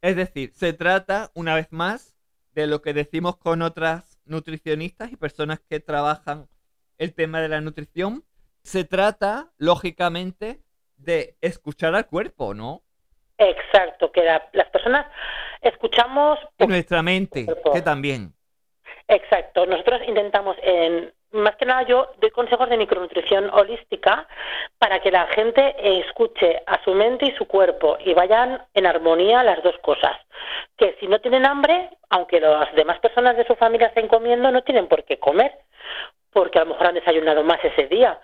Es 0.00 0.16
decir, 0.16 0.52
se 0.54 0.72
trata, 0.72 1.30
una 1.34 1.54
vez 1.54 1.68
más, 1.72 2.14
de 2.52 2.66
lo 2.66 2.82
que 2.82 2.92
decimos 2.92 3.36
con 3.36 3.62
otras 3.62 4.18
nutricionistas 4.24 5.12
y 5.12 5.16
personas 5.16 5.60
que 5.60 5.80
trabajan 5.80 6.48
el 6.98 7.14
tema 7.14 7.40
de 7.40 7.48
la 7.48 7.60
nutrición. 7.60 8.24
Se 8.62 8.84
trata, 8.84 9.52
lógicamente, 9.58 10.60
de 10.96 11.36
escuchar 11.40 11.94
al 11.94 12.06
cuerpo, 12.06 12.54
¿no? 12.54 12.82
Exacto, 13.38 14.10
que 14.10 14.24
la- 14.24 14.48
las 14.52 14.68
personas 14.70 15.06
escuchamos 15.60 16.38
Y 16.58 16.66
nuestra 16.66 17.02
mente, 17.02 17.46
que 17.72 17.82
también. 17.82 18.34
Exacto. 19.06 19.64
Nosotros 19.66 20.00
intentamos, 20.06 20.56
en, 20.62 21.12
más 21.32 21.56
que 21.56 21.66
nada 21.66 21.82
yo 21.82 22.10
doy 22.20 22.30
consejos 22.30 22.68
de 22.68 22.76
micronutrición 22.76 23.50
holística 23.50 24.26
para 24.78 25.00
que 25.00 25.10
la 25.10 25.26
gente 25.28 25.74
escuche 26.00 26.62
a 26.66 26.82
su 26.84 26.94
mente 26.94 27.26
y 27.26 27.36
su 27.36 27.46
cuerpo 27.46 27.98
y 28.04 28.14
vayan 28.14 28.62
en 28.74 28.86
armonía 28.86 29.42
las 29.42 29.62
dos 29.62 29.76
cosas. 29.78 30.16
Que 30.76 30.96
si 31.00 31.06
no 31.06 31.20
tienen 31.20 31.44
hambre, 31.44 31.90
aunque 32.10 32.40
las 32.40 32.72
demás 32.74 32.98
personas 33.00 33.36
de 33.36 33.46
su 33.46 33.54
familia 33.56 33.88
estén 33.88 34.08
comiendo, 34.08 34.50
no 34.50 34.62
tienen 34.62 34.86
por 34.86 35.04
qué 35.04 35.18
comer, 35.18 35.52
porque 36.32 36.58
a 36.58 36.64
lo 36.64 36.70
mejor 36.70 36.88
han 36.88 36.94
desayunado 36.94 37.42
más 37.42 37.62
ese 37.64 37.86
día. 37.88 38.18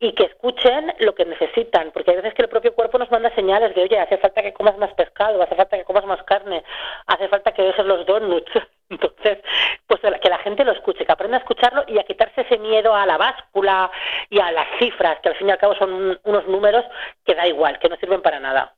Y 0.00 0.12
que 0.12 0.24
escuchen 0.24 0.94
lo 1.00 1.14
que 1.14 1.24
necesitan, 1.24 1.90
porque 1.90 2.12
hay 2.12 2.18
veces 2.18 2.32
que 2.34 2.42
el 2.42 2.48
propio 2.48 2.72
cuerpo 2.72 2.98
nos 2.98 3.10
manda 3.10 3.34
señales 3.34 3.74
de, 3.74 3.82
oye, 3.82 3.98
hace 3.98 4.16
falta 4.18 4.42
que 4.42 4.52
comas 4.52 4.78
más 4.78 4.94
pescado, 4.94 5.42
hace 5.42 5.56
falta 5.56 5.76
que 5.76 5.84
comas 5.84 6.06
más 6.06 6.22
carne, 6.22 6.62
hace 7.06 7.28
falta 7.28 7.52
que 7.52 7.62
dejes 7.62 7.84
los 7.84 8.06
donuts. 8.06 8.52
Entonces, 8.90 9.38
pues 9.86 10.00
que 10.22 10.28
la 10.30 10.38
gente 10.38 10.64
lo 10.64 10.72
escuche, 10.72 11.04
que 11.04 11.12
aprenda 11.12 11.36
a 11.36 11.40
escucharlo 11.40 11.84
y 11.88 11.98
a 11.98 12.04
quitarse 12.04 12.40
ese 12.42 12.58
miedo 12.58 12.94
a 12.94 13.04
la 13.06 13.18
báscula 13.18 13.90
y 14.30 14.38
a 14.40 14.50
las 14.50 14.66
cifras, 14.78 15.18
que 15.22 15.28
al 15.28 15.36
fin 15.36 15.48
y 15.48 15.50
al 15.50 15.58
cabo 15.58 15.74
son 15.74 15.92
un- 15.92 16.18
unos 16.24 16.46
números 16.48 16.84
que 17.24 17.34
da 17.34 17.46
igual, 17.46 17.78
que 17.78 17.88
no 17.88 17.96
sirven 17.96 18.22
para 18.22 18.40
nada. 18.40 18.76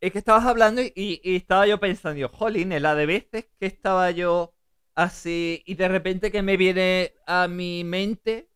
Es 0.00 0.12
que 0.12 0.18
estabas 0.18 0.46
hablando 0.46 0.80
y, 0.80 0.92
y 0.94 1.36
estaba 1.36 1.66
yo 1.66 1.78
pensando, 1.80 2.18
yo, 2.20 2.28
jolín, 2.28 2.70
la 2.80 2.94
de 2.94 3.06
veces 3.06 3.46
que 3.58 3.66
estaba 3.66 4.10
yo 4.12 4.54
así 4.94 5.62
y 5.66 5.74
de 5.74 5.88
repente 5.88 6.30
que 6.30 6.42
me 6.42 6.56
viene 6.56 7.14
a 7.26 7.48
mi 7.48 7.82
mente 7.84 8.48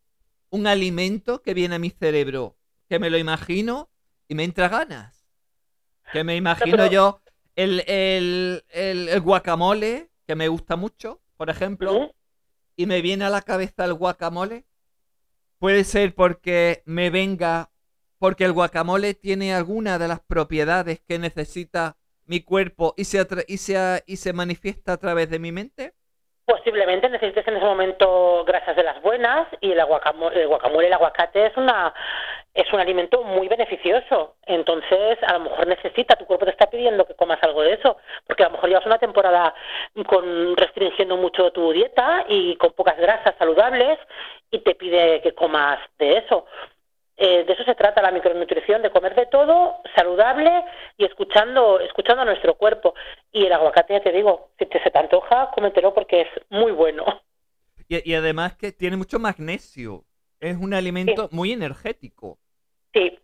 un 0.51 0.67
alimento 0.67 1.43
que 1.43 1.55
viene 1.55 1.75
a 1.77 1.79
mi 1.79 1.91
cerebro, 1.91 2.57
que 2.89 2.99
me 2.99 3.11
lo 3.11 3.19
imagino 3.19 3.91
y 4.29 4.35
me 4.35 4.45
entra 4.45 4.69
ganas. 4.69 5.27
Que 6.13 6.25
me 6.25 6.37
imagino 6.37 6.77
pero- 6.77 6.91
yo 6.93 7.21
el, 7.57 7.81
el, 7.89 8.65
el- 8.71 9.09
el 9.09 9.21
guacamole, 9.21 10.11
que 10.33 10.37
me 10.37 10.49
gusta 10.49 10.77
mucho, 10.77 11.21
por 11.37 11.51
ejemplo, 11.51 11.93
¿Mm? 11.93 12.11
y 12.77 12.87
me 12.87 13.03
viene 13.03 13.27
a 13.27 13.29
la 13.29 13.43
cabeza 13.43 13.85
el 13.85 13.93
guacamole. 13.93 14.65
Puede 15.59 15.85
ser 15.85 16.15
porque 16.15 16.83
me 16.87 17.11
venga, 17.11 17.71
porque 18.17 18.47
el 18.47 18.55
guacamole 18.55 19.13
tiene 19.13 19.53
alguna 19.53 19.99
de 19.99 20.09
las 20.09 20.21
propiedades 20.21 21.01
que 21.07 21.19
necesita 21.19 21.99
mi 22.25 22.41
cuerpo 22.41 22.95
y 22.97 23.05
se, 23.05 23.27
y 23.47 23.59
se, 23.59 24.05
y 24.07 24.17
se 24.17 24.33
manifiesta 24.33 24.95
a 24.95 24.97
través 24.97 25.29
de 25.29 25.39
mi 25.39 25.53
mente. 25.53 25.95
Posiblemente 26.45 27.09
necesites 27.09 27.47
en 27.47 27.57
ese 27.57 27.65
momento 27.65 28.45
grasas 28.45 28.75
de 28.75 28.83
las 28.83 29.01
buenas 29.01 29.47
y 29.61 29.73
el 29.73 29.85
guacamole, 29.85 30.43
el 30.43 30.49
guacamole, 30.49 30.89
el 30.89 30.93
aguacate 30.93 31.47
es 31.47 31.57
una 31.57 31.95
es 32.55 32.71
un 32.73 32.81
alimento 32.81 33.23
muy 33.23 33.49
beneficioso. 33.49 34.35
Entonces, 34.47 35.19
a 35.23 35.35
lo 35.35 35.41
mejor 35.41 35.67
necesita, 35.67 36.17
tu 36.17 36.27
cuerpo 36.27 36.45
te 36.45 36.51
está 36.51 36.67
pidiendo 36.67 37.07
que 37.07 37.15
comas 37.15 37.43
algo 37.43 37.63
de 37.63 37.75
eso, 37.75 37.97
porque 38.27 38.43
a 38.43 38.47
lo 38.47 38.53
mejor 38.53 38.69
llevas 38.69 38.87
una 38.87 38.99
temporada 38.99 39.55
con 40.07 40.57
restringiendo 40.57 41.17
mucho 41.17 41.51
tu 41.53 41.73
dieta 41.73 42.27
y 42.29 42.57
con 42.57 42.73
pocas 42.73 42.99
grasas 42.99 43.35
saludables 43.39 43.99
y 44.51 44.59
te 44.59 44.75
pide 44.75 45.23
que 45.23 45.35
comas 45.35 45.79
de 45.99 46.19
eso. 46.19 46.47
Eh, 47.25 47.45
de 47.45 47.53
eso 47.53 47.63
se 47.63 47.77
trata 47.77 48.03
la 48.03 48.11
micronutrición, 48.11 48.83
de 48.83 48.91
comer 48.91 49.15
de 49.15 49.27
todo, 49.27 49.81
saludable 49.95 50.51
y 50.97 51.05
escuchando, 51.05 51.79
escuchando 51.79 52.23
a 52.23 52.25
nuestro 52.25 52.57
cuerpo. 52.57 52.95
Y 53.31 53.47
el 53.47 53.53
aguacate, 53.53 53.93
ya 53.93 54.01
te 54.01 54.11
digo, 54.11 54.49
si 54.59 54.67
te 54.67 54.83
se 54.83 54.91
te 54.91 54.99
antoja, 54.99 55.53
cómetelo 55.55 55.95
porque 55.95 56.23
es 56.23 56.29
muy 56.51 56.73
bueno. 56.73 57.05
Y, 57.89 58.11
y 58.11 58.15
además 58.17 58.57
que 58.57 58.73
tiene 58.73 58.97
mucho 58.97 59.21
magnesio. 59.21 60.03
Es 60.41 60.57
un 60.57 60.75
alimento 60.75 61.29
muy 61.31 61.53
energético. 61.53 62.39
Sí, 62.93 63.17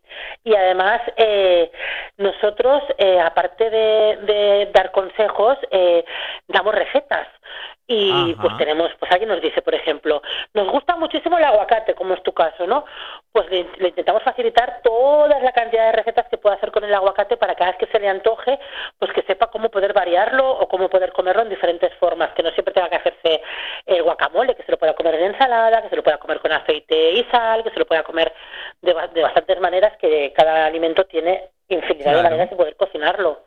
y 0.44 0.54
además 0.54 1.00
eh, 1.16 1.72
nosotros, 2.18 2.84
eh, 2.98 3.18
aparte 3.18 3.68
de, 3.68 4.16
de 4.22 4.70
dar 4.72 4.92
consejos, 4.92 5.58
eh, 5.72 6.04
damos 6.46 6.72
recetas. 6.72 7.26
Y 7.90 8.32
Ajá. 8.34 8.42
pues 8.42 8.56
tenemos, 8.58 8.90
pues 8.98 9.10
alguien 9.10 9.30
nos 9.30 9.40
dice, 9.40 9.62
por 9.62 9.74
ejemplo, 9.74 10.20
nos 10.52 10.68
gusta 10.70 10.94
muchísimo 10.96 11.38
el 11.38 11.44
aguacate, 11.44 11.94
como 11.94 12.12
es 12.12 12.22
tu 12.22 12.34
caso, 12.34 12.66
¿no? 12.66 12.84
Pues 13.32 13.48
le, 13.50 13.66
le 13.78 13.88
intentamos 13.88 14.22
facilitar 14.22 14.82
toda 14.84 15.40
la 15.40 15.52
cantidad 15.52 15.86
de 15.86 15.92
recetas 15.92 16.28
que 16.28 16.36
pueda 16.36 16.56
hacer 16.56 16.70
con 16.70 16.84
el 16.84 16.92
aguacate 16.92 17.38
para 17.38 17.54
cada 17.54 17.70
vez 17.70 17.78
que 17.78 17.86
se 17.86 17.98
le 17.98 18.06
antoje, 18.08 18.58
pues 18.98 19.10
que 19.14 19.22
sepa 19.22 19.46
cómo 19.50 19.70
poder 19.70 19.94
variarlo 19.94 20.50
o 20.50 20.68
cómo 20.68 20.90
poder 20.90 21.12
comerlo 21.12 21.40
en 21.42 21.48
diferentes 21.48 21.90
formas, 21.94 22.30
que 22.34 22.42
no 22.42 22.50
siempre 22.50 22.74
tenga 22.74 22.90
que 22.90 22.96
hacerse 22.96 23.40
el 23.86 24.02
guacamole, 24.02 24.54
que 24.54 24.64
se 24.64 24.72
lo 24.72 24.78
pueda 24.78 24.94
comer 24.94 25.14
en 25.14 25.32
ensalada, 25.32 25.80
que 25.80 25.88
se 25.88 25.96
lo 25.96 26.02
pueda 26.02 26.18
comer 26.18 26.40
con 26.40 26.52
aceite 26.52 27.12
y 27.12 27.24
sal, 27.30 27.64
que 27.64 27.70
se 27.70 27.78
lo 27.78 27.86
pueda 27.86 28.02
comer 28.02 28.34
de, 28.82 28.94
de 29.14 29.22
bastantes 29.22 29.60
maneras, 29.60 29.96
que 29.96 30.34
cada 30.36 30.66
alimento 30.66 31.04
tiene 31.06 31.48
infinidad 31.68 32.12
Claro. 32.12 32.18
de 32.18 32.24
maneras 32.24 32.50
de 32.50 32.56
poder 32.56 32.76
cocinarlo. 32.76 33.40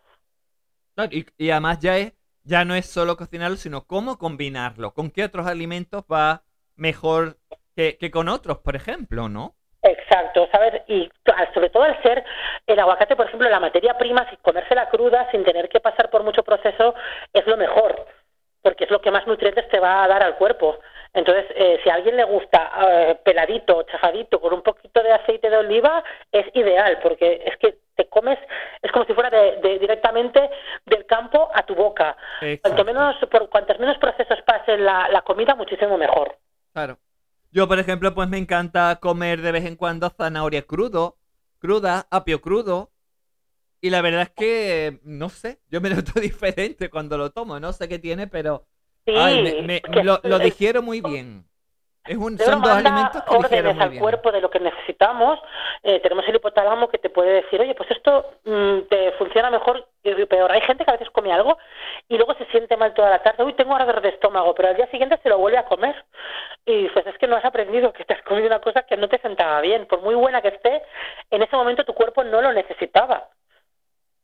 Y, 1.09 1.25
y 1.37 1.49
además 1.51 1.79
ya, 1.79 1.97
es, 1.97 2.13
ya 2.51 2.65
no 2.65 2.75
es 2.75 2.85
solo 2.85 3.15
cocinarlo, 3.15 3.55
sino 3.55 3.87
cómo 3.87 4.17
combinarlo. 4.17 4.93
¿Con 4.93 5.09
qué 5.09 5.23
otros 5.23 5.47
alimentos 5.47 6.03
va 6.11 6.43
mejor 6.75 7.37
que, 7.77 7.97
que 7.97 8.11
con 8.11 8.27
otros, 8.27 8.57
por 8.57 8.75
ejemplo, 8.75 9.29
no? 9.29 9.55
Exacto, 9.81 10.49
¿sabes? 10.51 10.81
Y 10.87 11.09
sobre 11.53 11.69
todo 11.69 11.83
al 11.83 12.03
ser 12.03 12.25
el 12.67 12.77
aguacate, 12.77 13.15
por 13.15 13.27
ejemplo, 13.27 13.49
la 13.49 13.61
materia 13.61 13.97
prima, 13.97 14.27
comérsela 14.41 14.89
cruda 14.89 15.31
sin 15.31 15.45
tener 15.45 15.69
que 15.69 15.79
pasar 15.79 16.09
por 16.09 16.23
mucho 16.23 16.43
proceso, 16.43 16.93
es 17.31 17.47
lo 17.47 17.55
mejor, 17.55 18.05
porque 18.61 18.85
es 18.85 18.91
lo 18.91 19.01
que 19.01 19.11
más 19.11 19.25
nutrientes 19.27 19.67
te 19.69 19.79
va 19.79 20.03
a 20.03 20.07
dar 20.07 20.23
al 20.23 20.35
cuerpo. 20.37 20.79
Entonces, 21.13 21.45
eh, 21.55 21.79
si 21.83 21.89
a 21.89 21.95
alguien 21.95 22.15
le 22.15 22.23
gusta 22.23 22.71
eh, 22.87 23.19
peladito, 23.25 23.83
chafadito, 23.83 24.39
con 24.39 24.53
un 24.53 24.61
poquito 24.61 25.03
de 25.03 25.11
aceite 25.11 25.49
de 25.49 25.57
oliva, 25.57 26.03
es 26.31 26.45
ideal, 26.55 26.99
porque 27.03 27.43
es 27.45 27.57
que 27.57 27.79
te 27.95 28.07
comes, 28.07 28.39
es 28.81 28.91
como 28.93 29.03
si 29.05 29.13
fuera 29.13 29.29
de, 29.29 29.57
de- 29.57 29.79
directamente 29.79 30.49
del 30.85 31.05
campo 31.05 31.49
a 31.53 31.63
tu 31.65 31.75
boca. 31.75 32.15
Cuanto 32.61 32.85
menos, 32.85 33.15
por 33.29 33.49
cuantos 33.49 33.77
menos 33.79 33.97
procesos 33.97 34.41
pase 34.43 34.77
la, 34.77 35.09
la 35.09 35.21
comida, 35.23 35.53
muchísimo 35.55 35.97
mejor. 35.97 36.37
Claro. 36.71 36.97
Yo, 37.51 37.67
por 37.67 37.77
ejemplo, 37.79 38.13
pues 38.13 38.29
me 38.29 38.37
encanta 38.37 38.97
comer 39.01 39.41
de 39.41 39.51
vez 39.51 39.65
en 39.65 39.75
cuando 39.75 40.09
zanahoria 40.11 40.61
crudo, 40.61 41.17
cruda, 41.59 42.05
apio 42.09 42.39
crudo. 42.41 42.89
Y 43.81 43.89
la 43.89 44.01
verdad 44.01 44.23
es 44.23 44.29
que, 44.31 44.99
no 45.03 45.29
sé, 45.29 45.59
yo 45.69 45.81
me 45.81 45.89
noto 45.95 46.19
diferente 46.19 46.89
cuando 46.89 47.17
lo 47.17 47.31
tomo. 47.31 47.59
No 47.59 47.73
sé 47.73 47.87
qué 47.89 47.99
tiene, 47.99 48.27
pero 48.27 48.67
Sí, 49.05 49.13
ay, 49.13 49.39
me- 49.39 49.55
me- 49.59 49.83
porque 49.83 50.01
lo, 50.01 50.19
lo 50.23 50.39
digiero 50.39 50.81
muy 50.83 51.01
bien. 51.01 51.47
Es 52.05 52.17
un, 52.17 52.39
son 52.39 52.61
dos 52.63 52.73
alimentos 52.73 53.23
que 53.23 53.37
órdenes 53.37 53.73
muy 53.73 53.87
al 53.87 53.89
bien. 53.89 54.01
cuerpo 54.01 54.31
de 54.31 54.41
lo 54.41 54.49
que 54.49 54.59
necesita 54.59 54.81
necesitamos, 54.91 55.39
eh, 55.83 55.99
tenemos 56.01 56.27
el 56.27 56.35
hipotálamo 56.35 56.89
que 56.89 56.97
te 56.97 57.09
puede 57.09 57.41
decir, 57.43 57.59
oye, 57.61 57.75
pues 57.75 57.89
esto 57.91 58.25
mm, 58.45 58.81
te 58.89 59.11
funciona 59.13 59.49
mejor 59.51 59.87
y 60.03 60.25
peor. 60.25 60.51
Hay 60.51 60.61
gente 60.61 60.83
que 60.85 60.91
a 60.91 60.93
veces 60.93 61.09
come 61.11 61.31
algo 61.31 61.57
y 62.07 62.17
luego 62.17 62.33
se 62.35 62.45
siente 62.47 62.77
mal 62.77 62.93
toda 62.93 63.09
la 63.09 63.21
tarde, 63.23 63.43
uy, 63.43 63.53
tengo 63.53 63.75
ardor 63.75 64.01
de 64.01 64.09
estómago, 64.09 64.53
pero 64.55 64.69
al 64.69 64.75
día 64.75 64.87
siguiente 64.91 65.19
se 65.23 65.29
lo 65.29 65.37
vuelve 65.37 65.57
a 65.57 65.65
comer. 65.65 66.03
Y 66.65 66.83
dices, 66.83 67.05
es 67.07 67.17
que 67.17 67.27
no 67.27 67.35
has 67.37 67.45
aprendido 67.45 67.93
que 67.93 68.05
te 68.05 68.13
has 68.13 68.21
comido 68.23 68.47
una 68.47 68.59
cosa 68.61 68.83
que 68.83 68.97
no 68.97 69.07
te 69.09 69.19
sentaba 69.19 69.61
bien. 69.61 69.85
Por 69.87 70.01
muy 70.01 70.15
buena 70.15 70.41
que 70.41 70.49
esté, 70.49 70.81
en 71.31 71.41
ese 71.43 71.55
momento 71.55 71.83
tu 71.85 71.93
cuerpo 71.93 72.23
no 72.23 72.41
lo 72.41 72.53
necesitaba 72.53 73.29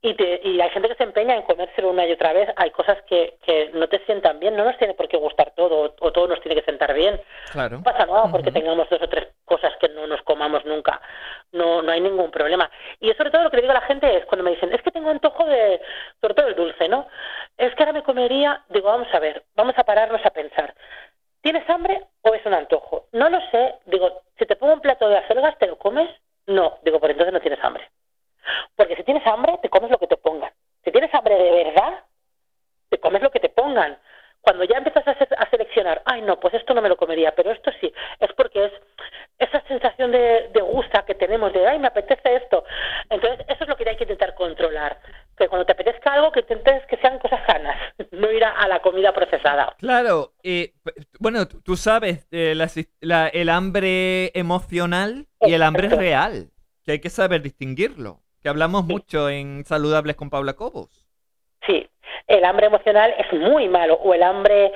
y, 0.08 0.14
te, 0.14 0.40
y 0.44 0.62
hay 0.62 0.70
gente 0.70 0.88
que 0.88 0.96
se 0.96 1.04
empeña 1.04 1.36
en 1.36 1.42
comérselo 1.42 1.90
una 1.90 2.06
y 2.06 2.12
otra 2.14 2.32
vez. 2.32 2.50
Hay 2.56 2.72
cosas 2.72 2.98
que, 3.04 3.38
que 3.44 3.72
no 3.74 3.88
te 3.90 4.00
sientan 4.06 4.40
bien. 4.40 4.56
No 4.56 4.64
nos 4.64 4.78
tiene 4.78 4.94
por 4.94 5.08
qué 5.08 5.18
gustar 5.18 5.52
todo 5.56 5.94
o 6.00 6.12
todo 6.12 6.28
nos 6.28 6.42
tiene 6.42 6.56
que 6.56 6.66
sentar 6.66 6.94
bien. 6.94 7.20
Claro. 7.52 7.78
No 7.78 7.84
pasa 7.84 8.06
nada 8.06 8.32
porque 8.32 8.52
tengamos 8.52 8.90
dos 8.90 9.02
o 9.02 9.10
tres 9.10 9.28
cosas 9.46 9.74
que 9.80 9.90
no 9.90 10.08
nos 10.08 10.22
comamos 10.22 10.64
nunca. 10.66 11.02
No, 11.52 11.82
no 11.82 11.92
hay 11.92 12.00
ningún 12.00 12.32
problema. 12.32 12.70
Y 13.00 13.12
sobre 13.14 13.32
todo 13.32 13.44
lo 13.44 13.50
que 13.50 13.58
le 13.58 13.64
digo 13.64 13.72
a 13.72 13.82
la 13.82 13.88
gente 13.88 14.18
es 14.18 14.26
cuando 14.26 14.44
me 14.44 14.52
dicen, 14.52 14.74
es 14.74 14.82
que 14.82 14.92
tengo 14.92 15.10
antojo 15.10 15.46
de, 15.46 15.82
sobre 16.22 16.34
todo 16.34 16.48
el 16.48 16.56
dulce, 16.56 16.88
¿no? 16.88 17.08
Es 17.58 17.76
que 17.76 17.84
ahora 17.84 17.94
me 17.94 18.04
comería, 18.04 18.64
digo, 18.70 18.88
vamos 18.88 19.14
a 19.14 19.20
ver, 19.20 19.44
vamos 19.56 19.76
a 19.78 19.84
pararnos 19.84 20.26
a 20.26 20.30
pensar. 20.30 20.74
¿Tienes 21.42 21.70
hambre 21.70 22.02
o 22.22 22.34
es 22.34 22.46
un 22.46 22.54
antojo? 22.54 23.08
No 23.12 23.30
lo 23.30 23.40
sé. 23.52 23.76
Digo, 23.86 24.22
si 24.38 24.46
te 24.46 24.56
pongo 24.56 24.74
un 24.74 24.82
plato 24.82 25.08
de 25.08 25.18
acelgas, 25.18 25.58
¿te 25.58 25.68
lo 25.68 25.78
comes? 25.78 26.10
No. 26.46 26.80
Digo, 26.84 27.00
por 27.00 27.12
entonces 27.12 27.34
no 27.34 27.40
tienes 27.40 27.64
hambre. 27.64 27.90
Porque 28.76 28.96
si 28.96 29.04
tienes 29.04 29.26
hambre, 29.28 29.58
te 29.62 29.70
comes 29.70 29.92
lo 29.92 29.98
que 29.98 30.08
te 30.08 30.18
pongan. 30.18 30.52
Si 30.84 30.92
tienes 30.92 31.14
hambre 31.14 31.36
de 31.36 31.52
verdad, 31.64 32.04
te 32.90 33.00
comes 33.00 33.22
lo 33.22 33.32
que 33.32 33.40
te 33.40 33.50
pongan. 33.50 33.98
Cuando 34.42 34.64
ya 34.64 34.78
empiezas 34.78 35.06
a, 35.06 35.50
seleccionar, 35.50 36.02
ay 36.06 36.22
no, 36.22 36.40
pues 36.40 36.54
esto 36.54 36.74
no 36.74 36.82
me 36.82 36.88
lo 36.88 36.96
comería, 36.96 37.34
pero 37.36 37.52
esto 37.52 37.70
sí, 37.82 37.92
es 38.20 38.32
porque 38.34 38.66
es 38.66 38.72
esa 39.40 39.62
sensación 39.68 40.12
de, 40.12 40.50
de 40.54 40.62
gusta 40.62 41.04
que 41.06 41.16
tenemos, 41.16 41.52
de 41.52 41.68
ay, 41.68 41.80
me 41.80 41.88
apetece 41.88 42.36
esto. 42.36 42.64
Entonces, 43.10 43.46
eso 43.50 43.64
es 43.64 43.68
lo 43.68 43.76
que 43.76 43.90
hay 43.90 43.98
que 43.98 44.06
intentar 44.06 44.34
controlar. 44.36 45.00
Que 45.38 45.50
cuando 45.50 45.66
te 45.66 45.74
apetezca 45.74 46.14
algo, 46.14 46.32
que 46.32 46.40
intentes 46.40 46.86
que 46.86 46.98
sean 46.98 47.20
cosas 47.20 47.42
sanas, 47.46 47.78
no 48.12 48.32
ir 48.32 48.46
a, 48.46 48.68
la 48.70 48.80
comida 48.80 49.12
procesada. 49.12 49.76
Claro, 49.80 50.34
eh, 50.44 50.74
bueno, 51.20 51.46
tú 51.48 51.76
sabes, 51.76 52.26
eh, 52.32 52.56
el 53.02 53.50
hambre 53.50 54.32
emocional 54.34 55.28
y 55.42 55.54
el 55.54 55.62
hambre 55.62 55.90
real, 55.90 56.52
que 56.84 56.94
hay 56.94 57.00
que 57.00 57.10
saber 57.10 57.42
distinguirlo 57.42 58.22
que 58.48 58.52
hablamos 58.52 58.86
mucho 58.86 59.30
en 59.30 59.66
Saludables 59.66 60.16
con 60.16 60.30
Paula 60.30 60.54
Cobos. 60.54 61.06
Sí, 61.66 61.86
el 62.28 62.46
hambre 62.46 62.68
emocional 62.68 63.14
es 63.18 63.34
muy 63.38 63.68
malo, 63.68 63.96
o 63.96 64.14
el 64.14 64.24
hambre, 64.24 64.72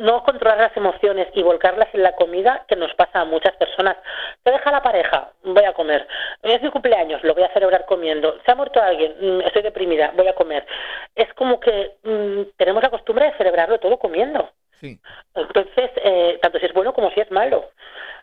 no 0.00 0.24
controlar 0.24 0.58
las 0.58 0.76
emociones 0.76 1.28
y 1.32 1.44
volcarlas 1.44 1.86
en 1.92 2.02
la 2.02 2.16
comida, 2.16 2.64
que 2.66 2.74
nos 2.74 2.92
pasa 2.94 3.20
a 3.20 3.24
muchas 3.24 3.54
personas. 3.54 3.96
Se 4.42 4.50
deja 4.50 4.72
la 4.72 4.82
pareja, 4.82 5.30
voy 5.44 5.62
a 5.62 5.74
comer. 5.74 6.08
Es 6.42 6.60
mi 6.60 6.70
cumpleaños, 6.70 7.22
lo 7.22 7.34
voy 7.34 7.44
a 7.44 7.52
celebrar 7.52 7.86
comiendo. 7.86 8.36
Se 8.44 8.50
ha 8.50 8.56
muerto 8.56 8.82
alguien, 8.82 9.14
mm, 9.20 9.42
estoy 9.42 9.62
deprimida, 9.62 10.10
voy 10.16 10.26
a 10.26 10.34
comer. 10.34 10.66
Es 11.14 11.32
como 11.34 11.60
que 11.60 11.98
mm, 12.02 12.56
tenemos 12.56 12.82
la 12.82 12.90
costumbre 12.90 13.26
de 13.26 13.36
celebrarlo 13.36 13.78
todo 13.78 13.96
comiendo. 14.00 14.50
Sí. 14.80 14.98
Entonces, 15.36 15.92
eh, 16.02 16.40
tanto 16.42 16.58
si 16.58 16.66
es 16.66 16.72
bueno 16.72 16.92
como 16.92 17.12
si 17.12 17.20
es 17.20 17.30
malo. 17.30 17.70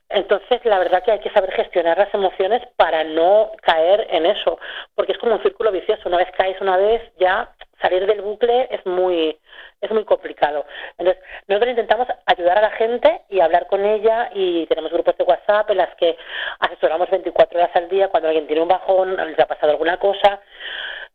Entonces, 0.10 0.64
la 0.66 0.80
verdad 0.80 1.04
que 1.04 1.12
hay 1.12 1.20
que 1.20 1.32
saber 1.32 1.52
gestionar 1.52 1.98
las 1.98 2.14
emociones 2.14 2.62
para 2.76 3.04
no 3.04 3.52
caer 3.62 4.08
en 4.12 4.26
eso, 4.26 4.60
porque 4.94 5.14
es 5.14 5.18
como 5.18 5.34
un 5.34 5.42
círculo 5.42 5.72
vicioso. 5.72 6.08
Una 6.08 6.18
vez 6.18 6.30
caes 6.38 6.62
una 6.62 6.78
vez, 6.78 7.02
ya 7.20 7.54
salir 7.82 8.06
del 8.06 8.22
bucle 8.22 8.68
es 8.72 8.86
muy 8.86 9.38
es 9.82 9.92
muy 9.92 10.06
complicado. 10.06 10.66
Entonces, 10.98 11.22
nosotros 11.48 11.72
intentamos 11.72 12.08
ayudar 12.26 12.58
a 12.58 12.62
la 12.62 12.72
gente 12.72 13.22
y 13.30 13.40
hablar 13.40 13.68
con 13.68 13.86
ella 13.86 14.30
y 14.34 14.66
tenemos 14.68 14.92
grupos 14.92 15.18
de 15.18 15.24
WhatsApp 15.26 15.70
en 15.70 15.78
las 15.78 15.94
que 15.96 16.18
asesoramos 16.60 17.10
24 17.10 17.60
horas 17.60 17.76
al 17.76 17.90
día 17.90 18.08
cuando 18.08 18.30
alguien 18.30 18.48
tiene 18.48 18.62
un 18.62 18.68
bajón, 18.68 19.16
les 19.16 19.40
ha 19.40 19.46
pasado 19.46 19.74
alguna 19.74 19.98
cosa 19.98 20.42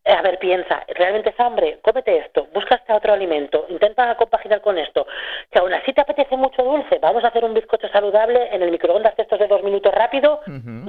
a 0.04 0.22
ver, 0.22 0.38
piensa, 0.38 0.82
¿realmente 0.88 1.30
es 1.30 1.40
hambre? 1.40 1.78
Cómete 1.82 2.16
esto, 2.16 2.48
búscate 2.54 2.92
otro 2.92 3.12
alimento, 3.12 3.66
intenta 3.68 4.14
compaginar 4.16 4.60
con 4.60 4.78
esto. 4.78 5.06
Si 5.52 5.58
aún 5.58 5.72
así 5.74 5.92
te 5.92 6.00
apetece 6.00 6.36
mucho 6.36 6.62
dulce, 6.62 6.98
vamos 6.98 7.22
a 7.22 7.28
hacer 7.28 7.44
un 7.44 7.54
bizcocho 7.54 7.88
saludable 7.88 8.48
en 8.52 8.62
el 8.62 8.70
microondas 8.70 9.14
de 9.16 9.22
estos 9.22 9.38
de 9.38 9.46
dos 9.46 9.62
minutos 9.62 9.92
rápido, 9.92 10.40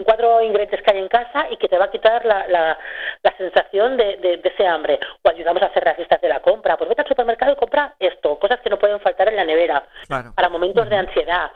cuatro 0.05 0.41
ingredientes 0.41 0.81
que 0.81 0.91
hay 0.91 0.99
en 0.99 1.09
casa 1.09 1.47
y 1.49 1.57
que 1.57 1.67
te 1.67 1.77
va 1.77 1.85
a 1.85 1.91
quitar 1.91 2.25
la, 2.25 2.47
la, 2.47 2.77
sensación 3.37 3.97
de, 3.97 4.17
de, 4.17 4.41
ese 4.43 4.67
hambre. 4.67 4.99
O 5.23 5.29
ayudamos 5.29 5.63
a 5.63 5.67
hacer 5.67 5.83
las 5.83 5.97
listas 5.97 6.21
de 6.21 6.29
la 6.29 6.41
compra. 6.41 6.77
Pues 6.77 6.89
vete 6.89 7.01
al 7.01 7.07
supermercado 7.07 7.53
y 7.53 7.55
compra 7.55 7.95
esto, 7.99 8.37
cosas 8.37 8.59
que 8.61 8.69
no 8.69 8.77
pueden 8.77 8.99
faltar 8.99 9.27
en 9.29 9.35
la 9.35 9.45
nevera, 9.45 9.83
para 10.35 10.49
momentos 10.49 10.87
de 10.89 10.95
ansiedad 10.95 11.51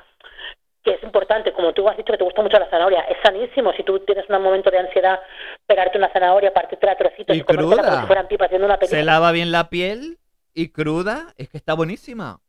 que 0.86 0.92
es 0.92 1.04
importante, 1.04 1.52
como 1.52 1.74
tú 1.74 1.90
has 1.90 1.98
dicho 1.98 2.12
que 2.14 2.18
te 2.20 2.24
gusta 2.24 2.44
mucho 2.44 2.60
la 2.60 2.70
zanahoria, 2.70 3.02
es 3.10 3.18
sanísimo 3.24 3.74
si 3.74 3.84
tú 3.84 4.00
tienes 4.02 4.30
un 4.30 4.42
momento 4.42 4.70
de 4.70 4.78
ansiedad, 4.78 5.20
pegarte 5.66 5.98
una 5.98 6.14
zanahoria, 6.14 6.54
partirte 6.54 6.88
a 6.88 6.96
trocitos 6.96 7.36
y, 7.36 7.42
cruda. 7.42 7.84
como 7.84 8.02
si 8.02 8.06
fueran 8.06 8.28
pipas 8.28 8.46
haciendo 8.46 8.68
una 8.68 8.78
película. 8.78 9.00
Se 9.00 9.06
lava 9.06 9.32
bien 9.32 9.52
la 9.52 9.70
piel 9.70 10.20
y 10.54 10.70
cruda, 10.70 11.34
es 11.38 11.50
que 11.50 11.58
está 11.58 11.74
buenísima. 11.74 12.40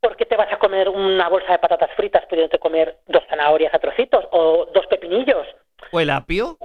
¿Por 0.00 0.16
qué 0.16 0.24
te 0.24 0.36
vas 0.36 0.50
a 0.52 0.58
comer 0.58 0.88
una 0.88 1.28
bolsa 1.28 1.52
de 1.52 1.58
patatas 1.58 1.90
fritas 1.96 2.24
pudiéndote 2.26 2.60
comer 2.60 3.00
dos 3.08 3.24
zanahorias 3.28 3.74
a 3.74 3.80
trocitos 3.80 4.24
o 4.30 4.66
dos 4.72 4.86
pepinillos? 4.86 5.46
O 5.90 5.98
el 5.98 6.10
apio, 6.10 6.58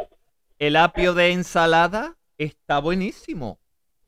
el 0.59 0.75
apio 0.75 1.15
de 1.15 1.31
ensalada 1.31 2.13
está 2.37 2.79
buenísimo 2.79 3.57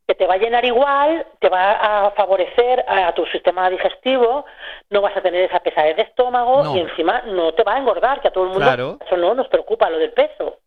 que 0.07 0.15
te 0.15 0.25
va 0.25 0.35
a 0.35 0.37
llenar 0.37 0.63
igual, 0.63 1.27
te 1.39 1.49
va 1.49 2.05
a 2.07 2.11
favorecer 2.11 2.85
a 2.87 3.13
tu 3.13 3.25
sistema 3.25 3.69
digestivo, 3.69 4.45
no 4.89 5.01
vas 5.01 5.15
a 5.17 5.21
tener 5.21 5.43
esa 5.43 5.59
pesadez 5.59 5.97
de 5.97 6.03
estómago 6.03 6.75
y 6.75 6.79
encima 6.79 7.23
no 7.23 7.53
te 7.53 7.63
va 7.63 7.75
a 7.75 7.79
engordar, 7.79 8.21
que 8.21 8.29
a 8.29 8.31
todo 8.31 8.45
el 8.45 8.51
mundo 8.51 8.97
eso 9.05 9.17
no 9.17 9.33
nos 9.33 9.49
preocupa 9.49 9.89
lo 9.89 9.97
del 9.97 10.13
peso. 10.13 10.59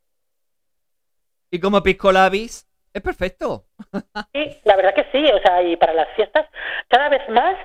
Y 1.51 1.59
como 1.59 1.83
pisco 1.83 2.13
labis, 2.13 2.69
es 2.93 3.03
perfecto. 3.03 3.65
Sí, 4.33 4.61
la 4.65 4.77
verdad 4.77 4.95
que 4.95 5.07
sí, 5.11 5.25
o 5.33 5.41
sea, 5.41 5.63
y 5.63 5.77
para 5.77 5.95
las 5.95 6.09
fiestas, 6.15 6.47
cada 6.89 7.09
vez 7.09 7.27
más 7.31 7.57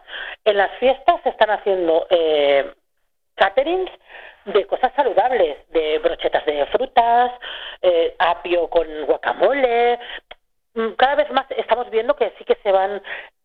en 0.45 0.57
las 0.57 0.71
fiestas 0.79 1.21
se 1.23 1.29
están 1.29 1.51
haciendo 1.51 2.07
eh, 2.09 2.73
caterings 3.35 3.91
de 4.45 4.65
cosas 4.65 4.91
saludables, 4.95 5.57
de 5.69 5.99
brochetas 5.99 6.45
de 6.45 6.65
frutas, 6.67 7.31
eh, 7.81 8.15
apio 8.19 8.67
con 8.69 8.87
guacamole, 9.05 9.99
cada 10.97 11.15
vez 11.15 11.31
más 11.31 11.45
estamos 11.51 11.89
viendo 11.89 12.15
que 12.15 12.33
sí 12.37 12.43
que 12.45 12.57
se 12.63 12.71
van 12.71 13.01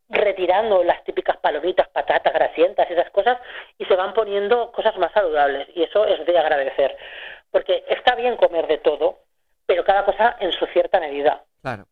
retirando 0.09 0.82
las 0.82 1.02
típicas 1.05 1.36
palomitas, 1.36 1.89
patatas, 1.89 2.32
grasientas, 2.35 2.90
esas 2.90 3.11
cosas, 3.11 3.39
y 3.78 3.85
se 3.85 3.94
van 3.94 4.12
poniendo 4.12 4.73
cosas 4.73 4.97
más 4.98 5.12
saludables. 5.12 5.69
Y 5.74 5.85
eso 5.85 6.05
es 6.05 6.27
de 6.27 6.39
agradecer. 6.39 6.97
Porque 7.51 7.85
está 7.89 8.16
bien 8.16 8.36
comer 8.36 8.66
de 8.66 8.78
todo, 8.78 9.20
pero 9.66 9.85
cada 9.85 10.05
cosa 10.05 10.36
en 10.40 10.52
su 10.52 10.66
cierta 10.66 10.98
medida. 10.98 11.44
Claro. 11.62 11.85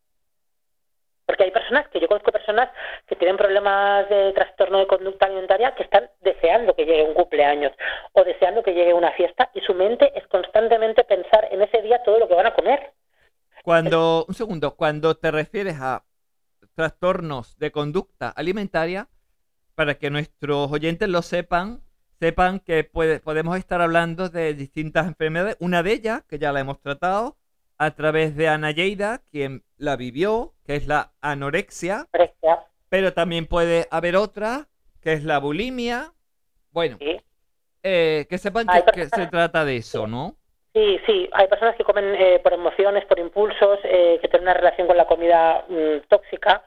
Porque 1.27 1.45
hay 1.45 1.51
personas, 1.51 1.87
que 1.89 2.01
yo 2.01 2.09
conozco 2.09 2.33
personas 2.33 2.71
que 3.07 3.15
tienen 3.15 3.37
problemas 3.37 4.09
de 4.09 4.33
trastorno 4.33 4.79
de 4.79 4.87
conducta 4.87 5.27
alimentaria 5.27 5.75
que 5.75 5.83
están 5.83 6.11
deseando 6.21 6.75
que 6.75 6.87
llegue 6.87 7.05
un 7.05 7.13
cumpleaños 7.13 7.73
o 8.13 8.25
deseando 8.25 8.63
que 8.63 8.73
llegue 8.73 8.95
una 8.95 9.13
fiesta 9.13 9.51
y 9.53 9.61
su 9.61 9.75
mente 9.75 10.11
es 10.17 10.27
constantemente 10.29 11.05
pensar 11.05 11.47
en 11.51 11.61
ese 11.61 11.83
día 11.83 12.03
todo 12.03 12.19
lo 12.19 12.29
que 12.29 12.35
van 12.35 12.47
a 12.47 12.55
comer. 12.55 12.93
Cuando, 13.63 14.25
un 14.29 14.35
segundo, 14.35 14.77
cuando 14.77 15.17
te 15.17 15.31
refieres 15.31 15.77
a 15.81 16.05
trastornos 16.75 17.59
de 17.59 17.71
conducta 17.73 18.31
alimentaria, 18.31 19.09
para 19.75 19.99
que 19.99 20.11
nuestros 20.11 20.71
oyentes 20.73 21.09
lo 21.09 21.23
sepan, 21.23 21.83
sepan 22.19 22.61
que 22.61 22.85
podemos 22.85 23.57
estar 23.57 23.81
hablando 23.81 24.29
de 24.29 24.55
distintas 24.55 25.07
enfermedades. 25.07 25.57
Una 25.61 25.83
de 25.83 25.93
ellas, 25.93 26.25
que 26.29 26.39
ya 26.39 26.53
la 26.53 26.61
hemos 26.61 26.81
tratado, 26.81 27.37
a 27.79 27.93
través 27.93 28.35
de 28.37 28.49
Ana 28.49 28.73
Yeida, 28.73 29.23
quien 29.31 29.65
la 29.77 29.97
vivió, 29.97 30.55
que 30.65 30.75
es 30.75 30.87
la 30.89 31.13
anorexia. 31.21 32.09
Pero 32.89 33.13
también 33.13 33.47
puede 33.47 33.87
haber 33.91 34.17
otra, 34.17 34.69
que 35.01 35.13
es 35.13 35.23
la 35.23 35.39
bulimia. 35.39 36.13
Bueno, 36.73 36.99
eh, 37.83 38.27
que 38.29 38.39
sepan 38.39 38.67
que, 38.93 39.09
se 39.09 39.27
trata 39.29 39.65
de 39.65 39.77
eso, 39.77 40.07
¿no? 40.07 40.37
Sí, 40.75 41.01
sí, 41.07 41.29
hay 41.33 41.49
personas 41.49 41.77
que 41.77 41.85
comen 41.85 42.15
eh, 42.15 42.41
por 42.43 42.53
emociones, 42.53 43.05
por 43.07 43.19
impulsos, 43.19 43.79
eh, 43.85 44.19
que 44.21 44.29
tienen 44.29 44.49
una 44.49 44.55
relación 44.55 44.87
con 44.87 44.97
la 44.97 45.07
comida 45.07 45.65
mm, 45.67 46.07
tóxica 46.09 46.63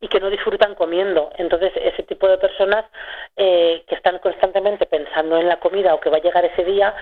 y 0.00 0.08
que 0.08 0.20
no 0.20 0.30
disfrutan 0.30 0.74
comiendo. 0.74 1.30
Entonces, 1.38 1.72
ese 1.76 2.02
tipo 2.02 2.28
de 2.28 2.38
personas 2.38 2.84
eh, 3.36 3.82
que 3.88 3.94
están 3.94 4.18
constantemente 4.18 4.86
pensando 4.86 5.38
en 5.38 5.48
la 5.48 5.58
comida 5.58 5.94
o 5.94 6.00
que 6.00 6.10
va 6.10 6.18
a 6.18 6.20
llegar 6.20 6.44
ese 6.44 6.62
día, 6.62 6.94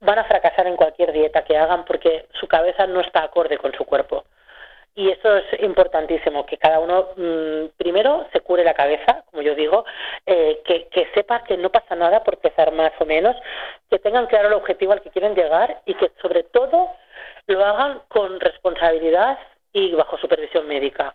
van 0.00 0.18
a 0.18 0.24
fracasar 0.24 0.66
en 0.66 0.76
cualquier 0.76 1.12
dieta 1.12 1.44
que 1.44 1.56
hagan 1.56 1.84
porque 1.84 2.26
su 2.32 2.48
cabeza 2.48 2.86
no 2.86 3.00
está 3.00 3.22
acorde 3.22 3.58
con 3.58 3.72
su 3.74 3.84
cuerpo. 3.84 4.24
Y 4.94 5.08
eso 5.10 5.36
es 5.36 5.62
importantísimo, 5.62 6.44
que 6.46 6.58
cada 6.58 6.80
uno 6.80 7.10
mm, 7.16 7.76
primero 7.76 8.26
se 8.32 8.40
cure 8.40 8.64
la 8.64 8.74
cabeza, 8.74 9.24
como 9.30 9.42
yo 9.42 9.54
digo, 9.54 9.84
eh, 10.26 10.60
que, 10.64 10.88
que, 10.88 11.08
sepa 11.14 11.44
que 11.44 11.56
no 11.56 11.70
pasa 11.70 11.94
nada 11.94 12.24
por 12.24 12.38
pesar 12.38 12.72
más 12.72 12.92
o 12.98 13.06
menos, 13.06 13.36
que 13.88 13.98
tengan 13.98 14.26
claro 14.26 14.48
el 14.48 14.54
objetivo 14.54 14.92
al 14.92 15.00
que 15.00 15.10
quieren 15.10 15.34
llegar 15.34 15.80
y 15.86 15.94
que 15.94 16.10
sobre 16.20 16.42
todo 16.42 16.90
lo 17.46 17.64
hagan 17.64 18.02
con 18.08 18.40
responsabilidad 18.40 19.38
y 19.72 19.92
bajo 19.92 20.18
supervisión 20.18 20.66
médica. 20.66 21.14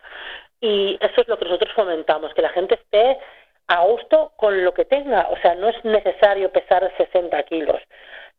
Y 0.62 0.98
eso 1.02 1.22
es 1.22 1.28
lo 1.28 1.38
que 1.38 1.46
nosotros 1.46 1.74
fomentamos, 1.76 2.34
que 2.34 2.42
la 2.42 2.50
gente 2.50 2.76
esté 2.76 3.20
a 3.68 3.84
gusto 3.86 4.32
con 4.38 4.64
lo 4.64 4.74
que 4.74 4.86
tenga. 4.86 5.28
O 5.30 5.38
sea, 5.38 5.56
no 5.56 5.70
es 5.70 5.84
necesario 5.84 6.52
pesar 6.52 6.92
60 6.98 7.44
kilos. 7.44 7.82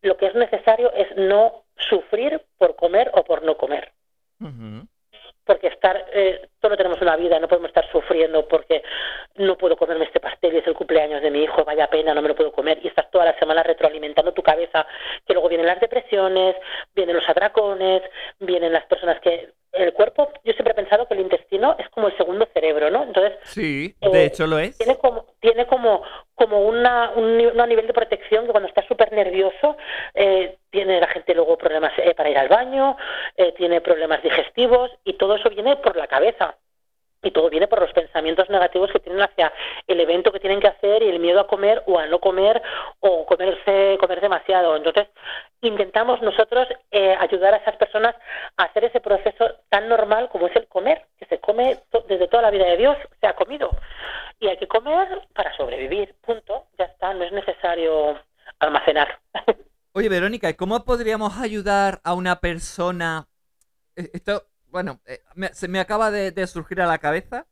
Lo 0.02 0.16
que 0.16 0.26
es 0.26 0.34
necesario 0.34 0.92
es 0.92 1.14
no 1.16 1.64
sufrir 1.76 2.40
por 2.58 2.76
comer 2.76 3.10
o 3.14 3.24
por 3.24 3.42
no 3.42 3.56
comer. 3.56 3.92
Ujú. 4.40 4.86
Porque 5.46 5.68
estar, 5.68 5.96
eh, 6.12 6.48
solo 6.66 6.76
tenemos 6.76 7.00
una 7.00 7.14
vida, 7.16 7.38
no 7.38 7.46
podemos 7.46 7.68
estar 7.68 7.88
sufriendo 7.92 8.46
porque 8.48 8.82
no 9.36 9.56
puedo 9.56 9.76
comerme 9.76 10.04
este 10.04 10.18
pastel 10.18 10.54
y 10.54 10.58
es 10.58 10.66
el 10.66 10.74
cumpleaños 10.74 11.22
de 11.22 11.30
mi 11.30 11.44
hijo, 11.44 11.64
vaya 11.64 11.86
pena, 11.86 12.12
no 12.12 12.22
me 12.22 12.28
lo 12.28 12.34
puedo 12.34 12.50
comer. 12.50 12.80
Y 12.82 12.88
estás 12.88 13.08
toda 13.12 13.24
la 13.24 13.38
semana 13.38 13.62
retroalimentando 13.62 14.32
tu 14.32 14.42
cabeza, 14.42 14.84
que 15.24 15.32
luego 15.32 15.48
vienen 15.48 15.66
las 15.68 15.78
depresiones, 15.80 16.56
vienen 16.92 17.14
los 17.14 17.28
atracones, 17.28 18.02
vienen 18.40 18.72
las 18.72 18.84
personas 18.86 19.20
que... 19.20 19.50
El 19.72 19.92
cuerpo, 19.92 20.32
yo 20.42 20.54
siempre 20.54 20.72
he 20.72 20.74
pensado 20.74 21.06
que 21.06 21.12
el 21.12 21.20
intestino 21.20 21.76
es 21.78 21.86
como 21.90 22.06
el 22.08 22.16
segundo 22.16 22.48
cerebro, 22.54 22.88
¿no? 22.90 23.02
Entonces, 23.02 23.34
Sí, 23.42 23.94
Eh, 24.00 24.08
de 24.08 24.24
hecho 24.24 24.46
lo 24.46 24.58
es. 24.58 24.78
tiene 24.78 24.96
como 24.96 25.26
tiene 25.38 25.66
como 25.66 26.02
como 26.34 26.60
una, 26.60 27.10
un 27.14 27.36
nivel 27.36 27.86
de 27.86 27.92
protección 27.92 28.46
que 28.46 28.52
cuando 28.52 28.68
estás 28.70 28.86
súper 28.86 29.12
nervioso 29.12 29.76
eh, 30.14 30.56
tiene 30.70 30.98
la 31.00 31.08
gente 31.08 31.34
luego 31.34 31.58
problemas 31.58 31.92
eh, 31.98 32.14
para 32.14 32.30
ir 32.30 32.38
al 32.38 32.48
baño 32.48 32.96
eh, 33.36 33.52
tiene 33.52 33.82
problemas 33.82 34.22
digestivos 34.22 34.90
y 35.04 35.14
todo 35.14 35.34
eso 35.36 35.50
viene 35.50 35.76
por 35.76 35.94
la 35.96 36.06
cabeza 36.06 36.55
y 37.26 37.30
todo 37.30 37.50
viene 37.50 37.68
por 37.68 37.80
los 37.80 37.92
pensamientos 37.92 38.48
negativos 38.50 38.90
que 38.92 39.00
tienen 39.00 39.22
hacia 39.22 39.52
el 39.86 40.00
evento 40.00 40.32
que 40.32 40.40
tienen 40.40 40.60
que 40.60 40.68
hacer 40.68 41.02
y 41.02 41.08
el 41.08 41.18
miedo 41.18 41.40
a 41.40 41.46
comer 41.46 41.82
o 41.86 41.98
a 41.98 42.06
no 42.06 42.20
comer 42.20 42.62
o 43.00 43.26
comerse 43.26 43.96
comer 44.00 44.20
demasiado. 44.20 44.76
Entonces 44.76 45.08
intentamos 45.60 46.22
nosotros 46.22 46.68
eh, 46.90 47.16
ayudar 47.18 47.54
a 47.54 47.58
esas 47.58 47.76
personas 47.76 48.14
a 48.56 48.64
hacer 48.64 48.84
ese 48.84 49.00
proceso 49.00 49.44
tan 49.68 49.88
normal 49.88 50.28
como 50.30 50.46
es 50.46 50.56
el 50.56 50.68
comer 50.68 51.06
que 51.18 51.26
se 51.26 51.40
come 51.40 51.78
desde 52.08 52.28
toda 52.28 52.42
la 52.42 52.50
vida 52.50 52.66
de 52.66 52.76
Dios 52.76 52.96
se 53.20 53.26
ha 53.26 53.34
comido. 53.34 53.70
Y 54.38 54.48
hay 54.48 54.58
que 54.58 54.68
comer 54.68 55.22
para 55.34 55.56
sobrevivir 55.56 56.14
punto 56.24 56.66
ya 56.78 56.84
está 56.84 57.12
no 57.14 57.24
es 57.24 57.32
necesario 57.32 58.18
almacenar. 58.58 59.18
Oye, 59.92 60.08
Verónica, 60.10 60.50
¿y 60.50 60.54
cómo 60.54 60.84
podríamos 60.84 61.38
ayudar 61.38 62.00
a 62.04 62.12
una 62.12 62.38
persona? 62.40 63.28
Eh, 63.96 64.10
Esto, 64.12 64.44
bueno, 64.76 65.00
eh, 65.06 65.22
me- 65.34 65.54
se 65.54 65.68
me 65.68 65.80
acaba 65.80 66.10
de, 66.10 66.46
surgir 66.46 66.82
a 66.82 66.86
la 66.86 66.98
cabeza, 66.98 67.46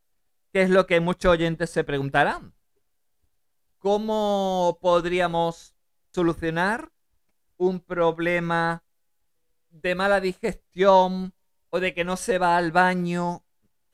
que 0.53 0.61
es 0.63 0.71
lo 0.71 0.87
que 0.87 1.01
muchos 1.01 1.33
oyentes 1.33 1.71
se 1.71 1.83
preguntarán. 1.83 2.55
¿Cómo 3.79 4.79
podríamos 4.83 5.75
solucionar 6.13 6.91
un 7.59 7.81
problema 7.81 8.85
de 9.71 9.95
mala 9.95 10.21
digestión 10.21 11.35
o 11.71 11.81
de 11.81 11.95
que 11.95 12.05
no 12.05 12.17
se 12.17 12.39
va 12.39 12.57
al 12.59 12.73
baño? 12.73 13.45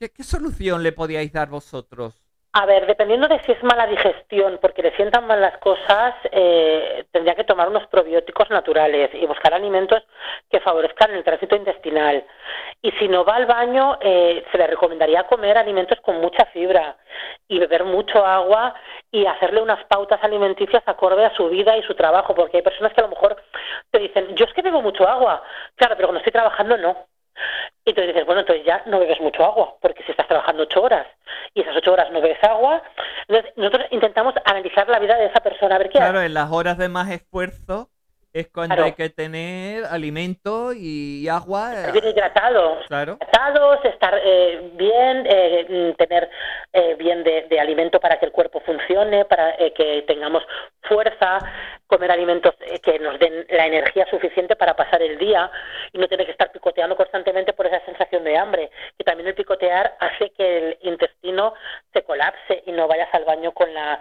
¿Qué, 0.00 0.10
qué 0.12 0.24
solución 0.24 0.82
le 0.82 0.92
podíais 0.92 1.32
dar 1.32 1.50
vosotros? 1.50 2.19
A 2.52 2.66
ver, 2.66 2.84
dependiendo 2.86 3.28
de 3.28 3.38
si 3.44 3.52
es 3.52 3.62
mala 3.62 3.86
digestión, 3.86 4.58
porque 4.60 4.82
le 4.82 4.90
sientan 4.96 5.24
mal 5.24 5.40
las 5.40 5.56
cosas, 5.58 6.16
eh, 6.32 7.04
tendría 7.12 7.36
que 7.36 7.44
tomar 7.44 7.68
unos 7.68 7.86
probióticos 7.86 8.50
naturales 8.50 9.08
y 9.14 9.24
buscar 9.24 9.54
alimentos 9.54 10.02
que 10.50 10.58
favorezcan 10.58 11.12
el 11.12 11.22
tránsito 11.22 11.54
intestinal. 11.54 12.24
Y 12.82 12.90
si 12.92 13.06
no 13.06 13.24
va 13.24 13.36
al 13.36 13.46
baño, 13.46 13.98
eh, 14.00 14.44
se 14.50 14.58
le 14.58 14.66
recomendaría 14.66 15.28
comer 15.28 15.58
alimentos 15.58 16.00
con 16.00 16.20
mucha 16.20 16.44
fibra 16.46 16.96
y 17.46 17.60
beber 17.60 17.84
mucho 17.84 18.26
agua 18.26 18.74
y 19.12 19.26
hacerle 19.26 19.62
unas 19.62 19.84
pautas 19.84 20.18
alimenticias 20.24 20.82
acorde 20.86 21.24
a 21.24 21.36
su 21.36 21.48
vida 21.50 21.76
y 21.76 21.84
su 21.84 21.94
trabajo, 21.94 22.34
porque 22.34 22.56
hay 22.56 22.62
personas 22.64 22.92
que 22.92 23.00
a 23.00 23.04
lo 23.04 23.10
mejor 23.10 23.36
te 23.92 24.00
dicen, 24.00 24.34
yo 24.34 24.44
es 24.44 24.52
que 24.54 24.62
bebo 24.62 24.82
mucho 24.82 25.08
agua, 25.08 25.40
claro, 25.76 25.94
pero 25.94 26.08
cuando 26.08 26.18
estoy 26.18 26.32
trabajando 26.32 26.76
no. 26.76 27.09
Y 27.84 27.92
tú 27.94 28.02
dices, 28.02 28.24
bueno, 28.26 28.42
entonces 28.42 28.64
ya 28.64 28.82
no 28.86 29.00
bebes 29.00 29.20
mucho 29.20 29.44
agua, 29.44 29.74
porque 29.80 30.02
si 30.04 30.10
estás 30.12 30.28
trabajando 30.28 30.62
ocho 30.64 30.82
horas 30.82 31.06
y 31.54 31.62
esas 31.62 31.76
ocho 31.76 31.92
horas 31.92 32.10
no 32.12 32.20
bebes 32.20 32.42
agua, 32.44 32.82
entonces 33.26 33.52
nosotros 33.56 33.86
intentamos 33.90 34.34
analizar 34.44 34.88
la 34.88 34.98
vida 34.98 35.16
de 35.16 35.26
esa 35.26 35.40
persona, 35.40 35.76
a 35.76 35.78
ver 35.78 35.88
qué 35.88 35.98
Claro, 35.98 36.18
hace. 36.18 36.26
en 36.26 36.34
las 36.34 36.50
horas 36.52 36.76
de 36.78 36.88
más 36.88 37.10
esfuerzo 37.10 37.90
es 38.32 38.48
cuando 38.48 38.74
Claro. 38.76 38.86
hay 38.86 38.92
que 38.92 39.10
tener 39.10 39.84
alimento 39.86 40.72
y 40.72 41.26
agua. 41.28 41.74
Estar 41.74 41.92
bien 41.92 42.06
hidratado, 42.06 42.78
Claro. 42.86 43.14
hidratados, 43.20 43.84
estar 43.84 44.20
eh, 44.24 44.70
bien, 44.74 45.24
eh, 45.28 45.94
tener 45.98 46.30
eh, 46.72 46.94
bien 46.96 47.24
de, 47.24 47.42
de 47.50 47.58
alimento 47.60 47.98
para 47.98 48.18
que 48.20 48.26
el 48.26 48.32
cuerpo 48.32 48.60
funcione, 48.60 49.24
para 49.24 49.50
eh, 49.58 49.72
que 49.72 50.02
tengamos 50.06 50.44
fuerza, 50.82 51.38
comer 51.88 52.12
alimentos 52.12 52.54
eh, 52.60 52.78
que 52.78 53.00
nos 53.00 53.18
den 53.18 53.46
la 53.50 53.66
energía 53.66 54.06
suficiente 54.08 54.54
para 54.54 54.76
pasar 54.76 55.02
el 55.02 55.18
día 55.18 55.50
y 55.92 55.98
no 55.98 56.06
tener 56.06 56.24
que 56.26 56.32
estar 56.32 56.52
picoteando 56.52 56.94
constantemente 56.96 57.52
por 57.52 57.66
esa 57.66 57.84
sensación 57.84 58.22
de 58.22 58.36
hambre. 58.36 58.70
Que 58.96 59.02
también 59.02 59.26
el 59.28 59.34
picotear 59.34 59.96
hace 59.98 60.30
que 60.30 60.58
el 60.58 60.78
intestino 60.82 61.54
se 61.92 62.02
colapse 62.04 62.62
y 62.66 62.70
no 62.70 62.86
vayas 62.86 63.08
al 63.12 63.24
baño 63.24 63.50
con 63.52 63.74
la 63.74 63.98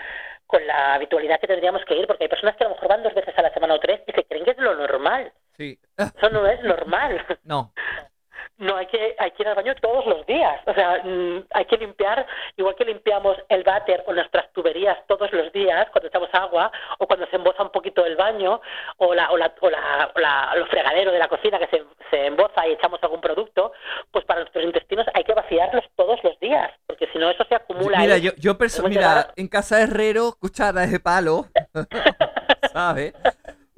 con 0.49 0.65
la 0.65 0.95
habitualidad 0.95 1.39
que 1.39 1.45
tendríamos 1.45 1.85
que 1.85 1.95
ir, 1.95 2.07
porque 2.07 2.23
hay 2.23 2.27
personas 2.27 2.55
que 2.55 2.63
a 2.63 2.69
lo 2.69 2.73
mejor 2.73 2.89
van 2.89 3.03
dos 3.03 3.13
veces 3.13 3.38
a 3.38 3.43
la 3.43 3.53
semana 3.53 3.76
o 3.76 3.80
tres 3.80 4.01
y 4.07 4.11
se 4.11 4.23
creen 4.23 4.43
que 4.45 4.51
es 4.51 4.57
lo 4.57 4.73
normal. 4.73 5.31
Sí. 5.55 5.77
Eso 5.95 6.30
no 6.31 6.47
es 6.47 6.59
normal. 6.63 7.23
No. 7.43 7.71
No, 8.60 8.76
hay 8.76 8.88
que, 8.88 9.15
hay 9.18 9.31
que 9.31 9.44
ir 9.44 9.48
al 9.48 9.56
baño 9.56 9.73
todos 9.81 10.06
los 10.06 10.26
días. 10.26 10.60
O 10.65 10.73
sea, 10.73 11.02
mm, 11.03 11.45
hay 11.52 11.65
que 11.65 11.77
limpiar, 11.77 12.27
igual 12.57 12.76
que 12.76 12.84
limpiamos 12.84 13.38
el 13.48 13.64
váter 13.64 14.03
o 14.06 14.11
nuestras 14.14 14.52
tuberías 14.52 14.98
todos 15.07 15.31
los 15.31 15.52
días 15.53 15.88
cuando 15.91 16.10
echamos 16.10 16.30
agua 16.34 16.69
o 16.98 17.07
cuando 17.07 17.26
se 17.27 17.38
emboza 17.38 17.64
un 17.64 17.72
poquito 17.72 18.06
el 18.06 18.18
baño 18.18 18.60
o 18.98 19.14
la, 19.15 19.31
o 19.31 19.38
la, 19.38 19.53
o 19.61 19.69
la, 19.69 20.11
o 20.14 20.19
la- 20.19 20.52
el 20.56 20.68
fregadero 20.68 21.11
de 21.14 21.19
la 21.19 21.30
cocina 21.30 21.57
que 21.57 21.68
se, 21.68 21.84
se 22.11 22.26
emboza 22.26 22.68
y 22.68 22.73
echamos 22.73 23.02
algún 23.02 23.22
producto, 23.22 23.72
pues 24.11 24.26
para 24.26 24.41
nuestros 24.41 24.65
intestinos 24.65 25.07
hay 25.14 25.23
que 25.23 25.34
vaciarlos 25.34 25.86
todos 25.95 26.22
los 26.23 26.38
días, 26.41 26.69
porque 26.86 27.07
si 27.14 27.18
no 27.18 27.30
eso 27.30 27.45
se 27.45 27.56
acumula. 27.56 27.99
Mira, 27.99 28.15
ahí. 28.15 28.22
yo, 28.22 28.31
yo 28.38 28.57
mira, 28.90 29.31
en 29.38 29.48
casa 29.48 29.77
de 29.77 29.84
herrero, 29.84 30.34
cucharas 30.38 30.91
de 30.91 30.99
palo. 30.99 31.45
¿Sabes? 32.73 33.14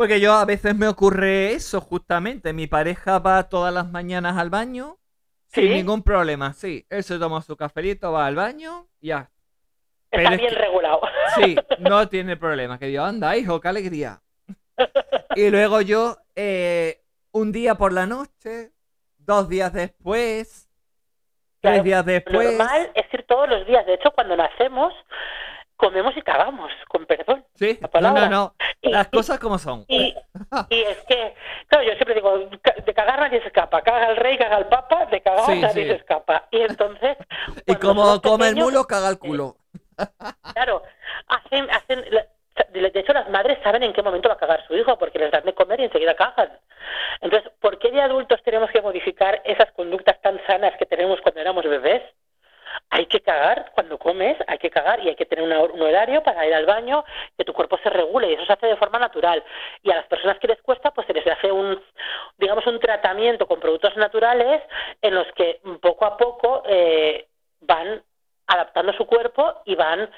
Porque 0.01 0.19
yo 0.19 0.33
a 0.33 0.45
veces 0.45 0.75
me 0.75 0.87
ocurre 0.87 1.51
eso, 1.53 1.79
justamente. 1.79 2.53
Mi 2.53 2.65
pareja 2.65 3.19
va 3.19 3.47
todas 3.49 3.71
las 3.71 3.87
mañanas 3.91 4.35
al 4.35 4.49
baño 4.49 4.97
sin 5.45 5.69
ningún 5.69 6.01
problema. 6.01 6.53
Sí, 6.53 6.87
él 6.89 7.03
se 7.03 7.19
toma 7.19 7.39
su 7.43 7.55
cafelito, 7.55 8.11
va 8.11 8.25
al 8.25 8.33
baño 8.35 8.87
ya. 8.99 9.29
Está 10.09 10.17
pero 10.23 10.29
es 10.31 10.37
bien 10.39 10.49
que- 10.49 10.55
regulado. 10.59 11.01
Sí, 11.35 11.55
no 11.77 12.09
tiene 12.09 12.35
problema. 12.35 12.79
Que 12.79 12.91
yo, 12.91 13.05
anda, 13.05 13.37
hijo, 13.37 13.61
qué 13.61 13.67
alegría. 13.67 14.21
Y 15.35 15.51
luego 15.51 15.81
yo, 15.81 16.17
eh, 16.35 17.03
un 17.31 17.51
día 17.51 17.75
por 17.75 17.93
la 17.93 18.07
noche, 18.07 18.71
dos 19.19 19.47
días 19.49 19.71
después, 19.71 20.67
tres 21.61 21.83
días 21.83 22.03
Lo 22.03 22.11
después. 22.11 22.57
normal 22.57 22.91
es 22.95 23.05
ir 23.13 23.23
todos 23.27 23.47
los 23.47 23.67
días. 23.67 23.85
De 23.85 23.93
hecho, 23.93 24.09
cuando 24.15 24.35
nacemos, 24.35 24.93
comemos 25.81 26.15
y 26.15 26.21
cagamos, 26.21 26.71
con 26.87 27.05
perdón. 27.07 27.43
Sí, 27.55 27.77
la 27.81 27.87
palabra. 27.87 28.29
no, 28.29 28.29
no. 28.29 28.55
Y- 28.81 28.91
Las 28.91 29.07
y- 29.07 29.17
cosas 29.17 29.39
como 29.39 29.57
son. 29.57 29.83
Y, 29.87 30.15
y 30.69 30.81
es 30.83 30.97
que, 31.07 31.35
claro, 31.67 31.83
yo 31.85 31.91
siempre 31.95 32.13
digo, 32.15 32.37
de 32.37 32.93
cagar 32.93 33.19
nadie 33.19 33.41
se 33.41 33.47
escapa. 33.47 33.81
Caga 33.81 34.09
el 34.11 34.17
rey, 34.17 34.37
caga 34.37 34.57
el 34.59 34.67
papa, 34.67 35.07
de 35.07 35.21
cagar 35.21 35.45
Sí, 35.45 35.59
nadie 35.59 35.83
sí. 35.83 35.89
se 35.89 35.95
escapa. 35.95 36.47
Y 36.51 36.61
entonces. 36.61 37.17
Y 37.65 37.75
como 37.75 38.21
come 38.21 38.47
el 38.49 38.55
mulo, 38.55 38.85
caga 38.85 39.09
el 39.09 39.17
culo. 39.19 39.55
Claro, 40.53 40.83
hacen, 41.27 41.69
hacen, 41.71 42.01
de 42.71 42.91
hecho 42.99 43.13
las 43.13 43.29
madres 43.29 43.57
saben 43.63 43.83
en 43.83 43.93
qué 43.93 44.01
momento 44.01 44.29
va 44.29 44.35
a 44.35 44.37
cagar 44.37 44.65
su 44.67 44.75
hijo 44.75 44.97
porque 44.97 45.19
les 45.19 45.31
dan 45.31 45.43
de 45.45 45.53
comer 45.53 45.79
y 45.79 45.83
enseguida 45.85 46.15
cagan. 46.15 46.49
Entonces, 47.21 47.51
¿por 47.59 47.77
qué 47.79 47.91
de 47.91 48.01
adultos 48.01 48.41
tenemos 48.43 48.69
que 48.71 48.81
modificar 48.81 49.41
esas 49.45 49.71
conductas 49.73 50.19
tan 50.21 50.39
sanas 50.47 50.73
que 50.77 50.85
tenemos 50.85 51.19
cuando 51.21 51.41
éramos 51.41 51.63
bebés? 51.65 52.01
Hay 52.89 53.05
que 53.05 53.21
cagar 53.21 53.71
cuando 53.73 53.97
comes, 53.97 54.37
hay 54.47 54.57
que 54.57 54.69
cagar 54.69 54.99
y 55.01 55.09
hay 55.09 55.15
que 55.15 55.25
tener 55.25 55.45
un 55.45 55.81
horario 55.81 56.23
para 56.23 56.45
ir 56.45 56.53
al 56.53 56.65
baño, 56.65 57.03
que 57.37 57.45
tu 57.45 57.53
cuerpo 57.53 57.77
se 57.83 57.89
regule 57.89 58.29
y 58.29 58.33
eso 58.33 58.45
se 58.45 58.53
hace 58.53 58.67
de 58.67 58.77
forma 58.77 58.99
natural. 58.99 59.43
Y 59.83 59.91
a 59.91 59.95
las 59.95 60.07
personas 60.07 60.39
que 60.39 60.47
les 60.47 60.61
cuesta, 60.61 60.91
pues 60.91 61.07
se 61.07 61.13
les 61.13 61.25
hace 61.27 61.51
un, 61.51 61.81
digamos, 62.37 62.65
un 62.67 62.79
tratamiento 62.79 63.47
con 63.47 63.59
productos 63.59 63.95
naturales 63.97 64.61
en 65.01 65.15
los 65.15 65.27
que 65.33 65.59
poco 65.81 66.05
a 66.05 66.17
poco 66.17 66.63
eh, 66.65 67.27
van 67.61 68.03
adaptando 68.47 68.91
su 68.93 69.05
cuerpo 69.05 69.61
y 69.65 69.75
van 69.75 70.09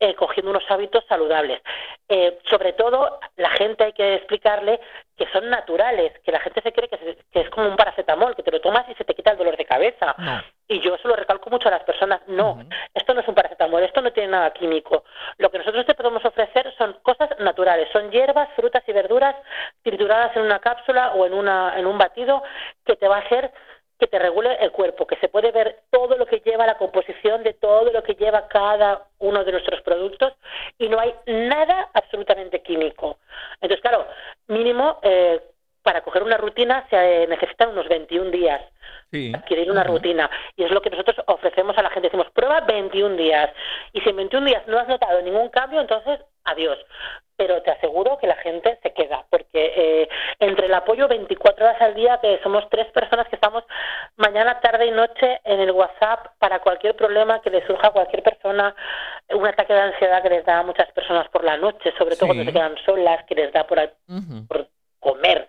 eh, 0.00 0.14
cogiendo 0.14 0.50
unos 0.50 0.64
hábitos 0.70 1.04
saludables. 1.08 1.60
Eh, 2.08 2.38
sobre 2.48 2.72
todo, 2.72 3.20
la 3.36 3.50
gente 3.50 3.84
hay 3.84 3.92
que 3.92 4.14
explicarle 4.14 4.80
que 5.16 5.26
son 5.28 5.48
naturales, 5.50 6.18
que 6.24 6.32
la 6.32 6.40
gente 6.40 6.62
se 6.62 6.72
cree 6.72 6.88
que, 6.88 6.96
se- 6.98 7.18
que 7.30 7.40
es 7.40 7.50
como 7.50 7.68
un 7.68 7.76
paracetamol, 7.76 8.34
que 8.34 8.42
te 8.42 8.50
lo 8.50 8.60
tomas 8.60 8.88
y 8.88 8.94
se 8.94 9.04
te 9.04 9.14
quita 9.14 9.32
el 9.32 9.38
dolor 9.38 9.56
de 9.56 9.64
cabeza. 9.66 10.14
No. 10.18 10.42
Y 10.68 10.80
yo 10.80 10.94
eso 10.94 11.06
lo 11.06 11.16
recalco 11.16 11.50
mucho 11.50 11.68
a 11.68 11.72
las 11.72 11.82
personas. 11.84 12.22
No, 12.28 12.64
esto 12.94 13.12
no 13.12 13.20
es 13.20 13.28
un 13.28 13.34
paracetamol, 13.34 13.82
esto 13.82 14.00
no 14.00 14.10
tiene 14.12 14.30
nada 14.30 14.52
químico. 14.52 15.04
Lo 15.36 15.50
que 15.50 15.58
nosotros 15.58 15.84
te 15.84 15.94
podemos 15.94 16.24
ofrecer 16.24 16.72
son 16.78 16.94
cosas 17.02 17.28
naturales, 17.40 17.88
son 17.92 18.10
hierbas, 18.10 18.48
frutas 18.56 18.82
y 18.86 18.92
verduras 18.92 19.36
trituradas 19.82 20.34
en 20.36 20.42
una 20.42 20.60
cápsula 20.60 21.12
o 21.14 21.26
en, 21.26 21.34
una, 21.34 21.74
en 21.78 21.86
un 21.86 21.98
batido 21.98 22.42
que 22.86 22.96
te 22.96 23.06
va 23.06 23.16
a 23.16 23.20
hacer 23.20 23.52
que 24.02 24.08
te 24.08 24.18
regule 24.18 24.56
el 24.60 24.72
cuerpo, 24.72 25.06
que 25.06 25.14
se 25.18 25.28
puede 25.28 25.52
ver 25.52 25.82
todo 25.90 26.16
lo 26.16 26.26
que 26.26 26.40
lleva 26.40 26.66
la 26.66 26.76
composición 26.76 27.44
de 27.44 27.54
todo 27.54 27.92
lo 27.92 28.02
que 28.02 28.14
lleva 28.14 28.48
cada 28.48 29.06
uno 29.20 29.44
de 29.44 29.52
nuestros 29.52 29.80
productos 29.82 30.32
y 30.76 30.88
no 30.88 30.98
hay 30.98 31.14
nada 31.26 31.88
absolutamente 31.94 32.62
químico. 32.62 33.18
Entonces, 33.60 33.80
claro, 33.80 34.08
mínimo 34.48 34.98
eh, 35.02 35.40
para 35.84 36.00
coger 36.00 36.24
una 36.24 36.36
rutina 36.36 36.84
se 36.90 36.96
eh, 37.22 37.26
necesitan 37.28 37.68
unos 37.68 37.86
21 37.88 38.32
días 38.32 38.60
Sí. 39.12 39.30
adquirir 39.36 39.70
una 39.70 39.84
rutina. 39.84 40.28
Y 40.56 40.64
es 40.64 40.70
lo 40.70 40.80
que 40.80 40.88
nosotros 40.88 41.16
ofrecemos 41.26 41.76
a 41.76 41.82
la 41.82 41.90
gente. 41.90 42.08
Decimos, 42.08 42.30
prueba 42.32 42.62
21 42.62 43.14
días. 43.16 43.50
Y 43.92 44.00
si 44.00 44.08
en 44.08 44.16
21 44.16 44.46
días 44.46 44.66
no 44.66 44.78
has 44.78 44.88
notado 44.88 45.20
ningún 45.20 45.50
cambio, 45.50 45.82
entonces 45.82 46.18
adiós. 46.44 46.78
Pero 47.36 47.62
te 47.62 47.70
aseguro 47.70 48.18
que 48.18 48.26
la 48.26 48.36
gente 48.36 48.78
se 48.82 48.92
queda, 48.92 49.24
porque 49.30 49.72
eh, 49.74 50.08
entre 50.38 50.66
el 50.66 50.74
apoyo 50.74 51.08
24 51.08 51.64
horas 51.64 51.80
al 51.80 51.94
día, 51.94 52.20
que 52.20 52.38
somos 52.42 52.68
tres 52.70 52.86
personas 52.92 53.26
que 53.28 53.36
estamos 53.36 53.64
mañana, 54.16 54.60
tarde 54.60 54.86
y 54.86 54.90
noche 54.90 55.40
en 55.44 55.60
el 55.60 55.72
WhatsApp 55.72 56.26
para 56.38 56.60
cualquier 56.60 56.94
problema 56.94 57.40
que 57.40 57.50
le 57.50 57.66
surja 57.66 57.88
a 57.88 57.92
cualquier 57.92 58.22
persona, 58.22 58.74
un 59.30 59.46
ataque 59.46 59.72
de 59.72 59.80
ansiedad 59.80 60.22
que 60.22 60.28
les 60.28 60.44
da 60.44 60.58
a 60.58 60.62
muchas 60.62 60.92
personas 60.92 61.26
por 61.30 61.42
la 61.42 61.56
noche, 61.56 61.92
sobre 61.98 62.16
todo 62.16 62.26
Sí. 62.30 62.34
cuando 62.34 62.44
se 62.44 62.52
quedan 62.52 62.76
solas, 62.84 63.24
que 63.26 63.34
les 63.34 63.52
da 63.52 63.66
por, 63.66 63.78
comer. 65.00 65.48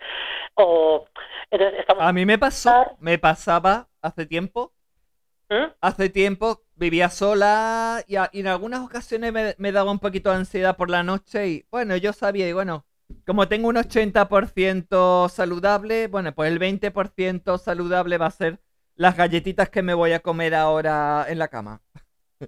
O, 0.56 1.06
entonces 1.52 1.80
estamos... 1.80 2.04
A 2.04 2.12
mí 2.14 2.26
me 2.26 2.40
pasó, 2.40 2.96
me 3.00 3.20
pasaba 3.20 3.88
hace 4.02 4.26
tiempo, 4.26 4.72
¿Mm? 5.50 5.66
hace 5.82 6.10
tiempo 6.10 6.62
vivía 6.84 7.10
sola 7.10 8.04
y, 8.08 8.16
a- 8.18 8.30
y 8.34 8.42
en 8.42 8.48
algunas 8.48 8.82
ocasiones 8.82 9.34
me, 9.34 9.56
me 9.58 9.72
daba 9.72 9.92
un 9.92 10.00
poquito 10.00 10.30
de 10.32 10.38
ansiedad 10.38 10.78
por 10.78 10.90
la 10.90 11.04
noche 11.04 11.48
y 11.50 11.66
bueno, 11.72 11.96
yo 11.98 12.14
sabía 12.14 12.48
y 12.50 12.54
bueno, 12.54 12.86
como 13.26 13.48
tengo 13.48 13.70
un 13.70 13.78
80% 13.78 15.30
saludable, 15.30 16.08
bueno, 16.08 16.34
pues 16.36 16.52
el 16.52 16.60
20% 16.60 17.58
saludable 17.58 18.18
va 18.18 18.28
a 18.28 18.32
ser 18.32 18.62
las 18.96 19.18
galletitas 19.18 19.70
que 19.70 19.82
me 19.84 19.94
voy 19.94 20.14
a 20.14 20.20
comer 20.22 20.56
ahora 20.56 21.26
en 21.30 21.40
la 21.40 21.48
cama. 21.50 21.82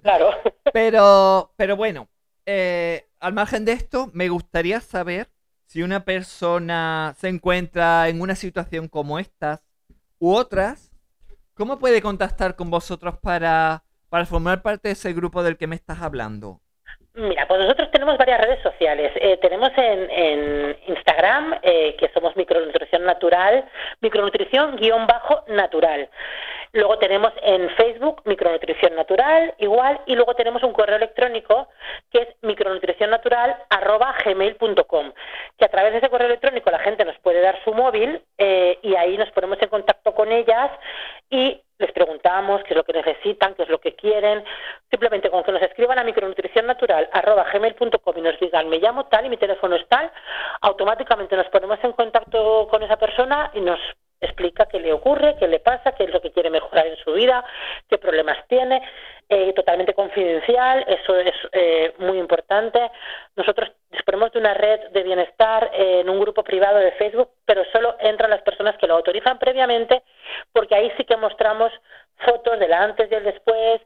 Claro. 0.02 0.30
Pero, 0.72 1.54
pero 1.56 1.76
bueno, 1.76 2.08
eh, 2.44 3.08
al 3.20 3.32
margen 3.32 3.64
de 3.64 3.72
esto, 3.72 4.10
me 4.12 4.28
gustaría 4.28 4.80
saber 4.80 5.30
si 5.66 5.82
una 5.82 6.04
persona 6.04 7.14
se 7.18 7.28
encuentra 7.28 8.08
en 8.08 8.20
una 8.20 8.34
situación 8.36 8.88
como 8.88 9.18
estas 9.18 9.62
u 10.20 10.32
otras, 10.34 10.92
¿cómo 11.54 11.80
puede 11.80 12.02
contactar 12.02 12.56
con 12.56 12.70
vosotros 12.70 13.18
para, 13.20 13.84
para 14.08 14.26
formar 14.26 14.62
parte 14.62 14.88
de 14.88 14.92
ese 14.92 15.12
grupo 15.12 15.42
del 15.42 15.56
que 15.56 15.66
me 15.66 15.76
estás 15.76 16.00
hablando? 16.02 16.60
Mira, 17.14 17.48
pues 17.48 17.60
nosotros 17.60 17.90
tenemos 17.90 18.18
varias 18.18 18.40
redes 18.42 18.62
sociales. 18.62 19.10
Eh, 19.16 19.38
tenemos 19.38 19.70
en, 19.76 20.10
en 20.10 20.76
Instagram, 20.86 21.54
eh, 21.62 21.96
que 21.98 22.10
somos 22.12 22.36
micronutrición 22.36 23.04
natural, 23.04 23.64
micronutrición 24.02 24.76
guion 24.76 25.06
bajo 25.06 25.42
natural. 25.48 26.10
Luego 26.72 26.98
tenemos 26.98 27.32
en 27.42 27.68
Facebook 27.70 28.22
micronutrición 28.24 28.94
natural, 28.94 29.54
igual, 29.58 30.00
y 30.06 30.14
luego 30.14 30.34
tenemos 30.34 30.62
un 30.62 30.72
correo 30.72 30.96
electrónico 30.96 31.68
que 32.10 32.18
es 32.18 32.28
micronutricionnatural 32.42 33.56
arroba 33.70 34.14
gmail.com, 34.24 35.12
que 35.58 35.64
a 35.64 35.68
través 35.68 35.92
de 35.92 35.98
ese 35.98 36.10
correo 36.10 36.28
electrónico 36.28 36.70
la 36.70 36.78
gente 36.78 37.04
nos 37.04 37.18
puede 37.18 37.40
dar 37.40 37.62
su 37.64 37.72
móvil 37.72 38.22
eh, 38.38 38.78
y 38.82 38.94
ahí 38.96 39.16
nos 39.16 39.30
ponemos 39.30 39.58
en 39.60 39.68
contacto 39.68 40.14
con 40.14 40.32
ellas 40.32 40.70
y 41.30 41.62
les 41.78 41.92
preguntamos 41.92 42.62
qué 42.64 42.70
es 42.70 42.76
lo 42.76 42.84
que 42.84 42.94
necesitan, 42.94 43.54
qué 43.54 43.64
es 43.64 43.68
lo 43.68 43.80
que 43.80 43.94
quieren, 43.94 44.42
simplemente 44.90 45.30
con 45.30 45.44
que 45.44 45.52
nos 45.52 45.62
escriban 45.62 45.98
a 45.98 46.04
micronutricionnatural.gmail.com 46.04 48.16
y 48.16 48.20
nos 48.22 48.40
digan 48.40 48.68
me 48.68 48.78
llamo 48.78 49.06
tal 49.06 49.26
y 49.26 49.28
mi 49.28 49.36
teléfono 49.36 49.76
es 49.76 49.86
tal, 49.88 50.10
automáticamente 50.62 51.36
nos 51.36 51.48
ponemos 51.48 51.78
en 51.82 51.92
contacto 51.92 52.66
con 52.70 52.82
esa 52.82 52.96
persona 52.96 53.50
y 53.54 53.60
nos 53.60 53.78
explica 54.20 54.66
qué 54.66 54.80
le 54.80 54.92
ocurre, 54.92 55.36
qué 55.38 55.48
le 55.48 55.60
pasa, 55.60 55.92
qué 55.92 56.04
es 56.04 56.10
lo 56.10 56.20
que 56.20 56.32
quiere 56.32 56.50
mejorar 56.50 56.86
en 56.86 56.96
su 56.96 57.12
vida, 57.12 57.44
qué 57.88 57.98
problemas 57.98 58.38
tiene, 58.48 58.82
eh, 59.28 59.52
totalmente 59.54 59.92
confidencial, 59.92 60.84
eso 60.86 61.18
es 61.18 61.34
eh, 61.52 61.94
muy 61.98 62.18
importante. 62.18 62.90
Nosotros 63.34 63.72
disponemos 63.90 64.32
de 64.32 64.38
una 64.38 64.54
red 64.54 64.90
de 64.90 65.02
bienestar 65.02 65.70
eh, 65.74 66.00
en 66.00 66.08
un 66.08 66.20
grupo 66.20 66.44
privado 66.44 66.78
de 66.78 66.92
Facebook, 66.92 67.30
pero 67.44 67.64
solo 67.72 67.96
entran 67.98 68.30
las 68.30 68.42
personas 68.42 68.76
que 68.78 68.86
lo 68.86 68.94
autorizan 68.94 69.38
previamente, 69.38 70.02
porque 70.52 70.76
ahí 70.76 70.92
sí 70.96 71.04
que 71.04 71.16
mostramos 71.16 71.72
fotos 72.18 72.58
del 72.58 72.72
antes 72.72 73.10
y 73.10 73.14
el 73.14 73.24
después, 73.24 73.82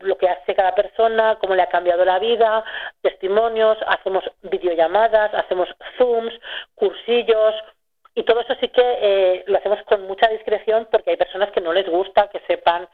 lo 0.00 0.18
que 0.18 0.28
hace 0.28 0.56
cada 0.56 0.74
persona, 0.74 1.36
cómo 1.40 1.54
le 1.54 1.62
ha 1.62 1.68
cambiado 1.68 2.04
la 2.04 2.18
vida, 2.18 2.64
testimonios, 3.00 3.78
hacemos 3.86 4.24
videollamadas, 4.42 5.32
hacemos 5.32 5.68
zooms, 5.96 6.34
cursillos, 6.74 7.54
y 8.14 8.24
todo 8.24 8.40
eso 8.40 8.54
sí 8.60 8.68
que 8.68 8.82
eh, 8.82 9.44
lo 9.46 9.58
hacemos 9.58 9.78
con 9.86 10.06
mucha 10.06 10.28
discreción 10.28 10.86
porque 10.90 11.10
hay 11.10 11.16
personas 11.16 11.50
que 11.52 11.60
no 11.60 11.72
les 11.72 11.88
gusta 11.88 12.28
que 12.28 12.40
sepan 12.46 12.88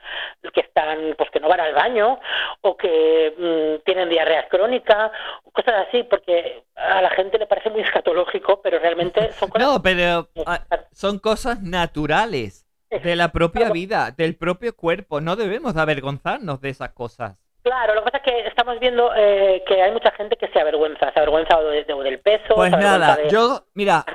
que 0.53 0.61
están, 0.61 1.15
pues 1.17 1.31
que 1.31 1.41
no 1.41 1.49
van 1.49 1.61
al 1.61 1.75
baño 1.75 2.21
o 2.61 2.77
que 2.77 3.35
mm, 3.37 3.85
tienen 3.85 4.09
diarrea 4.09 4.49
crónica, 4.49 5.11
cosas 5.53 5.87
así, 5.89 6.05
porque 6.05 6.63
a 6.77 7.03
la 7.03 7.11
gente 7.11 7.39
le 7.39 7.47
parece 7.47 7.71
muy 7.71 7.81
escatológico, 7.81 8.61
pero 8.63 8.79
realmente 8.79 9.33
son 9.33 9.49
cosas 9.49 9.69
No, 9.69 9.83
pero 9.83 10.29
ah, 10.47 10.65
son 10.93 11.19
cosas 11.19 11.63
naturales 11.63 12.67
de 12.91 13.17
la 13.17 13.33
propia 13.33 13.71
vida, 13.71 14.13
del 14.17 14.37
propio 14.37 14.75
cuerpo. 14.75 15.21
No 15.21 15.37
debemos 15.37 15.75
de 15.75 15.81
avergonzarnos 15.81 16.61
de 16.61 16.71
esas 16.71 16.91
cosas. 16.93 17.37
Claro, 17.69 17.95
lo 17.97 18.03
que 18.03 18.11
pasa 18.11 18.25
es 18.25 18.33
que 18.33 18.49
estamos 18.49 18.81
viendo 18.81 19.15
eh, 19.15 19.63
que 19.67 19.83
hay 19.83 19.93
mucha 19.93 20.11
gente 20.13 20.37
que 20.37 20.49
se 20.49 20.59
avergüenza, 20.59 21.13
se 21.13 21.19
avergüenza 21.21 21.61
de- 21.61 21.85
de- 21.85 22.03
del 22.03 22.19
peso. 22.21 22.55
Pues 22.55 22.71
nada, 22.71 23.17
de- 23.17 23.29
yo, 23.29 23.67
mira, 23.75 24.07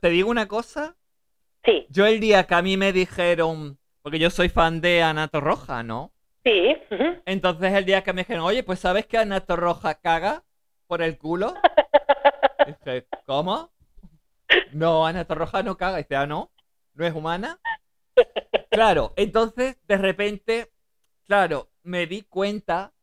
te, 0.00 0.08
digo 0.08 0.30
una 0.30 0.48
cosa. 0.48 0.96
Sí, 1.66 1.86
Yo 1.90 2.06
el 2.06 2.18
día 2.18 2.46
que 2.46 2.54
a 2.54 2.62
mí 2.62 2.78
me 2.78 2.92
dijeron, 2.94 3.78
porque 4.00 4.18
yo 4.18 4.30
soy 4.30 4.48
fan 4.48 4.80
de 4.80 5.02
Anato 5.02 5.40
Roja, 5.42 5.82
¿no? 5.82 6.12
sí. 6.44 6.74
Entonces 7.26 7.74
el 7.74 7.84
día 7.84 8.02
que 8.02 8.14
me 8.14 8.22
dijeron, 8.22 8.44
oye, 8.44 8.62
pues 8.62 8.78
¿sabes 8.78 9.04
que 9.06 9.18
Anato 9.18 9.54
Roja 9.56 9.96
caga 9.96 10.42
por 10.86 11.02
el 11.02 11.18
culo? 11.18 11.54
Dice, 12.66 13.06
¿cómo? 13.26 13.70
No, 14.72 15.06
Anato 15.06 15.34
Roja 15.34 15.62
no 15.62 15.76
caga. 15.76 15.98
Dice, 15.98 16.16
ah, 16.16 16.26
no, 16.26 16.50
no 16.94 17.04
es 17.06 17.14
humana. 17.14 17.60
Claro, 18.70 19.12
entonces 19.16 19.76
de 19.86 19.96
repente, 19.98 20.70
claro, 21.26 21.68
me 21.82 22.06
di 22.06 22.22
cuenta 22.22 22.93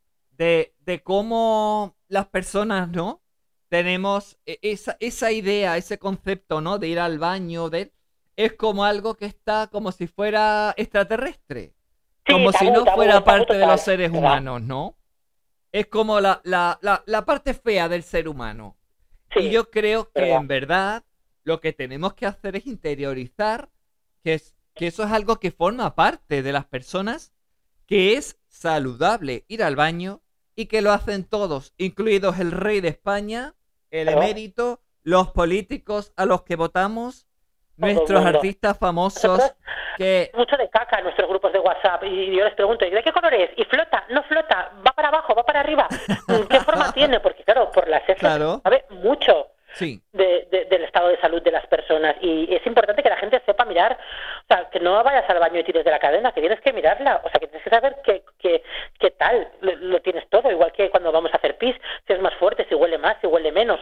de, 0.42 0.76
de 0.80 1.04
cómo 1.04 1.96
las 2.08 2.28
personas, 2.28 2.90
¿no? 2.90 3.22
Tenemos 3.70 4.38
e- 4.46 4.60
esa, 4.64 4.98
esa 5.00 5.32
idea, 5.32 5.78
ese 5.78 6.00
concepto, 6.00 6.62
¿no? 6.62 6.80
De 6.80 6.88
ir 6.88 7.00
al 7.00 7.20
baño, 7.20 7.70
de... 7.70 7.94
Es 8.38 8.54
como 8.54 8.86
algo 8.86 9.16
que 9.16 9.26
está 9.26 9.68
como 9.68 9.92
si 9.92 10.08
fuera 10.08 10.74
extraterrestre. 10.78 11.74
Sí, 12.26 12.34
Como 12.34 12.54
si 12.54 12.72
no 12.72 12.82
tabú, 12.82 12.86
fuera 12.88 13.24
tabú 13.24 13.24
parte 13.24 13.54
de 13.56 13.66
los 13.68 13.82
seres 13.82 14.12
humanos, 14.12 14.62
¿no? 14.62 14.98
Es 15.72 15.88
como 15.88 16.20
la, 16.20 16.42
la, 16.44 16.80
la, 16.82 17.04
la 17.06 17.26
parte 17.26 17.54
fea 17.54 17.88
del 17.90 18.04
ser 18.04 18.28
humano. 18.28 18.78
Sí, 19.34 19.42
Y 19.42 19.50
yo 19.50 19.70
creo 19.72 20.12
que 20.14 20.34
verdad. 20.34 20.36
en 20.36 20.48
verdad 20.48 21.06
lo 21.44 21.62
que 21.62 21.74
tenemos 21.74 22.14
que 22.16 22.26
hacer 22.28 22.56
es 22.58 22.68
interiorizar 22.68 23.70
que, 24.24 24.36
es, 24.36 24.56
que 24.76 24.88
eso 24.88 25.04
es 25.04 25.12
algo 25.12 25.40
que 25.40 25.52
forma 25.52 25.96
parte 25.96 26.44
de 26.44 26.52
las 26.54 26.66
personas, 26.66 27.34
que 27.88 28.16
es 28.18 28.40
saludable 28.48 29.46
ir 29.48 29.64
al 29.64 29.76
baño 29.76 30.24
y 30.56 30.66
que 30.68 30.82
lo 30.82 30.92
hacen 30.92 31.24
todos, 31.28 31.74
incluidos 31.78 32.40
el 32.40 32.52
rey 32.52 32.82
de 32.82 32.90
España, 32.90 33.54
el 33.90 34.08
Claro. 34.08 34.22
emérito, 34.24 34.82
los 35.04 35.30
políticos 35.32 36.14
a 36.18 36.26
los 36.26 36.44
que 36.44 36.56
votamos, 36.56 37.28
nuestros 37.78 38.24
artistas 38.24 38.78
famosos 38.78 39.24
Nosotros- 39.24 39.56
que... 39.98 40.30
mucho 40.36 40.56
de 40.58 40.70
caca 40.70 40.98
en 41.00 41.06
nuestros 41.06 41.28
grupos 41.30 41.52
de 41.52 41.60
WhatsApp 41.60 42.04
y 42.04 42.36
yo 42.36 42.44
les 42.44 42.54
pregunto, 42.54 42.86
¿y 42.86 42.92
de 42.92 43.02
qué 43.04 43.12
color 43.12 43.34
es? 43.34 43.50
¿Y 43.58 43.64
flota? 43.66 44.06
¿No 44.10 44.22
flota? 44.24 44.72
¿Va 44.86 44.92
para 44.94 45.08
abajo? 45.08 45.34
¿Va 45.34 45.44
para 45.44 45.62
arriba? 45.62 45.88
¿Qué 46.50 46.60
forma 46.62 46.94
tiene? 46.94 47.20
Porque 47.20 47.44
claro, 47.44 47.72
por 47.72 47.88
las 47.88 48.04
Claro. 48.20 48.62
sabe 48.64 48.86
mucho 48.90 49.48
Sí, 49.74 50.02
de- 50.12 50.48
de- 50.52 50.66
del 50.66 50.84
estado 50.84 51.08
de 51.10 51.20
salud 51.22 51.42
de 51.42 51.52
las 51.52 51.66
personas 51.68 52.16
y 52.22 52.54
es 52.54 52.66
importante 52.66 53.02
que 53.02 53.10
la 53.10 53.18
gente 53.18 53.42
sepa 53.46 53.66
mirar, 53.66 53.98
o 54.44 54.54
sea, 54.54 54.70
que 54.70 54.80
no 54.80 55.02
vayas 55.04 55.30
al 55.30 55.40
baño 55.40 55.60
y 55.60 55.64
tires 55.64 55.86
de 55.86 55.92
la 55.92 56.00
cadena, 56.00 56.34
que 56.34 56.42
tienes 56.42 56.60
que 56.62 56.74
mirarla, 56.74 57.22
o 57.24 57.30
sea, 57.30 57.40
que 57.40 57.48
tienes 57.48 57.64
que 57.64 57.70
saber 57.70 57.96
qué, 58.04 58.24
qué, 58.38 58.64
qué 59.00 59.12
tal, 59.12 59.48
lo, 59.62 59.76
lo 59.76 60.02
tienes 60.02 60.28
todo, 60.30 60.52
igual 60.52 60.72
que 60.74 60.90
cuando 60.90 61.12
vamos 61.12 61.34
a 61.34 61.38
hacer 61.38 61.58
pis, 61.58 61.76
si 62.06 62.14
es 62.14 62.20
más 62.22 62.34
fuerte, 62.36 62.66
si 62.68 62.76
huele 62.76 62.98
más, 62.98 63.16
si 63.22 63.28
huele 63.28 63.52
menos, 63.52 63.80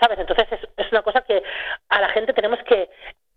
¿sabes? 0.00 0.18
Entonces 0.18 0.46
es, 0.52 0.60
es 0.76 0.92
una 0.92 1.02
cosa 1.02 1.22
que 1.22 1.42
a 1.88 2.00
la 2.00 2.08
gente 2.10 2.32
tenemos 2.32 2.60
que 2.64 2.88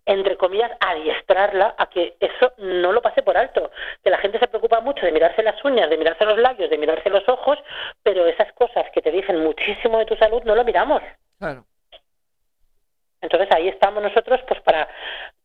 entre 0.06 0.38
comillas, 0.38 0.72
adiestrarla 0.80 1.76
a 1.78 1.88
que 1.88 2.16
eso 2.20 2.52
no 2.58 2.92
lo 2.92 3.00
pase 3.00 3.22
por 3.22 3.38
alto. 3.38 3.70
Que 4.04 4.10
la 4.10 4.18
gente 4.18 4.40
se 4.40 4.48
preocupa 4.48 4.80
mucho 4.82 5.06
de 5.06 5.12
mirarse 5.12 5.44
las 5.44 5.64
uñas, 5.64 5.88
de 5.88 5.98
mirarse 5.98 6.26
los 6.26 6.40
labios, 6.40 6.68
de 6.72 6.80
mirarse 6.80 7.12
los 7.12 7.28
ojos, 7.30 7.60
pero 8.02 8.26
esas 8.26 8.52
cosas 8.54 8.86
que 8.92 9.04
te 9.04 9.12
dicen 9.12 9.44
muchísimo 9.44 10.00
de 10.00 10.06
tu 10.08 10.16
salud 10.16 10.42
no 10.46 10.56
lo 10.56 10.64
miramos. 10.64 11.04
claro. 11.38 11.64
Entonces 13.22 13.50
ahí 13.52 13.68
estamos 13.68 14.02
nosotros, 14.02 14.40
pues 14.48 14.62
para, 14.62 14.88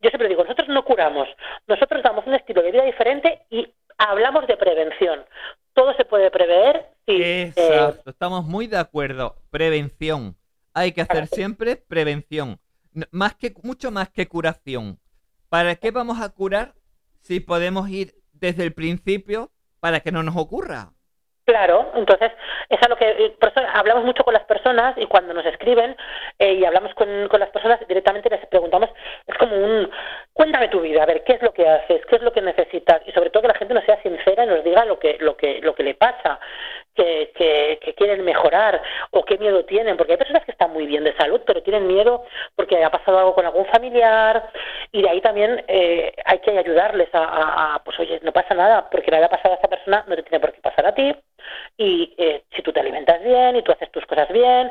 yo 0.00 0.10
siempre 0.10 0.28
digo, 0.28 0.44
nosotros 0.44 0.68
no 0.68 0.84
curamos, 0.84 1.28
nosotros 1.66 2.02
damos 2.02 2.26
un 2.26 2.34
estilo 2.34 2.62
de 2.62 2.70
vida 2.70 2.84
diferente 2.84 3.42
y 3.50 3.72
hablamos 3.98 4.46
de 4.46 4.56
prevención. 4.56 5.24
Todo 5.72 5.92
se 5.94 6.04
puede 6.04 6.30
prever 6.30 6.86
si 7.06 7.20
eh, 7.20 7.42
Exacto, 7.48 8.10
estamos 8.10 8.44
muy 8.44 8.68
de 8.68 8.78
acuerdo. 8.78 9.36
Prevención. 9.50 10.36
Hay 10.72 10.92
que 10.92 11.00
hacer 11.00 11.26
siempre 11.26 11.76
prevención. 11.76 12.60
Más 13.10 13.34
que, 13.34 13.52
mucho 13.62 13.90
más 13.90 14.08
que 14.08 14.28
curación. 14.28 15.00
¿Para 15.48 15.74
qué 15.74 15.90
vamos 15.90 16.20
a 16.20 16.28
curar 16.28 16.74
si 17.20 17.40
podemos 17.40 17.88
ir 17.88 18.14
desde 18.32 18.64
el 18.64 18.72
principio 18.72 19.50
para 19.80 20.00
que 20.00 20.12
no 20.12 20.22
nos 20.22 20.36
ocurra? 20.36 20.93
Claro, 21.46 21.92
entonces 21.94 22.32
es 22.70 22.82
a 22.82 22.88
lo 22.88 22.96
que 22.96 23.06
eh, 23.06 23.36
por 23.38 23.50
eso 23.50 23.60
hablamos 23.74 24.02
mucho 24.02 24.24
con 24.24 24.32
las 24.32 24.44
personas 24.44 24.96
y 24.96 25.04
cuando 25.04 25.34
nos 25.34 25.44
escriben 25.44 25.94
eh, 26.38 26.54
y 26.54 26.64
hablamos 26.64 26.94
con, 26.94 27.28
con 27.28 27.38
las 27.38 27.50
personas 27.50 27.86
directamente 27.86 28.30
les 28.30 28.46
preguntamos, 28.46 28.88
es 29.26 29.36
como 29.36 29.54
un 29.54 29.90
cuéntame 30.32 30.68
tu 30.68 30.80
vida, 30.80 31.02
a 31.02 31.06
ver 31.06 31.22
qué 31.22 31.34
es 31.34 31.42
lo 31.42 31.52
que 31.52 31.68
haces, 31.68 32.00
qué 32.06 32.16
es 32.16 32.22
lo 32.22 32.32
que 32.32 32.40
necesitas 32.40 33.02
y 33.06 33.12
sobre 33.12 33.28
todo 33.28 33.42
que 33.42 33.48
la 33.48 33.58
gente 33.58 33.74
nos 33.74 33.84
sea 33.84 34.00
sincera 34.00 34.44
y 34.44 34.46
nos 34.46 34.64
diga 34.64 34.86
lo 34.86 34.98
que 34.98 35.18
lo 35.20 35.36
que 35.36 35.60
lo 35.60 35.74
que 35.74 35.82
le 35.82 35.94
pasa, 35.94 36.40
que, 36.94 37.30
que, 37.36 37.78
que, 37.82 37.94
quieren 37.94 38.24
mejorar 38.24 38.80
o 39.10 39.22
qué 39.24 39.36
miedo 39.36 39.66
tienen, 39.66 39.98
porque 39.98 40.12
hay 40.12 40.18
personas 40.18 40.44
que 40.46 40.52
están 40.52 40.72
muy 40.72 40.86
bien 40.86 41.04
de 41.04 41.14
salud, 41.16 41.42
pero 41.44 41.62
tienen 41.62 41.86
miedo 41.86 42.24
porque 42.56 42.82
ha 42.82 42.90
pasado 42.90 43.18
algo 43.18 43.34
con 43.34 43.44
algún 43.44 43.66
familiar 43.66 44.48
y 44.92 45.02
de 45.02 45.10
ahí 45.10 45.20
también 45.20 45.62
eh, 45.68 46.14
hay 46.24 46.38
que 46.38 46.58
ayudarles 46.58 47.14
a, 47.14 47.24
a, 47.24 47.74
a, 47.74 47.84
pues 47.84 47.98
oye, 48.00 48.18
no 48.22 48.32
pasa 48.32 48.54
nada, 48.54 48.88
porque 48.90 49.10
le 49.10 49.18
haya 49.18 49.28
pasado 49.28 49.52
a 49.52 49.56
esta 49.56 49.68
persona, 49.68 50.04
no 50.06 50.16
te 50.16 50.22
tiene 50.22 50.40
por 50.40 50.52
qué 50.52 50.60
pasar 50.62 50.86
a 50.86 50.94
ti 50.94 51.14
y 51.76 52.14
eh, 52.18 52.44
si 52.54 52.62
tú 52.62 52.72
te 52.72 52.80
alimentas 52.80 53.22
bien 53.22 53.56
y 53.56 53.62
tú 53.62 53.72
haces 53.72 53.90
tus 53.90 54.04
cosas 54.06 54.28
bien, 54.28 54.70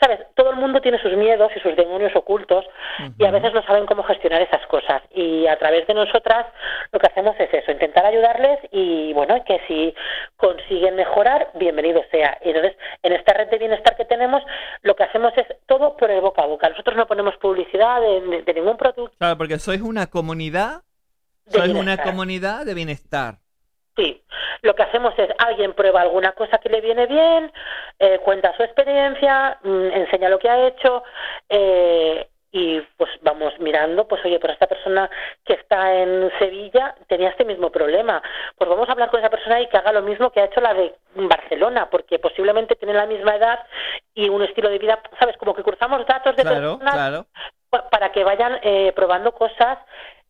sabes, 0.00 0.20
todo 0.34 0.50
el 0.50 0.56
mundo 0.56 0.80
tiene 0.80 0.98
sus 1.00 1.12
miedos 1.14 1.50
y 1.56 1.60
sus 1.60 1.74
demonios 1.76 2.14
ocultos 2.14 2.64
uh 2.66 3.02
-huh. 3.02 3.14
y 3.18 3.24
a 3.24 3.30
veces 3.30 3.52
no 3.52 3.62
saben 3.62 3.86
cómo 3.86 4.02
gestionar 4.02 4.42
esas 4.42 4.66
cosas 4.66 5.02
y 5.14 5.46
a 5.46 5.56
través 5.56 5.86
de 5.86 5.94
nosotras 5.94 6.46
lo 6.92 6.98
que 6.98 7.06
hacemos 7.06 7.34
es 7.38 7.52
eso, 7.52 7.72
intentar 7.72 8.04
ayudarles 8.04 8.58
y 8.70 9.12
bueno, 9.12 9.42
que 9.44 9.60
si 9.66 9.94
consiguen 10.36 10.96
mejorar, 10.96 11.50
bienvenido 11.54 12.02
sea. 12.10 12.38
Y 12.44 12.50
entonces, 12.50 12.76
en 13.02 13.12
esta 13.12 13.32
red 13.34 13.48
de 13.48 13.58
bienestar 13.58 13.96
que 13.96 14.04
tenemos, 14.04 14.42
lo 14.82 14.94
que 14.94 15.04
hacemos 15.04 15.32
es 15.36 15.46
todo 15.66 15.96
por 15.96 16.10
el 16.10 16.20
boca 16.20 16.42
a 16.42 16.46
boca. 16.46 16.68
Nosotros 16.68 16.96
no 16.96 17.06
ponemos 17.06 17.36
publicidad 17.36 18.00
de, 18.00 18.42
de 18.42 18.54
ningún 18.54 18.76
producto. 18.76 19.16
Claro, 19.18 19.36
porque 19.38 19.58
sois 19.58 19.80
una 19.80 20.06
comunidad, 20.06 20.82
sois 21.48 21.72
una 21.72 21.96
comunidad 21.98 22.64
de 22.64 22.74
bienestar. 22.74 23.38
Sí, 23.96 24.22
lo 24.62 24.74
que 24.74 24.82
hacemos 24.82 25.14
es 25.18 25.30
alguien 25.38 25.72
prueba 25.72 26.02
alguna 26.02 26.32
cosa 26.32 26.58
que 26.58 26.68
le 26.68 26.82
viene 26.82 27.06
bien, 27.06 27.50
eh, 27.98 28.18
cuenta 28.18 28.54
su 28.56 28.62
experiencia, 28.62 29.58
mmm, 29.62 29.90
enseña 29.92 30.28
lo 30.28 30.38
que 30.38 30.50
ha 30.50 30.66
hecho 30.66 31.02
eh, 31.48 32.28
y 32.52 32.80
pues 32.96 33.10
vamos 33.22 33.52
mirando, 33.58 34.06
pues 34.06 34.24
oye, 34.24 34.38
pero 34.38 34.52
esta 34.52 34.66
persona 34.66 35.10
que 35.44 35.54
está 35.54 35.94
en 35.94 36.30
Sevilla 36.38 36.94
tenía 37.06 37.30
este 37.30 37.44
mismo 37.44 37.70
problema, 37.70 38.22
pues 38.56 38.70
vamos 38.70 38.88
a 38.88 38.92
hablar 38.92 39.10
con 39.10 39.20
esa 39.20 39.30
persona 39.30 39.60
y 39.60 39.68
que 39.68 39.76
haga 39.76 39.92
lo 39.92 40.02
mismo 40.02 40.30
que 40.30 40.40
ha 40.40 40.46
hecho 40.46 40.60
la 40.60 40.72
de 40.72 40.94
Barcelona, 41.14 41.90
porque 41.90 42.18
posiblemente 42.18 42.76
tienen 42.76 42.96
la 42.96 43.06
misma 43.06 43.36
edad 43.36 43.60
y 44.14 44.28
un 44.28 44.42
estilo 44.42 44.70
de 44.70 44.78
vida, 44.78 45.00
sabes, 45.18 45.36
como 45.36 45.54
que 45.54 45.62
cruzamos 45.62 46.06
datos 46.06 46.34
de 46.36 46.42
claro, 46.42 46.78
personas 46.78 46.94
claro. 46.94 47.26
para 47.90 48.12
que 48.12 48.24
vayan 48.24 48.58
eh, 48.62 48.92
probando 48.94 49.32
cosas 49.32 49.78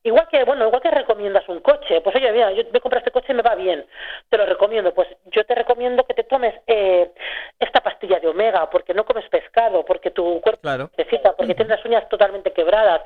Igual 0.06 0.28
que, 0.28 0.44
bueno, 0.44 0.66
igual 0.66 0.80
que 0.80 0.90
recomiendas 0.92 1.48
un 1.48 1.58
coche, 1.58 2.00
pues 2.00 2.14
oye, 2.14 2.30
mira, 2.30 2.52
yo 2.52 2.62
me 2.72 2.80
compro 2.80 3.00
este 3.00 3.10
coche 3.10 3.32
y 3.32 3.34
me 3.34 3.42
va 3.42 3.56
bien, 3.56 3.84
te 4.28 4.38
lo 4.38 4.46
recomiendo, 4.46 4.94
pues 4.94 5.08
yo 5.32 5.44
te 5.44 5.52
recomiendo 5.52 6.04
que 6.06 6.14
te 6.14 6.22
tomes 6.22 6.54
eh, 6.68 7.10
esta 7.58 7.80
pastilla 7.80 8.20
de 8.20 8.28
omega, 8.28 8.70
porque 8.70 8.94
no 8.94 9.04
comes 9.04 9.28
pescado, 9.28 9.84
porque 9.84 10.12
tu 10.12 10.40
cuerpo 10.42 10.60
claro. 10.62 10.90
necesita, 10.96 11.34
porque 11.34 11.54
tienes 11.56 11.76
las 11.76 11.84
uñas 11.84 12.08
totalmente 12.08 12.52
quebradas, 12.52 13.02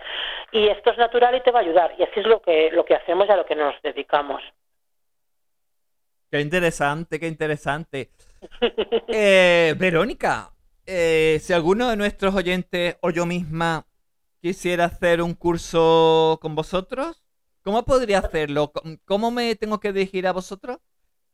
y 0.52 0.68
esto 0.68 0.90
es 0.90 0.98
natural 0.98 1.34
y 1.36 1.40
te 1.40 1.50
va 1.50 1.60
a 1.60 1.62
ayudar, 1.62 1.94
y 1.96 2.02
así 2.02 2.20
es 2.20 2.26
lo 2.26 2.42
que, 2.42 2.70
lo 2.70 2.84
que 2.84 2.96
hacemos 2.96 3.26
y 3.26 3.32
a 3.32 3.36
lo 3.36 3.46
que 3.46 3.56
nos 3.56 3.80
dedicamos. 3.80 4.42
Qué 6.30 6.38
interesante, 6.38 7.18
qué 7.18 7.28
interesante. 7.28 8.10
eh, 9.08 9.74
Verónica, 9.78 10.50
eh, 10.84 11.38
si 11.40 11.54
alguno 11.54 11.88
de 11.88 11.96
nuestros 11.96 12.34
oyentes 12.34 12.98
o 13.00 13.08
yo 13.08 13.24
misma 13.24 13.86
quisiera 14.40 14.86
hacer 14.86 15.22
un 15.22 15.34
curso 15.34 16.38
con 16.40 16.54
vosotros, 16.54 17.22
¿cómo 17.62 17.84
podría 17.84 18.18
hacerlo? 18.18 18.72
¿Cómo 19.04 19.30
me 19.30 19.54
tengo 19.56 19.80
que 19.80 19.92
dirigir 19.92 20.26
a 20.26 20.32
vosotros? 20.32 20.78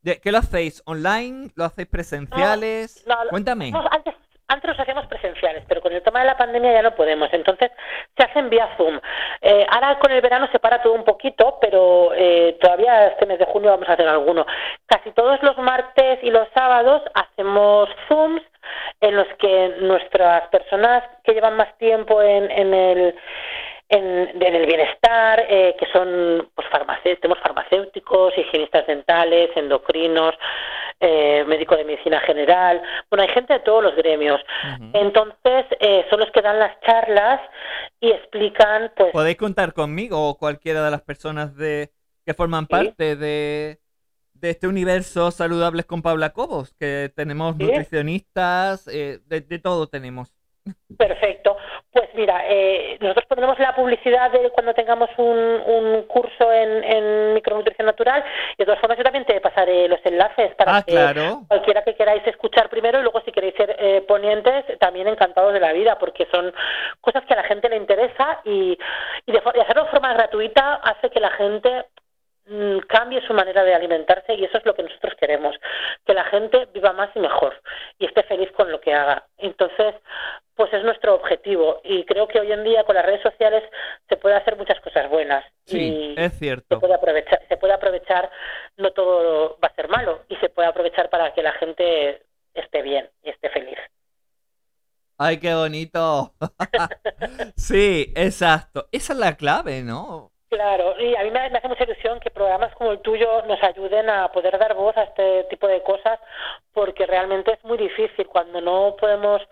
¿Qué 0.03 0.33
lo 0.33 0.39
hacéis? 0.39 0.83
¿Online? 0.87 1.51
¿Lo 1.55 1.65
hacéis 1.65 1.89
presenciales? 1.89 3.03
No, 3.07 3.25
no, 3.25 3.31
Cuéntame. 3.31 3.71
No, 3.73 3.85
antes, 3.91 4.15
antes 4.49 4.69
los 4.69 4.79
hacíamos 4.79 5.07
presenciales, 5.07 5.65
pero 5.69 5.81
con 5.81 5.93
el 5.93 6.03
tema 6.03 6.21
de 6.21 6.27
la 6.27 6.37
pandemia 6.37 6.73
ya 6.73 6.83
no 6.83 6.95
podemos. 6.95 7.29
Entonces 7.33 7.71
se 8.17 8.25
hacen 8.25 8.49
vía 8.49 8.69
Zoom. 8.77 9.01
Eh, 9.43 9.67
ahora 9.69 9.99
con 9.99 10.13
el 10.13 10.21
verano 10.21 10.49
se 10.53 10.59
para 10.59 10.83
todo 10.83 10.93
un 10.93 11.05
poquito, 11.05 11.59
pero 11.61 12.13
eh, 12.15 12.57
todavía 12.61 13.09
este 13.09 13.27
mes 13.27 13.39
de 13.39 13.47
junio 13.47 13.71
vamos 13.71 13.89
a 13.89 13.95
hacer 13.95 14.09
alguno. 14.09 14.47
Casi 14.87 15.11
todos 15.13 15.43
los 15.43 15.59
martes 15.59 16.21
y 16.23 16.31
los 16.31 16.49
sábados 16.55 17.03
hacemos 17.15 17.89
Zooms 18.09 18.43
en 19.01 19.17
los 19.17 19.27
que 19.39 19.77
nuestras 19.81 20.49
personas 20.49 21.03
que 21.25 21.35
llevan 21.35 21.57
más 21.57 21.77
tiempo 21.79 22.23
en, 22.23 22.51
en 22.51 22.75
el 22.75 23.15
en, 23.89 24.43
en, 24.43 24.55
el 24.55 24.67
bienestar, 24.67 25.45
eh, 25.49 25.77
que 25.79 25.87
son 25.93 26.49
pues 26.55 26.67
farmacéuticos, 26.69 27.21
tenemos 27.21 27.43
farmacéuticos, 27.43 28.37
higienistas 28.37 28.87
dentales, 28.87 29.51
endocrinos, 29.57 30.35
eh, 31.01 31.45
médico 31.47 31.77
de 31.77 31.85
medicina 31.85 32.21
general, 32.21 32.83
bueno, 33.11 33.23
hay 33.23 33.29
gente 33.29 33.53
de 33.53 33.61
todos 33.61 33.83
los 33.83 33.95
gremios. 33.97 34.41
Uh 34.41 34.83
-huh. 34.83 34.91
Entonces, 34.95 35.67
eh, 35.81 36.07
son 36.11 36.21
los 36.21 36.31
que 36.31 36.43
dan 36.43 36.59
las 36.59 36.81
charlas 36.81 37.41
y 38.01 38.11
explican, 38.11 38.91
pues... 38.97 39.13
¿Podéis 39.13 39.37
contar 39.37 39.73
conmigo 39.73 40.29
o 40.29 40.37
cualquiera 40.39 40.85
de 40.85 40.91
las 40.91 41.03
personas 41.03 41.55
de 41.57 41.91
que 42.25 42.35
forman 42.35 42.65
¿Sí? 42.65 42.69
parte 42.71 43.17
de, 43.17 43.79
de 44.35 44.51
este 44.51 44.67
universo 44.67 45.31
Saludables 45.31 45.85
con 45.87 46.03
Paula 46.03 46.31
Cobos, 46.31 46.75
que 46.79 47.13
tenemos 47.15 47.57
¿Sí? 47.57 47.65
nutricionistas, 47.65 48.89
eh, 48.89 49.21
de, 49.27 49.41
de 49.43 49.59
todo 49.59 49.87
tenemos. 49.87 50.36
Perfecto. 50.97 51.57
Pues 51.93 52.09
mira, 52.15 52.43
eh, 52.49 52.97
nosotros 53.01 53.27
pondremos 53.27 53.59
la 53.59 53.75
publicidad 53.75 54.31
de 54.31 54.51
cuando 54.51 54.73
tengamos 54.75 55.11
un, 55.19 55.37
un 55.37 56.03
curso 56.03 56.53
en, 56.53 56.85
en, 56.85 57.35
micronutrición 57.35 57.87
natural 57.87 58.25
y 58.55 58.59
de 58.59 58.65
todas 58.65 58.81
formas 58.81 58.97
yo 58.97 59.05
también 59.05 59.25
te 59.25 59.41
pasaré 59.41 59.89
los 59.89 60.01
enlaces 60.05 60.55
para 60.55 60.79
ah, 60.79 60.83
que 60.83 60.93
claro. 60.93 61.43
cualquiera 61.49 61.83
que 61.83 61.95
queráis 61.95 62.27
escuchar 62.27 62.69
primero 62.71 62.99
y 62.99 63.03
luego 63.03 63.21
si 63.23 63.33
queréis 63.33 63.55
ser 63.57 63.77
eh, 63.79 64.05
ponientes 64.09 64.65
también 64.79 65.09
encantados 65.09 65.53
de 65.53 65.61
la 65.61 65.73
vida 65.73 65.99
porque 65.99 66.27
son 66.31 66.53
cosas 67.01 67.25
que 67.27 67.35
a 67.35 67.39
la 67.39 67.45
gente 67.45 67.69
le 67.69 67.77
interesa 67.77 68.41
y, 68.45 68.79
y, 69.27 69.33
de, 69.33 69.43
y 69.55 69.61
hacerlo 69.61 69.85
de 69.85 69.91
forma 69.91 70.15
gratuita 70.15 70.75
hace 70.77 71.11
que 71.11 71.21
la 71.21 71.31
gente 71.31 71.87
cambie 72.87 73.21
su 73.27 73.35
manera 73.35 73.65
de 73.65 73.75
alimentarse 73.75 74.35
y 74.35 74.45
eso 74.45 74.59
es 74.59 74.65
lo 74.65 74.75
que 74.75 74.85
nosotros 74.85 75.15
queremos, 75.19 75.57
que 76.05 76.15
la 76.15 76.25
gente 76.25 76.69
viva 76.73 76.93
más 76.93 77.11
y 77.17 77.19
mejor 77.19 77.61
y 77.99 78.07
esté 78.07 78.23
feliz 78.23 78.51
con 78.53 78.71
lo 78.71 78.81
que 78.81 78.95
haga. 78.95 79.27
Entonces, 79.39 79.95
pues 80.55 80.73
es 80.73 80.85
nuestro 80.85 81.15
objetivo 81.15 81.81
y 81.83 82.05
creo 82.05 82.29
que 82.29 82.39
hoy 82.39 82.53
en 82.53 82.63
día 82.63 82.85
con 82.85 82.95
las 82.95 83.05
redes 83.05 83.23
sociales 83.23 83.65
se 84.09 84.17
puede 84.17 84.37
hacer 84.37 84.57
muchas 84.57 84.81
cosas 84.81 85.11
buenas 85.11 85.45
sí, 85.65 86.15
y 86.17 86.21
es 86.21 86.39
cierto. 86.39 86.77
se 86.77 86.81
puede 86.81 86.95
aprovechar 86.95 87.41
se 87.49 87.57
puede 87.57 87.75
aprovechar 87.75 88.31
no 88.77 88.93
todo 88.93 89.59
va 89.63 89.69
a 89.69 89.75
ser 89.75 89.89
malo 89.89 90.23
y 90.29 90.37
se 90.37 90.49
puede 90.49 90.69
aprovechar 90.69 91.11
para 91.11 91.35
que 91.35 91.43
la 91.43 91.53
gente 91.53 92.23
esté 92.55 92.83
bien 92.83 93.11
y 93.23 93.31
esté 93.31 93.51
feliz. 93.51 93.79
Ay 95.19 95.39
qué 95.39 95.55
bonito. 95.55 96.35
Sí 97.57 98.13
exacto. 98.15 98.89
Esa 98.93 99.13
es 99.15 99.19
la 99.19 99.37
clave 99.37 99.83
no 99.83 100.36
Claro, 100.57 100.99
y 100.99 101.15
a 101.15 101.23
mí 101.23 101.31
me, 101.31 101.41
hace 101.41 101.69
mucha 101.69 101.85
ilusión 101.85 102.19
que 102.19 102.31
programas 102.31 102.75
como 102.77 102.91
el 102.93 103.01
tuyo 103.01 103.43
nos 103.47 103.63
ayuden 103.63 104.09
a 104.09 104.33
poder 104.33 104.59
dar 104.59 104.75
voz 104.75 104.97
a 104.97 105.03
este 105.03 105.45
tipo 105.51 105.69
de 105.69 105.83
cosas, 105.83 106.19
porque 106.73 107.05
realmente 107.05 107.53
es 107.53 107.63
muy 107.63 107.77
difícil 107.77 108.27
cuando 108.27 108.63
no 108.63 108.97
podemos 108.99 109.43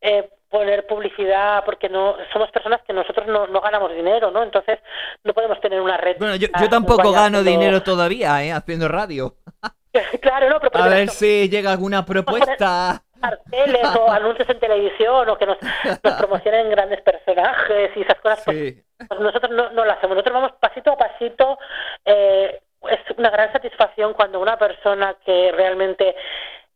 eh, 0.00 0.30
poner 0.48 0.86
publicidad, 0.86 1.62
porque 1.66 1.90
no 1.90 2.16
somos 2.32 2.50
personas 2.52 2.80
que 2.86 2.94
nosotros 2.94 3.26
no, 3.26 3.48
no, 3.48 3.60
ganamos 3.60 3.92
dinero, 3.92 4.30
¿no? 4.30 4.42
Entonces 4.42 4.78
no 5.24 5.34
podemos 5.34 5.60
tener 5.60 5.78
una 5.78 5.98
red. 5.98 6.16
Bueno, 6.18 6.36
yo, 6.36 6.48
yo 6.58 6.70
tampoco 6.70 7.12
gano 7.12 7.42
dinero 7.42 7.82
todavía, 7.82 8.42
¿eh? 8.42 8.50
Haciendo 8.50 8.88
radio. 8.88 9.34
claro, 10.22 10.48
no, 10.48 10.58
pero 10.58 10.82
a 10.82 10.88
ver 10.88 11.10
si 11.10 11.50
llega 11.50 11.70
alguna 11.70 12.06
propuesta. 12.06 13.02
Carteles 13.20 13.96
o 13.96 14.10
anuncios 14.10 14.48
en 14.48 14.58
televisión 14.58 15.28
o 15.28 15.38
que 15.38 15.46
nos, 15.46 15.58
nos 16.02 16.14
promocionen 16.14 16.70
grandes 16.70 17.00
personajes 17.02 17.90
y 17.96 18.02
esas 18.02 18.20
cosas. 18.20 18.44
Sí. 18.44 18.82
Pues, 18.96 19.08
pues 19.08 19.20
nosotros 19.20 19.50
no, 19.52 19.70
no, 19.70 19.84
lo 19.84 19.92
hacemos. 19.92 20.16
Nosotros 20.16 20.34
vamos 20.34 20.52
pasito 20.60 20.92
a 20.92 20.98
pasito. 20.98 21.58
Eh, 22.04 22.60
es 22.88 23.18
una 23.18 23.30
gran 23.30 23.52
satisfacción 23.52 24.14
cuando 24.14 24.40
una 24.40 24.56
persona 24.56 25.16
que 25.24 25.52
realmente 25.52 26.14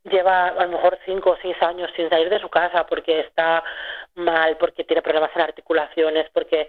lleva 0.05 0.49
a 0.49 0.65
lo 0.67 0.69
mejor 0.69 0.99
cinco 1.07 1.31
o 1.31 1.37
seis 1.41 1.57
años 1.63 1.91
sin 1.97 2.11
salir 2.11 2.29
de 2.29 2.41
su 2.41 2.49
casa 2.49 2.87
porque 2.87 3.21
está 3.21 3.65
mal, 4.15 4.57
porque 4.59 4.85
tiene 4.85 5.03
problemas 5.03 5.31
en 5.35 5.43
articulaciones, 5.43 6.29
porque 6.33 6.69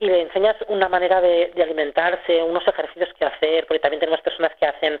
y 0.00 0.06
le 0.06 0.22
enseñas 0.22 0.56
una 0.68 0.88
manera 0.88 1.20
de, 1.20 1.52
de, 1.54 1.62
alimentarse, 1.62 2.42
unos 2.42 2.66
ejercicios 2.66 3.08
que 3.18 3.24
hacer, 3.24 3.66
porque 3.66 3.80
también 3.80 4.00
tenemos 4.00 4.20
personas 4.20 4.52
que 4.58 4.66
hacen 4.66 5.00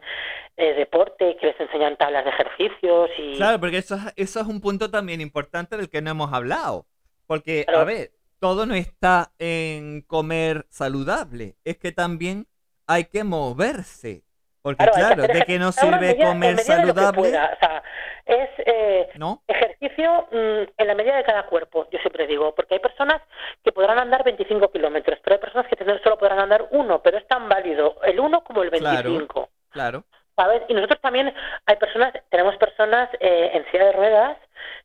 eh, 0.56 0.74
deporte, 0.74 1.36
que 1.40 1.46
les 1.46 1.60
enseñan 1.60 1.96
tablas 1.96 2.24
de 2.24 2.30
ejercicios 2.30 3.10
y... 3.16 3.36
Claro, 3.36 3.60
porque 3.60 3.78
eso, 3.78 3.96
eso 4.16 4.40
es 4.40 4.46
un 4.46 4.60
punto 4.60 4.90
también 4.90 5.20
importante 5.20 5.76
del 5.76 5.88
que 5.88 6.02
no 6.02 6.10
hemos 6.10 6.32
hablado, 6.32 6.86
porque, 7.26 7.64
claro. 7.64 7.80
a 7.80 7.84
ver, 7.84 8.10
todo 8.40 8.66
no 8.66 8.74
está 8.74 9.30
en 9.38 10.02
comer 10.02 10.66
saludable, 10.68 11.54
es 11.64 11.78
que 11.78 11.92
también 11.92 12.48
hay 12.88 13.04
que 13.04 13.22
moverse, 13.22 14.24
porque 14.62 14.84
claro, 14.84 15.14
claro 15.14 15.32
¿de 15.32 15.42
qué 15.42 15.58
nos 15.58 15.74
sirve 15.74 15.98
medida, 15.98 16.26
comer 16.26 16.58
saludable? 16.58 17.28
O 17.28 17.30
sea, 17.30 17.82
es 18.26 18.50
eh, 18.58 19.08
¿No? 19.16 19.42
ejercicio 19.46 20.28
mmm, 20.30 20.62
en 20.76 20.86
la 20.86 20.94
medida 20.94 21.16
de 21.16 21.24
cada 21.24 21.44
cuerpo, 21.46 21.88
yo 21.90 21.98
siempre 22.00 22.26
digo, 22.26 22.54
porque 22.54 22.74
hay 22.74 22.80
personas 22.80 23.22
que 23.64 23.72
podrán 23.72 23.98
andar 23.98 24.24
25 24.24 24.70
kilómetros, 24.70 25.18
pero 25.22 25.34
hay 25.34 25.40
personas 25.40 25.66
que 25.66 26.00
solo 26.02 26.18
podrán 26.18 26.40
andar 26.40 26.66
uno, 26.70 27.00
pero 27.02 27.18
es 27.18 27.26
tan 27.26 27.48
válido 27.48 27.96
el 28.02 28.20
uno 28.20 28.42
como 28.42 28.62
el 28.62 28.70
25. 28.70 29.26
Claro, 29.26 29.48
claro. 29.70 30.04
¿Sabes? 30.36 30.62
Y 30.68 30.74
nosotros 30.74 31.00
también 31.00 31.34
hay 31.66 31.76
personas, 31.76 32.12
tenemos 32.30 32.56
personas 32.58 33.08
eh, 33.18 33.50
en 33.54 33.64
silla 33.72 33.86
de 33.86 33.92
ruedas 33.92 34.36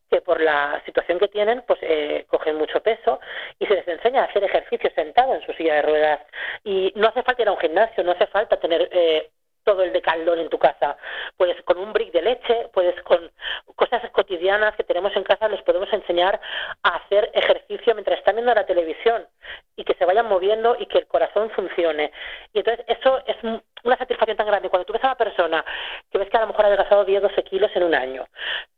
que 0.09 0.21
por 0.21 0.39
la 0.39 0.81
situación 0.85 1.19
que 1.19 1.27
tienen, 1.27 1.63
pues 1.67 1.79
eh, 1.81 2.25
cogen 2.27 2.55
mucho 2.55 2.81
peso 2.81 3.19
y 3.59 3.65
se 3.65 3.75
les 3.75 3.87
enseña 3.87 4.21
a 4.21 4.25
hacer 4.25 4.43
ejercicio 4.43 4.89
sentado 4.95 5.33
en 5.33 5.45
su 5.45 5.53
silla 5.53 5.75
de 5.75 5.81
ruedas. 5.81 6.19
Y 6.63 6.93
no 6.95 7.07
hace 7.07 7.23
falta 7.23 7.41
ir 7.41 7.47
a 7.47 7.51
un 7.51 7.59
gimnasio, 7.59 8.03
no 8.03 8.11
hace 8.11 8.27
falta 8.27 8.59
tener 8.59 8.89
eh, 8.91 9.29
todo 9.63 9.83
el 9.83 9.93
decaldón 9.93 10.39
en 10.39 10.49
tu 10.49 10.57
casa. 10.57 10.97
Puedes 11.37 11.61
con 11.63 11.77
un 11.77 11.93
brick 11.93 12.11
de 12.11 12.21
leche, 12.21 12.69
puedes 12.73 13.01
con 13.03 13.31
cosas 13.75 14.09
cotidianas 14.11 14.75
que 14.75 14.83
tenemos 14.83 15.15
en 15.15 15.23
casa, 15.23 15.47
les 15.47 15.61
podemos 15.63 15.91
enseñar 15.91 16.39
a 16.83 16.95
hacer 16.95 17.31
ejercicio 17.33 17.93
mientras 17.93 18.19
están 18.19 18.35
viendo 18.35 18.53
la 18.53 18.65
televisión 18.65 19.27
y 19.75 19.83
que 19.83 19.95
se 19.95 20.05
vayan 20.05 20.27
moviendo 20.27 20.75
y 20.79 20.85
que 20.85 20.99
el 20.99 21.07
corazón 21.07 21.49
funcione. 21.51 22.11
Y 22.53 22.59
entonces 22.59 22.85
eso 22.87 23.19
es 23.25 23.35
una 23.83 23.97
satisfacción 23.97 24.37
tan 24.37 24.47
grande. 24.47 24.69
Cuando 24.69 24.85
tú 24.85 24.93
ves 24.93 25.03
a 25.03 25.07
una 25.07 25.15
persona 25.15 25.65
que 26.11 26.17
ves 26.17 26.29
que 26.29 26.37
a 26.37 26.41
lo 26.41 26.47
mejor 26.47 26.65
ha 26.65 26.67
adelgazado 26.67 27.05
10, 27.05 27.21
12 27.21 27.43
kilos 27.43 27.71
en 27.75 27.83
un 27.83 27.95
año, 27.95 28.25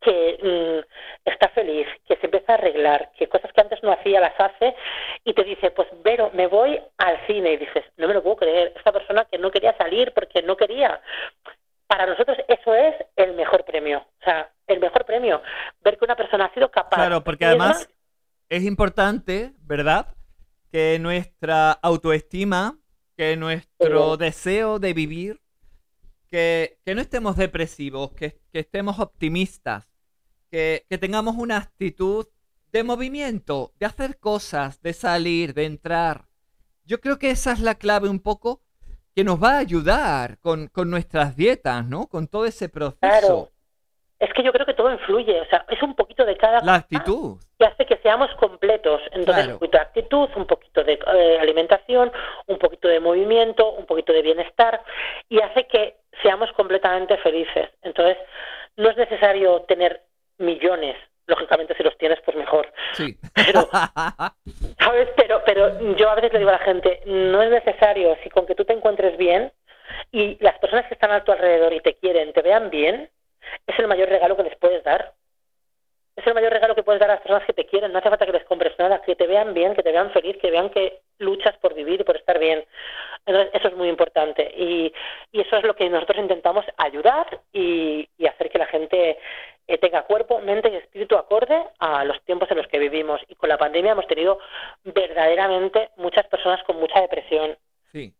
que 0.02 0.40
mm, 0.42 1.30
está 1.30 1.50
feliz, 1.50 1.88
que 2.08 2.16
se 2.18 2.28
empieza 2.28 2.54
a 2.54 2.56
arreglar, 2.56 3.12
que 3.18 3.28
cosas 3.28 3.52
que 3.52 3.62
antes 3.62 3.84
no 3.84 3.92
hacía 3.92 4.20
las 4.20 4.40
hace 4.40 4.76
y 5.24 5.34
te 5.34 5.44
dice, 5.44 5.72
pues 5.72 5.88
Vero, 6.04 6.32
me 6.34 6.48
voy 6.48 6.80
al 6.98 7.26
cine 7.28 7.54
y 7.54 7.58
dices, 7.58 7.84
no 7.98 8.08
me 8.08 8.14
lo 8.14 8.24
puedo 8.24 8.38
creer, 8.38 8.74
esta 8.76 8.92
persona 8.92 9.26
que 9.26 9.38
no 9.38 9.52
quería 9.52 9.76
salir 9.78 10.14
porque 10.14 10.42
no 10.42 10.56
quería. 10.56 11.02
Para 11.88 12.08
nosotros 12.08 12.38
eso 12.48 12.74
es 12.74 12.96
el 13.16 13.34
mejor 13.34 13.64
premio, 13.64 14.00
o 14.00 14.24
sea, 14.24 14.50
el 14.68 14.80
mejor 14.80 15.06
premio, 15.06 15.42
ver 15.82 15.98
que 15.98 16.06
una 16.06 16.16
persona 16.16 16.46
ha 16.46 16.54
sido 16.54 16.70
capaz. 16.70 16.96
Claro, 16.96 17.24
porque 17.24 17.46
además 17.46 17.88
es 18.50 18.64
importante, 18.64 19.52
¿verdad? 19.62 20.16
Que 20.76 21.00
nuestra 21.00 21.72
autoestima, 21.72 22.78
que 23.16 23.38
nuestro 23.38 24.18
deseo 24.18 24.78
de 24.78 24.94
vivir, 24.94 25.42
que, 26.28 26.80
no 26.86 27.00
estemos 27.00 27.38
depresivos, 27.38 28.12
que, 28.12 28.42
estemos 28.52 29.00
optimistas, 29.00 29.88
que, 30.52 30.86
que 30.90 30.98
tengamos 30.98 31.38
una 31.38 31.56
actitud 31.56 32.28
de 32.74 32.84
movimiento, 32.84 33.72
de 33.80 33.86
hacer 33.86 34.20
cosas, 34.20 34.82
de 34.82 34.92
salir, 34.92 35.54
de 35.54 35.64
entrar. 35.64 36.28
Yo 36.84 37.00
creo 37.00 37.20
que 37.20 37.32
esa 37.32 37.54
es 37.54 37.62
la 37.62 37.76
clave 37.76 38.10
un 38.10 38.20
poco 38.20 38.62
que 39.16 39.24
nos 39.24 39.42
va 39.42 39.52
a 39.52 39.60
ayudar 39.60 40.40
con, 40.40 40.70
nuestras 40.88 41.38
dietas, 41.38 41.88
¿no? 41.88 42.08
Con 42.08 42.28
todo 42.28 42.46
ese 42.46 42.68
proceso. 42.68 43.00
Claro. 43.00 43.50
Es 44.20 44.32
que 44.34 44.44
yo 44.44 44.54
creo 44.54 44.66
que 44.66 44.74
todo 44.74 44.92
influye, 44.92 45.42
o 45.42 45.46
sea, 45.46 45.66
es 45.70 45.82
un 45.84 45.94
poquito 45.94 46.26
de 46.26 46.38
cada 46.38 46.62
La 46.62 46.76
actitud. 46.76 47.38
Que 47.60 47.66
hace 47.66 47.86
que 47.86 47.98
seamos 47.98 48.34
completos. 48.36 49.02
Entonces, 49.12 49.48
un 49.48 49.60
poquito 49.60 49.78
de 49.78 49.84
actitud, 49.84 50.30
un 50.36 50.48
poquito 50.48 50.84
de 50.84 50.94
eh, 50.94 51.38
alimentación, 51.40 52.12
un 52.48 52.58
poquito 52.58 52.88
de 52.88 53.00
movimiento, 53.00 53.72
un 53.72 53.86
poquito 53.86 54.14
de 54.14 54.22
bienestar, 54.22 54.82
y 55.28 55.42
hace 55.42 55.68
que 55.68 55.98
seamos 56.22 56.52
completamente 56.54 57.18
felices. 57.18 57.70
Entonces, 57.82 58.18
no 58.78 58.90
es 58.90 58.98
necesario 58.98 59.62
tener 59.64 60.02
millones 60.38 60.96
lógicamente 61.28 61.76
si 61.76 61.84
los 61.84 61.98
tienes 61.98 62.20
pues 62.24 62.38
mejor 62.38 62.72
sí 62.94 63.18
pero 63.34 63.68
sabes 64.80 65.10
pero 65.16 65.42
pero 65.46 65.96
yo 65.96 66.10
a 66.10 66.16
veces 66.16 66.34
le 66.34 66.40
digo 66.40 66.50
a 66.50 66.60
la 66.60 66.60
gente 66.60 67.02
no 67.06 67.42
es 67.42 67.50
necesario 67.50 68.16
si 68.22 68.30
con 68.30 68.46
que 68.46 68.54
tú 68.54 68.66
te 68.66 68.74
encuentres 68.74 69.18
bien 69.18 69.52
y 70.12 70.38
las 70.44 70.60
personas 70.60 70.86
que 70.88 70.94
están 70.94 71.12
a 71.12 71.24
tu 71.24 71.32
alrededor 71.32 71.74
y 71.74 71.80
te 71.80 71.96
quieren 71.96 72.34
te 72.34 72.42
vean 72.42 72.70
bien 72.70 73.10
es 73.68 73.80
el 73.80 73.88
mayor 73.88 74.10
regalo 74.10 74.36
que 74.36 74.44
les 74.44 74.58
puedes 74.58 74.84
dar 74.84 75.14
es 76.16 76.26
el 76.26 76.34
mayor 76.34 76.54
regalo 76.54 76.76
que 76.76 76.84
puedes 76.84 77.00
dar 77.02 77.10
a 77.10 77.16
las 77.16 77.22
personas 77.22 77.46
que 77.46 77.54
te 77.54 77.66
quieren 77.66 77.92
no 77.92 78.00
hace 78.00 78.10
falta 78.10 78.26
que 78.26 78.32
les 78.32 78.46
compres 78.46 78.78
nada 78.80 79.02
que 79.02 79.16
te 79.16 79.28
vean 79.28 79.54
bien 79.54 79.76
que 79.76 79.84
te 79.84 79.92
vean 79.92 80.12
feliz 80.12 80.38
que 80.42 80.52
vean 80.52 80.70
que 80.70 81.02
luchas 81.20 81.58
por 81.58 81.74
vivir 81.74 82.02
y 82.02 82.04
por 82.04 82.18
estar 82.18 82.40
bien 82.40 82.64
entonces 83.26 83.54
eso 83.54 83.68
es 83.70 83.76
muy 83.76 83.90
importante 83.90 84.54
y, 84.56 84.94
eso 85.34 85.58
es 85.58 85.64
lo 85.64 85.76
que 85.76 85.90
nosotros 85.90 86.20
intentamos 86.20 86.66
ayudar 86.78 87.42
y, 87.52 88.08
y 88.18 88.28
hacer 88.28 88.50
que 88.50 88.60
la 88.60 88.68
gente 88.68 89.18
eh, 89.68 89.80
tenga 89.80 90.04
cuerpo, 90.04 90.40
mente 90.42 90.70
y 90.70 90.76
espíritu 90.76 91.16
acorde 91.16 91.60
a 91.80 92.04
los 92.06 92.22
tiempos 92.24 92.50
en 92.52 92.58
los 92.58 92.68
que 92.68 92.78
vivimos. 92.78 93.20
Y 93.28 93.36
con 93.36 93.50
la 93.50 93.58
pandemia 93.58 93.94
hemos 93.94 94.08
tenido 94.08 94.40
verdaderamente 94.84 95.90
muchas 95.98 96.28
personas 96.28 96.62
con 96.64 96.78
mucha 96.78 97.02
depresión. 97.02 97.58
Sí. 97.92 98.14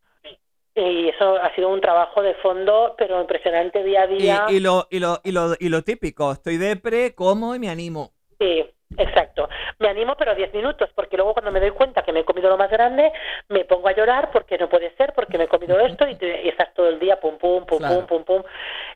Y 0.76 1.10
eso 1.10 1.38
ha 1.41 1.56
sido 1.56 1.69
un 1.69 1.80
trabajo 1.80 2.22
de 2.22 2.34
fondo, 2.35 2.95
pero 2.97 3.22
impresionante 3.22 3.81
día 3.84 4.02
a 4.03 4.07
día. 4.07 4.45
Y, 4.49 4.60
lo, 4.60 4.88
y, 4.89 4.99
lo, 4.99 5.22
y, 5.23 5.31
lo, 5.31 5.53
y 5.57 5.69
lo 5.69 5.81
típico, 5.84 6.31
estoy 6.34 6.57
depre, 6.57 7.15
como 7.15 7.56
y 7.56 7.60
me 7.60 7.69
animo. 7.69 8.11
Sí, 8.38 8.65
Exacto. 8.97 9.49
Me 9.80 9.89
animo, 9.89 10.15
pero 10.15 10.35
10 10.35 10.53
minutos, 10.53 10.89
porque 10.95 11.18
luego 11.18 11.34
cuando 11.34 11.52
me 11.52 11.60
doy 11.60 11.72
cuenta 11.72 12.03
que 12.03 12.14
me 12.14 12.22
he 12.22 12.26
comido 12.26 12.49
lo 12.49 12.57
más 12.57 12.69
grande, 12.69 13.11
me 13.49 13.65
pongo 13.65 13.88
a 13.88 13.95
llorar 13.95 14.30
porque 14.31 14.57
no 14.57 14.69
puede 14.69 14.95
ser, 14.95 15.14
porque 15.14 15.38
me 15.38 15.45
he 15.45 15.47
comido 15.47 15.80
esto 15.80 16.07
y, 16.07 16.18
estás 16.47 16.73
todo 16.73 16.89
el 16.89 16.99
día 16.99 17.19
pum, 17.19 17.38
pum, 17.38 17.65
pum, 17.65 17.80
pum, 17.80 18.06
pum, 18.06 18.23
pum, 18.23 18.43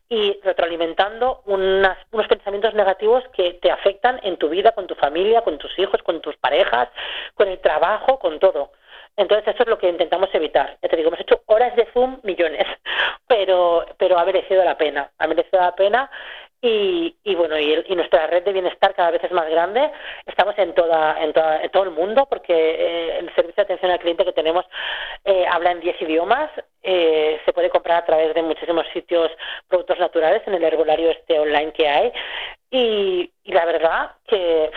y 0.07 0.39
retroalimentando 0.43 1.41
unas, 1.45 1.97
unos 2.11 2.27
pensamientos 2.27 2.73
negativos 2.73 3.23
que 3.34 3.53
te 3.56 3.72
afectan 3.72 4.19
en 4.23 4.38
tu 4.38 4.49
vida, 4.49 4.72
con 4.72 4.88
tu 4.88 4.95
familia, 4.95 5.41
con 5.41 5.57
tus 5.57 5.77
hijos, 5.80 6.01
con 6.03 6.22
tus 6.22 6.38
parejas, 6.38 6.89
con 7.34 7.47
el 7.47 7.60
trabajo, 7.60 8.19
con 8.19 8.39
todo. 8.39 8.72
Entonces 9.19 9.53
eso 9.53 9.63
es 9.63 9.69
lo 9.69 9.77
que 9.77 9.89
intentamos 9.89 10.29
evitar. 10.33 10.77
Ya 10.81 10.87
te 10.87 10.95
digo, 10.95 11.09
hemos 11.09 11.19
hecho 11.19 11.41
horas 11.47 11.75
de 11.75 11.85
Zoom, 11.93 12.19
millones, 12.23 12.65
pero, 13.27 13.85
pero 13.97 14.17
ha 14.17 14.23
merecido 14.23 14.63
la 14.63 14.77
pena. 14.77 15.11
Ha 15.17 15.27
merecido 15.27 15.61
la 15.61 15.75
pena 15.75 16.09
y, 16.61 17.17
y 17.25 17.35
bueno, 17.35 17.59
y, 17.59 17.83
y, 17.85 17.95
nuestra 17.95 18.27
red 18.27 18.43
de 18.43 18.53
bienestar 18.53 18.95
cada 18.95 19.11
vez 19.11 19.21
es 19.21 19.31
más 19.33 19.49
grande. 19.49 19.91
Estamos 20.25 20.57
en 20.57 20.73
toda, 20.73 21.21
en, 21.21 21.33
toda, 21.33 21.61
en 21.61 21.69
todo 21.69 21.83
el 21.83 21.91
mundo 21.91 22.27
porque 22.29 22.53
eh, 22.53 23.19
el 23.19 23.35
servicio 23.35 23.55
de 23.57 23.63
atención 23.63 23.91
al 23.91 23.99
cliente 23.99 24.23
que 24.23 24.31
tenemos 24.31 24.65
eh, 25.25 25.45
habla 25.51 25.71
en 25.71 25.81
10 25.81 26.01
idiomas. 26.01 26.49
Eh, 26.81 27.41
se 27.43 27.51
puede 27.51 27.69
comprar 27.69 27.97
a 27.97 28.05
través 28.05 28.33
de 28.33 28.41
muchísimos 28.41 28.85
sitios 28.93 29.29
productos 29.67 29.99
naturales 29.99 30.43
en 30.47 30.53
el 30.53 30.63
herbolario 30.63 31.11
este 31.11 31.37
online 31.37 31.73
que 31.73 31.89
hay. 31.89 32.13
Y, 32.71 33.31
y 33.43 33.51
la 33.51 33.65
verdad 33.65 34.11
que 34.27 34.71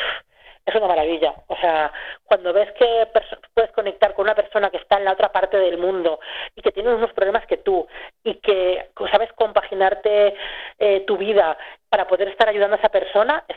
es 0.65 0.75
una 0.75 0.87
maravilla. 0.87 1.35
O 1.49 1.57
sea, 1.57 1.93
cuando 2.25 2.53
ves 2.53 2.71
que 2.73 3.09
puedes 3.55 3.73
conectar 3.73 4.15
con 4.15 4.25
una 4.25 4.35
persona 4.35 4.71
que 4.71 4.77
está 4.77 4.99
en 4.99 5.05
la 5.05 5.13
otra 5.13 5.33
parte 5.33 5.57
del 5.57 5.79
mundo 5.79 6.21
y 6.55 6.63
que 6.63 6.71
tiene 6.71 6.91
los 6.91 7.01
mismos 7.01 7.15
problemas 7.15 7.47
que 7.47 7.59
tú 7.59 7.87
y 8.23 8.35
que 8.37 8.91
sabes 9.11 9.33
compaginarte 9.33 10.35
eh, 10.79 11.01
tu 11.07 11.17
vida 11.17 11.57
para 11.89 12.07
poder 12.07 12.29
estar 12.29 12.49
ayudando 12.49 12.77
a 12.77 12.79
esa 12.79 12.89
persona, 12.89 13.45
es, 13.49 13.57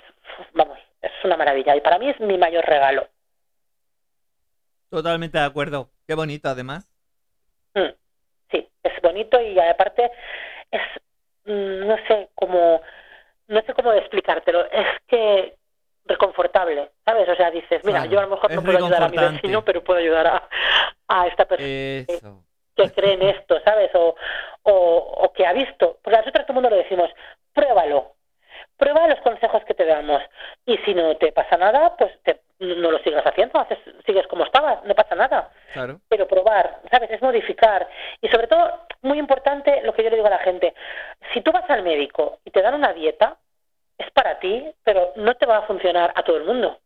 vamos, 0.54 0.80
es 1.02 1.12
una 1.24 1.38
maravilla. 1.38 1.76
Y 1.76 1.82
para 1.82 2.00
mí 2.00 2.10
es 2.10 2.20
mi 2.20 2.38
mayor 2.38 2.66
regalo. 2.66 3.08
Totalmente 4.90 5.38
de 5.38 5.46
acuerdo. 5.46 5.90
Qué 6.08 6.16
bonito, 6.16 6.50
además. 6.50 6.90
Mm, 7.74 7.94
sí, 8.52 8.68
es 8.84 9.02
bonito 9.02 9.40
y 9.40 9.60
aparte 9.60 10.10
es, 10.72 10.82
mm, 11.46 11.88
no 11.88 11.98
sé 12.08 12.30
cómo, 12.34 12.82
no 13.48 13.62
sé 13.62 13.74
cómo 13.74 13.94
explicártelo. 13.94 14.66
Es 14.72 14.88
que 15.08 15.56
reconfortable, 16.06 16.92
¿sabes? 17.04 17.28
O 17.28 17.36
sea, 17.36 17.52
dices, 17.52 17.84
mira, 17.84 18.06
yo 18.06 18.20
a 18.20 18.24
lo 18.24 18.30
mejor 18.30 18.54
no 18.54 18.62
puedo 18.62 18.78
ayudar 18.78 19.04
a 19.04 19.10
mi 19.10 19.18
vecino, 19.18 19.64
pero 19.64 19.84
puedo 19.84 20.00
ayudar 20.00 20.28
a, 20.28 20.50
a 21.08 21.28
esta 21.28 21.46
persona 21.46 21.68
que, 21.68 22.92
cree 22.94 23.14
en 23.14 23.22
esto, 23.24 23.60
¿sabes? 23.64 23.90
O, 23.96 24.16
o, 24.64 25.34
que 25.34 25.46
ha 25.46 25.54
visto. 25.54 25.98
Porque 26.04 26.18
a 26.18 26.20
nosotros 26.20 26.46
todo 26.46 26.52
el 26.54 26.62
mundo 26.62 26.70
lo 26.70 26.84
decimos, 26.84 27.10
pruébalo, 27.54 28.16
prueba 28.78 29.08
los 29.08 29.20
consejos 29.22 29.64
que 29.66 29.74
te 29.74 29.86
damos. 29.86 30.22
Y 30.66 30.78
si 30.80 30.94
no 30.94 31.16
te 31.18 31.32
pasa 31.32 31.58
nada, 31.58 31.96
pues 31.98 32.12
no 32.60 32.92
lo 32.92 33.00
sigas 33.00 33.26
haciendo, 33.26 33.60
haces, 33.60 33.80
sigues 34.06 34.28
como 34.28 34.46
estabas, 34.46 34.84
no 34.86 34.94
pasa 34.94 35.16
nada. 35.16 35.50
Claro. 35.74 36.00
Pero 36.10 36.28
probar, 36.28 36.82
¿sabes? 36.92 37.10
Es 37.12 37.22
modificar. 37.22 37.88
Y 38.22 38.28
sobre 38.28 38.48
todo, 38.48 38.86
muy 39.02 39.20
importante 39.20 39.82
lo 39.84 39.94
que 39.94 40.04
yo 40.04 40.10
le 40.10 40.18
digo 40.18 40.28
a 40.28 40.32
la 40.32 40.40
gente, 40.40 40.74
si 41.34 41.42
tú 41.42 41.52
vas 41.52 41.70
al 41.70 41.84
médico 41.84 42.40
y 42.46 42.52
te 42.52 42.62
dan 42.62 42.76
una 42.76 42.94
dieta, 42.94 43.38
es 43.98 44.12
para 44.12 44.40
ti, 44.40 44.74
pero 44.84 45.14
no 45.16 45.36
te 45.36 45.46
va 45.46 45.60
a 45.60 45.68
funcionar 45.68 46.12
a 46.16 46.24
todo 46.24 46.38
el 46.38 46.46
mundo. 46.46 46.80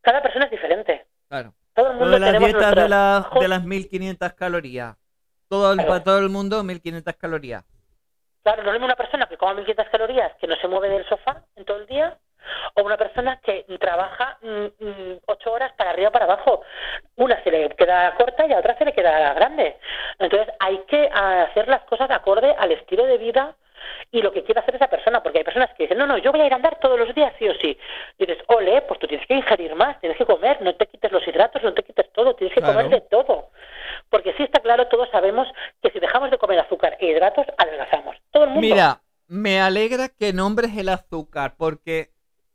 Cada 0.00 0.22
persona 0.22 0.46
es 0.46 0.50
diferente. 0.50 1.06
Claro. 1.28 1.54
Todo 1.74 1.90
el 1.90 1.96
mundo 1.96 2.18
las 2.18 2.38
dietas 2.38 2.74
de, 2.74 2.88
la, 2.88 3.28
de 3.40 3.48
las 3.48 3.64
1500 3.64 4.32
calorías. 4.34 4.96
Todo 5.48 5.72
el, 5.72 5.78
Para 5.78 6.02
todo 6.02 6.18
el 6.18 6.30
mundo, 6.30 6.62
1500 6.62 7.14
calorías. 7.16 7.64
Claro, 8.42 8.62
no 8.62 8.72
es 8.74 8.80
una 8.80 8.94
persona 8.94 9.26
que 9.26 9.36
coma 9.36 9.54
1500 9.54 9.88
calorías, 9.90 10.32
que 10.40 10.46
no 10.46 10.56
se 10.56 10.68
mueve 10.68 10.88
del 10.88 11.08
sofá 11.08 11.42
en 11.56 11.64
todo 11.64 11.78
el 11.78 11.86
día, 11.86 12.18
o 12.74 12.82
una 12.82 12.96
persona 12.96 13.40
que 13.42 13.64
trabaja 13.80 14.38
mm, 14.42 14.84
mm, 14.84 15.18
ocho 15.26 15.52
horas 15.52 15.72
para 15.76 15.90
arriba 15.90 16.10
o 16.10 16.12
para 16.12 16.26
abajo. 16.26 16.62
Una 17.16 17.42
se 17.42 17.50
le 17.50 17.70
queda 17.70 18.14
corta 18.14 18.46
y 18.46 18.52
a 18.52 18.58
otra 18.58 18.76
se 18.76 18.84
le 18.84 18.92
queda 18.92 19.32
grande. 19.34 19.78
Entonces 20.18 20.54
hay 20.60 20.78
que 20.86 21.08
hacer 21.08 21.68
las 21.68 21.82
cosas 21.84 22.08
de 22.08 22.14
acorde 22.14 22.54
al 22.58 22.72
estilo 22.72 23.06
de 23.06 23.18
vida 23.18 23.56
y 24.10 24.22
lo 24.22 24.32
que 24.32 24.44
quiere 24.44 24.60
hacer 24.60 24.74
esa 24.74 24.88
persona, 24.88 25.22
porque 25.22 25.38
hay 25.38 25.44
personas 25.44 25.70
que 25.76 25.84
dicen, 25.84 25.98
no, 25.98 26.06
no, 26.06 26.18
yo 26.18 26.30
voy 26.32 26.40
a 26.40 26.46
ir 26.46 26.52
a 26.52 26.56
andar 26.56 26.78
todos 26.80 26.98
los 26.98 27.14
días 27.14 27.32
sí 27.38 27.48
o 27.48 27.54
sí. 27.54 27.76
Y 28.18 28.26
dices, 28.26 28.42
ole, 28.46 28.82
pues 28.82 29.00
tú 29.00 29.06
tienes 29.06 29.26
que 29.26 29.34
ingerir 29.34 29.74
más, 29.74 30.00
tienes 30.00 30.18
que 30.18 30.24
comer, 30.24 30.60
no 30.62 30.74
te 30.74 30.86
quites 30.86 31.10
los 31.12 31.26
hidratos, 31.26 31.62
no 31.62 31.74
te 31.74 31.82
quites 31.82 32.12
todo, 32.12 32.34
tienes 32.34 32.54
que 32.54 32.62
comer 32.62 32.88
de 32.88 33.00
todo. 33.02 33.50
Porque 34.10 34.32
sí 34.36 34.42
está 34.42 34.60
claro, 34.60 34.86
todos 34.88 35.08
sabemos 35.10 35.48
que 35.82 35.90
si 35.90 36.00
dejamos 36.00 36.30
de 36.30 36.38
comer 36.38 36.60
azúcar 36.60 36.96
e 37.00 37.06
hidratos, 37.06 37.46
adelgazamos. 37.58 38.16
Todo 38.30 38.44
el 38.44 38.50
mundo. 38.50 38.60
Mira, 38.60 39.00
me 39.26 39.60
alegra 39.60 40.08
que 40.08 40.32
nombres 40.32 40.76
el 40.76 40.88
azúcar, 40.88 41.54
porque 41.56 42.10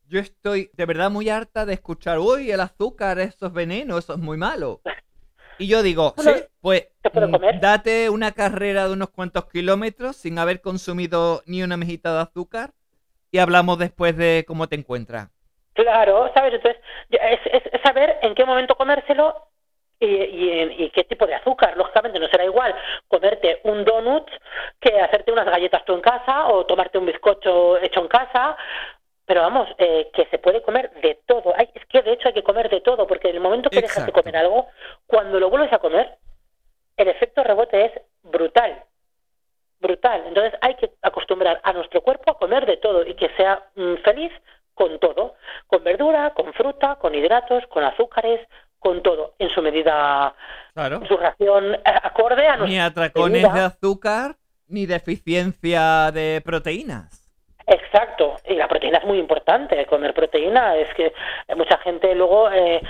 yo 0.08 0.20
estoy 0.20 0.72
de 0.74 0.86
verdad 0.86 1.12
muy 1.12 1.30
harta 1.30 1.66
de 1.66 1.74
escuchar, 1.74 2.20
uy, 2.20 2.52
el 2.52 2.62
azúcar, 2.62 3.20
eso 3.20 3.48
es 3.48 3.54
veneno, 3.54 3.98
eso 3.98 4.14
es 4.14 4.20
muy 4.20 4.38
malo. 4.38 4.82
Y 5.60 5.68
yo 5.68 5.84
digo, 5.84 6.14
sí, 6.18 6.32
pues 6.62 6.88
mm, 7.14 7.60
date 7.60 8.10
una 8.10 8.32
carrera 8.32 8.88
de 8.88 8.94
unos 8.94 9.10
cuantos 9.10 9.46
kilómetros 9.52 10.16
sin 10.16 10.40
haber 10.40 10.62
consumido 10.62 11.42
ni 11.46 11.62
una 11.62 11.76
mejita 11.76 12.14
de 12.14 12.22
azúcar 12.22 12.72
y 13.30 13.40
hablamos 13.40 13.78
después 13.78 14.16
de 14.16 14.46
cómo 14.48 14.68
te 14.68 14.78
encuentras. 14.78 15.30
Claro, 15.74 16.32
¿sabes? 16.34 16.54
Entonces, 16.54 16.82
es, 17.10 17.82
saber 17.84 18.18
en 18.22 18.36
qué 18.36 18.46
momento 18.46 18.76
comérselo 18.76 19.36
y, 20.00 20.06
y, 20.06 20.76
y 20.86 20.90
qué 20.92 21.04
tipo 21.04 21.28
de 21.28 21.36
azúcar. 21.36 21.76
Lógicamente 21.76 22.20
no 22.20 22.28
será 22.30 22.46
igual 22.46 22.74
comerte 23.10 23.60
un 23.64 23.84
donut 23.84 24.30
que 24.80 25.00
hacerte 25.00 25.32
unas 25.32 25.46
galletas 25.46 25.84
tú 25.84 25.94
en 25.94 26.02
casa 26.02 26.48
o 26.48 26.66
tomarte 26.66 26.98
un 26.98 27.06
bizcocho 27.06 27.78
hecho 27.80 28.00
en 28.00 28.08
casa. 28.08 28.56
Pero 29.30 29.42
vamos, 29.42 29.70
eh, 29.78 30.10
que 30.12 30.26
se 30.32 30.40
puede 30.40 30.64
comer 30.64 30.90
de 31.04 31.20
todo. 31.28 31.54
Hay, 31.56 31.70
es 31.76 31.86
que 31.86 32.02
de 32.02 32.14
hecho 32.14 32.30
hay 32.30 32.34
que 32.34 32.42
comer 32.42 32.68
de 32.68 32.82
todo, 32.82 33.06
porque 33.06 33.30
en 33.30 33.36
el 33.36 33.42
momento 33.42 33.70
que 33.70 33.80
dejas 33.80 34.04
de 34.08 34.12
comer 34.12 34.36
algo, 34.38 34.66
cuando 35.06 35.40
lo 35.40 35.52
vuelves 35.52 35.72
a 35.72 35.78
comer, 35.78 36.16
el 36.98 37.08
efecto 37.10 37.44
rebote 37.44 37.86
es 37.86 37.92
brutal. 38.24 38.84
Brutal. 39.80 40.24
Entonces 40.26 40.54
hay 40.62 40.74
que 40.78 40.94
acostumbrar 41.04 41.62
a 41.64 41.74
nuestro 41.74 42.02
cuerpo 42.02 42.32
a 42.32 42.40
comer 42.40 42.66
de 42.66 42.78
todo 42.78 43.06
y 43.06 43.14
que 43.14 43.30
sea 43.38 43.64
mm, 43.76 43.98
feliz 44.04 44.32
con 44.74 44.98
todo. 44.98 45.36
Con 45.68 45.84
verdura, 45.84 46.34
con 46.34 46.52
fruta, 46.54 46.96
con 46.96 47.14
hidratos, 47.14 47.64
con 47.68 47.84
azúcares, 47.84 48.42
con 48.80 49.04
todo. 49.04 49.36
En 49.38 49.50
su 49.52 49.62
medida, 49.62 50.34
Claro. 50.74 50.96
en 51.04 51.08
su 51.08 51.18
ración 51.18 51.76
eh, 51.76 51.82
acorde 51.86 52.48
a 52.48 52.56
Ni 52.58 52.78
nuestra 52.78 52.86
atracones 52.86 53.44
medida. 53.44 53.54
de 53.54 53.62
azúcar, 53.62 54.36
ni 54.68 54.88
deficiencia 54.88 56.10
de 56.12 56.42
proteínas. 56.44 57.19
Exacto, 57.72 58.36
y 58.48 58.56
la 58.56 58.68
proteína 58.68 58.98
es 58.98 59.06
muy 59.06 59.20
importante, 59.20 59.86
comer 59.86 60.14
proteína, 60.16 60.76
es 60.76 60.92
que 60.96 61.14
mucha 61.56 61.78
gente 61.80 62.16
luego 62.16 62.50
eh, 62.52 62.82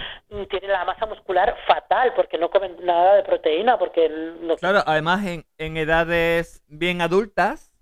tiene 0.49 0.69
la 0.69 0.85
masa 0.85 1.05
muscular 1.05 1.53
fatal 1.67 2.13
porque 2.15 2.37
no 2.37 2.49
comen 2.49 2.77
nada 2.83 3.15
de 3.15 3.23
proteína, 3.23 3.77
porque 3.77 4.07
no... 4.41 4.55
Claro, 4.55 4.79
además 4.85 5.25
en, 5.25 5.45
en 5.57 5.75
edades 5.75 6.63
bien 6.69 7.01
adultas, 7.01 7.73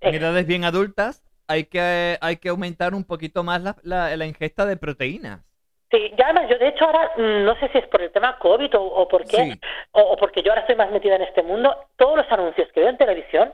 en 0.00 0.16
edades 0.16 0.44
bien 0.44 0.64
adultas, 0.64 1.22
hay 1.46 1.64
que, 1.66 2.18
hay 2.20 2.36
que 2.38 2.48
aumentar 2.48 2.92
un 2.92 3.04
poquito 3.04 3.44
más 3.44 3.62
la, 3.62 3.76
la- 3.84 4.16
la 4.16 4.26
ingesta 4.26 4.66
de 4.66 4.76
proteínas. 4.76 5.40
Sí, 5.92 6.10
ya 6.18 6.24
además 6.24 6.46
yo 6.50 6.58
de 6.58 6.68
hecho 6.68 6.86
ahora 6.86 7.12
mm, 7.18 7.44
no 7.44 7.54
sé 7.60 7.68
si 7.68 7.78
es 7.78 7.86
por 7.86 8.02
el 8.02 8.10
tema 8.10 8.36
COVID 8.38 8.74
o, 8.78 8.82
o 8.82 9.06
por 9.06 9.24
qué, 9.26 9.36
Sí. 9.36 9.60
o, 9.92 10.00
o 10.00 10.16
porque 10.16 10.42
yo 10.42 10.50
ahora 10.50 10.62
estoy 10.62 10.74
más 10.74 10.90
metida 10.90 11.14
en 11.16 11.22
este 11.22 11.42
mundo, 11.42 11.72
todos 11.96 12.16
los 12.16 12.32
anuncios 12.32 12.68
que 12.72 12.80
veo 12.80 12.88
en 12.88 12.96
televisión, 12.96 13.52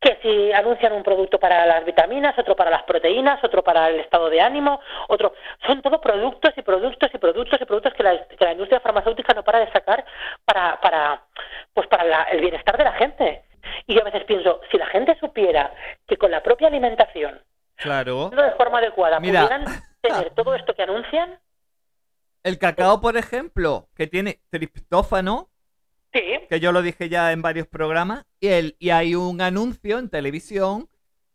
que 0.00 0.18
si 0.22 0.52
anuncian 0.52 0.92
un 0.92 1.02
producto 1.02 1.38
para 1.38 1.66
las 1.66 1.84
vitaminas, 1.84 2.38
otro 2.38 2.54
para 2.56 2.70
las 2.70 2.82
proteínas, 2.84 3.42
otro 3.42 3.62
para 3.62 3.88
el 3.88 4.00
estado 4.00 4.30
de 4.30 4.40
ánimo, 4.40 4.80
otro, 5.08 5.34
son 5.66 5.82
todo 5.82 6.00
productos 6.00 6.52
y 6.56 6.62
productos 6.62 7.10
y 7.12 7.18
productos 7.18 7.60
y 7.60 7.64
productos 7.64 7.94
que 7.94 8.02
la, 8.02 8.26
que 8.26 8.44
la 8.44 8.52
industria 8.52 8.80
farmacéutica 8.80 9.34
no 9.34 9.42
para 9.44 9.60
de 9.60 9.72
sacar 9.72 10.04
para, 10.44 10.80
para, 10.80 11.22
pues 11.74 11.86
para 11.88 12.04
la- 12.04 12.22
el 12.24 12.40
bienestar 12.40 12.76
de 12.78 12.84
la 12.84 12.92
gente. 12.92 13.44
Y 13.86 13.94
yo 13.94 14.00
a 14.00 14.04
veces 14.04 14.24
pienso, 14.24 14.60
si 14.70 14.78
la 14.78 14.86
gente 14.86 15.16
supiera 15.20 15.72
que 16.06 16.16
con 16.16 16.30
la 16.30 16.42
propia 16.42 16.68
alimentación, 16.68 17.40
Claro. 17.76 18.30
de 18.30 18.50
forma 18.52 18.78
adecuada, 18.78 19.20
Mira. 19.20 19.42
pudieran 19.46 19.64
tener 20.00 20.30
todo 20.34 20.54
esto 20.54 20.74
que 20.74 20.82
anuncian, 20.82 21.38
El 22.44 22.58
cacao, 22.58 23.00
por 23.00 23.16
ejemplo, 23.16 23.88
que 23.96 24.06
tiene 24.06 24.40
triptófano, 24.50 25.48
sí, 26.12 26.20
que 26.48 26.60
yo 26.60 26.72
lo 26.72 26.82
dije 26.82 27.08
ya 27.08 27.32
en 27.32 27.42
varios 27.42 27.66
programas, 27.66 28.24
y, 28.40 28.48
el, 28.48 28.76
y 28.78 28.90
hay 28.90 29.14
un 29.14 29.40
anuncio 29.40 29.98
en 29.98 30.08
televisión 30.08 30.88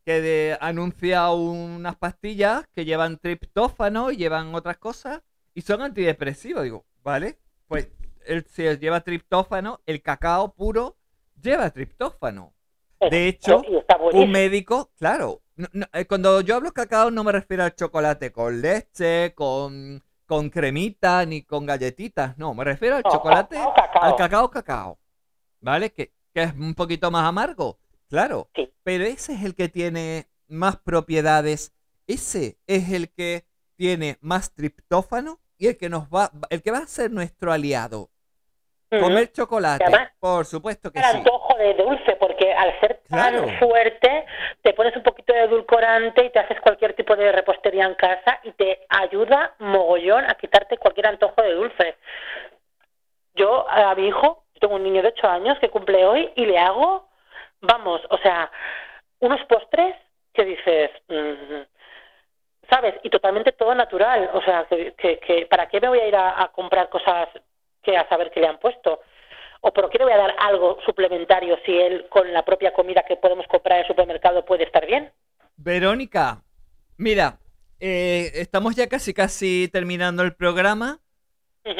que 0.05 0.21
de- 0.21 0.57
anuncia 0.59 1.29
unas 1.31 1.95
pastillas 1.95 2.65
que 2.75 2.85
llevan 2.85 3.17
triptófano 3.19 4.11
y 4.11 4.17
llevan 4.17 4.53
otras 4.55 4.77
cosas 4.77 5.21
y 5.53 5.61
son 5.61 5.81
antidepresivos. 5.81 6.63
Digo, 6.63 6.85
¿vale? 7.03 7.37
Pues 7.67 7.89
el, 8.25 8.45
si 8.45 8.63
lleva 8.77 9.01
triptófano, 9.01 9.79
el 9.85 10.01
cacao 10.01 10.53
puro 10.53 10.97
lleva 11.41 11.69
triptófano. 11.69 12.53
De 12.99 13.27
hecho, 13.27 13.61
un 14.13 14.31
médico, 14.31 14.91
claro, 14.97 15.41
no- 15.55 15.67
no, 15.73 15.85
eh, 15.93 16.05
cuando 16.05 16.41
yo 16.41 16.55
hablo 16.55 16.71
cacao 16.73 17.11
no 17.11 17.23
me 17.23 17.31
refiero 17.31 17.63
al 17.63 17.75
chocolate 17.75 18.31
con 18.31 18.61
leche, 18.61 19.33
con, 19.35 20.01
con 20.25 20.49
cremita, 20.49 21.25
ni 21.25 21.43
con 21.43 21.65
galletitas, 21.65 22.37
no, 22.37 22.53
me 22.53 22.63
refiero 22.63 22.95
al 22.97 23.03
No, 23.03 23.11
chocolate, 23.11 23.55
cacao, 23.55 23.73
cacao. 23.73 24.03
al 24.03 24.15
cacao 24.15 24.49
cacao, 24.51 24.99
¿vale? 25.61 25.91
Que, 25.93 26.13
que 26.33 26.43
es 26.43 26.53
un 26.53 26.73
poquito 26.75 27.11
más 27.11 27.27
amargo, 27.27 27.79
claro, 28.09 28.49
Sí. 28.55 28.71
pero 28.83 29.03
ese 29.05 29.33
es 29.33 29.43
el 29.43 29.55
que 29.55 29.69
tiene 29.69 30.27
más 30.47 30.77
propiedades, 30.77 31.73
ese 32.07 32.57
es 32.67 32.89
el 32.91 33.09
que 33.11 33.45
tiene 33.75 34.17
más 34.21 34.53
triptófano 34.53 35.39
y 35.57 35.67
el 35.67 35.77
que 35.77 35.89
nos 35.89 36.07
va, 36.09 36.31
el 36.49 36.61
que 36.61 36.71
va 36.71 36.79
a 36.79 36.87
ser 36.87 37.11
nuestro 37.11 37.51
aliado. 37.51 38.11
Comer 38.99 39.31
chocolate, 39.31 39.83
además, 39.85 40.11
por 40.19 40.45
supuesto 40.45 40.91
que 40.91 40.99
el 40.99 41.05
sí. 41.05 41.17
antojo 41.17 41.57
de 41.57 41.73
dulce, 41.75 42.15
porque 42.17 42.53
al 42.53 42.79
ser 42.79 43.01
tan 43.09 43.31
Claro. 43.33 43.47
fuerte, 43.59 44.25
te 44.61 44.73
pones 44.73 44.95
un 44.95 45.03
poquito 45.03 45.33
de 45.33 45.43
edulcorante 45.43 46.25
y 46.25 46.29
te 46.29 46.39
haces 46.39 46.59
cualquier 46.61 46.93
tipo 46.93 47.15
de 47.15 47.31
repostería 47.31 47.85
en 47.85 47.95
casa 47.95 48.39
y 48.43 48.51
te 48.51 48.85
ayuda 48.89 49.53
mogollón 49.59 50.25
a 50.29 50.35
quitarte 50.35 50.77
cualquier 50.77 51.07
antojo 51.07 51.41
de 51.41 51.53
dulce. 51.53 51.95
Yo 53.35 53.67
a 53.69 53.95
mi 53.95 54.07
hijo, 54.07 54.43
yo 54.53 54.59
tengo 54.61 54.75
un 54.75 54.83
niño 54.83 55.01
de 55.01 55.09
8 55.09 55.27
años 55.27 55.57
que 55.59 55.69
cumple 55.69 56.05
hoy 56.05 56.31
y 56.35 56.45
le 56.45 56.57
hago, 56.59 57.07
vamos, 57.61 58.01
o 58.09 58.17
sea, 58.19 58.51
unos 59.19 59.41
postres 59.45 59.95
que 60.33 60.45
dices, 60.45 60.91
mm, 61.07 61.61
¿sabes? 62.69 62.95
Y 63.03 63.09
totalmente 63.09 63.51
todo 63.53 63.73
natural, 63.75 64.29
o 64.33 64.41
sea, 64.41 64.65
que, 64.69 64.93
que, 64.93 65.19
que 65.19 65.45
¿para 65.47 65.67
qué 65.67 65.79
me 65.81 65.89
voy 65.89 65.99
a 65.99 66.07
ir 66.07 66.15
a, 66.15 66.41
a 66.43 66.47
comprar 66.49 66.89
cosas 66.89 67.29
que 67.83 67.97
a 67.97 68.07
saber 68.09 68.31
qué 68.31 68.39
le 68.39 68.47
han 68.47 68.59
puesto? 68.59 69.01
¿O 69.61 69.71
por 69.71 69.89
qué 69.89 69.97
le 69.97 70.05
voy 70.05 70.13
a 70.13 70.17
dar 70.17 70.35
algo 70.39 70.77
suplementario 70.85 71.57
si 71.65 71.71
él 71.77 72.07
con 72.09 72.31
la 72.33 72.43
propia 72.43 72.73
comida 72.73 73.03
que 73.07 73.15
podemos 73.15 73.47
comprar 73.47 73.77
en 73.77 73.81
el 73.83 73.87
supermercado 73.87 74.43
puede 74.45 74.63
estar 74.65 74.85
bien? 74.85 75.11
Verónica, 75.55 76.43
mira, 76.97 77.39
eh, 77.79 78.31
estamos 78.35 78.75
ya 78.75 78.87
casi 78.87 79.13
casi 79.13 79.69
terminando 79.71 80.23
el 80.23 80.35
programa, 80.35 81.01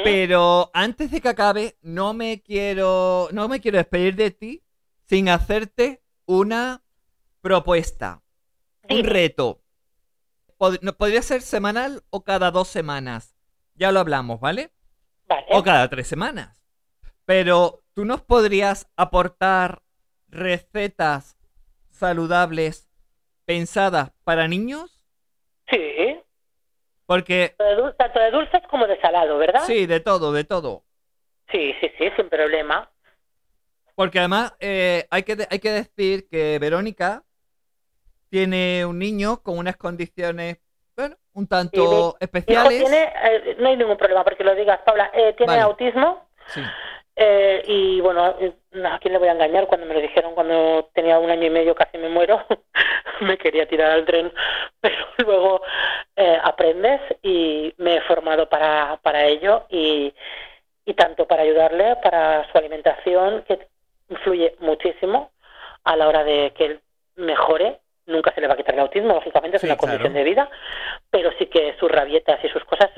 pero 0.04 0.70
antes 0.74 1.12
de 1.12 1.22
que 1.22 1.30
acabe, 1.30 1.78
no 1.82 2.14
me 2.14 2.42
quiero, 2.42 3.30
no 3.32 3.48
me 3.48 3.60
quiero 3.60 3.78
despedir 3.78 4.16
de 4.16 4.32
ti 4.32 4.64
sin 5.08 5.30
hacerte 5.30 6.02
una 6.26 6.84
propuesta, 7.42 8.22
un 8.90 9.04
reto. 9.04 9.62
Pod- 10.58 10.96
podría 10.98 11.22
ser 11.22 11.42
semanal 11.42 12.04
o 12.10 12.24
cada 12.24 12.52
dos 12.52 12.68
semanas. 12.68 13.36
Ya 13.76 13.92
lo 13.92 14.00
hablamos, 14.00 14.40
¿vale? 14.40 14.72
Vale. 15.28 15.46
O 15.50 15.64
cada 15.64 15.90
tres 15.90 16.08
semanas. 16.08 16.56
Pero 17.26 17.82
tú 17.94 18.06
nos 18.06 18.22
podrías 18.22 18.90
aportar 18.98 19.82
recetas 20.28 21.38
saludables 21.90 22.90
pensadas 23.46 24.12
para 24.24 24.48
niños, 24.48 25.06
Sí. 25.70 26.20
porque 27.06 27.56
Tanto 27.58 27.64
de 27.76 27.82
dul- 27.82 27.96
Tanto 27.98 28.20
de 28.20 28.32
dulces 28.32 28.62
como 28.70 28.88
de 28.88 29.00
salado, 29.00 29.38
¿verdad? 29.38 29.64
sí, 29.66 29.86
de 29.86 30.00
todo, 30.00 30.32
de 30.34 30.44
todo. 30.44 30.84
Sí, 31.52 31.74
sí, 31.80 31.90
sí, 31.98 32.10
sin 32.16 32.30
problema. 32.30 32.90
Porque 33.96 34.20
además 34.20 34.54
eh, 34.60 35.06
hay, 35.12 35.24
que 35.24 35.48
hay 35.50 35.60
que 35.60 35.72
decir 35.72 36.28
que 36.28 36.58
Verónica 36.60 37.24
tiene 38.30 38.86
un 38.86 38.98
niño 38.98 39.44
con 39.44 39.58
unas 39.60 39.78
condiciones, 39.78 40.58
bueno, 40.96 41.16
un 41.34 41.48
tanto 41.48 42.16
especiales. 42.20 42.80
tiene, 42.80 43.14
eh, 43.24 43.56
no 43.60 43.70
hay 43.70 43.78
ningún 43.78 43.98
problema 43.98 44.24
porque 44.24 44.44
lo 44.44 44.56
digas, 44.56 44.80
Paula, 44.86 45.10
eh, 45.14 45.34
tiene 45.34 45.54
Vale. 45.54 45.64
autismo 45.64 46.28
Sí. 46.48 46.62
eh, 47.16 47.64
y 47.68 48.02
bueno, 48.02 48.36
eh, 48.40 48.54
¿a 48.86 49.00
quién 49.00 49.14
le 49.14 49.20
voy 49.20 49.28
a 49.30 49.34
engañar? 49.34 49.68
Cuando 49.68 49.86
me 49.88 49.94
lo 49.94 50.02
dijeron 50.02 50.34
cuando 50.36 50.90
tenía 50.94 51.20
un 51.20 51.30
año 51.30 51.46
y 51.46 51.50
medio 51.50 51.74
casi 51.76 51.98
me 51.98 52.10
muero, 52.10 52.44
me 53.22 53.38
quería 53.38 53.68
tirar 53.68 53.92
al 53.92 54.06
tren, 54.06 54.32
pero 54.82 54.96
luego 55.20 55.62
eh, 56.16 56.38
aprendes 56.44 57.02
y 57.22 57.74
me 57.78 57.98
he 57.98 58.02
formado 58.02 58.50
para, 58.50 59.00
para 59.02 59.26
ello 59.26 59.66
y, 59.70 60.14
y 60.86 60.94
tanto 60.96 61.26
para 61.28 61.44
ayudarle, 61.44 61.96
para 62.04 62.50
su 62.52 62.58
alimentación, 62.58 63.44
que 63.48 63.68
influye 64.10 64.56
muchísimo 64.60 65.32
a 65.86 65.96
la 65.96 66.08
hora 66.08 66.24
de 66.24 66.52
que 66.56 66.66
él 66.66 66.82
mejore. 67.16 67.80
Nunca 68.06 68.34
se 68.36 68.42
le 68.42 68.48
va 68.48 68.56
a 68.56 68.58
quitar 68.58 68.74
el 68.76 68.82
autismo, 68.82 69.14
lógicamente 69.14 69.58
es 69.58 69.62
Sí, 69.62 69.68
una 69.68 69.78
claro. 69.78 69.92
condición 69.94 70.14
de 70.14 70.24
vida, 70.24 70.50
pero 71.10 71.32
sí 71.40 71.46
que 71.46 71.76
sus 71.80 71.90
rabietas 71.90 72.44
y 72.44 72.50
sus 72.50 72.64
cosas 72.66 72.90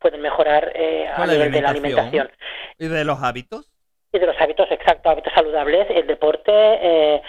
pueden 0.00 0.22
mejorar 0.22 0.72
eh, 0.74 1.06
a 1.06 1.26
nivel 1.26 1.52
de 1.52 1.60
la 1.62 1.70
alimentación. 1.70 2.30
¿Y 2.78 2.88
de 2.88 3.04
los 3.04 3.22
hábitos? 3.22 3.70
y 4.10 4.18
de 4.18 4.26
los 4.26 4.40
hábitos 4.40 4.70
exactos, 4.70 5.12
hábitos 5.12 5.34
saludables, 5.34 5.86
el 5.90 6.06
deporte, 6.06 6.50
eh, 6.50 7.22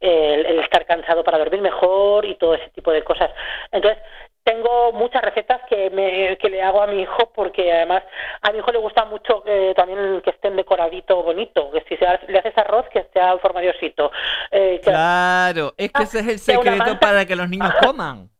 el, 0.00 0.46
el 0.46 0.58
estar 0.60 0.86
cansado 0.86 1.22
para 1.22 1.36
dormir 1.36 1.60
mejor 1.60 2.24
y 2.24 2.36
todo 2.36 2.54
ese 2.54 2.70
tipo 2.70 2.90
de 2.90 3.04
cosas. 3.04 3.30
Entonces, 3.70 4.02
tengo 4.46 4.92
muchas 4.92 5.22
recetas 5.22 5.60
que, 5.68 5.90
me, 5.90 6.38
que 6.38 6.48
le 6.48 6.62
hago 6.62 6.80
a 6.80 6.86
mi 6.86 7.02
hijo 7.02 7.32
porque 7.34 7.72
además 7.72 8.04
a 8.42 8.52
mi 8.52 8.58
hijo 8.58 8.70
le 8.70 8.78
gusta 8.78 9.04
mucho 9.04 9.42
eh, 9.44 9.74
también 9.76 10.20
que 10.22 10.30
estén 10.30 10.54
decoradito 10.54 11.20
bonito, 11.24 11.72
que 11.72 11.84
si 11.88 11.96
se 11.96 12.06
ha- 12.06 12.20
le 12.28 12.38
haces 12.38 12.56
arroz 12.56 12.86
que 12.92 13.00
esté 13.00 13.18
en 13.20 13.40
forma 13.40 13.60
de 13.60 13.70
osito. 13.70 14.12
Eh, 14.52 14.80
Claro, 14.84 15.74
es 15.76 15.92
que 15.92 16.04
ese 16.04 16.20
es 16.20 16.28
el 16.28 16.38
secreto 16.38 16.98
para 17.00 17.26
que 17.26 17.34
los 17.34 17.48
niños 17.48 17.74
coman. 17.84 18.30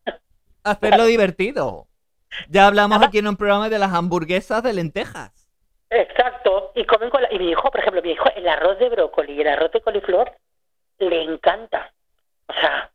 Hacerlo 0.63 1.07
divertido. 1.07 1.87
Ya 2.49 2.69
hablamos 2.69 3.03
aquí 3.03 3.19
en 3.19 3.27
un 3.27 3.37
programa 3.37 3.69
de 3.69 3.79
las 3.81 3.93
hamburguesas 3.93 4.63
de 4.63 4.73
lentejas. 4.75 5.33
Exacto, 5.91 6.71
y 6.77 6.85
comen 6.85 7.11
con 7.11 7.23
la- 7.23 7.33
y 7.33 7.39
mi 7.41 7.51
hijo, 7.51 7.69
por 7.71 7.81
ejemplo, 7.81 8.01
mi 8.03 8.13
hijo 8.13 8.29
el 8.37 8.47
arroz 8.49 8.79
de 8.79 8.89
brócoli 8.91 9.33
y 9.35 9.41
el 9.41 9.49
arroz 9.49 9.73
de 9.73 9.81
coliflor 9.81 10.31
le 10.99 11.23
encanta. 11.23 11.93
O 12.49 12.53
sea, 12.53 12.91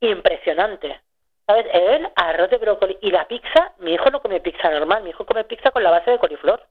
impresionante. 0.00 1.00
¿Sabes? 1.46 1.66
Él, 1.72 2.08
arroz 2.16 2.50
de 2.50 2.58
brócoli 2.58 2.96
y 3.02 3.10
la 3.10 3.28
pizza, 3.28 3.72
mi 3.78 3.92
hijo 3.94 4.10
no 4.10 4.20
come 4.20 4.40
pizza 4.40 4.70
normal, 4.70 5.02
mi 5.02 5.10
hijo 5.10 5.26
come 5.26 5.44
pizza 5.44 5.70
con 5.70 5.82
la 5.82 5.90
base 5.90 6.10
de 6.10 6.18
coliflor. 6.18 6.62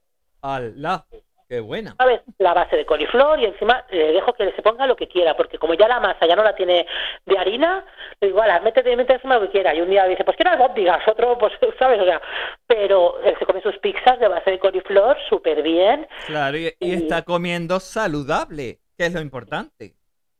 ¡Hala! 0.42 1.06
¡Qué 1.48 1.60
buena! 1.60 1.94
¿sabes? 1.98 2.22
La 2.38 2.54
base 2.54 2.74
de 2.76 2.86
coliflor 2.86 3.38
y 3.38 3.44
encima 3.44 3.84
le 3.90 4.12
dejo 4.12 4.32
que 4.32 4.50
se 4.52 4.62
ponga 4.62 4.86
lo 4.86 4.96
que 4.96 5.06
quiera, 5.06 5.36
porque 5.36 5.58
como 5.58 5.74
ya 5.74 5.86
la 5.86 6.00
masa 6.00 6.26
ya 6.26 6.34
no 6.34 6.42
la 6.42 6.54
tiene 6.56 6.86
de 7.26 7.38
harina, 7.38 7.84
le 8.20 8.28
digo, 8.28 8.40
ala, 8.40 8.60
métete, 8.60 8.96
métete 8.96 9.14
encima 9.14 9.34
lo 9.36 9.42
que 9.42 9.50
quiera. 9.50 9.74
Y 9.74 9.80
un 9.82 9.90
día 9.90 10.06
dice, 10.06 10.24
pues 10.24 10.36
quiero 10.36 10.50
albóndigas, 10.52 11.06
otro, 11.06 11.38
pues, 11.38 11.52
¿sabes? 11.78 12.00
O 12.00 12.04
sea, 12.04 12.20
pero 12.66 13.20
él 13.22 13.36
se 13.38 13.46
come 13.46 13.60
sus 13.60 13.78
pizzas 13.78 14.18
de 14.18 14.26
base 14.28 14.50
de 14.52 14.58
coliflor 14.58 15.16
súper 15.28 15.62
bien. 15.62 16.08
Claro, 16.26 16.56
y, 16.56 16.66
y 16.80 16.92
Y- 16.92 16.94
está 16.94 17.22
comiendo 17.22 17.78
saludable, 17.78 18.80
que 18.96 19.06
es 19.06 19.12
lo 19.12 19.20
importante. 19.20 19.94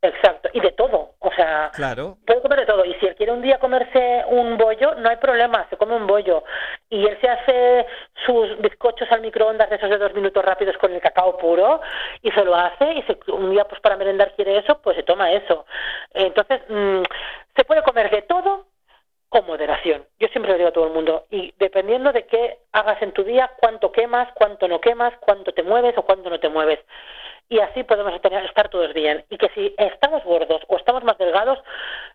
Exacto, 0.04 0.50
y 0.52 0.60
de 0.60 0.72
todo. 0.72 1.12
O 1.20 1.32
sea, 1.32 1.70
Claro. 1.74 2.18
puede 2.26 2.42
comer 2.42 2.60
de 2.60 2.66
todo. 2.66 2.84
Y 2.84 2.92
si 2.94 3.06
él 3.06 3.14
quiere 3.16 3.32
un 3.32 3.40
día 3.40 3.58
comerse 3.58 4.22
un 4.28 4.58
bollo, 4.58 4.94
no 4.96 5.08
hay 5.08 5.16
problema, 5.16 5.66
se 5.70 5.78
come 5.78 5.96
un 5.96 6.06
bollo. 6.06 6.44
Y 6.90 7.06
él 7.06 7.16
se 7.22 7.28
hace 7.30 7.86
sus 8.26 8.58
bizcochos 8.60 9.10
al 9.10 9.22
microondas 9.22 9.70
de 9.70 9.76
esos 9.76 9.88
de 9.88 9.96
dos 9.96 10.12
minutos 10.12 10.44
rápidos 10.44 10.76
con 10.76 10.92
el 10.92 11.00
cacao 11.00 11.38
puro 11.38 11.80
y 12.20 12.30
se 12.32 12.44
lo 12.44 12.54
hace. 12.54 12.92
Y 12.92 13.02
se- 13.04 13.18
un 13.32 13.50
día, 13.50 13.64
pues 13.64 13.80
para 13.80 13.96
merendar 13.96 14.34
quiere 14.34 14.58
eso, 14.58 14.78
pues 14.82 14.94
se 14.96 15.04
toma 15.04 15.32
eso. 15.32 15.64
Entonces, 16.12 16.60
mm, 16.68 17.02
se 17.56 17.64
puede 17.64 17.82
comer 17.82 18.10
de 18.10 18.22
todo 18.22 18.66
con 19.30 19.46
moderación. 19.46 20.04
Yo 20.20 20.28
siempre 20.28 20.52
lo 20.52 20.58
digo 20.58 20.68
a 20.68 20.72
todo 20.72 20.86
el 20.86 20.92
mundo. 20.92 21.24
Y 21.30 21.54
dependiendo 21.58 22.12
de 22.12 22.26
qué 22.26 22.58
hagas 22.72 23.00
en 23.00 23.12
tu 23.12 23.24
día, 23.24 23.50
cuánto 23.56 23.90
quemas, 23.90 24.28
cuánto 24.34 24.68
no 24.68 24.80
quemas, 24.82 25.14
cuánto 25.20 25.52
te 25.52 25.62
mueves 25.62 25.96
o 25.96 26.02
cuánto 26.02 26.28
no 26.28 26.38
te 26.38 26.50
mueves. 26.50 26.78
Y 27.48 27.60
así 27.60 27.84
podemos 27.84 28.20
tener- 28.22 28.44
estar 28.44 28.68
todos 28.68 28.92
bien. 28.94 29.24
Y 29.30 29.36
que 29.38 29.48
si 29.54 29.74
estamos 29.78 30.24
gordos 30.24 30.62
o 30.68 30.76
estamos 30.76 31.04
más 31.04 31.18
delgados, 31.18 31.58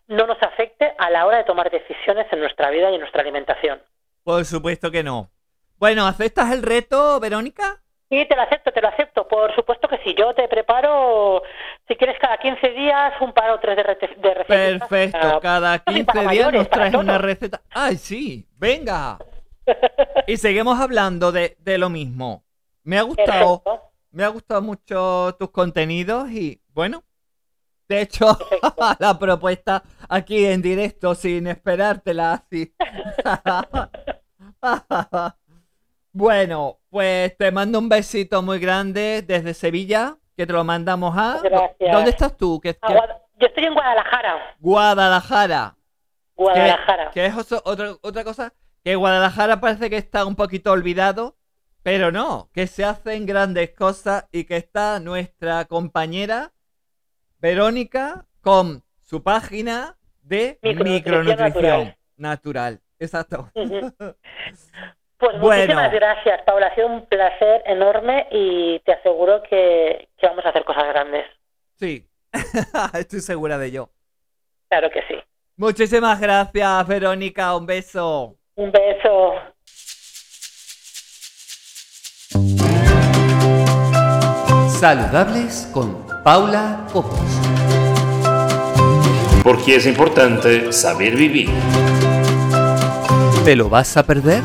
no 0.08 0.26
nos 0.26 0.42
afecte 0.42 0.94
a 0.98 1.10
la 1.10 1.26
hora 1.26 1.38
de 1.38 1.44
tomar 1.44 1.70
decisiones 1.70 2.26
en 2.32 2.40
nuestra 2.40 2.70
vida 2.70 2.90
y 2.90 2.94
en 2.94 3.00
nuestra 3.00 3.22
alimentación. 3.22 3.80
Por 4.24 4.44
supuesto 4.44 4.90
que 4.90 5.02
no. 5.02 5.30
Bueno, 5.78 6.06
¿aceptas 6.06 6.52
el 6.52 6.62
reto, 6.62 7.18
Verónica? 7.20 7.80
Sí, 8.10 8.26
te 8.28 8.34
lo 8.34 8.42
acepto, 8.42 8.72
te 8.72 8.82
lo 8.82 8.88
acepto. 8.88 9.28
Por 9.28 9.54
supuesto 9.54 9.86
que 9.88 9.98
sí. 10.04 10.14
Yo 10.18 10.34
te 10.34 10.48
preparo, 10.48 11.42
si 11.86 11.94
quieres, 11.94 12.18
cada 12.20 12.36
15 12.38 12.68
días 12.70 13.12
un 13.20 13.32
par 13.32 13.50
o 13.52 13.60
tres 13.60 13.76
de, 13.76 13.82
recetas. 13.84 14.88
Perfecto, 14.88 15.40
cada 15.40 15.78
sí, 15.78 15.84
15 15.86 16.04
para 16.04 16.20
días 16.22 16.26
mayores, 16.26 16.58
nos 16.60 16.70
traes 16.70 16.94
una 16.94 17.18
receta. 17.18 17.62
¡Ay, 17.70 17.96
sí! 17.96 18.46
¡Venga! 18.58 19.16
Y 20.26 20.36
seguimos 20.36 20.80
hablando 20.80 21.30
de, 21.32 21.56
de 21.60 21.78
lo 21.78 21.88
mismo. 21.90 22.44
Me 22.82 22.98
ha 22.98 23.02
gustado, 23.02 23.62
Perfecto. 23.62 23.89
Me 24.10 24.24
ha 24.24 24.28
gustado 24.28 24.62
mucho 24.62 25.36
tus 25.38 25.50
contenidos 25.50 26.30
y 26.30 26.62
bueno, 26.72 27.04
de 27.90 28.02
hecho, 28.02 28.26
la 29.00 29.18
propuesta 29.18 29.82
aquí 30.08 30.46
en 30.46 30.62
directo 30.62 31.12
sin 31.16 31.48
esperártela 31.48 32.34
así. 32.34 32.72
bueno, 36.12 36.78
pues 36.88 37.36
te 37.36 37.50
mando 37.50 37.80
un 37.80 37.88
besito 37.88 38.42
muy 38.42 38.60
grande 38.60 39.22
desde 39.22 39.54
Sevilla, 39.54 40.16
que 40.36 40.46
te 40.46 40.52
lo 40.52 40.62
mandamos 40.62 41.16
a... 41.16 41.40
Gracias. 41.42 41.92
¿Dónde 41.92 42.10
estás 42.10 42.36
tú? 42.36 42.60
¿Qué, 42.62 42.78
Yo 43.40 43.48
estoy 43.48 43.64
en 43.64 43.74
Guadalajara. 43.74 44.54
Guadalajara. 44.60 45.76
Guadalajara. 46.36 47.10
que 47.10 47.26
es 47.26 47.34
otra 47.62 48.22
cosa, 48.22 48.54
que 48.84 48.94
Guadalajara 48.94 49.60
parece 49.60 49.90
que 49.90 49.96
está 49.96 50.24
un 50.24 50.36
poquito 50.36 50.70
olvidado, 50.70 51.36
pero 51.82 52.10
no, 52.12 52.50
que 52.52 52.66
se 52.66 52.84
hacen 52.84 53.26
grandes 53.26 53.70
cosas 53.70 54.26
y 54.32 54.44
que 54.44 54.56
está 54.56 55.00
nuestra 55.00 55.64
compañera 55.66 56.52
Verónica 57.38 58.26
con 58.42 58.82
su 59.02 59.22
página 59.22 59.96
de 60.22 60.58
Micronutrición 60.62 60.94
micronutrición 60.94 61.38
natural. 61.48 61.96
natural. 62.16 62.80
Exacto. 62.98 63.50
Pues 65.18 65.38
Bueno. 65.38 65.60
muchísimas 65.74 65.92
gracias, 65.92 66.40
Paula. 66.46 66.68
Ha 66.68 66.74
sido 66.74 66.86
un 66.86 67.04
placer 67.06 67.62
enorme 67.66 68.26
y 68.30 68.78
te 68.86 68.92
aseguro 68.92 69.42
que, 69.42 70.08
que 70.16 70.26
vamos 70.26 70.42
a 70.46 70.48
hacer 70.48 70.64
cosas 70.64 70.84
grandes. 70.88 71.26
Sí, 71.74 72.08
estoy 72.98 73.20
segura 73.20 73.58
de 73.58 73.66
ello. 73.66 73.90
Claro 74.70 74.88
que 74.90 75.02
sí. 75.08 75.16
Muchísimas 75.56 76.18
gracias, 76.18 76.88
Verónica. 76.88 77.54
Un 77.54 77.66
beso. 77.66 78.38
Un 78.54 78.72
beso. 78.72 79.34
Saludables 84.80 85.68
con 85.74 85.94
Paula 86.24 86.86
Cobos. 86.90 87.20
Porque 89.44 89.76
es 89.76 89.84
importante 89.84 90.72
saber 90.72 91.16
vivir. 91.16 91.50
¿Te 93.44 93.56
lo 93.56 93.68
vas 93.68 93.98
a 93.98 94.04
perder? 94.04 94.42